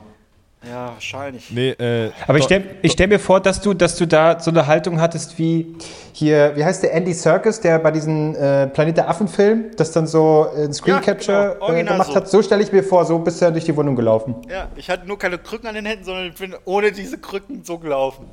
Ja, 0.64 0.90
wahrscheinlich. 0.90 1.50
Nee, 1.50 1.70
äh, 1.72 2.12
Aber 2.28 2.38
ich 2.38 2.44
stelle 2.44 2.64
ich 2.84 2.92
stell 2.92 3.08
mir 3.08 3.18
vor, 3.18 3.40
dass 3.40 3.62
du, 3.62 3.74
dass 3.74 3.96
du 3.96 4.06
da 4.06 4.40
so 4.40 4.52
eine 4.52 4.68
Haltung 4.68 5.02
hattest 5.02 5.40
wie 5.40 5.76
hier, 6.14 6.56
wie 6.56 6.64
heißt 6.64 6.84
der 6.84 6.94
Andy 6.94 7.16
Serkis, 7.16 7.60
der 7.62 7.80
bei 7.80 7.90
diesem 7.90 8.36
äh, 8.36 8.68
Planet 8.68 8.98
der 8.98 9.10
Affen-Film 9.10 9.72
das 9.76 9.92
dann 9.92 10.06
so 10.06 10.50
in 10.56 10.72
Screen 10.72 10.94
Ja, 10.98 11.02
Capture 11.02 11.58
genau, 11.60 11.74
äh, 11.74 11.84
gemacht 11.84 12.10
so. 12.10 12.16
hat. 12.16 12.30
So 12.30 12.44
stelle 12.44 12.62
ich 12.62 12.72
mir 12.72 12.84
vor, 12.84 13.06
so 13.06 13.18
bist 13.18 13.42
du 13.42 13.46
ja 13.46 13.50
durch 13.52 13.66
die 13.66 13.76
Wohnung 13.76 13.96
gelaufen. 13.96 14.36
Ja, 14.52 14.68
ich 14.76 14.88
hatte 14.92 15.08
nur 15.08 15.18
keine 15.18 15.40
Krücken 15.40 15.66
an 15.68 15.74
den 15.74 15.88
Händen, 15.88 16.06
sondern 16.06 16.28
ich 16.28 16.36
bin 16.36 16.54
ohne 16.66 16.92
diese 16.92 17.18
Krücken 17.18 17.64
so 17.64 17.80
gelaufen. 17.80 18.28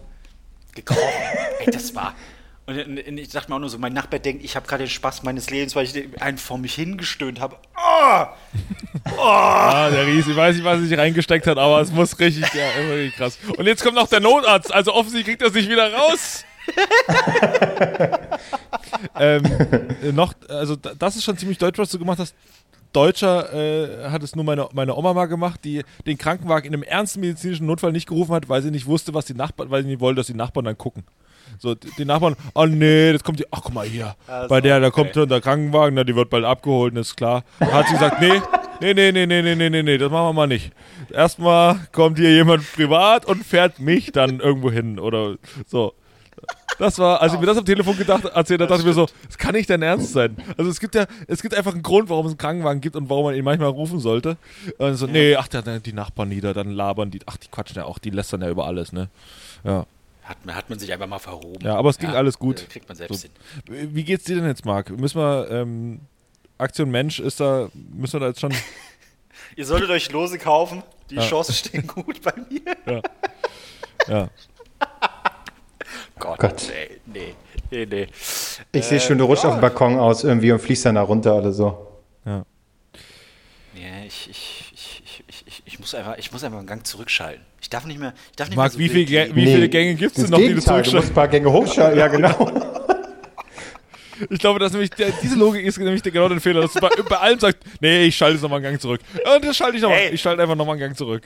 Gekrochen. 0.85 1.03
Ey, 1.61 1.71
das 1.71 1.95
war. 1.95 2.15
Und, 2.67 2.79
und 2.79 3.19
ich 3.19 3.31
dachte 3.31 3.49
mir 3.51 3.57
auch 3.57 3.61
nur 3.61 3.71
so, 3.71 3.79
mein 3.79 3.95
Nachbar 3.95 4.21
denkt, 4.21 4.45
ich 4.45 4.55
habe 4.55 4.67
gerade 4.67 4.85
den 4.85 4.91
Spaß 4.91 5.23
meines 5.23 5.49
Lebens, 5.49 5.75
weil 5.75 5.87
ich 5.87 6.21
einen 6.21 6.37
vor 6.37 6.59
mich 6.59 6.75
hingestöhnt 6.75 7.41
habe. 7.41 7.57
Oh! 7.77 8.27
Ah, 9.19 9.89
der 9.91 10.07
Ries, 10.07 10.27
ich 10.27 10.37
weiß 10.37 10.57
nicht, 10.57 10.65
was 10.65 10.79
er 10.81 10.87
sich 10.87 10.99
reingesteckt 10.99 11.47
hat, 11.47 11.57
aber 11.57 11.81
es 11.81 11.91
muss 11.91 12.19
richtig, 12.19 12.53
ja, 12.53 12.69
irgendwie 12.79 13.11
krass. 13.17 13.39
Und 13.57 13.65
jetzt 13.67 13.83
kommt 13.83 13.95
noch 13.97 14.09
der 14.09 14.21
Notarzt, 14.21 14.73
also 14.73 14.93
offensichtlich 14.93 15.39
kriegt 15.39 15.43
er 15.43 15.51
sich 15.51 15.69
wieder 15.69 15.93
raus. 15.95 16.45
ähm, 19.19 19.43
äh, 20.03 20.13
noch, 20.13 20.35
also 20.49 20.77
da- 20.77 20.93
das 20.99 21.17
ist 21.17 21.25
schon 21.25 21.37
ziemlich 21.39 21.59
deutsch, 21.59 21.79
was 21.79 21.91
du 21.91 21.99
gemacht 21.99 22.19
hast. 22.19 22.35
Deutscher 22.93 23.53
äh, 23.53 24.11
hat 24.11 24.23
es 24.23 24.35
nur 24.35 24.45
meine, 24.45 24.69
meine 24.73 24.95
Oma 24.97 25.13
mal 25.13 25.27
gemacht, 25.27 25.61
die 25.65 25.83
den 26.07 26.19
Krankenwagen 26.19 26.67
in 26.67 26.75
einem 26.75 26.83
ernsten 26.83 27.21
medizinischen 27.21 27.67
Notfall 27.67 27.93
nicht 27.93 28.09
gerufen 28.09 28.35
hat, 28.35 28.49
weil 28.49 28.63
sie 28.63 28.71
nicht 28.71 28.87
wusste, 28.87 29.15
was 29.15 29.27
die 29.27 29.35
Nachbarn, 29.35 29.71
weil 29.71 29.83
sie 29.83 29.89
nicht 29.89 30.01
wollte, 30.01 30.17
dass 30.17 30.27
die 30.27 30.35
Nachbarn 30.35 30.65
dann 30.65 30.79
gucken. 30.79 31.05
So, 31.59 31.75
die, 31.75 32.05
Nachbarn, 32.05 32.37
oh 32.55 32.67
nee, 32.67 33.13
das 33.13 33.25
kommt 33.25 33.41
die, 33.41 33.47
ach 33.51 33.61
guck 33.63 33.75
mal 33.75 33.87
hier, 33.87 34.15
Also, 34.27 34.49
bei 34.49 34.61
der, 34.61 34.81
da 34.81 34.89
okay. 34.89 35.03
kommt 35.03 35.15
schon 35.15 35.29
der 35.29 35.41
Krankenwagen, 35.41 35.95
na, 35.95 36.05
die 36.05 36.15
wird 36.15 36.31
bald 36.31 36.45
abgeholt, 36.45 36.97
ist 36.97 37.17
klar. 37.17 37.43
Da 37.59 37.73
hat 37.73 37.87
sie 37.87 37.95
gesagt, 37.95 38.21
nee, 38.21 38.41
nee, 38.81 38.95
nee, 38.95 39.13
nee, 39.13 39.27
nee, 39.27 39.43
nee, 39.43 39.55
nee, 39.55 39.71
nee, 39.71 39.83
nee, 39.83 39.99
das 39.99 40.11
machen 40.11 40.27
wir 40.29 40.33
mal 40.35 40.47
nicht. 40.47 40.73
Erstmal 41.11 41.81
kommt 41.93 42.19
hier 42.19 42.33
jemand 42.33 42.71
privat 42.75 43.25
und 43.25 43.45
fährt 43.45 43.81
mich 43.81 44.13
dann 44.13 44.41
irgendwo 44.41 44.71
hin 44.71 44.99
oder 44.99 45.37
so. 45.67 45.95
Das 46.79 46.99
war, 46.99 47.21
als 47.21 47.35
ich 47.35 47.41
mir 47.41 47.47
das 47.47 47.59
am 47.59 47.65
Telefon 47.65 47.97
gedacht, 47.97 48.25
erzählt 48.25 48.61
habe, 48.61 48.69
dachte 48.69 48.83
ich 48.83 48.87
mir 48.87 48.93
so, 48.93 49.09
das 49.27 49.37
kann 49.37 49.53
nicht 49.55 49.69
dein 49.69 49.83
Ernst 49.83 50.13
sein. 50.13 50.37
Also 50.57 50.71
es 50.71 50.79
gibt 50.79 50.95
ja, 50.95 51.07
es 51.27 51.43
gibt 51.43 51.55
einfach 51.55 51.73
einen 51.73 51.83
Grund, 51.83 52.09
warum 52.09 52.27
es 52.27 52.33
einen 52.33 52.39
Krankenwagen 52.39 52.81
gibt 52.81 52.95
und 52.95 53.11
warum 53.11 53.25
man 53.25 53.35
ihn 53.35 53.43
manchmal 53.45 53.69
rufen 53.71 53.99
sollte. 53.99 54.37
Und 54.79 54.95
so, 54.95 55.07
nee, 55.07 55.35
ach, 55.35 55.49
da, 55.49 55.61
die 55.63 55.93
Nachbarn 55.93 56.29
nieder, 56.29 56.55
dann 56.55 56.71
labern 56.71 57.11
die, 57.11 57.21
ach, 57.27 57.37
die 57.37 57.49
quatschen 57.49 57.77
ja 57.79 57.85
auch, 57.85 57.99
die 57.99 58.11
lästern 58.11 58.43
ja 58.43 58.49
über 58.51 58.67
alles, 58.67 58.93
ne? 58.93 59.09
Ja. 59.65 59.87
Hat, 60.23 60.45
man- 60.47 60.55
hat 60.55 60.71
man 60.71 60.79
sich 60.79 60.93
einfach 60.93 61.07
mal 61.09 61.19
verhoben. 61.19 61.65
Ja, 61.67 61.75
aber 61.77 61.91
es 61.91 61.99
ging 61.99 62.11
alles 62.11 62.39
gut. 62.39 62.63
äh, 62.63 62.67
Kriegt 62.67 62.89
man 62.89 62.97
selbst 62.97 63.23
So. 63.23 63.29
hin. 63.75 63.95
Wie 63.95 64.05
geht's 64.05 64.25
dir 64.25 64.37
denn 64.37 64.47
jetzt, 64.47 64.65
Marc? 64.65 64.91
Müssen 64.91 65.19
wir, 65.19 65.51
ähm, 65.51 66.01
Aktion 66.59 66.91
Mensch 66.91 67.19
ist 67.19 67.41
da, 67.41 67.71
müssen 67.93 68.15
wir 68.15 68.21
da 68.21 68.27
jetzt 68.29 68.41
schon, 68.41 68.53
Ihr 69.57 69.65
solltet 69.67 69.91
euch 69.91 70.13
Lose 70.13 70.39
kaufen. 70.39 70.83
Die 71.11 71.15
Ja. 71.17 71.23
Chancen 71.27 71.55
stehen 71.55 71.87
gut 71.87 72.21
bei 72.23 72.35
mir. 72.51 73.03
ja. 74.07 74.29
Gott, 76.19 76.39
Gott. 76.39 76.73
Nee, 77.07 77.15
nee, 77.21 77.35
nee, 77.71 77.87
nee. 77.87 78.07
Ich 78.73 78.85
sehe 78.85 79.01
schon, 79.01 79.19
du 79.19 79.25
rutschst 79.25 79.47
auf 79.47 79.55
dem 79.55 79.61
Balkon 79.61 79.99
aus 79.99 80.25
irgendwie 80.25 80.53
und 80.53 80.59
fließt 80.61 80.87
dann 80.87 80.95
da 80.97 81.03
runter 81.03 81.37
oder 81.37 81.53
so. 81.53 81.87
ja. 82.25 82.45
Nee, 83.75 84.07
ich, 84.09 84.29
ich, 84.31 84.73
ich, 84.75 85.03
ich, 85.29 85.45
ich, 85.47 85.63
ich, 85.65 85.79
muss 85.79 85.95
einfach, 85.95 86.17
ich 86.19 86.33
muss 86.33 86.43
einfach 86.43 86.59
einen 86.59 86.67
Gang 86.67 86.85
zurückschalten. 86.87 87.43
Ich 87.61 87.71
darf 87.71 87.85
nicht 87.87 88.01
mehr. 88.01 88.13
Ich 88.31 88.37
darf 88.37 88.49
nicht 88.49 88.57
Marc, 88.57 88.73
mehr 88.73 88.73
so 88.73 88.79
wie, 88.79 88.89
viel, 88.89 89.09
wild 89.09 89.31
Gä- 89.31 89.35
wie 89.37 89.45
Nee, 89.45 89.55
viele 89.55 89.69
Gänge 89.69 89.95
gibt 89.95 90.17
es 90.17 90.23
denn 90.25 90.31
noch, 90.31 90.39
die 90.39 90.45
du 90.45 90.49
Gegenteil, 90.55 90.83
Du 90.83 90.91
musst 90.91 90.91
zurückschalten? 90.91 91.11
ein 91.11 91.15
paar 91.15 91.29
Gänge 91.29 91.53
hochschalten, 91.53 91.99
ja 91.99 92.09
genau. 92.09 92.51
Ich 94.31 94.41
glaube, 94.41 94.59
dass 94.59 94.73
nämlich 94.73 94.91
der, 94.91 95.13
diese 95.23 95.37
Logik 95.37 95.65
ist 95.65 95.79
nämlich 95.79 96.03
der, 96.03 96.11
genau 96.11 96.29
der 96.29 96.41
Fehler, 96.41 96.63
dass 96.63 96.73
du 96.73 96.81
bei, 96.81 96.89
bei 97.09 97.17
allem 97.19 97.39
sagst, 97.39 97.59
nee, 97.81 98.07
ich 98.07 98.17
schalte 98.17 98.35
jetzt 98.35 98.43
nochmal 98.43 98.57
einen 98.57 98.65
Gang 98.65 98.81
zurück. 98.81 99.01
Und 99.33 99.45
das 99.45 99.57
schalte 99.57 99.77
ich 99.77 99.83
nochmal. 99.83 100.01
Ich 100.13 100.21
schalte 100.21 100.43
einfach 100.43 100.57
nochmal 100.57 100.73
einen 100.75 100.81
Gang 100.81 100.97
zurück. 100.97 101.23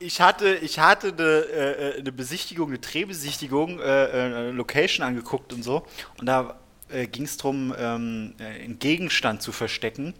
Ich 0.00 0.20
hatte, 0.20 0.54
ich 0.54 0.78
hatte 0.78 1.08
eine, 1.08 1.22
äh, 1.22 1.98
eine 1.98 2.12
Besichtigung, 2.12 2.68
eine 2.68 2.78
Drehbesichtigung, 2.78 3.80
äh, 3.80 4.04
äh, 4.04 4.10
eine 4.10 4.50
Location 4.52 5.04
angeguckt 5.04 5.52
und 5.52 5.64
so. 5.64 5.84
Und 6.18 6.26
da 6.26 6.56
äh, 6.88 7.06
ging 7.08 7.24
es 7.24 7.36
darum, 7.36 7.74
ähm, 7.76 8.34
äh, 8.38 8.64
einen 8.64 8.78
Gegenstand 8.78 9.42
zu 9.42 9.50
verstecken. 9.50 10.14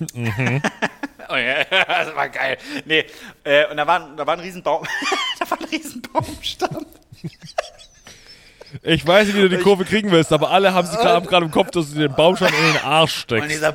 oh 0.14 1.36
ja, 1.36 1.64
das 1.64 2.14
war 2.14 2.28
geil. 2.28 2.58
Nee, 2.84 3.06
äh, 3.42 3.68
und 3.68 3.76
da 3.76 3.86
war, 3.86 4.14
da 4.14 4.24
war 4.24 4.34
ein 4.34 4.40
Riesenbaum, 4.40 4.86
da 5.40 5.50
war 5.50 5.58
ein 5.58 5.64
Riesenbaumstamm. 5.64 6.86
Ich 8.82 9.06
weiß 9.06 9.26
nicht, 9.26 9.36
wie 9.36 9.42
du 9.42 9.48
die 9.48 9.58
Kurve 9.58 9.84
kriegen 9.84 10.10
willst, 10.10 10.32
aber 10.32 10.50
alle 10.50 10.74
haben 10.74 10.86
sie 10.86 10.96
gerade 10.96 11.44
im 11.44 11.50
Kopf, 11.50 11.70
dass 11.70 11.92
du 11.92 11.98
den 11.98 12.14
Baumstamm 12.14 12.48
in 12.52 12.74
den 12.74 12.82
Arsch 12.84 13.14
Und 13.14 13.20
steckst. 13.20 13.50
dieser, 13.50 13.72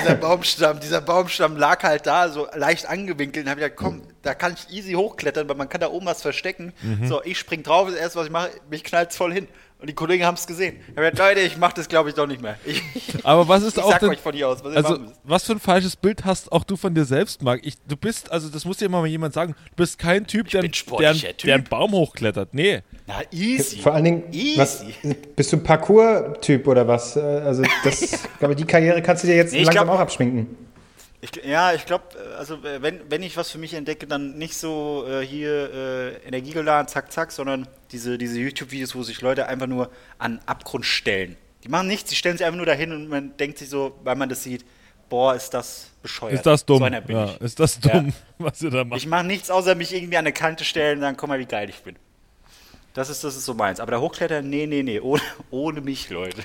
dieser 0.00 0.14
Baumstamm, 0.16 0.80
dieser 0.80 1.00
Baumstamm 1.00 1.56
lag 1.56 1.82
halt 1.82 2.06
da, 2.06 2.28
so 2.28 2.48
leicht 2.54 2.86
angewinkelt. 2.88 3.46
Und 3.46 3.50
hab 3.50 3.58
ich 3.58 3.64
gedacht, 3.64 3.76
komm, 3.78 4.02
da 4.22 4.34
kann 4.34 4.54
ich 4.54 4.76
easy 4.76 4.92
hochklettern, 4.94 5.48
weil 5.48 5.56
man 5.56 5.68
kann 5.68 5.80
da 5.80 5.88
oben 5.88 6.06
was 6.06 6.22
verstecken. 6.22 6.72
So, 7.04 7.22
ich 7.24 7.38
spring 7.38 7.62
drauf, 7.62 7.88
das 7.88 7.96
erste, 7.98 8.18
was 8.18 8.26
ich 8.26 8.32
mache, 8.32 8.50
mich 8.70 8.84
knallt 8.84 9.12
voll 9.12 9.32
hin. 9.32 9.48
Und 9.82 9.88
die 9.88 9.94
Kollegen 9.94 10.24
haben 10.24 10.36
es 10.36 10.46
gesehen. 10.46 10.76
Ich 10.76 10.88
hab 10.96 10.96
gedacht, 11.12 11.18
Leute, 11.18 11.40
ich 11.40 11.56
mach 11.56 11.72
das, 11.72 11.88
glaube 11.88 12.08
ich, 12.08 12.14
doch 12.14 12.28
nicht 12.28 12.40
mehr. 12.40 12.56
Ich, 12.64 12.80
Aber 13.24 13.48
was 13.48 13.64
ist 13.64 13.76
ich 13.76 13.82
auch 13.82 13.90
sag 13.90 13.98
denn, 13.98 14.10
euch 14.10 14.20
von 14.20 14.30
dir 14.32 14.48
aus, 14.48 14.62
was 14.62 14.76
also 14.76 14.96
was 15.24 15.42
für 15.42 15.54
ein 15.54 15.58
falsches 15.58 15.96
Bild 15.96 16.24
hast 16.24 16.52
auch 16.52 16.62
du 16.62 16.76
von 16.76 16.94
dir 16.94 17.04
selbst, 17.04 17.42
Marc? 17.42 17.66
Ich, 17.66 17.74
du 17.88 17.96
bist, 17.96 18.30
also 18.30 18.48
das 18.48 18.64
muss 18.64 18.76
dir 18.76 18.84
immer 18.86 19.00
mal 19.00 19.08
jemand 19.08 19.34
sagen, 19.34 19.56
du 19.70 19.74
bist 19.76 19.98
kein 19.98 20.24
Typ, 20.24 20.48
der, 20.50 20.62
der, 20.62 20.72
sportlicher 20.72 21.26
der, 21.26 21.36
Typ. 21.36 21.50
einen 21.50 21.64
Baum 21.64 21.90
hochklettert. 21.90 22.54
Nee. 22.54 22.82
Na, 23.08 23.22
easy. 23.32 23.80
Vor 23.80 23.92
allen 23.94 24.04
Dingen, 24.04 24.22
easy. 24.30 24.56
was, 24.56 24.84
bist 25.34 25.52
du 25.52 25.56
ein 25.56 25.64
Parcours-Typ 25.64 26.68
oder 26.68 26.86
was? 26.86 27.16
Äh, 27.16 27.20
Also 27.20 27.64
das, 27.82 28.02
ich 28.02 28.38
glaube, 28.38 28.54
die 28.54 28.64
Karriere 28.64 29.02
kannst 29.02 29.24
du 29.24 29.26
dir 29.26 29.34
jetzt 29.34 29.52
Nee, 29.52 29.58
ich 29.62 29.66
langsam 29.66 29.86
glaub- 29.86 29.96
auch 29.96 30.00
abschminken. 30.00 30.46
Ich, 31.24 31.30
ja, 31.44 31.72
ich 31.72 31.86
glaube, 31.86 32.04
also 32.36 32.56
äh, 32.64 32.82
wenn, 32.82 33.08
wenn 33.08 33.22
ich 33.22 33.36
was 33.36 33.48
für 33.48 33.58
mich 33.58 33.74
entdecke, 33.74 34.08
dann 34.08 34.38
nicht 34.38 34.56
so 34.56 35.06
äh, 35.08 35.24
hier 35.24 35.72
äh, 35.72 36.26
Energiegeladen, 36.26 36.88
zack, 36.88 37.12
zack, 37.12 37.30
sondern 37.30 37.68
diese, 37.92 38.18
diese 38.18 38.40
YouTube-Videos, 38.40 38.96
wo 38.96 39.04
sich 39.04 39.20
Leute 39.20 39.46
einfach 39.46 39.68
nur 39.68 39.88
an 40.18 40.40
Abgrund 40.46 40.84
stellen. 40.84 41.36
Die 41.62 41.68
machen 41.68 41.86
nichts, 41.86 42.10
die 42.10 42.16
stellen 42.16 42.36
sich 42.36 42.44
einfach 42.44 42.56
nur 42.56 42.66
dahin 42.66 42.90
und 42.90 43.08
man 43.08 43.36
denkt 43.36 43.58
sich 43.58 43.68
so, 43.68 43.96
weil 44.02 44.16
man 44.16 44.28
das 44.28 44.42
sieht, 44.42 44.64
boah, 45.08 45.36
ist 45.36 45.50
das 45.50 45.90
bescheuert. 46.02 46.34
Ist 46.34 46.46
das 46.46 46.66
dumm? 46.66 46.78
So 46.78 47.12
ja, 47.12 47.30
ist 47.38 47.60
das 47.60 47.78
dumm, 47.78 48.12
was 48.38 48.60
ihr 48.60 48.70
da 48.70 48.82
macht? 48.82 48.98
Ich 48.98 49.06
mache 49.06 49.24
nichts, 49.24 49.48
außer 49.48 49.76
mich 49.76 49.94
irgendwie 49.94 50.16
an 50.16 50.24
eine 50.24 50.32
Kante 50.32 50.64
stellen 50.64 50.98
und 50.98 51.02
dann 51.02 51.16
guck 51.16 51.28
mal, 51.28 51.38
wie 51.38 51.46
geil 51.46 51.68
ich 51.70 51.82
bin. 51.82 51.94
Das 52.94 53.08
ist, 53.08 53.22
das 53.22 53.36
ist 53.36 53.44
so 53.44 53.54
meins. 53.54 53.78
Aber 53.78 53.92
der 53.92 54.00
Hochklettern, 54.00 54.50
nee, 54.50 54.66
nee, 54.66 54.82
nee, 54.82 54.98
ohne, 54.98 55.22
ohne 55.50 55.80
mich, 55.80 56.10
Leute. 56.10 56.42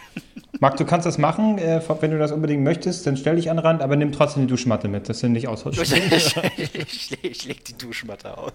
Marc, 0.60 0.78
du 0.78 0.86
kannst 0.86 1.05
das 1.05 1.18
machen, 1.18 1.58
äh, 1.58 1.82
wenn 2.01 2.12
du 2.12 2.18
das 2.18 2.32
unbedingt 2.32 2.64
möchtest, 2.64 3.05
dann 3.05 3.16
stell 3.18 3.36
dich 3.36 3.49
an 3.49 3.58
den 3.58 3.66
Rand, 3.66 3.82
aber 3.82 3.95
nimm 3.95 4.12
trotzdem 4.12 4.43
die 4.43 4.47
Duschmatte 4.47 4.88
mit, 4.88 5.08
dass 5.10 5.20
du 5.20 5.30
nicht 5.30 5.47
ausrutschst. 5.47 5.93
Ich, 5.97 6.36
ich, 6.58 6.76
ich, 6.76 7.10
leg- 7.12 7.24
ich 7.24 7.45
leg 7.45 7.66
die 7.66 7.78
Duschmatte 7.78 8.38
aus. 8.38 8.53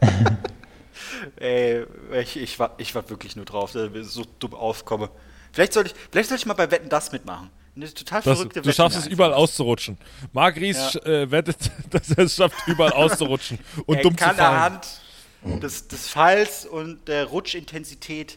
Ey, 1.36 1.84
ich, 2.20 2.36
ich, 2.36 2.58
war, 2.58 2.74
ich 2.78 2.94
war 2.94 3.08
wirklich 3.10 3.36
nur 3.36 3.44
drauf, 3.44 3.72
dass 3.72 3.90
ich 3.92 4.06
so 4.06 4.24
dumm 4.38 4.54
aufkomme. 4.54 5.10
Vielleicht 5.52 5.72
sollte 5.72 5.90
ich, 5.90 5.96
vielleicht 6.10 6.28
sollte 6.28 6.42
ich 6.42 6.46
mal 6.46 6.54
bei 6.54 6.70
Wetten 6.70 6.88
das 6.88 7.12
mitmachen. 7.12 7.50
Eine 7.76 7.92
total 7.92 8.22
Das, 8.22 8.36
verrückte 8.38 8.62
du 8.62 8.72
schaffst 8.72 8.98
es 8.98 9.06
überall 9.06 9.32
auszurutschen. 9.34 9.98
Marc 10.32 10.56
Ries 10.56 10.94
Ja. 10.94 11.00
äh, 11.04 11.30
wettet, 11.30 11.56
dass 11.90 12.10
er 12.12 12.24
es 12.24 12.36
schafft, 12.36 12.56
überall 12.68 12.92
auszurutschen 12.92 13.58
und 13.86 13.96
er 13.96 14.02
dumm 14.02 14.16
zu 14.16 14.24
kann 14.24 14.36
fallen. 14.36 14.54
anhand 14.54 15.62
des, 15.62 15.88
des 15.88 16.08
Falls 16.08 16.66
und 16.66 17.08
der 17.08 17.24
Rutschintensität 17.24 18.36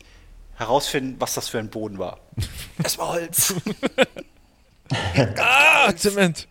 herausfinden, 0.58 1.16
was 1.20 1.34
das 1.36 1.48
für 1.50 1.60
ein 1.60 1.70
Boden 1.70 1.98
war. 2.00 2.20
Es 2.84 2.98
war 2.98 3.10
Holz. 3.14 3.54
Ah, 5.38 5.92
Zement. 5.96 6.48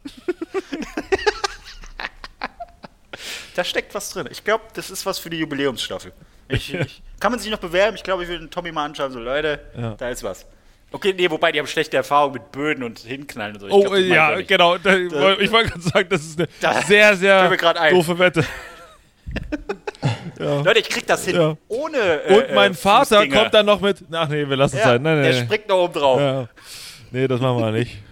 Da 3.55 3.65
steckt 3.65 3.95
was 3.95 4.11
drin. 4.11 4.29
Ich 4.31 4.45
glaube, 4.45 4.65
das 4.75 4.91
ist 4.91 5.07
was 5.07 5.19
für 5.19 5.31
die 5.31 5.39
Jubiläumsstaffel. 5.39 6.13
Ich, 6.49 6.75
ich, 6.75 7.03
kann 7.19 7.33
man 7.33 7.41
sich 7.41 7.51
noch 7.51 7.59
bewerben? 7.59 7.97
Ich 7.97 8.03
glaube, 8.03 8.23
ich 8.25 8.29
würde 8.29 8.45
den 8.45 8.51
Tommy 8.51 8.73
mal 8.73 8.85
anschauen. 8.85 9.11
So, 9.13 9.19
Leute, 9.21 9.61
Ja. 9.77 9.95
da 9.95 10.11
ist 10.11 10.23
was. 10.23 10.45
Okay, 10.93 11.15
nee, 11.17 11.31
wobei 11.31 11.51
die 11.53 11.59
haben 11.59 11.67
schlechte 11.67 11.97
Erfahrungen 11.97 12.35
mit 12.35 12.53
Böden 12.53 12.85
und 12.85 12.99
Hinknallen 13.01 13.55
und 13.57 13.61
so. 13.61 13.67
Ich 13.69 13.73
Oh, 13.73 13.81
glaub, 13.81 13.95
äh, 13.95 14.01
ja, 14.09 14.41
genau. 14.43 14.77
Da, 14.79 14.95
ich 14.97 15.51
wollte 15.51 15.71
gerade 15.71 15.81
sagen, 15.83 16.09
das 16.11 16.21
ist 16.23 16.39
eine 16.39 16.49
Da- 16.61 16.83
sehr, 16.83 17.17
sehr 17.17 17.49
doofe 17.91 18.19
Wette. 18.19 18.45
Leute, 20.39 20.81
ich 20.81 20.89
krieg 20.89 21.07
das 21.07 21.25
hin. 21.25 21.37
Ja. 21.37 21.57
Ohne. 21.69 21.97
Äh, 21.99 22.35
Und 22.49 22.55
mein 22.55 22.73
äh, 22.73 22.75
Vater 22.75 23.17
Fußdinger. 23.21 23.41
kommt 23.43 23.55
dann 23.55 23.67
noch 23.67 23.81
mit. 23.81 24.05
Ach 24.13 24.29
nee, 24.29 24.49
wir 24.49 24.57
lassen 24.57 24.77
es 24.77 24.83
Ja, 24.83 24.91
sein. 24.91 25.03
Nein, 25.03 25.15
nein, 25.17 25.25
der 25.25 25.35
nein. 25.35 25.45
springt 25.45 25.69
noch 25.69 25.79
oben 25.85 25.95
drauf. 25.95 26.21
Ja. 26.21 26.49
Nee, 27.11 27.29
das 27.29 27.41
machen 27.41 27.59
wir 27.59 27.73
nicht. 27.73 27.97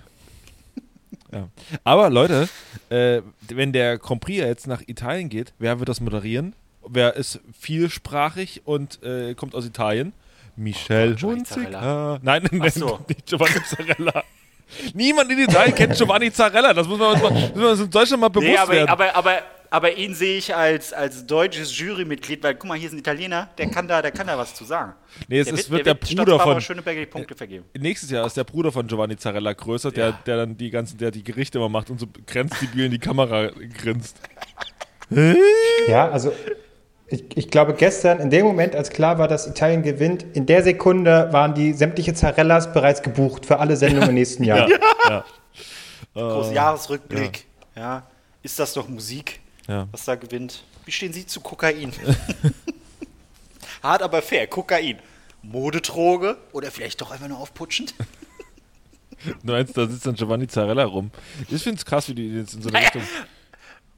Ja. 1.32 1.48
Aber 1.82 2.10
Leute, 2.10 2.48
äh, 2.90 3.20
wenn 3.48 3.72
der 3.72 3.98
Grand 3.98 4.20
Prix 4.20 4.38
jetzt 4.38 4.68
nach 4.68 4.82
Italien 4.86 5.28
geht, 5.28 5.52
wer 5.58 5.80
wird 5.80 5.88
das 5.88 6.00
moderieren? 6.00 6.54
Wer 6.86 7.16
ist 7.16 7.40
vielsprachig 7.58 8.62
und 8.64 9.02
äh, 9.02 9.34
kommt 9.34 9.56
aus 9.56 9.66
Italien? 9.66 10.12
Michel 10.54 11.16
Giovanni 11.16 11.40
Hunziker. 11.40 12.20
Nein, 12.22 12.46
nein, 12.52 12.70
so. 12.70 13.00
nicht 13.08 13.26
Giovanni 13.26 13.56
Zarella. 13.64 14.22
Niemand 14.92 15.28
in 15.32 15.40
Italien 15.40 15.74
kennt 15.74 15.96
Giovanni 15.96 16.32
Zarella. 16.32 16.72
Das 16.72 16.86
muss 16.86 17.00
man 17.00 17.14
uns, 17.14 17.22
mal, 17.22 17.32
müssen 17.32 17.60
wir 17.60 17.68
uns 17.70 17.80
in 17.80 17.90
Deutschland 17.90 18.20
mal 18.20 18.28
bewusst 18.28 18.48
Nee, 18.48 18.56
aber, 18.56 18.72
werden. 18.72 18.88
aber, 18.88 19.16
aber, 19.16 19.38
aber 19.74 19.96
ihn 19.96 20.14
sehe 20.14 20.38
ich 20.38 20.54
als, 20.54 20.92
als 20.92 21.26
deutsches 21.26 21.76
Jurymitglied, 21.76 22.44
weil 22.44 22.54
guck 22.54 22.68
mal, 22.68 22.78
hier 22.78 22.86
ist 22.86 22.92
ein 22.92 23.00
Italiener, 23.00 23.48
der 23.58 23.66
kann 23.70 23.88
da, 23.88 24.00
der 24.02 24.12
kann 24.12 24.28
da 24.28 24.38
was 24.38 24.54
zu 24.54 24.64
sagen. 24.64 24.92
nee, 25.26 25.40
es 25.40 25.48
der 25.48 25.54
ist, 25.54 25.68
wird 25.68 25.84
der, 25.84 25.96
Stadt 25.96 26.08
Bruder 26.16 26.24
Barbara 26.36 26.52
von. 26.52 26.60
Schöneberger 26.60 27.00
die 27.00 27.06
Punkte 27.06 27.34
vergeben. 27.34 27.64
Nächstes 27.76 28.08
Jahr 28.08 28.24
ist 28.24 28.36
der 28.36 28.44
Bruder 28.44 28.70
von 28.70 28.86
Giovanni 28.86 29.16
Zarella 29.16 29.52
größer, 29.52 29.90
der, 29.90 30.10
Ja. 30.10 30.18
der 30.26 30.36
dann 30.36 30.56
die 30.56 30.70
ganzen, 30.70 30.96
der 30.98 31.10
die 31.10 31.24
Gerichte 31.24 31.58
immer 31.58 31.68
macht 31.68 31.90
und 31.90 31.98
so 31.98 32.06
grenzdebil 32.24 32.84
in 32.84 32.92
die 32.92 33.00
Kamera 33.00 33.50
grinst. 33.82 34.16
Ja, 35.86 36.08
also 36.08 36.32
ich, 37.08 37.24
ich 37.36 37.50
glaube 37.50 37.74
gestern, 37.74 38.20
in 38.20 38.30
dem 38.30 38.46
Moment, 38.46 38.74
als 38.74 38.90
klar 38.90 39.18
war, 39.18 39.28
dass 39.28 39.46
Italien 39.46 39.82
gewinnt, 39.82 40.24
in 40.34 40.46
der 40.46 40.62
Sekunde 40.62 41.28
waren 41.30 41.54
die 41.54 41.72
sämtliche 41.74 42.14
Zarellas 42.14 42.72
bereits 42.72 43.02
gebucht 43.02 43.44
für 43.44 43.58
alle 43.58 43.76
Sendungen 43.76 44.08
im 44.10 44.14
nächsten 44.14 44.44
Jahr. 44.44 44.68
Groß 46.14 46.52
Jahresrückblick. 46.52 47.44
Ja. 47.76 48.06
Ist 48.42 48.58
das 48.58 48.72
doch 48.72 48.88
Musik, 48.88 49.40
Ja. 49.68 49.88
was 49.92 50.04
da 50.04 50.14
gewinnt? 50.14 50.62
Wie 50.84 50.92
stehen 50.92 51.12
Sie 51.12 51.26
zu 51.26 51.40
Kokain? 51.40 51.92
Hart, 53.82 54.02
aber 54.02 54.22
fair. 54.22 54.46
Kokain. 54.46 54.98
Modedroge 55.42 56.36
oder 56.52 56.70
vielleicht 56.70 57.00
doch 57.00 57.10
einfach 57.10 57.28
nur 57.28 57.38
aufputschend? 57.38 57.94
Du 59.42 59.52
meinst, 59.52 59.74
da 59.74 59.86
sitzt 59.86 60.04
dann 60.06 60.16
Giovanni 60.16 60.46
Zarella 60.46 60.84
rum. 60.84 61.10
Ich 61.48 61.62
finde 61.62 61.78
es 61.78 61.86
krass, 61.86 62.06
wie 62.10 62.14
die 62.14 62.28
jetzt 62.28 62.52
in 62.52 62.60
so 62.60 62.68
eine 62.68 62.78
Richtung. 62.80 63.00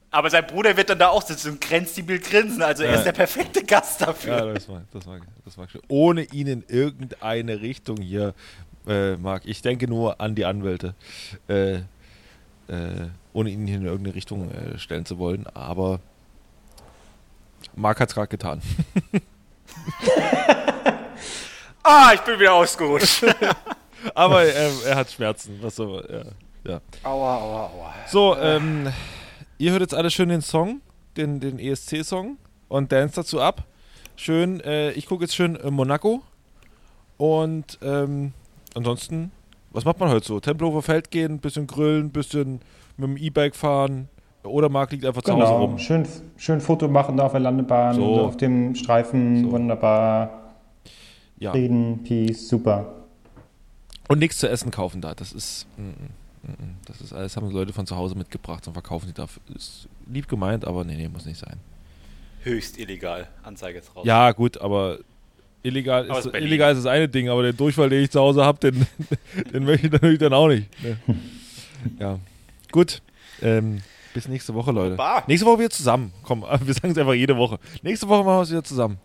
Aber 0.09 0.29
sein 0.29 0.47
Bruder 0.47 0.77
wird 0.77 0.89
dann 0.89 0.99
da 0.99 1.09
auch 1.09 1.21
sitzen 1.21 1.51
und 1.53 1.59
grenzt 1.61 1.97
die 1.97 2.01
Bild 2.01 2.23
grinsen. 2.23 2.61
Also 2.61 2.83
er 2.83 2.91
Ja. 2.93 2.97
ist 2.99 3.03
der 3.03 3.11
perfekte 3.11 3.61
Gast 3.65 3.99
dafür. 3.99 4.37
Ja, 4.37 4.53
das 4.53 4.69
mag, 4.69 4.83
das 4.93 5.05
mag, 5.05 5.21
das 5.43 5.57
mag 5.57 5.67
ich. 5.73 5.81
Ohne 5.89 6.23
ihn 6.31 6.47
in 6.47 6.63
irgendeine 6.69 7.59
Richtung 7.59 7.97
hier, 7.97 8.33
äh, 8.87 9.17
Marc. 9.17 9.41
Ich 9.45 9.61
denke 9.61 9.89
nur 9.89 10.21
an 10.21 10.33
die 10.33 10.45
Anwälte. 10.45 10.95
Äh, 11.49 11.79
äh, 12.67 13.07
ohne 13.33 13.49
ihn 13.49 13.67
hier 13.67 13.77
in 13.77 13.85
irgendeine 13.85 14.15
Richtung 14.15 14.51
äh, 14.51 14.77
stellen 14.77 15.05
zu 15.05 15.17
wollen. 15.17 15.45
Aber 15.53 15.99
Marc 17.75 17.99
hat 17.99 18.09
es 18.09 18.15
gerade 18.15 18.27
getan. 18.27 18.61
Ah, 21.89 22.11
ich 22.13 22.19
bin 22.19 22.37
wieder 22.37 22.53
ausgerutscht. 22.53 23.23
Aber 24.13 24.43
er, 24.43 24.71
er 24.85 24.95
hat 24.97 25.09
Schmerzen. 25.09 25.57
Was 25.61 25.77
so, 25.77 26.01
ja, 26.01 26.23
ja. 26.65 26.81
aua, 27.03 27.37
aua, 27.37 27.65
aua. 27.67 27.93
So, 28.07 28.35
ähm, 28.35 28.91
ihr 29.57 29.71
hört 29.71 29.79
jetzt 29.79 29.93
alle 29.93 30.11
schön 30.11 30.27
den 30.27 30.41
Song, 30.41 30.81
den, 31.15 31.39
den 31.39 31.59
ESC-Song 31.59 32.37
und 32.67 32.91
dance 32.91 33.15
dazu 33.15 33.39
ab. 33.39 33.63
Schön, 34.17 34.59
äh, 34.59 34.91
ich 34.91 35.05
gucke 35.05 35.23
jetzt 35.23 35.33
schön 35.33 35.55
äh, 35.55 35.71
Monaco 35.71 36.23
und 37.15 37.79
ähm, 37.81 38.33
ansonsten, 38.75 39.31
was 39.77 39.85
macht 39.85 39.99
man 39.99 40.09
heute 40.09 40.25
so? 40.25 40.39
Tempelhofer 40.39 40.81
Feld 40.81 41.11
gehen, 41.11 41.37
bisschen 41.37 41.67
grillen, 41.67 42.09
bisschen 42.09 42.61
mit 42.97 43.09
dem 43.09 43.15
E-Bike 43.17 43.55
fahren 43.55 44.09
oder 44.41 44.69
Marc 44.69 44.91
liegt 44.91 45.05
einfach 45.05 45.21
zu 45.21 45.31
Hause 45.33 45.43
Genau, 45.43 45.57
rum. 45.65 45.77
schön, 45.77 46.07
schön 46.35 46.59
Foto 46.61 46.87
machen 46.87 47.15
da 47.15 47.27
auf 47.27 47.31
der 47.33 47.41
Landebahn, 47.41 47.95
So. 47.95 48.21
auf 48.21 48.37
dem 48.37 48.73
Streifen, 48.73 49.43
So. 49.43 49.51
wunderbar. 49.51 50.55
Ja. 51.37 51.51
Frieden, 51.51 52.01
Peace, 52.03 52.47
super. 52.49 52.91
Und 54.07 54.17
nichts 54.17 54.37
zu 54.39 54.49
essen 54.49 54.71
kaufen 54.71 54.99
da. 54.99 55.13
Das 55.13 55.31
ist, 55.31 55.67
mm, 55.77 55.83
mm, 55.83 55.87
mm, 56.43 56.51
mm. 56.51 56.75
das 56.85 57.01
ist 57.01 57.13
alles, 57.13 57.37
haben 57.37 57.51
Leute 57.51 57.71
von 57.71 57.85
zu 57.85 57.95
Hause 57.95 58.15
mitgebracht 58.15 58.65
und 58.65 58.73
verkaufen 58.73 59.05
die 59.07 59.13
da. 59.13 59.27
Ist 59.53 59.87
lieb 60.11 60.27
gemeint, 60.27 60.65
aber 60.65 60.85
nee, 60.85 60.95
nee, 60.95 61.07
muss 61.07 61.27
nicht 61.27 61.39
sein. 61.39 61.57
Höchst 62.41 62.79
illegal. 62.79 63.27
Anzeige 63.43 63.77
jetzt 63.77 63.95
raus. 63.95 64.05
Ja, 64.07 64.31
gut, 64.31 64.59
aber 64.59 64.97
illegal 65.63 66.05
ist, 66.05 66.17
es 66.17 66.25
ist 66.27 66.35
illegal 66.35 66.71
ist 66.71 66.79
das 66.79 66.85
eine 66.85 67.07
Ding, 67.07 67.29
aber 67.29 67.43
den 67.43 67.57
Durchfall, 67.57 67.89
den 67.89 68.03
ich 68.03 68.11
zu 68.11 68.19
Hause 68.19 68.43
habe, 68.43 68.59
den, 68.59 68.87
den 69.53 69.65
möchte 69.65 69.87
ich 69.87 69.93
natürlich 69.93 70.19
dann 70.19 70.33
auch 70.33 70.47
nicht. 70.47 70.67
Ne? 70.83 70.97
Ja, 71.99 72.17
gut. 72.71 73.03
Ähm, 73.41 73.81
bis 74.13 74.27
nächste 74.27 74.53
Woche, 74.55 74.71
Leute. 74.71 74.91
Wunderbar. 74.93 75.23
Nächste 75.27 75.45
Woche 75.45 75.59
wieder 75.59 75.69
zusammen. 75.69 76.11
Komm, 76.23 76.41
wir 76.61 76.73
sagen 76.73 76.91
es 76.91 76.97
einfach 76.97 77.13
jede 77.13 77.37
Woche. 77.37 77.59
Nächste 77.83 78.09
Woche 78.09 78.23
machen 78.23 78.37
wir 78.37 78.41
es 78.41 78.49
wieder 78.49 78.63
zusammen. 78.63 78.97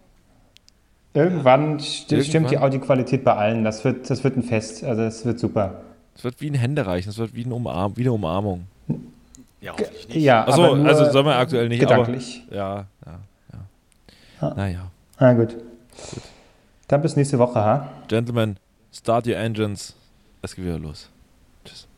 Irgendwann, 1.13 1.79
st 1.79 2.11
Irgendwann. 2.11 2.29
stimmt 2.29 2.51
die 2.51 2.59
Audioqualität 2.59 3.23
bei 3.23 3.35
allen. 3.35 3.63
Das 3.63 3.85
wird, 3.85 4.09
das 4.09 4.25
wird 4.25 4.39
ein 4.39 4.43
Fest. 4.43 4.83
Also 4.85 5.03
das 5.03 5.25
wird 5.27 5.39
super. 5.39 5.83
Es 6.17 6.25
wird 6.25 6.41
wie 6.41 6.51
ein 6.51 6.55
Händereichen, 6.55 7.11
es 7.11 7.19
wird 7.19 7.35
wie, 7.35 7.45
ein 7.45 7.53
Umarm, 7.53 7.97
wie 7.97 8.03
eine 8.03 8.13
Umarmung. 8.13 8.67
Ja, 9.61 9.73
hoffentlich 9.73 10.09
nicht. 10.09 10.17
Ja, 10.17 10.47
Achso, 10.47 10.65
aber 10.65 10.77
nur 10.77 10.87
also 10.89 11.11
sollen 11.11 11.27
wir 11.27 11.37
aktuell 11.37 11.69
nicht. 11.69 11.81
gedanklich. 11.81 12.43
Aber, 12.49 12.57
ja, 12.57 12.87
ja, 13.07 13.19
ja. 13.53 14.49
Ah. 14.49 14.55
Naja. 14.57 14.91
Ah, 15.19 15.33
gut. 15.35 15.57
Dann 16.93 17.01
bis 17.01 17.17
nächste 17.17 17.39
Woche, 17.39 17.59
ha? 17.59 17.89
Gentlemen, 18.07 18.59
start 18.93 19.27
your 19.27 19.37
engines. 19.37 19.95
Es 20.43 20.55
geht 20.55 20.67
wieder 20.67 20.79
los. 20.79 21.09
Tschüss. 21.65 21.89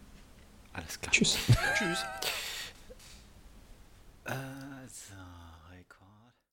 Alles 0.72 1.00
klar. 1.00 1.10
Tschüss. 1.10 1.36
Tschüss. 1.76 2.04